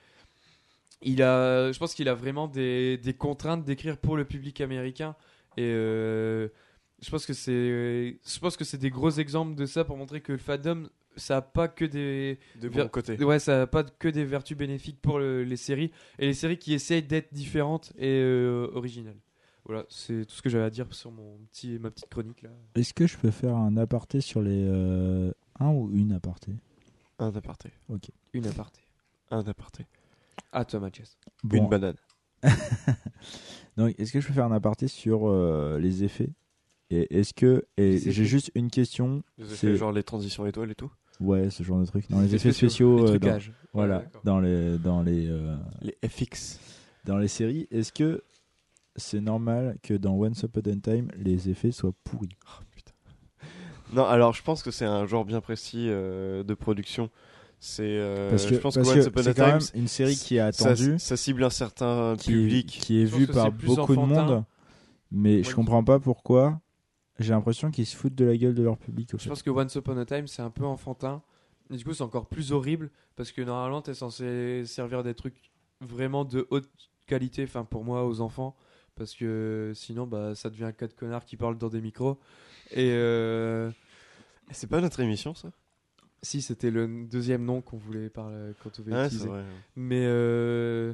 Il 1.02 1.22
a, 1.22 1.72
je 1.72 1.78
pense 1.80 1.94
qu'il 1.94 2.10
a 2.10 2.14
vraiment 2.16 2.48
des, 2.48 2.98
des 2.98 3.14
contraintes 3.14 3.64
d'écrire 3.64 3.98
pour 3.98 4.18
le 4.18 4.26
public 4.26 4.62
américain 4.62 5.16
et 5.56 5.64
euh, 5.64 6.48
je 7.02 7.10
pense 7.12 7.26
que 7.28 7.34
c'est, 7.34 8.20
je 8.26 8.40
pense 8.40 8.58
que 8.58 8.64
c'est 8.64 8.80
des 8.80 8.90
gros 8.90 9.12
exemples 9.12 9.54
de 9.56 9.66
ça 9.68 9.84
pour 9.86 9.96
montrer 9.98 10.22
que 10.22 10.32
le 10.32 10.38
fandom 10.40 10.90
ça 11.16 11.38
a 11.38 11.42
pas 11.42 11.68
que 11.68 11.86
des, 11.86 12.40
De 12.62 12.68
Ver- 12.68 12.86
bon 12.86 12.90
côté. 12.90 13.24
ouais, 13.24 13.40
ça 13.40 13.64
a 13.64 13.68
pas 13.68 13.84
que 13.84 14.08
des 14.08 14.24
vertus 14.26 14.56
bénéfiques 14.58 15.00
pour 15.02 15.18
le- 15.20 15.44
les 15.44 15.58
séries 15.58 15.92
et 16.20 16.26
les 16.28 16.34
séries 16.34 16.58
qui 16.60 16.74
essayent 16.74 17.02
d'être 17.04 17.34
différentes 17.34 17.92
et 17.98 18.20
euh, 18.22 18.68
originales. 18.74 19.18
Voilà, 19.66 19.86
c'est 19.90 20.26
tout 20.26 20.34
ce 20.36 20.42
que 20.42 20.50
j'avais 20.50 20.64
à 20.64 20.70
dire 20.70 20.88
sur 20.94 21.12
mon 21.12 21.38
petit, 21.52 21.78
ma 21.80 21.90
petite 21.92 22.10
chronique 22.10 22.42
là. 22.44 22.50
Est-ce 22.76 22.94
que 22.94 23.06
je 23.06 23.18
peux 23.18 23.32
faire 23.32 23.56
un 23.56 23.76
aparté 23.78 24.22
sur 24.22 24.42
les. 24.42 24.64
euh, 24.68 25.32
un 25.60 25.70
ou 25.72 25.92
une 25.94 26.14
aparté? 26.14 26.54
Un 27.20 27.36
aparté. 27.36 27.72
Une 28.34 28.48
aparté. 28.48 28.82
Un 29.32 29.46
aparté. 29.48 29.86
À 30.58 30.66
toi, 30.66 30.80
Mathias. 30.80 31.18
Bon, 31.44 31.58
Une 31.58 31.70
banane. 31.70 31.96
Donc, 33.78 33.94
est-ce 34.00 34.12
que 34.12 34.20
je 34.22 34.28
peux 34.28 34.34
faire 34.34 34.46
un 34.46 34.52
aparté 34.52 34.88
sur 34.88 35.28
euh, 35.30 35.78
les 35.80 36.04
effets? 36.04 36.30
Et 36.90 37.20
est-ce 37.20 37.34
que. 37.34 37.66
Et 37.78 37.92
Les 37.92 37.98
j'ai 38.00 38.10
effets. 38.10 38.24
juste 38.26 38.52
une 38.56 38.70
question. 38.72 39.22
Vous 39.38 39.46
avez 39.46 39.56
C'est- 39.56 39.68
fait 39.68 39.76
genre 39.76 39.92
les 39.92 40.04
transitions 40.04 40.46
étoiles 40.48 40.72
et 40.72 40.76
tout. 40.76 40.92
Ouais, 41.20 41.50
ce 41.50 41.62
genre 41.64 41.80
de 41.80 41.86
truc. 41.86 42.10
Dans 42.10 42.18
Les 42.22 42.28
les 42.28 42.36
effets 42.36 42.50
effets 42.50 42.58
spéciaux, 42.58 42.98
spéciaux. 43.08 43.20
les 43.20 43.28
euh, 43.28 43.40
dans, 43.40 43.40
voilà, 43.74 43.98
Ouais, 44.00 44.06
dans 44.24 44.40
les, 44.40 44.78
dans 44.78 45.02
les, 45.04 45.28
euh, 45.30 45.56
Les 45.82 45.98
FX. 46.08 46.60
dans 47.06 47.18
les 47.18 47.28
séries, 47.28 47.68
est-ce 47.72 47.92
que 47.92 48.24
c'est 48.96 49.22
normal 49.22 49.78
que 49.84 49.94
dans 49.96 50.14
Once 50.14 50.42
Upon 50.44 50.62
a 50.62 50.76
Time, 50.82 51.12
les 51.18 51.50
effets 51.50 51.72
soient 51.72 51.94
pourris? 52.04 52.36
Non, 53.94 54.06
alors 54.06 54.34
je 54.34 54.44
pense 54.44 54.64
que 54.64 54.70
c'est 54.72 54.86
un 54.86 55.06
genre 55.06 55.24
bien 55.24 55.40
précis 55.40 55.88
euh, 55.90 56.44
de 56.44 56.54
production. 56.54 57.10
C'est. 57.60 57.84
euh, 57.84 58.30
Parce 58.30 58.46
que 58.46 58.56
je 58.56 58.60
pense 58.60 58.76
parce 58.76 58.88
que 58.90 58.94
que 58.94 59.00
Once 59.00 59.08
Upon 59.08 59.20
a 59.20 59.24
c'est 59.24 59.34
quand 59.34 59.44
Time, 59.46 59.58
même 59.58 59.82
une 59.82 59.88
série 59.88 60.16
qui 60.16 60.36
est 60.38 60.40
attendue, 60.40 61.00
ça 61.00 61.18
cible 61.18 61.44
un 61.44 61.50
certain 61.50 62.16
qui, 62.18 62.32
public. 62.32 62.68
qui 62.68 63.02
est 63.02 63.08
Je 63.08 63.26
que 63.26 63.32
par 63.32 63.52
beaucoup 63.52 63.96
de 63.96 64.00
monde, 64.00 64.44
mais 65.12 65.44
je 65.44 65.50
Ouais, 65.50 65.54
comprends 65.56 65.84
pas 65.84 66.00
pourquoi. 66.00 66.62
J'ai 67.20 67.34
l'impression 67.34 67.72
qu'ils 67.72 67.88
se 67.88 67.96
foutent 67.96 68.14
de 68.16 68.26
la 68.26 68.38
gueule 68.38 68.54
de 68.54 68.62
leur 68.62 68.78
public. 68.78 69.10
Je 69.14 69.18
fait. 69.18 69.30
pense 69.30 69.42
que 69.42 69.50
Once 69.50 69.74
Upon 69.76 69.98
a 69.98 70.06
Time, 70.06 70.28
c'est 70.28 70.44
un 70.44 70.52
peu 70.52 70.66
enfantin. 70.66 71.24
Et 71.72 71.78
du 71.78 71.84
coup, 71.84 71.94
c'est 71.94 72.04
encore 72.04 72.28
plus 72.28 72.52
horrible 72.52 72.92
parce 73.16 73.32
que 73.32 73.42
normalement, 73.42 73.82
t'es 73.82 73.94
censé 73.96 74.64
servir 74.66 75.04
des 75.04 75.16
trucs 75.16 75.52
vraiment 75.82 76.26
de 76.26 76.48
haute 76.52 76.70
qualité, 77.08 77.44
enfin 77.44 77.66
pour 77.66 77.84
moi, 77.84 78.06
aux 78.06 78.22
enfants. 78.22 78.56
Parce 78.96 79.14
que 79.16 79.72
sinon, 79.76 80.06
bah, 80.08 80.36
ça 80.36 80.50
devient 80.50 80.66
un 80.66 80.72
cas 80.72 80.88
de 80.88 80.94
connard 80.94 81.26
qui 81.26 81.38
parle 81.38 81.58
dans 81.58 81.70
des 81.70 81.82
micros. 81.82 82.20
Et 82.72 82.92
euh, 82.92 83.72
C'est 84.52 84.68
pas 84.68 84.82
notre 84.82 85.00
émission 85.00 85.34
ça? 85.36 85.50
Si, 86.22 86.42
c'était 86.42 86.72
le 86.72 87.06
deuxième 87.10 87.44
nom 87.46 87.62
qu'on 87.62 87.78
voulait 87.78 88.10
parler 88.10 88.52
quand 88.64 88.72
on 88.80 88.84
voulait 88.84 88.96
c'est 89.04 89.06
utiliser. 89.16 89.30
vrai. 89.30 89.44
Mais 89.76 90.04
euh, 90.06 90.94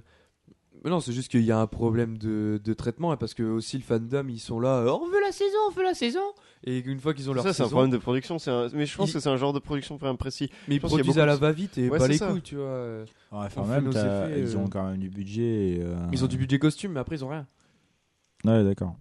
mais 0.84 0.90
non, 0.90 1.00
c'est 1.00 1.14
juste 1.14 1.30
qu'il 1.32 1.44
y 1.44 1.52
a 1.52 1.60
un 1.60 1.68
problème 1.68 2.18
de, 2.18 2.60
de 2.62 2.74
traitement 2.74 3.16
parce 3.16 3.34
que 3.34 3.44
aussi 3.44 3.78
le 3.78 3.84
fandom 3.84 4.28
ils 4.28 4.40
sont 4.40 4.60
là, 4.60 4.80
euh, 4.80 4.90
on 4.92 5.08
veut 5.08 5.22
la 5.22 5.32
saison, 5.32 5.58
on 5.68 5.72
veut 5.72 5.84
la 5.84 5.94
saison. 5.94 6.20
Et 6.66 6.80
une 6.80 7.00
fois 7.00 7.14
qu'ils 7.14 7.30
ont 7.30 7.34
leur 7.34 7.44
Ça, 7.44 7.54
c'est 7.54 7.64
un 7.64 7.68
problème 7.70 7.92
de 7.92 7.98
production. 7.98 8.40
c'est 8.40 8.52
un- 8.52 8.68
Mais 8.74 8.86
je 8.86 8.96
pense 8.98 9.14
que 9.14 9.20
c'est 9.20 9.30
un 9.30 9.38
genre 9.38 9.54
de 9.54 9.60
production 9.60 9.96
vraiment 9.98 10.16
précis. 10.18 10.50
mais 10.68 10.76
ils 10.76 10.82
produisent 10.82 11.20
à 11.20 11.26
la 11.26 11.36
va-vite 11.36 11.78
et 11.78 11.90
Ouais, 11.90 11.98
pas 11.98 12.06
c'est 12.06 12.12
les 12.14 12.18
ça. 12.18 12.30
couilles, 12.32 12.42
tu 12.42 12.56
vois. 12.56 12.66
Ouais, 13.00 13.06
enfin, 13.32 13.62
on 13.64 13.68
même, 13.68 13.88
effets, 13.88 14.40
ils 14.42 14.56
euh, 14.56 14.58
ont 14.58 14.68
quand 14.68 14.90
même 14.90 14.98
du 15.00 15.10
budget. 15.10 15.70
et, 15.76 15.82
euh, 15.82 15.96
Ils 16.12 16.24
ont 16.24 16.28
du 16.28 16.38
budget 16.38 16.60
costume, 16.60 16.94
mais 16.94 17.00
après 17.00 17.16
ils 17.16 17.24
ont 17.26 17.30
rien. 17.30 17.48
Ouais, 18.46 18.64
d'accord. 18.64 18.96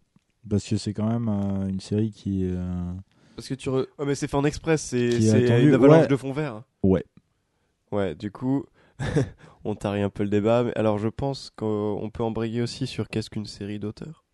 Parce 0.48 0.68
que 0.68 0.76
c'est 0.76 0.92
quand 0.92 1.06
même 1.08 1.28
euh, 1.28 1.68
une 1.68 1.80
série 1.80 2.10
qui. 2.10 2.44
euh, 2.44 2.92
Parce 3.36 3.48
que 3.48 3.54
tu 3.54 3.68
re- 3.70 3.86
Ouais, 3.98 4.06
mais 4.06 4.14
c'est 4.14 4.28
fait 4.28 4.36
en 4.36 4.44
express. 4.44 4.82
C'est 4.82 5.08
une 5.18 5.74
avalanche 5.74 6.02
ouais. 6.02 6.06
de 6.08 6.16
fond 6.16 6.32
vert. 6.32 6.62
Ouais. 6.82 7.04
Ouais, 7.90 8.14
du 8.14 8.30
coup, 8.30 8.64
on 9.64 9.74
tarie 9.74 10.02
un 10.02 10.10
peu 10.10 10.22
le 10.22 10.28
débat. 10.30 10.62
Mais 10.64 10.72
alors, 10.76 10.98
je 10.98 11.08
pense 11.08 11.50
qu'on 11.56 12.10
peut 12.12 12.22
embrayer 12.22 12.62
aussi 12.62 12.86
sur 12.86 13.08
qu'est-ce 13.08 13.30
qu'une 13.30 13.46
série 13.46 13.78
d'auteur. 13.78 14.24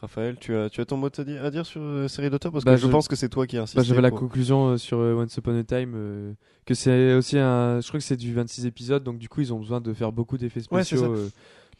Raphaël, 0.00 0.36
tu 0.40 0.56
as, 0.56 0.68
tu 0.68 0.80
as 0.80 0.84
ton 0.84 0.96
mot 0.96 1.08
à 1.16 1.22
dire, 1.24 1.44
à 1.44 1.50
dire 1.52 1.64
sur 1.64 1.80
euh, 1.80 2.08
série 2.08 2.28
d'auteur? 2.28 2.50
Parce 2.50 2.64
que 2.64 2.70
Bah, 2.70 2.76
je, 2.76 2.86
je- 2.86 2.90
pense 2.90 3.06
que 3.06 3.14
c'est 3.14 3.28
toi 3.28 3.46
qui 3.46 3.56
as 3.56 3.62
insisté. 3.62 3.78
bah, 3.78 3.84
j'avais 3.84 4.00
la 4.00 4.10
conclusion 4.10 4.70
euh, 4.70 4.76
sur 4.76 4.98
euh, 4.98 5.14
Once 5.14 5.36
Upon 5.36 5.56
a 5.56 5.62
Time 5.62 5.92
euh, 5.94 6.32
que 6.66 6.74
c'est 6.74 7.14
aussi 7.14 7.38
un. 7.38 7.80
Je 7.80 7.86
crois 7.86 8.00
que 8.00 8.04
c'est 8.04 8.16
du 8.16 8.34
26 8.34 8.66
épisodes, 8.66 9.04
donc 9.04 9.18
du 9.18 9.28
coup 9.28 9.42
ils 9.42 9.52
ont 9.52 9.60
besoin 9.60 9.80
de 9.80 9.92
faire 9.92 10.10
beaucoup 10.10 10.38
d'effets 10.38 10.60
Ouais, 10.72 10.82
c'est 10.82 10.96
spéciaux. 10.96 11.14
euh, 11.14 11.28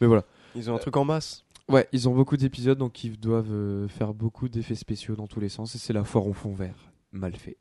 Mais 0.01 0.07
voilà. 0.07 0.23
Ils 0.55 0.71
ont 0.71 0.75
un 0.77 0.79
truc 0.79 0.97
en 0.97 1.05
masse. 1.05 1.45
Ouais, 1.69 1.89
ils 1.93 2.09
ont 2.09 2.15
beaucoup 2.15 2.37
d'épisodes, 2.37 2.79
donc 2.79 3.05
ils 3.05 3.19
doivent 3.19 3.53
euh, 3.53 3.89
faire 3.89 4.15
beaucoup 4.15 4.49
d'effets 4.49 4.75
spéciaux 4.75 5.15
dans 5.17 5.27
tous 5.27 5.41
les 5.41 5.49
sens, 5.49 5.75
et 5.75 5.79
c'est 5.79 5.93
la 5.93 6.05
foire 6.05 6.27
au 6.27 6.33
fond 6.33 6.53
vert. 6.53 6.75
Mal 7.13 7.35
fait. 7.35 7.57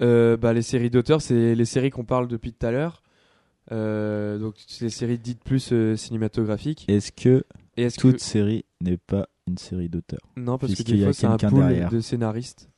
Euh, 0.00 0.36
bah, 0.36 0.52
les 0.52 0.62
séries 0.62 0.90
d'auteurs, 0.90 1.20
c'est 1.20 1.54
les 1.54 1.64
séries 1.64 1.90
qu'on 1.90 2.04
parle 2.04 2.28
depuis 2.28 2.52
tout 2.52 2.64
à 2.66 2.70
l'heure. 2.70 3.02
Euh, 3.72 4.38
donc, 4.38 4.54
c'est 4.66 4.84
les 4.86 4.90
séries 4.90 5.18
dites 5.18 5.42
plus 5.44 5.72
euh, 5.72 5.94
cinématographiques. 5.96 6.86
Est-ce 6.88 7.12
que 7.12 7.44
Et 7.76 7.90
toute 7.90 8.16
que. 8.16 8.22
série 8.22 8.64
n'est 8.80 8.96
pas 8.96 9.28
une 9.46 9.58
série 9.58 9.88
d'auteur 9.88 10.20
Non, 10.36 10.56
parce 10.58 10.74
que 10.74 10.82
des 10.82 11.02
a 11.02 11.06
fois, 11.06 11.12
c'est 11.12 11.26
un 11.26 11.36
pool 11.36 11.60
derrière. 11.60 11.90
de 11.90 12.00
scénaristes. 12.00 12.69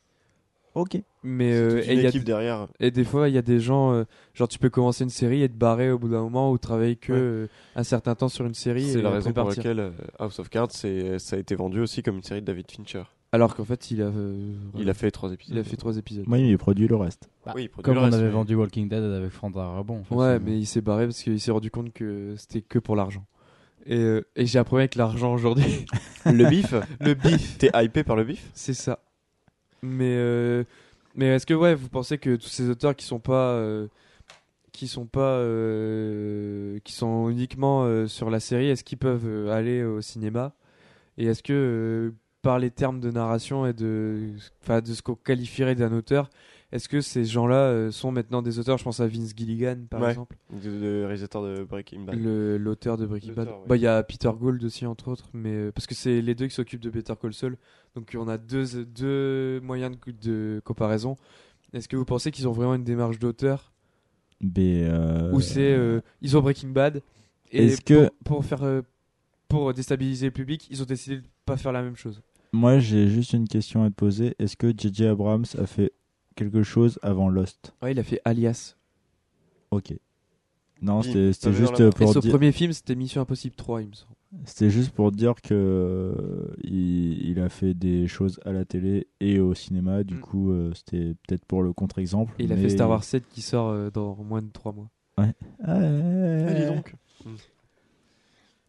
Ok. 0.75 0.99
Mais 1.23 1.53
C'est 1.53 1.59
euh, 1.59 1.69
toute 1.81 1.89
et 1.89 1.93
une 1.93 1.99
il 1.99 2.03
y 2.03 2.07
a 2.07 2.09
équipe 2.09 2.25
derrière. 2.25 2.67
Et 2.81 2.91
des 2.91 3.05
fois, 3.05 3.29
il 3.29 3.35
y 3.35 3.39
a 3.39 3.43
des 3.43 3.61
gens, 3.61 3.93
euh, 3.93 4.05
genre 4.35 4.49
tu 4.49 4.59
peux 4.59 4.71
commencer 4.71 5.05
une 5.05 5.11
série 5.11 5.43
et 5.43 5.49
te 5.49 5.55
barrer 5.55 5.91
au 5.91 5.99
bout 5.99 6.09
d'un 6.09 6.23
moment 6.23 6.51
ou 6.51 6.59
travailler 6.59 6.97
que 6.97 7.13
Ouais. 7.13 7.19
euh, 7.19 7.47
un 7.77 7.85
certain 7.85 8.15
temps 8.15 8.29
sur 8.29 8.47
une 8.47 8.55
série 8.55 8.91
C'est 8.91 9.03
la 9.03 9.11
raison 9.11 9.33
pour 9.33 9.45
partir. 9.45 9.63
laquelle 9.63 9.81
euh, 9.81 9.91
House 10.19 10.39
of 10.39 10.49
Cards, 10.49 10.71
c'est- 10.73 11.19
ça 11.19 11.37
a 11.37 11.39
été 11.39 11.55
vendu 11.55 11.81
aussi 11.81 12.03
comme 12.03 12.17
une 12.17 12.23
série 12.23 12.41
de 12.41 12.47
David 12.47 12.71
Fincher. 12.71 13.03
Alors 13.35 13.55
qu'en 13.55 13.65
fait, 13.65 13.91
il 13.91 14.03
a, 14.03 14.07
euh, 14.07 14.53
Il 14.77 14.91
a 14.91 14.95
fait 14.95 15.11
trois 15.11 15.33
épisodes. 15.33 15.57
il 15.57 15.61
a 15.61 15.65
fait 15.65 15.77
trois 15.77 15.97
épisodes. 15.97 16.25
Moi, 16.27 16.39
il 16.39 16.59
produit 16.59 16.87
le 16.89 16.97
reste. 16.97 17.31
Bah, 17.47 17.53
Oui, 17.55 17.63
il 17.65 17.69
produit 17.71 17.85
Comme 17.85 17.95
le 17.95 18.01
on 18.01 18.05
reste, 18.05 18.15
avait 18.17 18.25
mais- 18.27 18.31
vendu 18.31 18.55
Walking 18.57 18.89
Dead 18.89 19.03
avec 19.03 19.31
Franck 19.31 19.55
Darabon. 19.55 20.01
en 20.01 20.05
fait, 20.05 20.15
Ouais, 20.15 20.39
mais 20.39 20.59
il 20.59 20.67
s'est 20.67 20.83
barré 20.83 21.07
parce 21.07 21.23
qu'il 21.23 21.41
s'est 21.41 21.51
rendu 21.51 21.71
compte 21.71 21.93
que 21.95 22.35
c'était 22.37 22.61
que 22.61 22.79
pour 22.79 22.95
l'argent. 22.97 23.25
Et, 23.87 23.97
euh, 23.97 24.21
et 24.37 24.47
j'ai 24.47 24.59
un 24.59 24.65
problème 24.65 24.83
avec 24.85 24.97
l'argent 24.97 25.33
aujourd'hui. 25.35 25.87
Le 26.27 26.49
bif 26.49 26.73
le 27.01 27.15
bif, 27.15 27.59
T'es 27.59 27.71
hypé 27.75 28.05
par 28.05 28.17
le 28.17 28.25
bif? 28.25 28.51
C'est 28.55 28.75
ça. 28.75 28.99
Mais, 29.83 30.15
euh, 30.17 30.65
mais 31.15 31.27
est-ce 31.27 31.47
que 31.47 31.55
ouais, 31.55 31.75
vous 31.75 31.89
pensez 31.89 32.19
que 32.19 32.37
tous 32.37 32.49
ces 32.49 32.69
auteurs 32.69 32.95
qui 32.95 33.05
sont 33.05 33.19
pas, 33.19 33.53
euh, 33.55 33.89
qui 34.73 34.87
sont 34.89 35.07
pas, 35.07 35.39
euh, 35.39 36.79
qui 36.85 36.93
sont 36.93 37.29
uniquement 37.29 38.07
sur 38.07 38.31
la 38.31 38.41
série, 38.41 38.69
est-ce 38.69 38.85
qu'ils 38.85 38.99
peuvent 38.99 39.49
aller 39.51 39.83
au 39.85 40.01
cinéma? 40.01 40.55
Et 41.19 41.27
est-ce 41.27 41.43
que 41.43 42.15
par 42.43 42.59
les 42.59 42.71
termes 42.71 43.01
de 43.01 43.11
narration 43.11 43.67
et 43.67 43.73
de, 43.73 44.31
de 44.69 44.93
ce 44.95 45.03
qu'on 45.03 45.15
qualifierait 45.15 45.75
d'un 45.75 45.93
auteur, 45.93 46.31
est-ce 46.73 46.89
que 46.89 47.01
ces 47.01 47.25
gens-là 47.25 47.57
euh, 47.69 47.91
sont 47.91 48.11
maintenant 48.11 48.43
des 48.43 48.59
auteurs? 48.59 48.79
Je 48.79 48.85
pense 48.85 48.99
à 49.01 49.07
Vince 49.07 49.33
Gilligan 49.37 49.77
par 49.89 50.01
Ouais. 50.01 50.09
exemple. 50.11 50.37
de, 50.53 50.71
de 50.71 51.03
réalisateur 51.05 51.43
de 51.45 51.63
Breaking 51.65 52.01
Bad. 52.01 52.17
Le- 52.19 52.57
l'auteur 52.59 52.97
de 52.97 53.07
Breaking 53.07 53.33
Bad. 53.35 53.49
Ouais. 53.49 53.55
Bah 53.69 53.77
il 53.77 53.83
y 53.83 53.87
a 53.87 54.03
Peter 54.03 54.31
Gould 54.35 54.63
aussi 54.65 54.87
entre 54.87 55.09
autres, 55.09 55.29
mais 55.35 55.53
euh, 55.53 55.73
parce 55.73 55.87
que 55.87 55.95
c'est 55.95 56.21
les 56.21 56.35
deux 56.35 56.47
qui 56.49 56.55
s'occupent 56.55 56.81
de 56.83 56.91
Better 56.91 57.15
Call 57.21 57.35
Saul, 57.35 57.57
donc 57.95 58.11
on 58.19 58.27
a 58.29 58.39
deux 58.39 58.85
deux 58.85 59.61
moyens 59.61 59.95
de, 60.07 60.13
de 60.57 60.61
comparaison. 60.65 61.17
Est-ce 61.73 61.89
que 61.89 61.97
vous 61.97 62.05
pensez 62.05 62.31
qu'ils 62.31 62.49
ont 62.49 62.53
vraiment 62.53 62.75
une 62.75 62.85
démarche 62.85 63.19
d'auteur? 63.19 63.73
Euh, 64.59 65.31
ou 65.33 65.41
c'est 65.41 65.73
euh, 65.73 66.01
ils 66.21 66.37
ont 66.37 66.41
Breaking 66.41 66.71
Bad 66.71 67.01
et 67.53 67.67
Est-ce 67.67 67.81
que- 67.81 68.07
pour, 68.25 68.39
pour 68.41 68.45
faire 68.45 68.63
euh, 68.65 68.83
pour 69.49 69.73
déstabiliser 69.75 70.27
le 70.27 70.33
public, 70.33 70.67
ils 70.71 70.83
ont 70.83 70.87
décidé 70.87 71.19
de 71.19 71.27
pas 71.45 71.57
faire 71.57 71.73
la 71.73 71.83
même 71.83 71.97
chose. 71.97 72.23
Moi, 72.55 72.79
j'ai 72.81 73.09
juste 73.09 73.35
une 73.35 73.47
question 73.47 73.85
à 73.85 73.91
te 73.91 73.95
poser. 73.95 74.35
Est-ce 74.39 74.57
que 74.57 74.73
J.J. 74.77 75.07
Abrams 75.07 75.45
a 75.59 75.67
fait 75.67 75.93
quelque 76.35 76.63
chose 76.63 76.99
avant 77.03 77.29
Lost 77.29 77.75
Ouais, 77.83 77.93
il 77.93 77.99
a 77.99 78.03
fait 78.03 78.21
Alias. 78.25 78.77
Ok. 79.71 79.95
Non, 80.81 81.03
c'était 81.03 81.33
juste 81.53 81.79
main. 81.79 81.89
Et 81.89 81.91
pour 81.91 82.13
son 82.13 82.21
dire. 82.21 82.31
premier 82.31 82.51
film, 82.53 82.73
c'était 82.73 82.95
Mission 82.97 83.21
Impossible 83.23 83.55
3, 83.55 83.83
il 83.83 83.89
me 83.89 83.93
semble. 83.95 84.13
C'était 84.47 84.71
juste 84.71 84.91
pour 84.93 85.13
dire 85.13 85.35
que 85.43 85.53
euh, 85.55 86.55
il, 86.65 87.29
il 87.31 87.39
a 87.39 87.49
fait 87.51 87.75
des 87.75 88.09
choses 88.09 88.41
à 88.47 88.53
la 88.53 88.65
télé 88.65 89.07
et 89.21 89.39
au 89.39 89.55
cinéma. 89.55 90.03
Du 90.05 90.15
Mm. 90.15 90.21
coup, 90.21 90.51
euh, 90.51 90.73
c'était 90.75 91.15
peut-être 91.27 91.45
pour 91.45 91.63
le 91.63 91.73
contre-exemple. 91.73 92.33
Et 92.39 92.45
il 92.45 92.53
a 92.53 92.57
mais- 92.57 92.63
fait 92.63 92.69
Star 92.71 92.89
Wars 92.89 93.05
7 93.05 93.29
qui 93.29 93.43
sort 93.43 93.69
euh, 93.69 93.91
dans 93.91 94.17
moins 94.17 94.41
de 94.43 94.49
3 94.51 94.73
mois. 94.73 94.91
Ah, 95.19 95.23
ouais. 95.25 95.35
Ah, 95.65 96.53
dis 96.55 96.67
donc. 96.67 96.95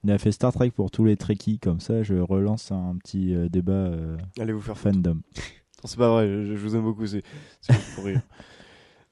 Il 0.03 0.11
a 0.11 0.17
fait 0.17 0.33
Star 0.33 0.51
Trek 0.51 0.71
pour 0.71 0.91
tous 0.91 1.05
les 1.05 1.15
Trekkies. 1.15 1.59
Comme 1.59 1.79
ça, 1.79 2.03
je 2.03 2.15
relance 2.15 2.71
un 2.71 2.97
petit 2.97 3.33
euh, 3.33 3.47
débat 3.47 3.71
euh, 3.71 4.17
Allez 4.37 4.51
vous 4.53 4.59
faire 4.61 4.77
foutre. 4.77 4.93
fandom. 4.95 5.21
C'est 5.85 5.97
pas 5.97 6.09
vrai, 6.09 6.27
je, 6.27 6.55
je 6.55 6.61
vous 6.61 6.75
aime 6.75 6.83
beaucoup, 6.83 7.05
c'est 7.07 7.23
pour 7.95 8.05
rire. 8.05 8.21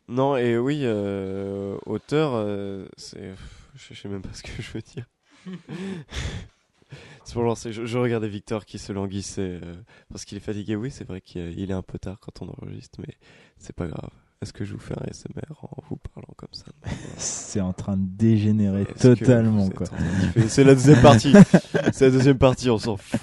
Non, 0.08 0.36
et 0.36 0.58
oui, 0.58 0.82
euh, 0.84 1.78
auteur, 1.86 2.34
euh, 2.36 2.86
c'est. 2.98 3.34
Je 3.76 3.94
sais 3.94 4.10
même 4.10 4.22
pas 4.22 4.34
ce 4.34 4.44
que 4.44 4.62
je 4.62 4.72
veux 4.72 4.82
dire. 4.82 5.06
c'est 7.24 7.34
pour 7.34 7.44
lancer. 7.44 7.72
Je, 7.72 7.86
je 7.86 7.98
regardais 7.98 8.28
Victor 8.28 8.66
qui 8.66 8.78
se 8.78 8.92
languissait 8.92 9.60
euh, 9.64 9.76
parce 10.10 10.26
qu'il 10.26 10.38
est 10.38 10.42
fatigué. 10.42 10.76
Oui, 10.76 10.92
c'est 10.92 11.08
vrai 11.08 11.22
qu'il 11.22 11.58
il 11.58 11.72
est 11.72 11.74
un 11.74 11.82
peu 11.82 11.98
tard 11.98 12.20
quand 12.20 12.42
on 12.42 12.50
enregistre, 12.50 13.00
mais 13.00 13.16
c'est 13.58 13.76
pas 13.76 13.88
grave. 13.88 14.12
Est-ce 14.42 14.54
que 14.54 14.66
je 14.66 14.74
vous 14.74 14.80
fais 14.80 14.96
un 14.96 15.14
SMR 15.14 15.54
en 15.62 15.70
vous 15.88 15.98
parlant 15.98 16.34
comme 16.36 16.50
ça 16.52 16.66
C'est 17.18 17.62
en 17.62 17.74
train 17.74 17.96
de 17.96 18.06
dégénérer 18.06 18.86
totalement. 18.86 19.70
Quoi. 19.70 19.86
C'est 20.48 20.64
la 20.64 20.74
deuxième 20.74 21.02
partie. 21.02 21.34
c'est 21.94 22.06
la 22.06 22.12
deuxième 22.12 22.38
partie, 22.38 22.70
on 22.70 22.80
s'en 22.80 22.98
fout. 22.98 23.20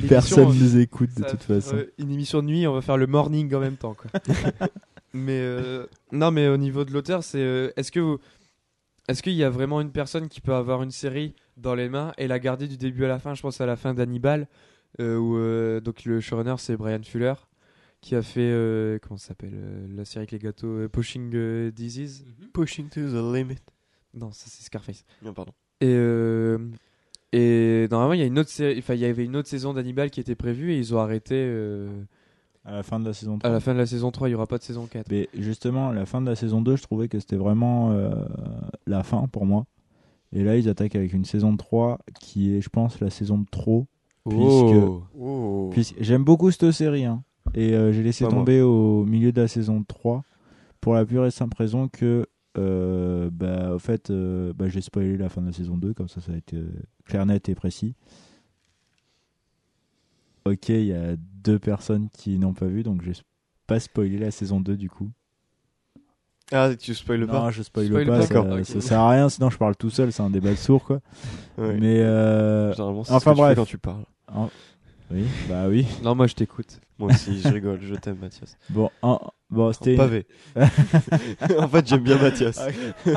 Personne 0.08 0.56
nous 0.56 0.78
écoute 0.78 1.10
de 1.16 1.24
toute 1.24 1.42
façon. 1.42 1.78
une 1.98 2.12
émission 2.12 2.42
de 2.42 2.46
nuit, 2.46 2.66
on 2.66 2.74
va 2.74 2.80
faire 2.80 2.96
le 2.96 3.08
morning 3.08 3.52
en 3.54 3.60
même 3.60 3.76
temps. 3.76 3.94
Quoi. 3.94 4.10
mais 5.12 5.40
euh, 5.40 5.86
non, 6.12 6.30
mais 6.30 6.46
au 6.46 6.56
niveau 6.56 6.84
de 6.84 6.92
l'auteur, 6.92 7.24
c'est 7.24 7.40
euh, 7.40 7.72
est-ce 7.76 7.90
que 7.90 7.98
vous, 7.98 8.18
est-ce 9.08 9.22
qu'il 9.22 9.32
y 9.32 9.42
a 9.42 9.50
vraiment 9.50 9.80
une 9.80 9.90
personne 9.90 10.28
qui 10.28 10.40
peut 10.40 10.54
avoir 10.54 10.82
une 10.82 10.92
série 10.92 11.34
dans 11.56 11.74
les 11.74 11.88
mains 11.88 12.12
et 12.18 12.28
la 12.28 12.38
garder 12.38 12.68
du 12.68 12.76
début 12.76 13.04
à 13.04 13.08
la 13.08 13.18
fin? 13.18 13.34
Je 13.34 13.42
pense 13.42 13.60
à 13.60 13.66
la 13.66 13.74
fin 13.74 13.94
d'Hannibal, 13.94 14.46
euh, 15.00 15.16
où 15.16 15.36
euh, 15.36 15.80
donc 15.80 16.04
le 16.04 16.20
showrunner 16.20 16.54
c'est 16.58 16.76
Brian 16.76 17.02
Fuller 17.02 17.34
qui 18.02 18.14
a 18.14 18.20
fait 18.22 18.40
euh, 18.40 18.98
comment 19.00 19.16
ça 19.16 19.28
s'appelle 19.28 19.54
euh, 19.54 19.86
la 19.96 20.04
série 20.04 20.18
avec 20.24 20.32
les 20.32 20.38
gâteaux 20.38 20.66
euh, 20.66 20.88
Pushing 20.88 21.30
euh, 21.34 21.70
Disease. 21.70 22.26
Pushing 22.52 22.88
to 22.88 23.00
the 23.00 23.34
limit. 23.34 23.56
Non, 24.12 24.30
ça 24.32 24.44
c'est 24.48 24.62
Scarface. 24.64 25.04
Non, 25.22 25.32
pardon. 25.32 25.52
Et 25.80 25.86
euh, 25.88 26.58
et 27.32 27.88
normalement 27.90 28.12
il 28.12 28.20
y 28.20 28.22
a 28.22 28.26
une 28.26 28.38
autre 28.38 28.50
série, 28.50 28.78
enfin 28.78 28.94
il 28.94 29.00
y 29.00 29.04
avait 29.06 29.24
une 29.24 29.36
autre 29.36 29.48
saison 29.48 29.72
d'Hannibal 29.72 30.10
qui 30.10 30.20
était 30.20 30.34
prévue 30.34 30.72
et 30.72 30.78
ils 30.78 30.94
ont 30.94 30.98
arrêté. 30.98 31.34
euh, 31.36 31.88
À 32.64 32.72
la 32.74 32.82
fin 32.82 33.00
de 33.00 33.06
la 33.06 33.12
saison 33.14 33.38
3. 33.38 33.48
À 33.48 33.52
la 33.52 33.60
fin 33.60 33.72
de 33.72 33.78
la 33.78 33.86
saison 33.86 34.10
3, 34.10 34.28
il 34.28 34.32
n'y 34.32 34.34
aura 34.34 34.46
pas 34.46 34.58
de 34.58 34.62
saison 34.62 34.86
4. 34.86 35.08
Mais 35.10 35.28
justement, 35.38 35.88
à 35.88 35.94
la 35.94 36.04
fin 36.04 36.20
de 36.20 36.26
la 36.28 36.36
saison 36.36 36.60
2, 36.60 36.76
je 36.76 36.82
trouvais 36.82 37.08
que 37.08 37.18
c'était 37.20 37.36
vraiment 37.36 37.92
euh, 37.92 38.10
la 38.86 39.02
fin 39.02 39.26
pour 39.28 39.46
moi. 39.46 39.64
Et 40.34 40.44
là, 40.44 40.56
ils 40.56 40.68
attaquent 40.68 40.96
avec 40.96 41.12
une 41.12 41.24
saison 41.24 41.56
3 41.56 41.98
qui 42.20 42.54
est, 42.54 42.60
je 42.60 42.68
pense, 42.68 43.00
la 43.00 43.10
saison 43.10 43.38
de 43.38 43.46
trop. 43.50 43.86
Puisque, 44.28 44.76
Oh. 45.18 45.68
puisque 45.72 45.94
j'aime 46.00 46.22
beaucoup 46.24 46.50
cette 46.50 46.70
série. 46.70 47.04
hein. 47.04 47.22
Et 47.54 47.74
euh, 47.74 47.92
j'ai 47.92 48.02
laissé 48.02 48.24
Pas 48.24 48.30
moi. 48.30 48.40
tomber 48.40 48.60
au 48.62 49.04
milieu 49.04 49.32
de 49.32 49.40
la 49.40 49.48
saison 49.48 49.82
3 49.86 50.24
pour 50.80 50.94
la 50.94 51.04
pure 51.04 51.26
et 51.26 51.30
simple 51.30 51.56
raison 51.56 51.88
que, 51.88 52.26
euh, 52.58 53.30
bah, 53.32 53.72
au 53.74 53.78
fait, 53.78 54.10
euh, 54.10 54.52
bah, 54.54 54.68
j'ai 54.68 54.80
spoilé 54.80 55.16
la 55.16 55.28
fin 55.28 55.40
de 55.40 55.46
la 55.46 55.52
saison 55.52 55.76
2, 55.76 55.94
comme 55.94 56.08
ça, 56.08 56.20
ça 56.20 56.32
a 56.32 56.36
été 56.36 56.56
euh, 56.56 56.66
clair, 57.04 57.24
net 57.26 57.48
et 57.48 57.54
précis. 57.54 57.94
Ok, 60.44 60.70
il 60.70 60.86
y 60.86 60.92
a 60.92 61.14
deux 61.44 61.58
personnes 61.58 62.08
qui 62.12 62.38
n'ont 62.38 62.52
pas 62.54 62.66
vu, 62.66 62.82
donc 62.82 63.02
j'ai 63.02 63.12
pas 63.66 63.78
spoilé 63.78 64.18
la 64.18 64.30
saison 64.32 64.60
2 64.60 64.76
du 64.76 64.90
coup. 64.90 65.10
Ah, 66.50 66.74
tu 66.74 66.94
spoiles 66.94 67.26
pas 67.26 67.32
Non, 67.44 67.50
je 67.50 67.62
spoil, 67.62 67.86
Spoil 67.86 68.06
pas, 68.06 68.18
pas, 68.18 68.26
ça, 68.64 68.80
sert 68.80 69.00
à 69.00 69.10
rien, 69.10 69.28
sinon 69.28 69.48
je 69.50 69.56
parle 69.56 69.76
tout 69.76 69.88
seul, 69.88 70.12
c'est 70.12 70.22
un 70.22 70.28
débat 70.30 70.50
de 70.50 70.56
sourd 70.56 70.84
quoi. 70.84 71.00
Mais 71.56 72.00
euh, 72.00 72.72
Généralement, 72.72 73.00
enfin, 73.02 73.18
ce 73.18 73.24
que 73.24 73.30
tu 73.30 73.34
fais 73.36 73.42
bref. 73.42 73.56
quand 73.56 73.64
tu 73.64 73.78
parles. 73.78 74.04
en- 74.28 74.50
oui, 75.10 75.24
bah 75.48 75.68
oui. 75.68 75.86
Non, 76.02 76.14
moi 76.14 76.26
je 76.26 76.34
t'écoute. 76.34 76.80
Moi 77.02 77.10
aussi, 77.12 77.40
je 77.40 77.48
rigole, 77.48 77.80
je 77.82 77.94
t'aime, 77.94 78.18
Mathias. 78.20 78.56
Bon, 78.70 78.90
en- 79.02 79.20
bon 79.50 79.72
c'était. 79.72 79.96
Pavé. 79.96 80.26
en 81.58 81.68
fait, 81.68 81.86
j'aime 81.86 82.02
bien 82.04 82.16
Mathias. 82.18 82.60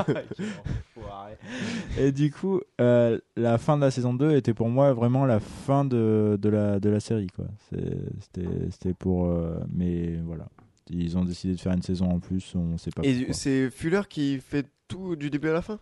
Et 1.98 2.12
du 2.12 2.32
coup, 2.32 2.62
euh, 2.82 3.20
la 3.36 3.58
fin 3.58 3.78
de 3.78 3.82
la 3.82 3.92
saison 3.92 4.14
2 4.14 4.36
était 4.36 4.54
pour 4.54 4.70
moi 4.70 4.94
vraiment 4.94 5.26
la 5.26 5.40
fin 5.40 5.86
de, 5.86 6.38
de, 6.42 6.50
la, 6.50 6.80
de 6.80 6.90
la 6.90 7.00
série 7.00 7.28
quoi. 7.28 7.46
C'est- 7.70 7.80
C'était 8.22 8.48
c'était 8.72 8.94
pour. 8.94 9.28
euh, 9.28 9.58
mais 9.74 10.16
voilà. 10.26 10.48
Ils 10.90 11.18
ont 11.18 11.24
décidé 11.26 11.56
de 11.56 11.60
faire 11.60 11.74
une 11.74 11.82
saison 11.82 12.10
en 12.12 12.20
plus, 12.20 12.54
on 12.56 12.78
sait 12.78 12.92
pas 12.92 13.02
Et 13.04 13.14
pourquoi. 13.16 13.34
c'est 13.34 13.70
Fuller 13.72 14.02
qui 14.10 14.38
fait 14.40 14.68
tout 14.88 15.16
du 15.16 15.30
début 15.32 15.50
à 15.50 15.54
la 15.54 15.62
fin? 15.64 15.80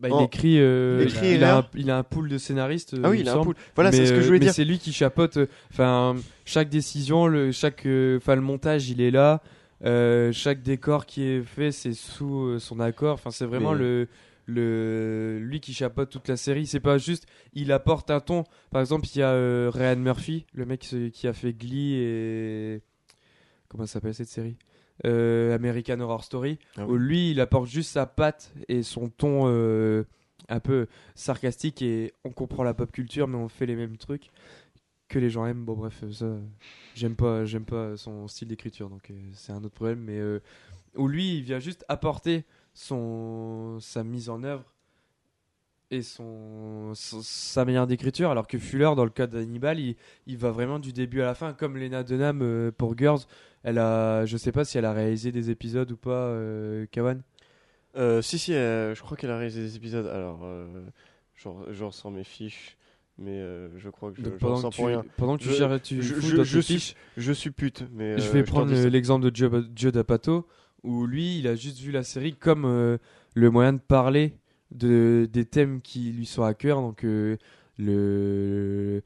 Bah, 0.00 0.08
il 0.08 0.14
Oh. 0.14 0.24
écrit, 0.24 0.58
euh, 0.58 0.98
Il 1.02 1.08
écrit 1.08 1.34
il, 1.34 1.44
a 1.44 1.58
un, 1.58 1.60
là 1.60 1.68
il 1.74 1.90
a 1.90 1.98
un 1.98 2.02
pool 2.02 2.28
de 2.28 2.36
scénaristes. 2.38 2.96
Ah 3.04 3.10
oui, 3.10 3.18
me 3.18 3.22
il 3.22 3.28
a 3.28 3.34
un 3.34 3.42
pool. 3.44 3.54
Voilà, 3.74 3.92
c'est 3.92 4.06
ce 4.06 4.10
que 4.12 4.16
je 4.18 4.22
euh, 4.22 4.26
voulais 4.26 4.38
mais 4.40 4.46
dire. 4.46 4.54
c'est 4.54 4.64
lui 4.64 4.78
qui 4.78 4.92
chapeaute. 4.92 5.36
euh, 5.36 5.46
Enfin, 5.72 6.16
chaque 6.44 6.68
décision, 6.68 7.26
le, 7.28 7.52
chaque, 7.52 7.86
euh, 7.86 8.16
enfin, 8.16 8.34
le 8.34 8.40
montage, 8.40 8.88
il 8.90 9.00
est 9.00 9.10
là. 9.12 9.42
Euh, 9.84 10.32
chaque 10.32 10.62
décor 10.62 11.06
qui 11.06 11.22
est 11.24 11.42
fait, 11.42 11.70
c'est 11.72 11.92
sous 11.92 12.44
euh, 12.46 12.58
son 12.58 12.80
accord. 12.80 13.14
Enfin, 13.14 13.30
c'est 13.30 13.46
vraiment 13.46 13.72
Mais- 13.72 13.78
le, 13.78 14.08
le, 14.46 15.38
lui 15.40 15.60
qui 15.60 15.72
chapeaute 15.72 16.10
toute 16.10 16.28
la 16.28 16.36
série. 16.36 16.66
C'est 16.66 16.80
pas 16.80 16.98
juste, 16.98 17.26
il 17.52 17.70
apporte 17.72 18.10
un 18.10 18.20
ton. 18.20 18.44
Par 18.70 18.80
exemple, 18.80 19.06
il 19.14 19.18
y 19.18 19.22
a 19.22 19.30
euh, 19.30 19.70
Ryan 19.72 19.96
Murphy, 19.96 20.46
le 20.54 20.66
mec 20.66 20.80
qui 21.12 21.28
a 21.28 21.32
fait 21.32 21.52
Glee 21.52 21.94
et 21.96 22.82
comment 23.68 23.86
s'appelle 23.86 24.14
cette 24.14 24.28
série? 24.28 24.56
Euh, 25.04 25.54
American 25.54 26.00
Horror 26.00 26.22
Story. 26.22 26.58
Ah 26.76 26.86
où 26.86 26.96
lui, 26.96 27.32
il 27.32 27.40
apporte 27.40 27.66
juste 27.66 27.90
sa 27.90 28.06
patte 28.06 28.52
et 28.68 28.82
son 28.82 29.08
ton 29.08 29.44
euh, 29.46 30.04
un 30.48 30.60
peu 30.60 30.86
sarcastique 31.14 31.82
et 31.82 32.12
on 32.24 32.30
comprend 32.30 32.62
la 32.62 32.74
pop 32.74 32.90
culture, 32.92 33.26
mais 33.26 33.36
on 33.36 33.48
fait 33.48 33.66
les 33.66 33.74
mêmes 33.74 33.96
trucs 33.96 34.30
que 35.08 35.18
les 35.18 35.30
gens 35.30 35.46
aiment. 35.46 35.64
Bon, 35.64 35.74
bref, 35.74 36.04
ça, 36.12 36.36
j'aime 36.94 37.16
pas, 37.16 37.44
j'aime 37.44 37.64
pas 37.64 37.96
son 37.96 38.28
style 38.28 38.48
d'écriture, 38.48 38.88
donc 38.88 39.10
euh, 39.10 39.14
c'est 39.34 39.52
un 39.52 39.64
autre 39.64 39.74
problème. 39.74 40.00
Mais 40.00 40.20
où 40.94 41.08
lui, 41.08 41.38
il 41.38 41.42
vient 41.42 41.58
juste 41.58 41.84
apporter 41.88 42.44
son 42.74 43.78
sa 43.80 44.04
mise 44.04 44.30
en 44.30 44.42
œuvre 44.44 44.71
et 45.92 46.02
son, 46.02 46.92
son- 46.94 47.20
sa 47.22 47.64
manière 47.64 47.86
d'écriture, 47.86 48.30
alors 48.30 48.46
que 48.46 48.58
Fuller, 48.58 48.90
dans 48.96 49.04
le 49.04 49.10
cas 49.10 49.26
d'Hannibal, 49.26 49.78
il, 49.78 49.96
il 50.26 50.36
va 50.38 50.50
vraiment 50.50 50.78
du 50.78 50.92
début 50.92 51.20
à 51.20 51.26
la 51.26 51.34
fin, 51.34 51.52
comme 51.52 51.76
Lena 51.76 52.02
Dunham 52.02 52.40
euh, 52.42 52.70
pour 52.72 52.96
Girls. 52.96 53.20
Elle 53.62 53.78
a, 53.78 54.24
je 54.26 54.36
sais 54.36 54.52
pas 54.52 54.64
si 54.64 54.78
elle 54.78 54.84
a 54.86 54.92
réalisé 54.92 55.30
des 55.32 55.50
épisodes 55.50 55.90
ou 55.92 55.96
pas, 55.96 56.10
euh, 56.28 56.86
Kawan. 56.90 57.22
Euh, 57.96 58.22
si, 58.22 58.38
si, 58.38 58.54
euh, 58.54 58.94
je 58.94 59.02
crois 59.02 59.16
qu'elle 59.16 59.30
a 59.30 59.36
réalisé 59.38 59.60
des 59.62 59.76
épisodes. 59.76 60.06
Alors, 60.06 60.40
euh, 60.44 60.66
je, 61.34 61.48
je 61.70 61.84
ressens 61.84 62.10
mes 62.10 62.24
fiches. 62.24 62.76
mais 63.18 63.38
euh, 63.38 63.68
je 63.78 63.90
crois 63.90 64.10
que 64.12 64.22
je, 64.22 64.30
pendant, 64.30 64.56
sens 64.56 64.74
que 64.74 64.76
pour 64.80 64.86
tu, 64.86 64.92
rien. 64.94 65.04
pendant 65.18 65.36
que 65.36 65.42
tu 65.42 65.50
Je- 65.50 65.54
cherches, 65.54 65.82
tu 65.82 66.02
je- 66.02 66.14
je- 66.44 66.60
suis- 66.60 66.62
fiches, 66.78 66.94
Je 67.18 67.32
suis 67.32 67.50
pute, 67.50 67.84
mais 67.92 68.18
je 68.18 68.28
euh, 68.28 68.32
vais 68.32 68.42
prendre 68.42 68.72
euh, 68.72 68.88
l'exemple 68.88 69.30
de 69.30 69.36
Joe, 69.36 69.64
Joe 69.76 69.92
D'Apato, 69.92 70.46
où 70.82 71.06
lui, 71.06 71.38
il 71.38 71.46
a 71.46 71.54
juste 71.54 71.78
vu 71.78 71.92
la 71.92 72.02
série 72.02 72.34
comme 72.34 72.64
euh, 72.64 72.96
le 73.34 73.50
moyen 73.50 73.74
de 73.74 73.78
parler 73.80 74.34
de, 74.72 75.28
des 75.32 75.44
thèmes 75.44 75.80
qui 75.80 76.12
lui 76.12 76.26
sont 76.26 76.42
à 76.42 76.54
cœur, 76.54 76.80
donc 76.80 77.04
euh, 77.04 77.36
le 77.78 79.02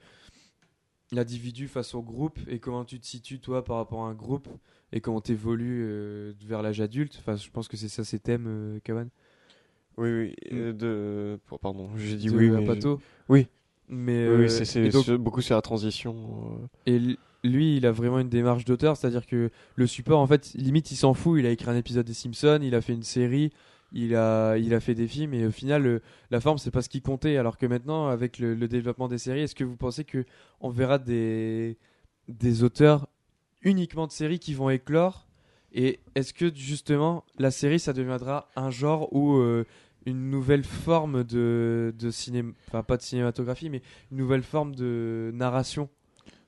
l'individu 1.13 1.69
face 1.69 1.95
au 1.95 2.03
groupe 2.03 2.39
et 2.49 2.59
comment 2.59 2.85
tu 2.85 2.99
te 2.99 3.07
situes 3.07 3.39
toi 3.39 3.65
par 3.65 3.77
rapport 3.77 4.05
à 4.05 4.09
un 4.09 4.15
groupe 4.15 4.49
et 4.93 5.01
comment 5.01 5.21
tu 5.21 5.33
évolues 5.33 6.35
vers 6.45 6.63
l'âge 6.63 6.81
adulte. 6.81 7.17
Enfin, 7.21 7.37
je 7.37 7.49
pense 7.51 7.69
que 7.69 7.77
c'est 7.77 7.89
ça 7.89 8.03
ses 8.05 8.19
thèmes, 8.19 8.47
euh, 8.49 8.79
Kawan. 8.83 9.09
Oui, 9.99 10.09
oui. 10.11 10.35
Mm. 10.51 10.57
euh, 10.57 10.73
de... 10.73 11.41
Pardon, 11.61 11.91
j'ai 11.97 12.17
dit 12.17 12.27
de 12.27 12.37
oui. 12.37 12.51
mais. 12.51 12.69
Oui. 13.29 13.47
Mais 13.89 14.27
je- 14.27 14.31
Oui, 14.33 14.37
oui, 14.39 14.45
euh, 14.47 14.65
c'est 14.65 14.89
donc- 14.89 15.11
beaucoup 15.13 15.41
sur 15.43 15.55
la 15.55 15.63
transition. 15.63 16.59
euh. 16.87 16.93
Et 16.93 16.99
lui, 17.45 17.77
il 17.77 17.87
a 17.87 17.93
vraiment 17.93 18.19
une 18.19 18.29
démarche 18.29 18.65
d'auteur, 18.65 18.97
c'est-à-dire 18.97 19.27
que 19.27 19.51
le 19.77 19.87
support, 19.87 20.19
en 20.19 20.27
fait, 20.27 20.53
limite, 20.55 20.91
il 20.91 20.97
s'en 20.97 21.15
fout. 21.15 21.39
Il 21.39 21.47
a 21.47 21.51
écrit 21.51 21.71
un 21.71 21.77
épisode 21.77 22.05
des 22.05 22.15
Simpsons, 22.15 22.59
il 22.63 22.75
a 22.75 22.81
fait 22.81 22.95
une 22.95 23.05
série, 23.05 23.53
il 23.93 24.15
a, 24.17 24.57
il 24.57 24.75
a 24.75 24.81
fait 24.81 24.95
des 24.95 25.07
films, 25.09 25.35
et 25.35 25.47
au 25.47 25.51
final, 25.51 25.83
le- 25.83 26.03
la 26.31 26.41
forme, 26.41 26.59
c'est 26.59 26.71
pas 26.71 26.83
ce 26.83 26.89
qui 26.89 27.01
comptait. 27.03 27.37
Alors 27.37 27.57
que 27.57 27.67
maintenant, 27.67 28.09
avec 28.09 28.39
le, 28.39 28.55
le 28.55 28.69
développement 28.69 29.09
des 29.09 29.19
séries, 29.19 29.41
est-ce 29.43 29.55
que 29.55 29.65
vous 29.65 29.77
pensez 29.77 30.05
que 30.05 30.25
on 30.61 30.71
verra 30.71 30.99
des, 30.99 31.79
des 32.29 32.63
auteurs 32.63 33.09
uniquement 33.63 34.07
de 34.07 34.13
séries 34.13 34.39
qui 34.39 34.55
vont 34.55 34.71
éclore? 34.71 35.27
Et 35.73 36.01
est-ce 36.15 36.33
que 36.33 36.55
justement, 36.55 37.25
la 37.39 37.51
série, 37.51 37.79
ça 37.79 37.93
deviendra 37.93 38.49
un 38.57 38.71
genre 38.71 39.13
ou 39.15 39.37
euh, 39.37 39.65
une 40.07 40.31
nouvelle 40.31 40.65
forme 40.65 41.25
de, 41.25 41.95
de 41.99 42.11
cinéma, 42.11 42.53
enfin 42.69 42.83
pas 42.83 42.97
de 42.97 43.03
cinématographie, 43.03 43.69
mais 43.69 43.83
une 44.11 44.19
nouvelle 44.19 44.43
forme 44.43 44.75
de 44.75 45.31
narration? 45.35 45.89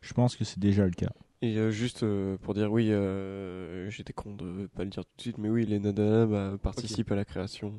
Je 0.00 0.14
pense 0.14 0.36
que 0.36 0.44
c'est 0.44 0.60
déjà 0.60 0.84
le 0.84 0.92
cas. 0.92 1.12
Et 1.40 1.56
euh, 1.56 1.70
juste 1.70 2.02
euh, 2.02 2.36
pour 2.38 2.54
dire 2.54 2.72
oui, 2.72 2.90
euh, 2.90 3.88
j'étais 3.90 4.12
con 4.12 4.34
de 4.34 4.66
pas 4.74 4.82
le 4.84 4.90
dire 4.90 5.04
tout 5.04 5.12
de 5.16 5.22
suite, 5.22 5.38
mais 5.38 5.48
oui, 5.48 5.64
les 5.66 5.78
Nadana 5.78 6.26
bah, 6.26 6.52
participent 6.60 7.12
à 7.12 7.16
la 7.16 7.24
création 7.24 7.72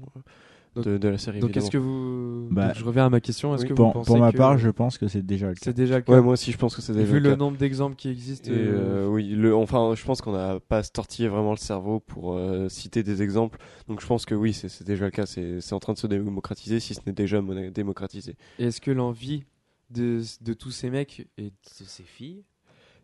Donc- 0.76 0.86
de, 0.86 0.97
de 0.97 1.07
la 1.10 1.18
série. 1.18 1.39
Donc, 1.41 1.57
est-ce 1.57 1.70
que 1.70 1.78
vous. 1.78 2.47
Bah, 2.51 2.68
donc, 2.68 2.76
je 2.78 2.86
reviens 2.86 3.07
à 3.07 3.10
ma 3.10 3.20
question. 3.20 3.53
Est-ce 3.55 3.64
oui. 3.64 3.70
que 3.70 3.74
vous 3.74 3.84
Pour, 3.84 3.91
pensez 3.91 4.07
pour 4.07 4.18
ma 4.20 4.32
que 4.32 4.38
part, 4.38 4.57
je 4.57 4.70
pense 4.70 4.97
que 4.97 5.10
c'est 5.10 5.26
déjà 5.26 5.47
le 5.47 5.55
cas. 5.55 5.60
C'est 5.64 5.74
déjà 5.76 5.97
le 5.97 6.03
cas 6.03 6.14
Ouais, 6.14 6.22
moi 6.22 6.34
aussi, 6.34 6.53
je 6.53 6.57
pense 6.57 6.74
que 6.74 6.82
c'est 6.82 6.93
déjà 6.93 7.05
Vu 7.05 7.14
le 7.20 7.20
le 7.20 7.30
cas. 7.32 7.36
nombre 7.36 7.57
d'exemples 7.57 7.95
qui 7.97 8.07
existent. 8.07 8.49
Et, 8.49 8.53
euh, 8.55 9.05
euh, 9.05 9.07
oui, 9.07 9.28
le, 9.30 9.53
enfin, 9.53 9.93
je 9.95 10.05
pense 10.05 10.22
qu'on 10.22 10.32
n'a 10.32 10.60
pas 10.62 10.82
tortillé 10.84 11.28
vraiment 11.28 11.51
le 11.51 11.57
cerveau 11.57 11.99
pour 11.99 12.36
euh, 12.36 12.70
citer 12.70 13.03
des 13.03 13.22
exemples. 13.24 13.60
Donc 13.89 13.99
je 13.99 14.07
pense 14.07 14.26
que 14.26 14.36
oui, 14.36 14.53
c'est 14.53 14.84
déjà 14.86 15.03
le 15.05 15.12
cas. 15.12 15.26
C'est 15.26 15.60
c'est 15.60 15.74
en 15.74 15.80
train 15.80 15.93
de 15.93 15.97
se 15.97 16.07
démocratiser, 16.07 16.80
si 16.80 16.93
ce 16.93 17.01
n'est 17.05 17.12
déjà 17.14 17.41
démocratisé. 17.74 18.36
Est-ce 18.60 18.80
que 18.80 18.91
l'envie 18.91 19.43
de, 19.89 20.22
de 20.41 20.53
tous 20.53 20.72
ces 20.72 20.89
mecs 20.91 21.28
et 21.38 21.45
de 21.49 21.51
ces 21.64 22.03
filles, 22.03 22.43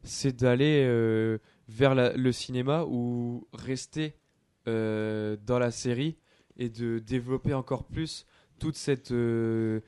c'est 0.05 0.35
d'aller 0.35 0.83
euh, 0.87 1.37
vers 1.67 1.93
la- 1.95 2.13
le 2.15 2.31
cinéma 2.31 2.85
ou 2.87 3.47
rester 3.53 4.15
euh, 4.67 5.35
dans 5.45 5.59
la 5.59 5.71
série 5.71 6.17
et 6.57 6.69
de 6.69 6.99
développer 6.99 7.53
encore 7.53 7.83
plus 7.83 8.25
toute 8.59 8.75
cette. 8.77 9.11
euh, 9.11 9.81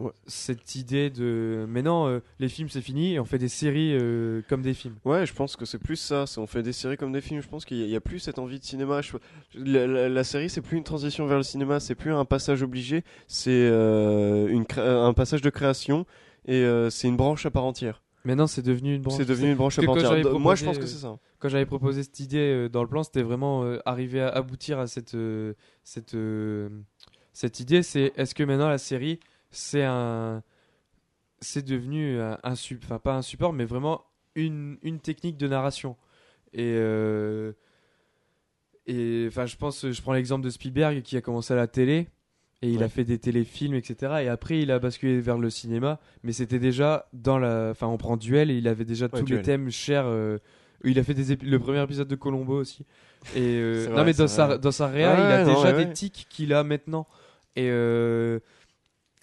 Ouais. 0.00 0.10
Cette 0.26 0.74
idée 0.74 1.10
de 1.10 1.66
mais 1.68 1.82
non 1.82 2.18
les 2.38 2.48
films 2.48 2.70
c'est 2.70 2.80
fini 2.80 3.12
et 3.12 3.20
on 3.20 3.26
fait 3.26 3.36
des 3.36 3.48
séries 3.50 3.94
comme 4.48 4.62
des 4.62 4.72
films. 4.72 4.96
Ouais, 5.04 5.26
je 5.26 5.34
pense 5.34 5.54
que 5.54 5.66
c'est 5.66 5.78
plus 5.78 5.96
ça. 5.96 6.24
On 6.38 6.46
fait 6.46 6.62
des 6.62 6.72
séries 6.72 6.96
comme 6.96 7.12
des 7.12 7.20
films. 7.20 7.42
Je 7.42 7.46
pense 7.48 7.66
qu'il 7.66 7.76
y, 7.86 7.94
a- 7.94 8.00
plus 8.00 8.18
cette 8.18 8.38
envie 8.38 8.58
de 8.58 8.64
cinéma. 8.64 9.02
Je- 9.02 9.18
la, 9.54 9.86
la- 9.86 10.08
la 10.08 10.24
série, 10.24 10.48
c'est 10.48 10.62
plus 10.62 10.78
une 10.78 10.82
transition 10.82 11.26
vers 11.26 11.36
le 11.36 11.42
cinéma. 11.42 11.78
C'est 11.78 11.94
plus 11.94 12.10
un 12.10 12.24
passage 12.24 12.62
obligé. 12.62 13.04
C'est 13.28 13.68
un 13.68 15.12
passage 15.14 15.42
de 15.42 15.50
création 15.50 16.06
et 16.46 16.64
c'est 16.88 17.08
une 17.08 17.16
branche 17.18 17.44
à 17.44 17.50
part 17.50 17.64
entière. 17.64 18.01
Maintenant 18.24 18.46
c'est 18.46 18.62
devenu 18.62 18.94
une 18.94 19.02
branche. 19.02 19.16
C'est 19.16 19.24
devenu 19.24 19.50
une 19.50 19.56
branche 19.56 19.78
à 19.78 19.82
Moi, 19.82 20.54
je 20.54 20.64
pense 20.64 20.78
que 20.78 20.84
euh, 20.84 20.86
c'est 20.86 20.98
ça. 20.98 21.18
quand 21.40 21.48
j'avais 21.48 21.66
proposé 21.66 22.04
cette 22.04 22.20
idée 22.20 22.38
euh, 22.38 22.68
dans 22.68 22.82
le 22.82 22.88
plan, 22.88 23.02
c'était 23.02 23.22
vraiment 23.22 23.64
euh, 23.64 23.78
arriver 23.84 24.20
à 24.20 24.28
aboutir 24.28 24.78
à 24.78 24.86
cette 24.86 25.14
euh, 25.14 25.54
cette 25.82 26.14
euh, 26.14 26.68
cette 27.32 27.58
idée. 27.58 27.82
C'est 27.82 28.12
est-ce 28.16 28.34
que 28.34 28.44
maintenant 28.44 28.68
la 28.68 28.78
série 28.78 29.18
c'est 29.50 29.82
un 29.82 30.42
c'est 31.40 31.64
devenu 31.64 32.20
un, 32.20 32.38
un 32.44 32.52
enfin 32.52 32.98
pas 33.00 33.14
un 33.16 33.22
support, 33.22 33.52
mais 33.52 33.64
vraiment 33.64 34.02
une 34.36 34.78
une 34.82 35.00
technique 35.00 35.36
de 35.36 35.48
narration. 35.48 35.96
Et 36.52 36.74
euh, 36.76 37.52
et 38.86 39.24
enfin 39.28 39.46
je 39.46 39.56
pense, 39.56 39.90
je 39.90 40.02
prends 40.02 40.12
l'exemple 40.12 40.44
de 40.44 40.50
Spielberg 40.50 41.02
qui 41.02 41.16
a 41.16 41.20
commencé 41.20 41.52
à 41.52 41.56
la 41.56 41.66
télé. 41.66 42.08
Et 42.64 42.68
il 42.70 42.78
Ouais. 42.78 42.84
a 42.84 42.88
fait 42.88 43.02
des 43.04 43.18
téléfilms, 43.18 43.74
etc. 43.74 44.12
Et 44.22 44.28
après, 44.28 44.60
il 44.60 44.70
a 44.70 44.78
basculé 44.78 45.20
vers 45.20 45.36
le 45.36 45.50
cinéma. 45.50 45.98
Mais 46.22 46.32
c'était 46.32 46.60
déjà 46.60 47.06
dans 47.12 47.38
la. 47.38 47.70
Enfin, 47.72 47.88
on 47.88 47.96
prend 47.98 48.16
Duel 48.16 48.50
et 48.50 48.54
il 48.56 48.68
avait 48.68 48.84
déjà 48.84 49.06
Ouais, 49.06 49.18
tous 49.18 49.24
Duel. 49.24 49.38
les 49.38 49.44
thèmes 49.44 49.70
chers. 49.70 50.04
euh, 50.06 50.38
Il 50.84 50.98
a 50.98 51.02
fait 51.04 51.14
des 51.14 51.32
épi- 51.32 51.46
le 51.46 51.58
premier 51.58 51.82
épisode 51.82 52.08
de 52.08 52.14
Colombo 52.16 52.54
aussi. 52.58 52.84
Et 53.36 53.40
euh, 53.40 53.88
non, 53.96 54.04
mais 54.04 54.12
dans 54.14 54.28
sa, 54.28 54.58
dans 54.58 54.70
sa 54.72 54.86
réa, 54.88 55.10
Ouais, 55.10 55.16
il 55.18 55.22
a 55.32 55.44
non, 55.44 55.54
déjà 55.54 55.72
ouais, 55.76 55.82
des 55.84 55.88
ouais. 55.88 55.92
tics 55.92 56.26
qu'il 56.30 56.52
a 56.54 56.62
maintenant. 56.64 57.06
Et, 57.56 57.68
euh, 57.70 58.38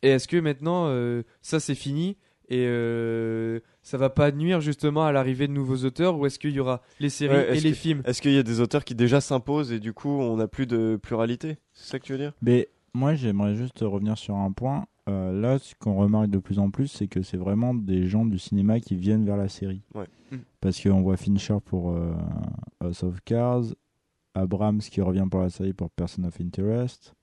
et 0.03 0.09
est-ce 0.09 0.27
que 0.27 0.37
maintenant, 0.37 0.85
euh, 0.87 1.23
ça 1.41 1.59
c'est 1.59 1.75
fini 1.75 2.17
et 2.49 2.65
euh, 2.67 3.59
ça 3.83 3.97
va 3.97 4.09
pas 4.09 4.31
nuire 4.31 4.59
justement 4.61 5.05
à 5.05 5.11
l'arrivée 5.11 5.47
de 5.47 5.53
nouveaux 5.53 5.83
auteurs 5.85 6.17
ou 6.17 6.25
est-ce 6.25 6.39
qu'il 6.39 6.51
y 6.51 6.59
aura 6.59 6.81
les 6.99 7.09
séries 7.09 7.35
Ouais, 7.35 7.57
et 7.57 7.59
les 7.59 7.71
que- 7.71 7.75
films? 7.75 8.01
Est-ce 8.05 8.21
qu'il 8.21 8.31
y 8.33 8.37
a 8.37 8.43
des 8.43 8.59
auteurs 8.59 8.83
qui 8.85 8.95
déjà 8.95 9.21
s'imposent 9.21 9.71
et 9.71 9.79
du 9.79 9.93
coup 9.93 10.09
on 10.09 10.37
n'a 10.37 10.47
plus 10.47 10.65
de 10.65 10.97
pluralité? 11.01 11.57
C'est 11.73 11.89
ça 11.91 11.99
que 11.99 12.05
tu 12.05 12.11
veux 12.13 12.17
dire? 12.17 12.33
Mais 12.41 12.69
moi, 12.93 13.15
j'aimerais 13.15 13.55
juste 13.55 13.79
revenir 13.81 14.17
sur 14.17 14.35
un 14.35 14.51
point. 14.51 14.85
Euh, 15.07 15.31
là, 15.31 15.57
ce 15.59 15.73
qu'on 15.75 15.95
remarque 15.95 16.29
de 16.29 16.37
plus 16.37 16.59
en 16.59 16.69
plus, 16.69 16.87
c'est 16.87 17.07
que 17.07 17.21
c'est 17.21 17.37
vraiment 17.37 17.73
des 17.73 18.07
gens 18.07 18.25
du 18.25 18.37
cinéma 18.37 18.79
qui 18.79 18.95
viennent 18.95 19.25
vers 19.25 19.37
la 19.37 19.49
série. 19.49 19.81
Ouais. 19.95 20.07
Mm. 20.31 20.37
Parce 20.61 20.81
qu'on 20.81 21.01
voit 21.01 21.17
Fincher 21.17 21.57
pour 21.63 21.91
euh, 21.91 22.13
House 22.79 23.03
of 23.03 23.19
Cards, 23.25 23.73
Abrams 24.35 24.79
qui 24.79 25.01
revient 25.01 25.27
pour 25.29 25.41
la 25.41 25.49
série 25.49 25.73
pour 25.73 25.89
Person 25.89 26.23
of 26.25 26.39
Interest. 26.39 27.15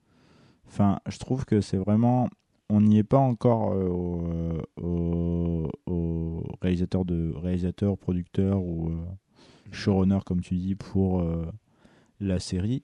Enfin, 0.66 0.98
je 1.08 1.18
trouve 1.18 1.44
que 1.44 1.60
c'est 1.60 1.76
vraiment. 1.76 2.28
On 2.68 2.80
n'y 2.80 2.98
est 2.98 3.04
pas 3.04 3.18
encore 3.18 3.72
euh, 3.72 3.86
au, 3.88 4.26
euh, 4.26 4.62
au, 4.82 5.70
au 5.86 6.42
réalisateur, 6.60 7.04
de, 7.04 7.32
réalisateur, 7.36 7.96
producteur 7.96 8.60
ou 8.60 8.88
euh, 8.88 8.96
showrunner, 9.70 10.18
comme 10.26 10.40
tu 10.40 10.56
dis, 10.56 10.74
pour 10.74 11.20
euh, 11.20 11.46
la 12.18 12.40
série, 12.40 12.82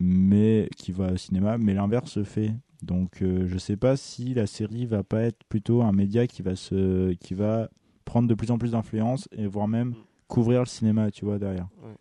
mais 0.00 0.68
qui 0.76 0.92
va 0.92 1.12
au 1.12 1.16
cinéma. 1.16 1.58
Mais 1.58 1.74
l'inverse 1.74 2.10
se 2.10 2.24
fait. 2.24 2.52
Donc, 2.82 3.22
euh, 3.22 3.46
je 3.48 3.58
sais 3.58 3.76
pas 3.76 3.96
si 3.96 4.34
la 4.34 4.46
série 4.46 4.86
va 4.86 5.02
pas 5.02 5.22
être 5.22 5.42
plutôt 5.48 5.82
un 5.82 5.92
média 5.92 6.26
qui 6.26 6.42
va 6.42 6.54
se, 6.56 7.12
qui 7.14 7.34
va 7.34 7.68
prendre 8.04 8.28
de 8.28 8.34
plus 8.34 8.50
en 8.50 8.58
plus 8.58 8.70
d'influence 8.72 9.28
et 9.32 9.46
voire 9.46 9.66
même 9.68 9.94
couvrir 10.28 10.60
le 10.60 10.66
cinéma, 10.66 11.10
tu 11.10 11.24
vois, 11.24 11.38
derrière. 11.38 11.68
Ouais. 11.82 11.94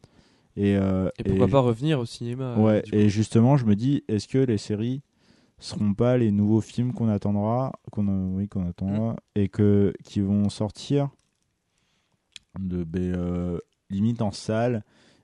Et, 0.55 0.75
euh, 0.75 1.09
Et 1.19 1.23
pourquoi 1.23 1.47
et- 1.47 1.51
pas 1.51 1.59
revenir 1.59 1.99
au 1.99 2.05
cinéma 2.05 2.55
euh, 2.57 2.63
Ouais, 2.63 2.81
coup. 2.83 2.89
et 2.95 3.09
justement, 3.09 3.57
je 3.57 3.65
me 3.65 3.75
dis, 3.75 4.03
est-ce 4.07 4.27
que 4.27 4.37
les 4.37 4.57
séries 4.57 5.01
seront 5.59 5.93
pas 5.95 6.17
les 6.17 6.31
nouveaux 6.31 6.61
films 6.61 6.93
qu'on 6.93 7.07
attendra, 7.09 7.71
qu'on 7.91 8.07
a- 8.07 8.35
oui, 8.35 8.47
qu'on 8.47 8.67
attendra, 8.67 9.13
Mm. 9.13 9.17
et 9.35 9.49
que 9.49 9.93
qui 10.03 10.19
vont 10.21 10.49
sortir 10.49 11.09
de 12.59 12.83
ben, 12.83 13.15
euh, 13.15 13.59
limite 13.89 14.21
en 14.21 14.31
salle 14.31 14.83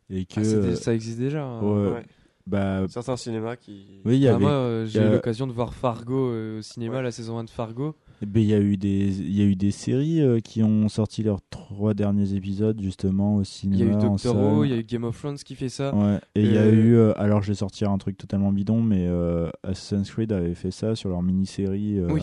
et 0.10 0.26
que 0.26 0.40
Ah, 0.40 0.68
dé- 0.70 0.76
ça 0.76 0.94
existe 0.94 1.20
déjà. 1.20 1.44
hein. 1.46 1.62
ouais, 1.62 1.92
Ouais. 1.94 2.06
Bah 2.46 2.86
Certains 2.90 3.16
cinémas 3.18 3.56
qui. 3.56 4.02
oui, 4.06 4.18
il 4.18 4.22
y 4.24 4.28
Ah, 4.28 4.36
avait 4.36 4.44
moi, 4.44 4.52
euh, 4.52 4.86
j'ai 4.86 5.00
il 5.00 5.08
eu 5.08 5.12
l'occasion 5.12 5.48
de 5.48 5.54
voir 5.54 5.74
Fargo 5.74 6.30
euh, 6.32 6.60
au 6.60 6.62
cinéma, 6.62 6.98
Ouais. 6.98 7.04
la 7.04 7.12
saison 7.12 7.38
1 7.38 7.46
de 7.46 7.50
Fargo. 7.50 7.96
ben, 8.22 8.42
il 8.42 8.48
y 8.50 8.54
a 8.54 8.60
eu 8.60 8.76
des 8.78 9.20
il 9.22 9.34
y 9.38 9.42
a 9.42 9.46
eu 9.46 9.56
des 9.56 9.72
séries 9.72 10.22
euh, 10.22 10.40
qui 10.40 10.62
ont 10.64 10.88
sorti 10.90 11.24
leurs 11.24 11.40
trois 11.50 11.94
derniers 11.94 12.34
épisodes 12.34 12.80
justement 12.82 13.36
au 13.38 13.42
Il 13.42 13.46
cinéma 13.46 13.84
y 13.92 13.94
a 13.94 13.98
eu 13.98 14.02
Doctor 14.02 14.36
Who, 14.36 14.66
il 14.66 14.72
y 14.72 14.74
a 14.74 14.78
eu 14.78 14.84
Game 14.84 15.04
of 15.06 15.18
Thrones 15.18 15.38
qui 15.38 15.56
fait 15.56 15.70
ça. 15.70 15.96
Ouais, 15.96 16.20
et 16.36 16.42
il 16.44 16.52
y 16.54 16.58
a 16.58 16.68
eu, 16.68 16.96
euh, 16.96 17.14
alors 17.18 17.42
je 17.42 17.48
vais 17.50 17.56
sortir 17.56 17.90
un 17.92 17.98
truc 17.98 18.18
totalement 18.18 18.52
bidon, 18.52 18.82
mais 18.82 19.06
euh, 19.08 19.50
Assassin's 19.64 20.10
Creed 20.12 20.32
avait 20.34 20.56
fait 20.56 20.72
ça 20.72 20.96
sur 20.96 21.10
leur 21.10 21.22
mini-série. 21.22 21.98
euh, 22.00 22.08
Oui. 22.12 22.22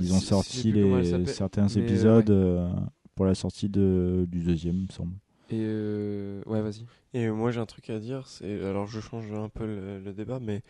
Ils 0.00 0.12
ont 0.12 0.20
sorti 0.20 0.72
les, 0.72 1.24
certains 1.26 1.66
mais, 1.66 1.76
euh, 1.78 1.80
épisodes 1.84 2.30
euh, 2.30 2.68
pour 3.14 3.24
la 3.26 3.34
sortie 3.34 3.68
de, 3.68 4.26
du 4.30 4.44
deuxième, 4.44 4.76
il 4.76 4.82
me 4.84 4.92
semble. 4.92 5.12
Et 5.50 5.60
euh, 5.60 6.42
ouais, 6.46 6.60
vas-y. 6.60 6.84
Et 7.14 7.28
moi 7.30 7.50
j'ai 7.50 7.60
un 7.60 7.66
truc 7.66 7.88
à 7.90 7.98
dire, 7.98 8.26
c'est 8.26 8.62
alors 8.64 8.86
je 8.86 9.00
change 9.00 9.32
un 9.32 9.48
peu 9.48 9.64
le, 9.66 9.98
le 9.98 10.12
débat, 10.12 10.38
mais 10.40 10.62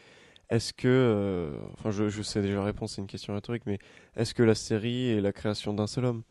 est-ce 0.50 0.72
que, 0.72 0.86
euh, 0.88 1.50
enfin 1.72 1.90
je, 1.90 2.08
je 2.08 2.22
sais 2.22 2.40
déjà 2.42 2.56
la 2.56 2.64
réponse, 2.64 2.94
c'est 2.94 3.00
une 3.02 3.08
question 3.08 3.34
rhétorique, 3.34 3.64
mais 3.66 3.78
est-ce 4.16 4.34
que 4.34 4.42
la 4.44 4.54
série 4.54 5.08
est 5.10 5.20
la 5.20 5.32
création 5.32 5.74
d'un 5.74 5.86
seul 5.88 6.04
homme? 6.04 6.22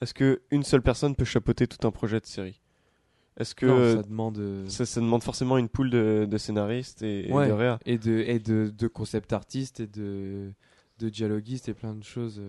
Est-ce 0.00 0.14
que 0.14 0.42
une 0.52 0.62
seule 0.62 0.82
personne 0.82 1.16
peut 1.16 1.24
chapeauter 1.24 1.66
tout 1.66 1.86
un 1.86 1.90
projet 1.90 2.20
de 2.20 2.26
série? 2.26 2.60
Est-ce 3.36 3.54
que 3.54 3.66
Non, 3.66 3.96
ça 3.96 4.02
demande. 4.08 4.38
euh, 4.38 4.68
ça, 4.68 4.86
ça 4.86 5.00
demande 5.00 5.22
forcément 5.24 5.58
une 5.58 5.68
poule 5.68 5.90
de, 5.90 6.26
de 6.30 6.38
scénaristes 6.38 7.02
et, 7.02 7.24
de 7.24 7.52
réa 7.52 7.78
et 7.84 7.98
de, 7.98 8.12
et 8.26 8.38
de, 8.38 8.72
de 8.76 8.86
concept 8.88 9.32
artistes 9.32 9.80
et 9.80 9.86
de, 9.88 10.52
de 11.00 11.08
dialoguistes 11.08 11.68
et 11.68 11.74
plein 11.74 11.94
de 11.94 12.04
choses 12.04 12.40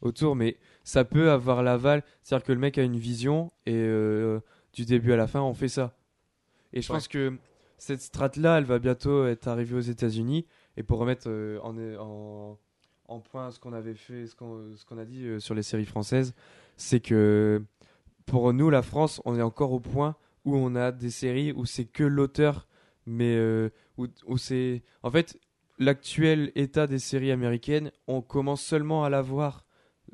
autour. 0.00 0.36
Mais 0.36 0.56
ça 0.84 1.04
peut 1.04 1.30
avoir 1.30 1.62
l'aval. 1.62 2.02
C'est-à-dire 2.22 2.46
que 2.46 2.52
le 2.52 2.58
mec 2.58 2.76
a 2.78 2.82
une 2.82 2.96
vision 2.98 3.50
et 3.66 3.74
euh, 3.74 4.40
du 4.72 4.84
début 4.84 5.12
à 5.12 5.16
la 5.16 5.26
fin, 5.26 5.40
on 5.40 5.54
fait 5.54 5.68
ça. 5.68 5.96
Et 6.72 6.82
je 6.82 6.88
Ouais. 6.92 6.98
pense 6.98 7.08
que 7.08 7.36
cette 7.78 8.00
strate-là, 8.02 8.58
elle 8.58 8.64
va 8.64 8.78
bientôt 8.78 9.26
être 9.26 9.48
arrivée 9.48 9.76
aux 9.76 9.80
États-Unis. 9.80 10.46
Et 10.76 10.82
pour 10.82 10.98
remettre 10.98 11.28
euh, 11.28 11.58
en, 11.62 11.76
en, 11.98 12.58
en 13.08 13.20
point 13.20 13.50
ce 13.50 13.58
qu'on 13.58 13.72
avait 13.72 13.94
fait, 13.94 14.26
ce 14.26 14.34
qu'on 14.36 14.98
a 14.98 15.04
dit 15.04 15.24
euh, 15.24 15.40
sur 15.40 15.54
les 15.54 15.62
séries 15.62 15.86
françaises, 15.86 16.34
c'est 16.76 17.00
que 17.00 17.62
pour 18.26 18.52
nous, 18.52 18.70
la 18.70 18.82
France, 18.82 19.20
on 19.24 19.36
est 19.36 19.42
encore 19.42 19.72
au 19.72 19.80
point 19.80 20.14
où 20.44 20.56
on 20.56 20.74
a 20.76 20.92
des 20.92 21.10
séries 21.10 21.52
où 21.52 21.66
c'est 21.66 21.84
que 21.84 22.04
l'auteur, 22.04 22.68
mais 23.06 23.34
euh, 23.36 23.70
où, 23.98 24.06
où 24.26 24.38
c'est. 24.38 24.82
En 25.02 25.10
fait, 25.10 25.38
l'actuel 25.78 26.52
état 26.54 26.86
des 26.86 26.98
séries 26.98 27.32
américaines, 27.32 27.90
on 28.06 28.22
commence 28.22 28.62
seulement 28.62 29.04
à 29.04 29.10
la 29.10 29.22
voir 29.22 29.64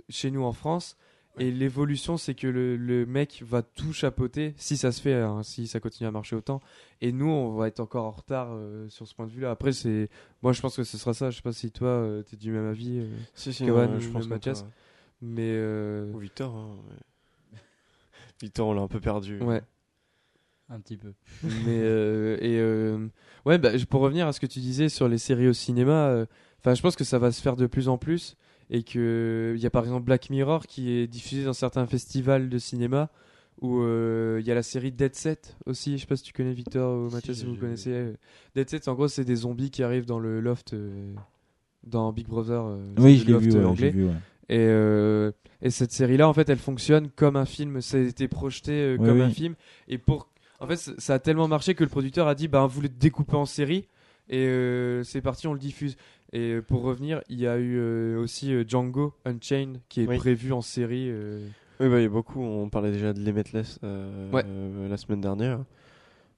chez 0.09 0.31
nous 0.31 0.43
en 0.45 0.53
France. 0.53 0.97
Et 1.39 1.51
l'évolution, 1.51 2.17
c'est 2.17 2.35
que 2.35 2.47
le, 2.47 2.77
le 2.77 3.05
mec 3.05 3.43
va 3.47 3.63
tout 3.63 3.93
chapeauter, 3.93 4.55
si 4.57 4.77
ça 4.77 4.91
se 4.91 5.01
fait, 5.03 5.15
hein, 5.15 5.43
si 5.43 5.67
ça 5.67 5.81
continue 5.81 6.07
à 6.09 6.11
marcher 6.11 6.35
autant. 6.35 6.61
Et 7.03 7.13
nous, 7.13 7.29
on 7.29 7.55
va 7.57 7.69
être 7.69 7.81
encore 7.81 8.07
en 8.07 8.11
retard 8.11 8.49
euh, 8.53 8.89
sur 8.89 9.07
ce 9.07 9.15
point 9.15 9.27
de 9.27 9.33
vue-là. 9.33 9.51
Après, 9.51 9.73
c'est, 9.73 10.09
moi, 10.43 10.53
je 10.53 10.63
pense 10.63 10.77
que 10.77 10.85
ce 10.85 10.97
sera 10.97 11.13
ça. 11.13 11.31
Je 11.31 11.37
sais 11.37 11.43
pas 11.43 11.53
si 11.53 11.71
toi, 11.71 11.89
euh, 11.89 12.23
t'es 12.23 12.37
du 12.37 12.51
même 12.53 12.67
avis, 12.67 13.01
euh, 13.01 13.07
Si, 13.35 13.53
si, 13.53 13.67
Kawan 13.67 13.91
non, 13.91 13.97
ou 13.97 14.01
je 14.01 14.09
pense 14.09 14.27
Mathias. 14.29 14.65
mais 15.21 15.53
euh, 15.55 16.11
Ou 16.15 16.19
Victor. 16.19 16.55
hein, 16.55 16.77
ouais. 17.53 17.59
Victor, 18.41 18.69
on 18.69 18.73
l'a 18.75 18.83
un 18.83 18.89
peu 18.89 19.01
perdu. 19.01 19.39
ouais. 19.41 19.63
Un 20.69 20.81
petit 20.81 20.97
peu. 20.97 21.13
mais 21.45 21.79
euh, 21.81 22.39
et 22.41 22.59
euh, 22.59 23.07
ouais, 23.45 23.57
bah, 23.57 23.71
pour 23.89 24.01
revenir 24.01 24.27
à 24.27 24.33
ce 24.33 24.41
que 24.41 24.47
tu 24.47 24.59
disais 24.59 24.89
sur 24.89 25.07
les 25.07 25.19
séries 25.19 25.47
au 25.47 25.53
cinéma, 25.53 26.09
euh, 26.09 26.27
enfin, 26.59 26.75
je 26.75 26.83
pense 26.83 26.97
que 26.97 27.05
ça 27.05 27.21
va 27.21 27.31
se 27.31 27.41
faire 27.41 27.55
de 27.55 27.67
plus 27.69 27.87
en 27.89 27.99
plus 27.99 28.37
et 28.71 28.83
que 28.83 29.53
il 29.57 29.63
y 29.63 29.67
a 29.67 29.71
par 29.71 29.85
exemple 29.85 30.05
Black 30.05 30.31
Mirror 30.31 30.67
qui 30.67 30.91
est 30.93 31.07
diffusé 31.07 31.45
dans 31.45 31.53
certains 31.53 31.87
festivals 31.87 32.49
de 32.49 32.59
cinéma 32.59 33.11
où 33.63 33.81
euh, 33.81 34.39
il 34.41 34.47
y 34.47 34.51
a 34.51 34.55
la 34.55 34.63
série 34.63 34.93
Dead 34.93 35.15
Set 35.15 35.57
aussi. 35.67 35.97
Je 35.97 36.03
sais 36.03 36.07
pas 36.07 36.17
si 36.17 36.25
tu 36.25 36.33
connais 36.33 36.53
Victor 36.53 36.99
ou 37.05 37.09
Si, 37.09 37.15
Mathias 37.15 37.37
si 37.39 37.47
vous 37.47 37.57
connaissez. 37.57 37.91
euh, 37.93 38.13
Dead 38.55 38.69
Set, 38.69 38.87
en 38.89 38.95
gros, 38.95 39.09
c'est 39.09 39.25
des 39.25 39.37
zombies 39.37 39.71
qui 39.71 39.83
arrivent 39.83 40.05
dans 40.05 40.19
le 40.19 40.41
loft 40.41 40.75
euh, 40.75 41.15
dans 41.87 42.13
Big 42.13 42.27
Brother. 42.27 42.63
euh, 42.67 42.85
Oui, 42.99 43.17
je 43.19 43.27
le 43.27 43.33
l'ai 43.35 43.39
vu, 43.39 43.61
loft, 43.61 43.81
ouais, 43.81 43.91
vu, 43.91 44.05
ouais. 44.07 44.13
Et, 44.49 44.59
euh, 44.61 45.33
et 45.63 45.71
cette 45.71 45.91
série-là, 45.93 46.29
en 46.29 46.35
fait, 46.35 46.49
elle 46.51 46.59
fonctionne 46.59 47.09
comme 47.09 47.37
un 47.37 47.47
film. 47.47 47.81
Ça 47.81 47.97
a 47.97 48.01
été 48.01 48.29
projeté 48.29 48.73
euh, 48.73 48.97
comme 48.99 49.17
oui. 49.19 49.23
un 49.23 49.31
film. 49.31 49.55
Et 49.89 49.97
pour, 49.99 50.29
en 50.61 50.67
fait, 50.67 50.77
ça 50.77 51.15
a 51.15 51.19
tellement 51.19 51.49
marché 51.49 51.75
que 51.75 51.83
le 51.83 51.89
producteur 51.91 52.29
a 52.29 52.35
dit, 52.35 52.49
bah, 52.49 52.67
vous 52.67 52.83
le 52.83 52.89
découpez 52.91 53.37
en 53.37 53.47
série. 53.47 53.89
Et 54.29 54.45
euh, 54.47 55.03
c'est 55.03 55.21
parti, 55.23 55.47
on 55.47 55.53
le 55.55 55.59
diffuse. 55.59 55.97
Et 56.33 56.53
euh, 56.55 56.63
pour 56.63 56.83
revenir, 56.83 57.23
il 57.29 57.39
y 57.41 57.47
a 57.47 57.57
eu 57.59 57.77
euh, 57.79 58.19
aussi 58.21 58.53
euh, 58.53 58.65
Django 58.67 59.15
Unchained 59.25 59.81
qui 59.89 60.03
est 60.03 60.07
Oui. 60.09 60.17
prévu 60.17 60.53
en 60.53 60.61
série. 60.63 61.11
Oui, 61.81 61.89
bah, 61.89 61.99
il 61.99 62.03
y 62.03 62.07
a 62.07 62.09
beaucoup. 62.09 62.41
On 62.43 62.69
parlait 62.69 62.91
déjà 62.93 63.13
de 63.13 63.21
Limitless 63.21 63.79
Ouais. 64.33 64.45
la 64.89 64.97
semaine 64.97 65.21
dernière. 65.21 65.61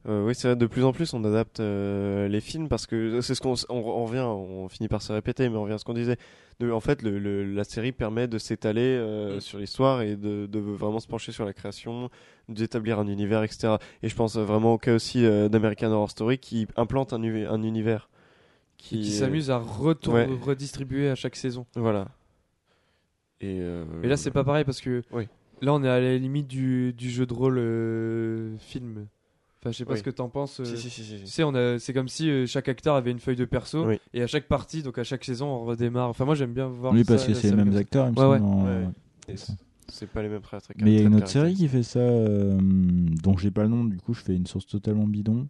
Euh, 0.08 0.24
oui, 0.24 0.34
c'est 0.34 0.48
vrai, 0.48 0.56
de 0.56 0.66
plus 0.66 0.84
en 0.84 0.92
plus 0.92 1.12
on 1.12 1.24
adapte 1.24 1.58
euh, 1.58 2.28
les 2.28 2.40
films 2.40 2.68
parce 2.68 2.86
que 2.86 3.20
c'est 3.20 3.34
ce 3.34 3.40
qu'on 3.40 3.54
on, 3.68 3.76
on 3.78 4.04
revient, 4.06 4.20
on 4.20 4.68
finit 4.68 4.86
par 4.88 5.02
se 5.02 5.12
répéter, 5.12 5.48
mais 5.48 5.56
on 5.56 5.62
revient 5.62 5.74
à 5.74 5.78
ce 5.78 5.84
qu'on 5.84 5.92
disait. 5.92 6.16
De, 6.60 6.70
en 6.70 6.78
fait, 6.80 7.02
le, 7.02 7.18
le- 7.18 7.44
la 7.52 7.64
série 7.64 7.90
permet 7.92 8.28
de 8.28 8.38
s'étaler 8.38 8.80
euh, 8.96 9.36
Mm. 9.36 9.40
sur 9.40 9.58
l'histoire 9.58 10.02
et 10.02 10.14
de, 10.16 10.46
de 10.46 10.58
vraiment 10.60 11.00
se 11.00 11.08
pencher 11.08 11.32
sur 11.32 11.44
la 11.44 11.52
création, 11.52 12.10
d'établir 12.48 13.00
un 13.00 13.08
univers, 13.08 13.42
etc. 13.42 13.74
Et 14.04 14.08
je 14.08 14.14
pense 14.14 14.36
vraiment 14.36 14.74
au 14.74 14.78
cas 14.78 14.94
aussi 14.94 15.22
d'American 15.22 15.90
Horror 15.90 16.10
Story 16.10 16.38
qui 16.38 16.66
implante 16.76 17.12
un 17.12 17.22
univers 17.62 18.08
qui, 18.78 19.00
qui, 19.02 19.10
s'amuse 19.10 19.50
à 19.50 19.58
ouais. 19.60 20.26
redistribuer 20.40 21.10
à 21.10 21.14
chaque 21.14 21.36
saison. 21.36 21.66
Voilà. 21.76 22.08
Et, 23.40 23.58
euh, 23.60 23.84
Mais 24.00 24.08
là, 24.08 24.16
c'est 24.16 24.30
pas 24.30 24.44
pareil 24.44 24.64
parce 24.64 24.80
que 24.80 25.02
Oui. 25.12 25.28
là, 25.60 25.74
on 25.74 25.82
est 25.84 25.88
à 25.88 26.00
la 26.00 26.16
limite 26.16 26.46
du, 26.48 26.92
du 26.92 27.10
jeu 27.10 27.26
de 27.26 27.34
rôle 27.34 27.58
euh, 27.58 28.56
film. 28.58 29.06
Enfin, 29.60 29.72
je 29.72 29.78
sais 29.78 29.84
pas 29.84 29.92
Oui. 29.92 29.98
ce 29.98 30.04
que 30.04 30.10
t'en 30.10 30.28
penses. 30.28 30.60
euh, 30.60 30.64
Si, 30.64 30.76
si, 30.76 30.88
si, 30.90 31.02
si, 31.04 31.18
Tu 31.20 31.26
sais, 31.26 31.42
on 31.42 31.54
a, 31.54 31.78
c'est 31.80 31.92
comme 31.92 32.08
si 32.08 32.30
euh, 32.30 32.46
chaque 32.46 32.68
acteur 32.68 32.94
avait 32.94 33.10
une 33.10 33.18
feuille 33.18 33.36
de 33.36 33.44
perso 33.44 33.86
Oui. 33.86 33.98
et 34.14 34.22
à 34.22 34.26
chaque 34.28 34.46
partie, 34.46 34.82
donc 34.82 34.96
à 34.98 35.04
chaque 35.04 35.24
saison, 35.24 35.46
on 35.48 35.64
redémarre. 35.64 36.08
Enfin, 36.08 36.24
moi, 36.24 36.34
j'aime 36.36 36.52
bien 36.52 36.68
voir. 36.68 36.92
Oui, 36.92 37.04
ça, 37.04 37.14
parce 37.14 37.26
que 37.26 37.34
c'est 37.34 37.50
les 37.50 37.56
mêmes 37.56 37.76
acteurs, 37.76 38.06
il 38.08 38.12
me 38.12 38.26
Ouais, 38.28 38.38
semble, 38.38 38.68
ouais. 39.28 39.34
c'est 39.88 40.08
pas 40.08 40.22
les 40.22 40.28
mêmes 40.28 40.42
traits. 40.42 40.64
Mais 40.80 40.92
il 40.94 41.00
y 41.00 41.02
a 41.02 41.06
une 41.06 41.16
autre 41.16 41.28
série 41.28 41.54
qui 41.54 41.66
fait 41.68 41.82
ça, 41.82 41.98
euh, 41.98 42.56
dont 42.60 43.36
j'ai 43.36 43.50
pas 43.50 43.62
le 43.64 43.68
nom, 43.68 43.84
du 43.84 43.96
coup 43.98 44.14
je 44.14 44.20
fais 44.22 44.34
une 44.36 44.46
source 44.46 44.66
totalement 44.66 45.06
bidon. 45.06 45.48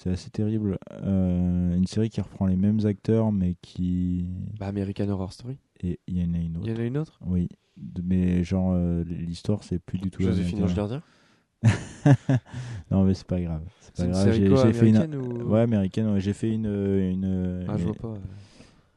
C'est 0.00 0.10
assez 0.10 0.30
terrible. 0.30 0.78
Euh, 1.02 1.74
une 1.76 1.86
série 1.88 2.08
qui 2.08 2.20
reprend 2.20 2.46
les 2.46 2.54
mêmes 2.54 2.86
acteurs, 2.86 3.32
mais 3.32 3.56
qui. 3.62 4.28
Bah, 4.60 4.66
American 4.68 5.08
Horror 5.08 5.32
Story. 5.32 5.56
Et 5.80 5.98
il 6.06 6.16
y 6.18 6.24
en 6.24 6.34
a 6.34 6.38
une 6.38 6.52
Il 6.52 6.58
autre. 6.58 6.68
y 6.68 6.72
en 6.72 6.78
a 6.78 6.84
une 6.84 6.98
autre? 6.98 7.18
Oui. 7.26 7.48
De- 7.76 8.02
Mais 8.04 8.44
genre, 8.44 8.72
euh, 8.74 9.02
l'histoire, 9.04 9.64
c'est 9.64 9.80
plus 9.80 9.98
du 9.98 10.10
tout. 10.12 10.22
Joséphine 10.22 10.62
Ange. 10.62 10.74
Gardien 10.76 11.02
non, 12.92 13.02
mais 13.02 13.14
c'est 13.14 13.26
pas 13.26 13.40
grave. 13.40 13.62
C'est 13.80 13.94
pas 13.96 14.04
une 14.04 14.10
grave. 14.12 14.24
série 14.32 14.46
J'ai 14.56 14.72
fait 14.72 14.88
une. 14.88 14.96
américaine 14.96 15.16
ou- 15.16 15.50
Ouais, 15.52 15.60
américaine, 15.62 16.08
ouais. 16.12 16.20
J'ai 16.20 16.32
fait 16.32 16.50
une. 16.52 16.66
une, 16.66 17.64
Ah, 17.68 17.76
je 17.76 17.84
vois 17.84 17.94
pas. 17.94 18.14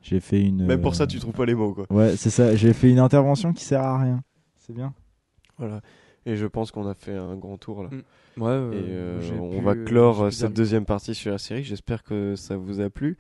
J'ai 0.04 0.20
fait 0.20 0.42
une. 0.44 0.66
Même 0.68 0.82
pour 0.82 0.94
ça, 0.94 1.04
euh, 1.04 1.08
tu 1.08 1.18
trouves 1.20 1.34
pas 1.34 1.46
les 1.46 1.56
mots, 1.56 1.74
quoi. 1.74 1.86
Ouais, 1.90 2.16
c'est 2.16 2.30
ça. 2.30 2.56
J'ai 2.56 2.74
fait 2.74 2.92
une 2.92 3.00
intervention 3.00 3.54
qui 3.54 3.64
sert 3.64 3.82
à 3.82 4.00
rien. 4.00 4.24
C'est 4.56 4.74
bien. 4.74 4.94
Voilà. 5.58 5.82
Et 6.26 6.36
je 6.36 6.46
pense 6.46 6.72
qu'on 6.72 6.88
a 6.88 6.94
fait 6.94 7.16
un 7.16 7.36
grand 7.36 7.58
tour 7.58 7.84
là. 7.84 7.90
Ouais, 8.38 8.50
euh, 8.50 8.72
Et 8.74 9.32
euh, 9.32 9.40
on 9.40 9.62
va 9.62 9.76
clore 9.76 10.24
euh, 10.26 10.32
cette 10.32 10.54
deuxième 10.54 10.86
partie 10.86 11.16
sur 11.16 11.32
la 11.32 11.38
série. 11.38 11.64
J'espère 11.64 12.04
que 12.04 12.36
ça 12.36 12.58
vous 12.58 12.80
a 12.80 12.90
plu. 12.90 13.18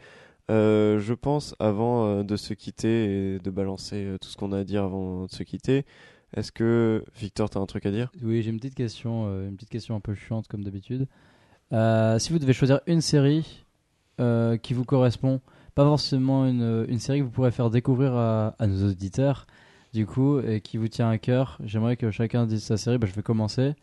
Euh, 0.50 1.00
je 1.00 1.14
pense, 1.14 1.56
avant 1.60 2.06
euh, 2.06 2.24
de 2.24 2.36
se 2.36 2.54
quitter 2.54 3.36
et 3.36 3.40
de 3.40 3.50
balancer 3.50 4.04
euh, 4.06 4.18
tout 4.20 4.28
ce 4.30 4.38
qu'on 4.38 4.52
a 4.52 4.60
à 4.60 4.64
dire 4.64 4.84
avant 4.84 5.26
de 5.26 5.32
se 5.32 5.44
quitter, 5.44 5.86
est-ce 6.36 6.52
que 6.52 7.04
Victor, 7.18 7.50
t'as 7.50 7.60
un 7.60 7.66
truc 7.66 7.86
à 7.86 7.92
dire? 7.92 8.12
Oui, 8.22 8.42
j'ai 8.42 8.50
une 8.52 8.58
petite 8.58 8.76
question, 8.76 9.26
euh, 9.28 9.48
une 9.48 9.56
petite 9.56 9.70
question 9.70 9.96
un 9.96 10.00
peu 10.00 10.14
chiante 10.14 10.48
comme 10.48 10.64
d'habitude. 10.64 11.08
Euh, 11.74 12.20
si 12.20 12.34
vous 12.34 12.40
devez 12.40 12.54
choisir 12.54 12.82
une 12.86 13.02
série 13.02 13.66
euh, 14.20 14.58
qui 14.58 14.74
vous 14.74 14.84
correspond, 14.84 15.40
pas 15.74 15.86
forcément 15.86 16.46
une, 16.46 16.86
une 16.90 17.00
série 17.00 17.20
que 17.20 17.24
vous 17.24 17.32
pourrez 17.32 17.52
faire 17.52 17.70
découvrir 17.70 18.14
à, 18.14 18.56
à 18.60 18.68
nos 18.68 18.90
auditeurs, 18.90 19.48
du 19.94 20.06
coup, 20.06 20.40
et 20.40 20.62
qui 20.62 20.78
vous 20.78 20.88
tient 20.88 21.10
à 21.10 21.18
cœur, 21.18 21.58
j'aimerais 21.64 21.98
que 21.98 22.12
chacun 22.12 22.46
dise 22.46 22.64
sa 22.64 22.78
série. 22.78 22.98
Bah, 22.98 23.08
je 23.08 23.14
vais 23.14 23.22
commencer. 23.22 23.76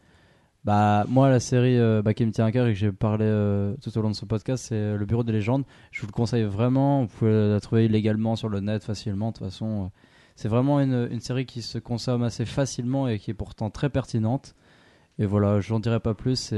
Bah, 0.64 1.04
moi, 1.08 1.28
la 1.30 1.40
série 1.40 1.78
euh, 1.78 2.02
bah, 2.02 2.14
qui 2.14 2.26
me 2.26 2.32
tient 2.32 2.46
à 2.46 2.52
cœur 2.52 2.66
et 2.66 2.72
que 2.72 2.78
j'ai 2.78 2.92
parlé 2.92 3.24
euh, 3.24 3.74
tout 3.82 3.96
au 3.96 4.02
long 4.02 4.10
de 4.10 4.14
ce 4.14 4.24
podcast, 4.24 4.66
c'est 4.68 4.74
euh, 4.74 4.96
Le 4.96 5.06
Bureau 5.06 5.22
des 5.22 5.32
légendes. 5.32 5.64
Je 5.92 6.00
vous 6.00 6.06
le 6.06 6.12
conseille 6.12 6.44
vraiment. 6.44 7.02
Vous 7.02 7.08
pouvez 7.08 7.48
la 7.48 7.60
trouver 7.60 7.86
illégalement 7.86 8.36
sur 8.36 8.48
le 8.48 8.60
net 8.60 8.82
facilement. 8.84 9.30
De 9.30 9.38
toute 9.38 9.46
façon, 9.46 9.90
c'est 10.36 10.48
vraiment 10.48 10.80
une, 10.80 11.20
série 11.20 11.46
qui 11.46 11.62
se 11.62 11.78
consomme 11.78 12.22
assez 12.22 12.44
facilement 12.44 13.08
et 13.08 13.18
qui 13.18 13.30
est 13.30 13.34
pourtant 13.34 13.70
très 13.70 13.88
pertinente. 13.90 14.54
Et 15.18 15.26
voilà, 15.26 15.60
je 15.60 15.72
n'en 15.72 15.80
dirai 15.80 16.00
pas 16.00 16.14
plus. 16.14 16.54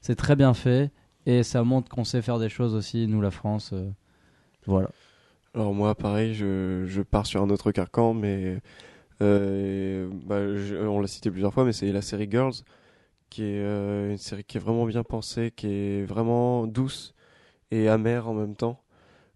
C'est 0.00 0.16
très 0.16 0.36
bien 0.36 0.54
fait 0.54 0.90
et 1.26 1.42
ça 1.42 1.64
montre 1.64 1.88
qu'on 1.88 2.04
sait 2.04 2.22
faire 2.22 2.38
des 2.38 2.48
choses 2.48 2.74
aussi, 2.74 3.06
nous, 3.08 3.20
la 3.20 3.30
France. 3.30 3.74
voilà. 4.66 4.90
Alors 5.56 5.74
moi, 5.74 5.94
pareil, 5.94 6.34
je, 6.34 6.84
je 6.86 7.02
pars 7.02 7.26
sur 7.26 7.42
un 7.42 7.50
autre 7.50 7.72
carcan, 7.72 8.14
mais 8.14 8.58
euh, 9.22 10.08
bah, 10.26 10.40
on 10.88 11.00
l'a 11.00 11.08
cité 11.08 11.30
plusieurs 11.30 11.54
fois, 11.54 11.64
mais 11.64 11.72
c'est 11.72 11.92
la 11.92 12.02
série 12.02 12.28
Girls, 12.30 12.54
qui 13.30 13.44
est 13.44 13.60
euh, 13.60 14.12
une 14.12 14.18
série 14.18 14.44
qui 14.44 14.58
est 14.58 14.60
vraiment 14.60 14.86
bien 14.86 15.04
pensée, 15.04 15.52
qui 15.56 15.68
est 15.68 16.04
vraiment 16.04 16.66
douce 16.66 17.14
et 17.72 17.88
amère 17.88 18.28
en 18.28 18.34
même 18.34 18.56
temps, 18.56 18.82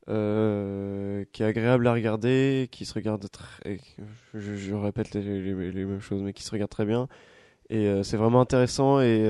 euh, 0.09 1.25
qui 1.33 1.43
est 1.43 1.47
agréable 1.47 1.87
à 1.89 1.95
regarder, 1.95 2.69
qui 2.73 2.87
se 2.87 2.95
regarde 2.95 3.27
très, 3.31 3.79
je, 4.35 4.57
je 4.57 4.75
répète 4.75 5.15
les, 5.15 5.23
les- 5.23 5.87
mêmes 5.87 6.01
choses, 6.01 6.23
mais 6.23 6.33
qui 6.35 6.45
se 6.45 6.53
regarde 6.53 6.71
très 6.71 6.87
bien. 6.87 7.09
Et 7.71 8.03
c'est 8.05 8.17
vraiment 8.19 8.41
intéressant 8.43 9.01
et 9.01 9.25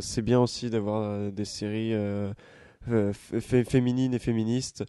c'est 0.00 0.22
bien 0.22 0.40
aussi 0.40 0.70
d'avoir 0.70 1.32
des 1.32 1.44
séries 1.46 1.94
fé- 3.40 3.64
féminines 3.64 4.14
et 4.14 4.18
féministes 4.18 4.84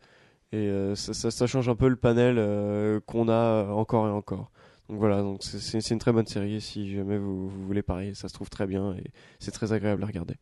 et 0.52 0.70
euh, 0.70 0.96
ça, 0.96 1.48
change 1.48 1.70
un 1.70 1.76
peu 1.76 1.88
le 1.88 1.96
panel 1.96 2.36
euh, 2.38 3.00
qu'on 3.06 3.28
a 3.30 3.66
encore 3.72 4.08
et 4.08 4.12
encore. 4.12 4.52
Donc 4.90 5.00
voilà, 5.00 5.22
donc 5.22 5.44
c'est- 5.44 5.90
une 5.92 6.00
très 6.00 6.12
bonne 6.12 6.28
série 6.28 6.62
si 6.62 6.94
jamais 6.96 7.18
vous, 7.18 7.50
voulez 7.50 7.82
parier, 7.82 8.14
ça 8.14 8.28
se 8.30 8.34
trouve 8.34 8.50
très 8.50 8.68
bien 8.68 8.94
et 8.96 9.12
c'est 9.40 9.52
très 9.52 9.74
agréable 9.74 10.04
à 10.04 10.08
regarder. 10.08 10.36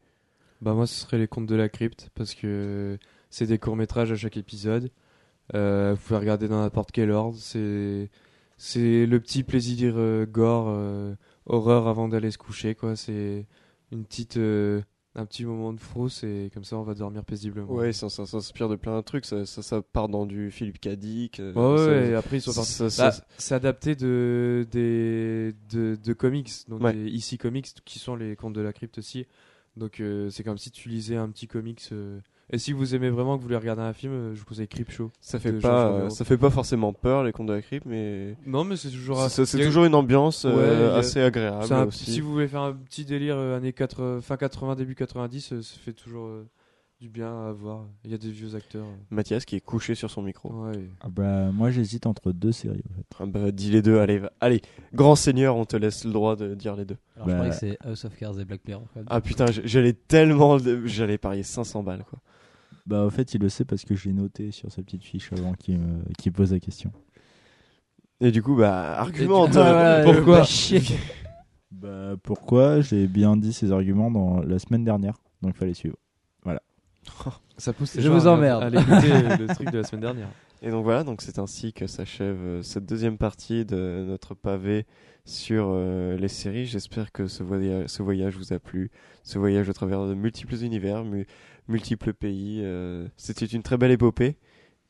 Bah 0.61 0.73
moi 0.73 0.87
ce 0.87 0.95
serait 1.01 1.17
les 1.17 1.27
contes 1.27 1.45
de 1.47 1.55
la 1.55 1.69
crypte 1.69 2.09
parce 2.15 2.35
que 2.35 2.97
c'est 3.29 3.45
des 3.47 3.57
courts 3.57 3.75
métrages 3.75 4.11
à 4.11 4.15
chaque 4.15 4.37
épisode. 4.37 4.91
Euh, 5.55 5.93
vous 5.95 6.01
pouvez 6.07 6.19
regarder 6.19 6.47
dans 6.47 6.61
n'importe 6.61 6.91
quel 6.91 7.11
ordre. 7.11 7.37
C'est 7.37 8.09
c'est 8.57 9.05
le 9.05 9.19
petit 9.19 9.43
plaisir 9.43 9.95
euh, 9.97 10.25
gore, 10.25 10.67
euh, 10.69 11.15
horreur 11.45 11.88
avant 11.88 12.07
d'aller 12.07 12.31
se 12.31 12.38
coucher 12.38 12.75
quoi. 12.75 12.95
C'est 12.95 13.45
une 13.91 14.05
petite 14.05 14.38
euh, 14.38 14.81
un 15.15 15.26
petit 15.27 15.45
moment 15.45 15.73
de 15.73 15.80
frousse 15.80 16.23
et 16.23 16.49
comme 16.53 16.64
ça 16.64 16.76
on 16.77 16.84
va 16.84 16.95
dormir 16.95 17.23
paisiblement. 17.23 17.72
Ouais, 17.72 17.94
ça, 17.94 18.10
ça, 18.10 18.26
ça 18.26 18.31
s'inspire 18.40 18.68
de 18.69 18.76
plein 18.76 18.95
de 18.98 19.02
trucs, 19.03 19.26
ça, 19.26 19.45
ça, 19.45 19.61
ça 19.61 19.81
part 19.81 20.10
dans 20.10 20.26
du 20.26 20.49
Philippe 20.49 20.80
Cadic. 20.81 21.40
euh, 21.40 21.53
Ouais, 21.53 22.10
et 22.11 22.15
après 22.15 22.38
ils 22.38 22.41
sont 22.41 22.53
partis. 22.53 22.98
Bah, 22.98 23.11
c'est 23.38 23.53
adapté 23.56 23.95
de, 23.95 24.65
des, 24.72 25.53
de, 25.69 25.95
de 26.03 26.14
comics, 26.14 26.49
donc 26.68 26.81
Ouais. 26.81 26.94
des 26.94 27.10
ici 27.10 27.38
comics 27.38 27.68
qui 27.85 27.99
sont 27.99 28.15
les 28.15 28.35
contes 28.35 28.53
de 28.53 28.61
la 28.61 28.73
crypte 28.73 28.98
aussi. 28.98 29.27
Donc 29.77 29.99
euh, 29.99 30.30
c'est 30.30 30.44
comme 30.44 30.57
si 30.57 30.72
tu 30.72 30.90
lisais 30.90 31.15
un 31.15 31.30
petit 31.30 31.48
comics. 31.48 31.81
euh. 31.91 32.19
Et 32.52 32.57
si 32.60 32.72
vous 32.74 32.94
aimez 32.94 33.10
vraiment 33.10 33.36
que 33.36 33.41
vous 33.41 33.48
voulez 33.48 33.57
regarder 33.57 33.82
un 33.82 33.94
film, 33.94 34.14
euh, 34.14 34.34
je 34.36 34.40
vous 34.40 34.45
conseille 34.45 34.68
Creep 34.68 34.91
Show. 34.91 35.11
ça 35.22 35.40
fait 35.40 35.53
pas, 35.53 35.88
euh, 35.88 36.10
ça 36.10 36.24
fait 36.26 36.38
pas 36.38 36.49
forcément 36.49 36.94
peur 36.94 37.24
les 37.24 37.32
contes 37.32 37.48
de 37.48 37.53
la 37.53 37.61
crypte, 37.61 37.86
mais 37.88 38.36
Non, 38.45 38.64
mais 38.64 38.76
c'est 38.76 38.90
toujours. 38.90 39.18
c'est- 39.30 39.45
c'est 39.45 39.64
toujours 39.64 39.86
une 39.86 39.95
ambiance 39.95 40.45
euh, 40.45 40.90
Ouais, 40.90 40.94
a- 40.94 40.98
assez 40.98 41.22
agréable 41.22 41.74
un- 41.74 41.86
aussi. 41.88 42.11
Si 42.11 42.20
vous 42.22 42.32
voulez 42.32 42.48
faire 42.48 42.61
un 42.61 42.74
petit 42.74 43.06
délire 43.06 43.38
euh, 43.38 43.57
années 43.57 43.74
80, 43.74 44.22
fin 44.22 44.38
80, 44.38 44.76
début 44.76 44.94
90, 44.94 45.53
euh, 45.53 45.61
ça 45.61 45.76
fait 45.80 45.94
toujours 45.94 46.28
euh, 46.28 46.45
du 47.02 47.10
bien 47.10 47.48
à 47.48 47.52
voir. 47.53 47.86
Il 48.06 48.11
y 48.11 48.14
a 48.14 48.18
des 48.18 48.30
vieux 48.30 48.56
acteurs. 48.56 48.86
Mathias 49.10 49.45
qui 49.45 49.56
est 49.56 49.60
couché 49.61 49.95
sur 49.95 50.11
son 50.11 50.22
micro. 50.22 50.49
Ouais. 50.65 50.80
Ah 51.02 51.07
bah, 51.10 51.49
moi, 51.52 51.72
j'hésite 51.72 52.06
entre 52.06 52.32
deux 52.34 52.52
séries. 52.52 52.84
En 52.91 52.95
fait. 52.95 53.06
Ah 53.20 53.26
bah, 53.26 53.52
dis 53.52 53.72
les 53.72 53.82
deux, 53.82 53.98
allez, 53.99 54.20
va- 54.20 54.32
allez, 54.41 54.61
grand 54.94 55.15
seigneur, 55.15 55.56
on 55.57 55.65
te 55.65 55.76
laisse 55.76 56.06
le 56.06 56.11
droit 56.11 56.36
de 56.36 56.53
dire 56.56 56.76
les 56.76 56.86
deux. 56.86 56.98
Alors, 57.15 57.28
je 57.30 57.32
Bah. 57.34 57.38
croyais 57.40 57.52
que 57.53 57.57
c'est 57.60 57.78
House 57.88 58.06
of 58.06 58.15
Cards 58.15 58.40
et 58.40 58.45
Black 58.45 58.61
Mirror. 58.68 58.84
Ah 59.07 59.22
putain, 59.22 59.45
j'allais 59.48 59.94
tellement, 59.94 60.57
j'allais 60.86 61.18
parier 61.18 61.44
500 61.44 61.84
balles 61.84 62.03
quoi. 62.10 62.20
Bah, 62.85 63.05
en 63.05 63.10
fait, 63.10 63.34
il 63.34 63.41
le 63.41 63.49
sait 63.49 63.65
parce 63.65 63.84
que 63.85 63.95
je 63.95 64.05
l'ai 64.10 64.14
noté 64.14 64.51
sur 64.51 64.72
sa 64.72 64.81
petite 64.84 65.03
fiche 65.03 65.31
avant 65.34 65.53
qu'il 65.53 65.80
me... 65.80 66.31
pose 66.31 66.51
la 66.51 66.60
question. 66.60 66.91
Et 68.19 68.31
du 68.31 68.41
coup, 68.43 68.55
bah, 68.55 68.97
argumente. 68.99 69.55
Ah, 69.55 70.01
voilà, 70.03 70.03
pourquoi 70.03 70.41
bah. 70.41 70.47
Bah, 71.72 72.15
pourquoi 72.23 72.81
J'ai 72.81 73.07
bien 73.07 73.35
dit 73.35 73.51
ces 73.51 73.72
arguments 73.72 74.11
dans 74.11 74.41
la 74.41 74.60
semaine 74.60 74.84
dernière, 74.85 75.15
donc 75.41 75.53
il 75.55 75.57
fallait 75.57 75.73
suivre. 75.73 75.97
Ça 77.57 77.72
pousse 77.73 77.93
les 77.95 78.01
Je 78.01 78.07
gens 78.07 78.18
vous 78.18 78.27
à- 78.27 78.31
emmerde. 78.31 78.64
À 78.64 78.69
l'écouter 78.69 79.38
le 79.39 79.47
truc 79.53 79.69
de 79.72 79.77
la 79.77 79.84
semaine 79.84 80.01
dernière. 80.01 80.30
Et 80.61 80.72
donc 80.72 80.84
voilà, 80.85 81.03
donc 81.03 81.22
c'est 81.22 81.38
ainsi 81.39 81.72
que 81.73 81.85
s'achève 81.88 82.38
euh, 82.39 82.61
cette 82.64 82.85
deuxième 82.85 83.18
partie 83.18 83.64
de 83.65 84.05
notre 84.07 84.34
pavé 84.34 84.85
sur 85.26 85.68
euh, 85.69 86.18
les 86.18 86.30
séries. 86.30 86.65
J'espère 86.65 87.11
que 87.11 87.27
ce 87.27 87.43
voyage, 87.43 87.88
ce 87.88 88.01
voyage 88.01 88.38
vous 88.38 88.53
a 88.53 88.60
plu, 88.60 88.89
ce 89.23 89.38
voyage 89.38 89.69
au 89.69 89.73
travers 89.73 90.07
de 90.07 90.14
multiples 90.14 90.55
univers, 90.64 91.03
mu- 91.03 91.27
multiples 91.68 92.14
pays. 92.14 92.61
euh, 92.64 93.07
C'était 93.18 93.45
une 93.45 93.64
très 93.64 93.77
belle 93.77 93.91
épopée. 93.91 94.38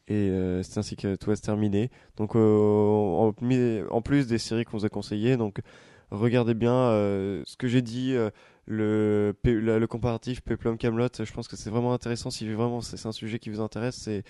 Et 0.07 0.29
euh, 0.29 0.63
c'est 0.63 0.77
ainsi 0.79 0.95
que 0.95 1.15
tout 1.15 1.29
va 1.29 1.35
se 1.35 1.41
terminer. 1.41 1.89
Donc, 2.17 2.35
euh, 2.35 3.23
en, 3.89 4.01
plus 4.01 4.27
des 4.27 4.37
séries 4.37 4.65
qu'on 4.65 4.77
vous 4.77 4.85
a 4.85 4.89
conseillées, 4.89 5.37
donc 5.37 5.61
regardez 6.11 6.53
bien 6.53 6.89
ce 7.45 7.55
que 7.57 7.67
j'ai 7.67 7.81
dit, 7.81 8.13
le, 8.65 9.33
le 9.43 9.85
comparatif 9.87 10.41
Peplum 10.41 10.77
Camelot. 10.77 11.07
Je 11.17 11.31
pense 11.31 11.47
que 11.47 11.55
c'est 11.55 11.69
vraiment 11.69 11.93
intéressant. 11.93 12.31
Si 12.31 12.47
vraiment 12.51 12.81
c'est 12.81 13.05
un 13.07 13.13
sujet 13.13 13.39
qui 13.39 13.49
vous 13.49 13.61
intéresse, 13.61 13.95
c'est 13.95 14.23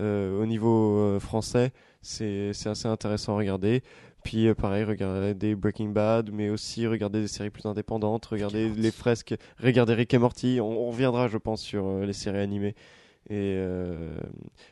au 0.00 0.46
niveau 0.46 1.18
français, 1.20 1.72
c'est 2.02 2.50
assez 2.64 2.88
intéressant 2.88 3.34
à 3.34 3.38
regarder. 3.38 3.84
Puis 4.22 4.48
euh, 4.48 4.54
pareil, 4.54 4.84
regardez 4.84 5.54
Breaking 5.54 5.88
Bad, 5.88 6.30
mais 6.32 6.50
aussi 6.50 6.86
regardez 6.86 7.20
des 7.20 7.28
séries 7.28 7.50
plus 7.50 7.66
indépendantes, 7.66 8.26
regardez 8.26 8.68
les 8.68 8.90
fresques, 8.90 9.34
regardez 9.58 9.94
Rick 9.94 10.14
et 10.14 10.18
Morty. 10.18 10.58
On, 10.60 10.70
on 10.70 10.90
reviendra, 10.90 11.28
je 11.28 11.38
pense, 11.38 11.62
sur 11.62 11.86
euh, 11.86 12.06
les 12.06 12.12
séries 12.12 12.38
animées. 12.38 12.74
Et 13.28 13.54
euh, 13.58 14.14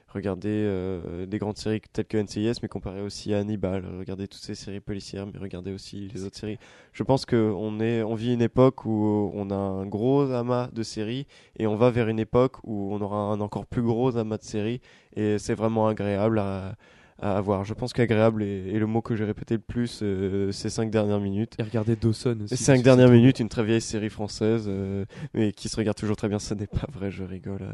regardez 0.08 0.48
euh, 0.48 1.26
des 1.26 1.38
grandes 1.38 1.58
séries 1.58 1.80
telles 1.92 2.06
que 2.06 2.16
NCIS, 2.16 2.54
mais 2.62 2.68
comparez 2.68 3.02
aussi 3.02 3.34
à 3.34 3.38
Hannibal. 3.38 3.84
Regardez 3.98 4.26
toutes 4.26 4.42
ces 4.42 4.54
séries 4.54 4.80
policières, 4.80 5.26
mais 5.26 5.38
regardez 5.38 5.72
aussi 5.72 6.08
les 6.12 6.24
autres 6.24 6.36
séries. 6.36 6.58
Je 6.92 7.02
pense 7.02 7.26
qu'on 7.26 7.78
est, 7.78 8.02
on 8.02 8.14
vit 8.14 8.32
une 8.32 8.42
époque 8.42 8.84
où 8.84 9.30
on 9.34 9.50
a 9.50 9.54
un 9.54 9.86
gros 9.86 10.32
amas 10.32 10.70
de 10.72 10.82
séries 10.82 11.26
et 11.56 11.66
on 11.66 11.76
va 11.76 11.90
vers 11.90 12.08
une 12.08 12.18
époque 12.18 12.56
où 12.64 12.92
on 12.92 13.00
aura 13.00 13.18
un 13.18 13.40
encore 13.40 13.66
plus 13.66 13.82
gros 13.82 14.16
amas 14.16 14.38
de 14.38 14.44
séries 14.44 14.80
et 15.14 15.38
c'est 15.38 15.54
vraiment 15.54 15.86
agréable 15.86 16.38
à, 16.38 16.74
à 17.20 17.36
avoir. 17.36 17.64
Je 17.64 17.74
pense 17.74 17.92
qu'agréable 17.92 18.42
est, 18.42 18.68
est 18.74 18.78
le 18.78 18.86
mot 18.86 19.02
que 19.02 19.16
j'ai 19.16 19.24
répété 19.24 19.54
le 19.54 19.60
plus 19.60 20.00
euh, 20.02 20.52
ces 20.52 20.70
cinq 20.70 20.90
dernières 20.90 21.20
minutes. 21.20 21.54
Et 21.58 21.62
regardez 21.62 21.96
Dawson 21.96 22.38
aussi. 22.44 22.56
Cinq 22.56 22.82
dernières 22.82 23.10
minutes, 23.10 23.40
une 23.40 23.48
très 23.48 23.64
vieille 23.64 23.80
série 23.80 24.10
française, 24.10 24.64
euh, 24.68 25.04
mais 25.34 25.52
qui 25.52 25.68
se 25.68 25.76
regarde 25.76 25.96
toujours 25.96 26.16
très 26.16 26.28
bien. 26.28 26.38
Ce 26.38 26.54
n'est 26.54 26.66
pas 26.66 26.86
vrai, 26.92 27.10
je 27.10 27.24
rigole. 27.24 27.66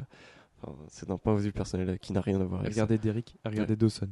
Enfin, 0.63 0.75
c'est 0.89 1.09
d'un 1.09 1.19
point 1.19 1.35
de 1.35 1.41
vue 1.41 1.53
personnel 1.53 1.99
qui 2.01 2.13
n'a 2.13 2.21
rien 2.23 2.41
à 2.41 2.45
voir 2.45 2.61
avec 2.61 2.73
Regardez 2.73 2.99
Derrick, 2.99 3.37
et 3.45 3.49
regardez 3.49 3.77
Dawson. 3.77 4.09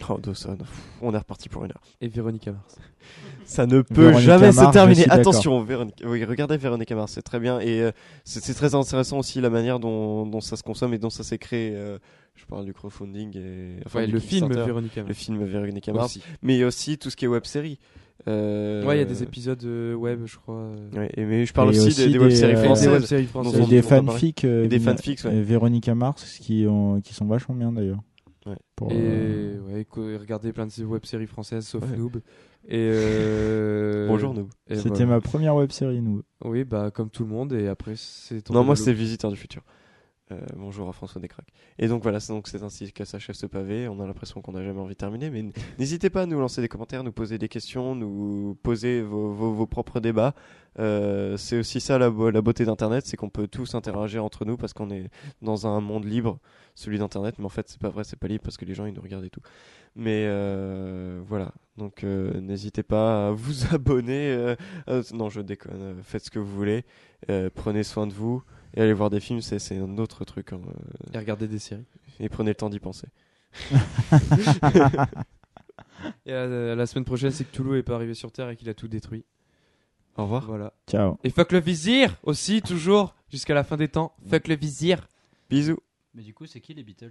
ça. 0.00 0.06
Oh, 0.10 0.18
Dawson, 0.18 0.58
on 1.00 1.14
est 1.14 1.18
reparti 1.18 1.48
pour 1.48 1.64
une 1.64 1.70
heure. 1.70 1.80
Et 2.00 2.08
Véronica 2.08 2.52
Mars. 2.52 2.76
Ça 3.44 3.64
ne 3.66 3.80
peut 3.80 4.12
jamais 4.18 4.52
Mars, 4.52 4.66
se 4.68 4.72
terminer. 4.72 5.08
Attention, 5.08 5.62
Véronica. 5.62 6.06
Oui, 6.06 6.22
regardez 6.24 6.56
Véronica 6.58 6.94
Mars, 6.94 7.12
c'est 7.12 7.22
très 7.22 7.40
bien. 7.40 7.58
Et 7.60 7.80
euh, 7.80 7.90
c'est 8.24 8.42
c'est 8.44 8.52
très 8.54 8.74
intéressant 8.74 9.18
aussi 9.18 9.40
la 9.40 9.48
manière 9.50 9.80
dont, 9.80 10.26
dont 10.26 10.40
ça 10.40 10.56
se 10.56 10.62
consomme 10.62 10.92
et 10.94 10.98
dont 10.98 11.10
ça 11.10 11.24
s'est 11.24 11.38
créé. 11.38 11.72
euh, 11.74 11.98
je 12.38 12.46
parle 12.46 12.64
du 12.64 12.72
crowdfunding 12.72 13.36
et 13.36 13.80
enfin, 13.84 14.00
Ouais, 14.00 14.06
du 14.06 14.12
le 14.12 14.20
film 14.20 14.52
Véronica 14.52 15.00
le 15.02 15.06
Mars. 15.08 15.18
film 15.18 15.44
Véronica 15.44 15.92
Mars, 15.92 16.06
Aussi. 16.16 16.22
mais 16.42 16.62
aussi 16.64 16.96
tout 16.98 17.10
ce 17.10 17.16
qui 17.16 17.24
est 17.24 17.28
web 17.28 17.44
série. 17.44 17.78
Euh, 18.26 18.84
Ouais, 18.84 18.96
il 18.96 18.98
y 18.98 19.02
a 19.02 19.04
des 19.04 19.22
épisodes 19.22 19.62
euh, 19.64 19.94
web, 19.94 20.22
je 20.26 20.36
crois. 20.36 20.54
euh, 20.54 20.90
Ouais, 20.92 21.10
et 21.16 21.24
mais 21.24 21.46
je 21.46 21.52
parle 21.52 21.68
Et 21.74 21.78
aussi, 21.78 21.88
aussi 21.88 21.96
des, 22.00 22.06
des 22.06 22.12
des, 22.14 22.18
web-séries 22.18 22.52
euh, 22.52 22.56
des 22.56 22.64
françaises. 22.64 23.12
Et 23.12 23.66
des 23.66 23.82
parlé. 23.82 23.82
fanfics. 23.82 24.44
euh, 24.44 24.64
Et 24.64 24.68
des 24.68 24.78
fanfics, 24.80 25.24
ouais. 25.24 25.36
et 25.36 25.42
Véronica 25.42 25.94
Mars 25.94 26.38
qui, 26.38 26.66
ont, 26.68 27.00
qui 27.00 27.14
sont 27.14 27.26
vachement 27.26 27.54
bien 27.54 27.72
d'ailleurs. 27.72 28.00
Ouais. 28.46 28.56
Pour, 28.76 28.88
euh, 28.92 29.56
Et 29.56 29.72
ouais, 29.74 29.84
co- 29.84 30.02
regardez 30.18 30.52
plein 30.52 30.66
de 30.66 30.70
ces 30.72 30.84
web-séries 30.84 31.26
françaises, 31.26 31.66
sauf 31.66 31.82
Ouais. 31.90 31.96
Noob. 31.96 32.16
Et 32.70 32.90
euh, 32.92 34.06
Bonjour 34.08 34.34
et 34.68 34.76
C'était 34.76 34.88
voilà. 34.90 35.06
ma 35.06 35.20
première 35.20 35.54
web 35.54 35.70
série, 35.70 36.02
nous. 36.02 36.22
Oui, 36.44 36.64
bah 36.64 36.90
comme 36.90 37.08
tout 37.10 37.22
le 37.24 37.30
monde. 37.30 37.52
Et 37.52 37.68
après, 37.68 37.94
c'est. 37.96 38.50
Non, 38.50 38.64
moi 38.64 38.76
c'est 38.76 38.92
Visiteur 38.92 39.30
du 39.30 39.36
futur. 39.36 39.62
Euh, 40.30 40.36
bonjour 40.56 40.88
à 40.88 40.92
François 40.92 41.22
Descraques. 41.22 41.48
Et 41.78 41.88
donc 41.88 42.02
voilà, 42.02 42.20
c'est 42.20 42.34
donc 42.34 42.48
c'est 42.48 42.62
ainsi 42.62 42.92
que 42.92 43.04
s'achève 43.04 43.34
ce 43.34 43.46
pavé. 43.46 43.88
On 43.88 43.98
a 44.00 44.06
l'impression 44.06 44.42
qu'on 44.42 44.52
n'a 44.52 44.62
jamais 44.62 44.80
envie 44.80 44.92
de 44.92 44.98
terminer, 44.98 45.30
mais 45.30 45.42
n'hésitez 45.78 46.10
pas 46.10 46.22
à 46.22 46.26
nous 46.26 46.38
lancer 46.38 46.60
des 46.60 46.68
commentaires, 46.68 47.02
nous 47.02 47.12
poser 47.12 47.38
des 47.38 47.48
questions, 47.48 47.94
nous 47.94 48.58
poser 48.62 49.00
vos, 49.00 49.32
vos, 49.32 49.52
vos 49.52 49.66
propres 49.66 50.00
débats. 50.00 50.34
Euh, 50.78 51.38
c'est 51.38 51.58
aussi 51.58 51.80
ça 51.80 51.98
la, 51.98 52.10
la 52.10 52.42
beauté 52.42 52.66
d'Internet, 52.66 53.06
c'est 53.06 53.16
qu'on 53.16 53.30
peut 53.30 53.48
tous 53.48 53.74
interagir 53.74 54.22
entre 54.22 54.44
nous 54.44 54.58
parce 54.58 54.74
qu'on 54.74 54.90
est 54.90 55.08
dans 55.40 55.66
un 55.66 55.80
monde 55.80 56.04
libre, 56.04 56.38
celui 56.74 56.98
d'Internet. 56.98 57.36
Mais 57.38 57.46
en 57.46 57.50
fait, 57.50 57.68
c'est 57.68 57.80
pas 57.80 57.88
vrai, 57.88 58.04
c'est 58.04 58.18
pas 58.18 58.28
libre 58.28 58.42
parce 58.44 58.58
que 58.58 58.66
les 58.66 58.74
gens 58.74 58.84
ils 58.84 58.92
nous 58.94 59.02
regardent 59.02 59.24
et 59.24 59.30
tout. 59.30 59.42
Mais 59.96 60.24
euh, 60.26 61.22
voilà, 61.26 61.52
donc 61.78 62.02
n'hésitez 62.02 62.82
pas 62.82 63.28
à 63.28 63.30
vous 63.30 63.64
abonner. 63.74 64.54
non, 65.14 65.30
je 65.30 65.40
déconne. 65.40 66.02
faites 66.02 66.26
ce 66.26 66.30
que 66.30 66.38
vous 66.38 66.54
voulez. 66.54 66.84
Prenez 67.54 67.82
soin 67.82 68.06
de 68.06 68.12
vous. 68.12 68.42
Et 68.78 68.80
aller 68.80 68.92
voir 68.92 69.10
des 69.10 69.18
films, 69.18 69.40
c'est 69.40 69.58
c'est 69.58 69.76
un 69.76 69.98
autre 69.98 70.24
truc. 70.24 70.52
hein, 70.52 70.60
euh, 70.66 71.12
Et 71.14 71.18
regardez 71.18 71.48
des 71.48 71.58
séries. 71.58 71.84
et 72.20 72.28
prenez 72.28 72.50
le 72.50 72.54
temps 72.54 72.70
d'y 72.70 72.78
penser. 72.78 73.08
Et 76.26 76.32
euh, 76.32 76.76
la 76.76 76.86
semaine 76.86 77.04
prochaine, 77.04 77.32
c'est 77.32 77.44
que 77.44 77.50
Toulouse 77.54 77.76
est 77.78 77.82
pas 77.82 77.96
arrivé 77.96 78.14
sur 78.14 78.30
Terre 78.30 78.48
et 78.50 78.56
qu'il 78.56 78.68
a 78.68 78.74
tout 78.74 78.86
détruit. 78.88 79.24
Au 80.16 80.22
revoir. 80.24 80.46
Voilà. 80.46 80.72
Ciao. 80.88 81.18
Et 81.24 81.30
fuck 81.30 81.50
le 81.52 81.58
vizir 81.60 82.16
aussi, 82.22 82.62
toujours, 82.62 83.16
jusqu'à 83.30 83.54
la 83.54 83.64
fin 83.64 83.76
des 83.76 83.88
temps. 83.88 84.14
Fuck 84.28 84.46
le 84.48 84.54
vizir. 84.56 85.08
Bisous. 85.50 85.78
Mais 86.14 86.22
du 86.22 86.34
coup, 86.34 86.46
c'est 86.46 86.60
qui 86.60 86.74
les 86.74 86.84
Beatles? 86.84 87.10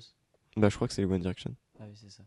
Bah, 0.55 0.69
je 0.69 0.75
crois 0.75 0.87
que 0.87 0.93
c'est 0.93 1.01
les 1.01 1.07
One 1.11 1.19
Direction. 1.19 1.53
Ah 1.79 1.83
oui, 1.87 1.95
c'est 1.95 2.09
ça. 2.09 2.23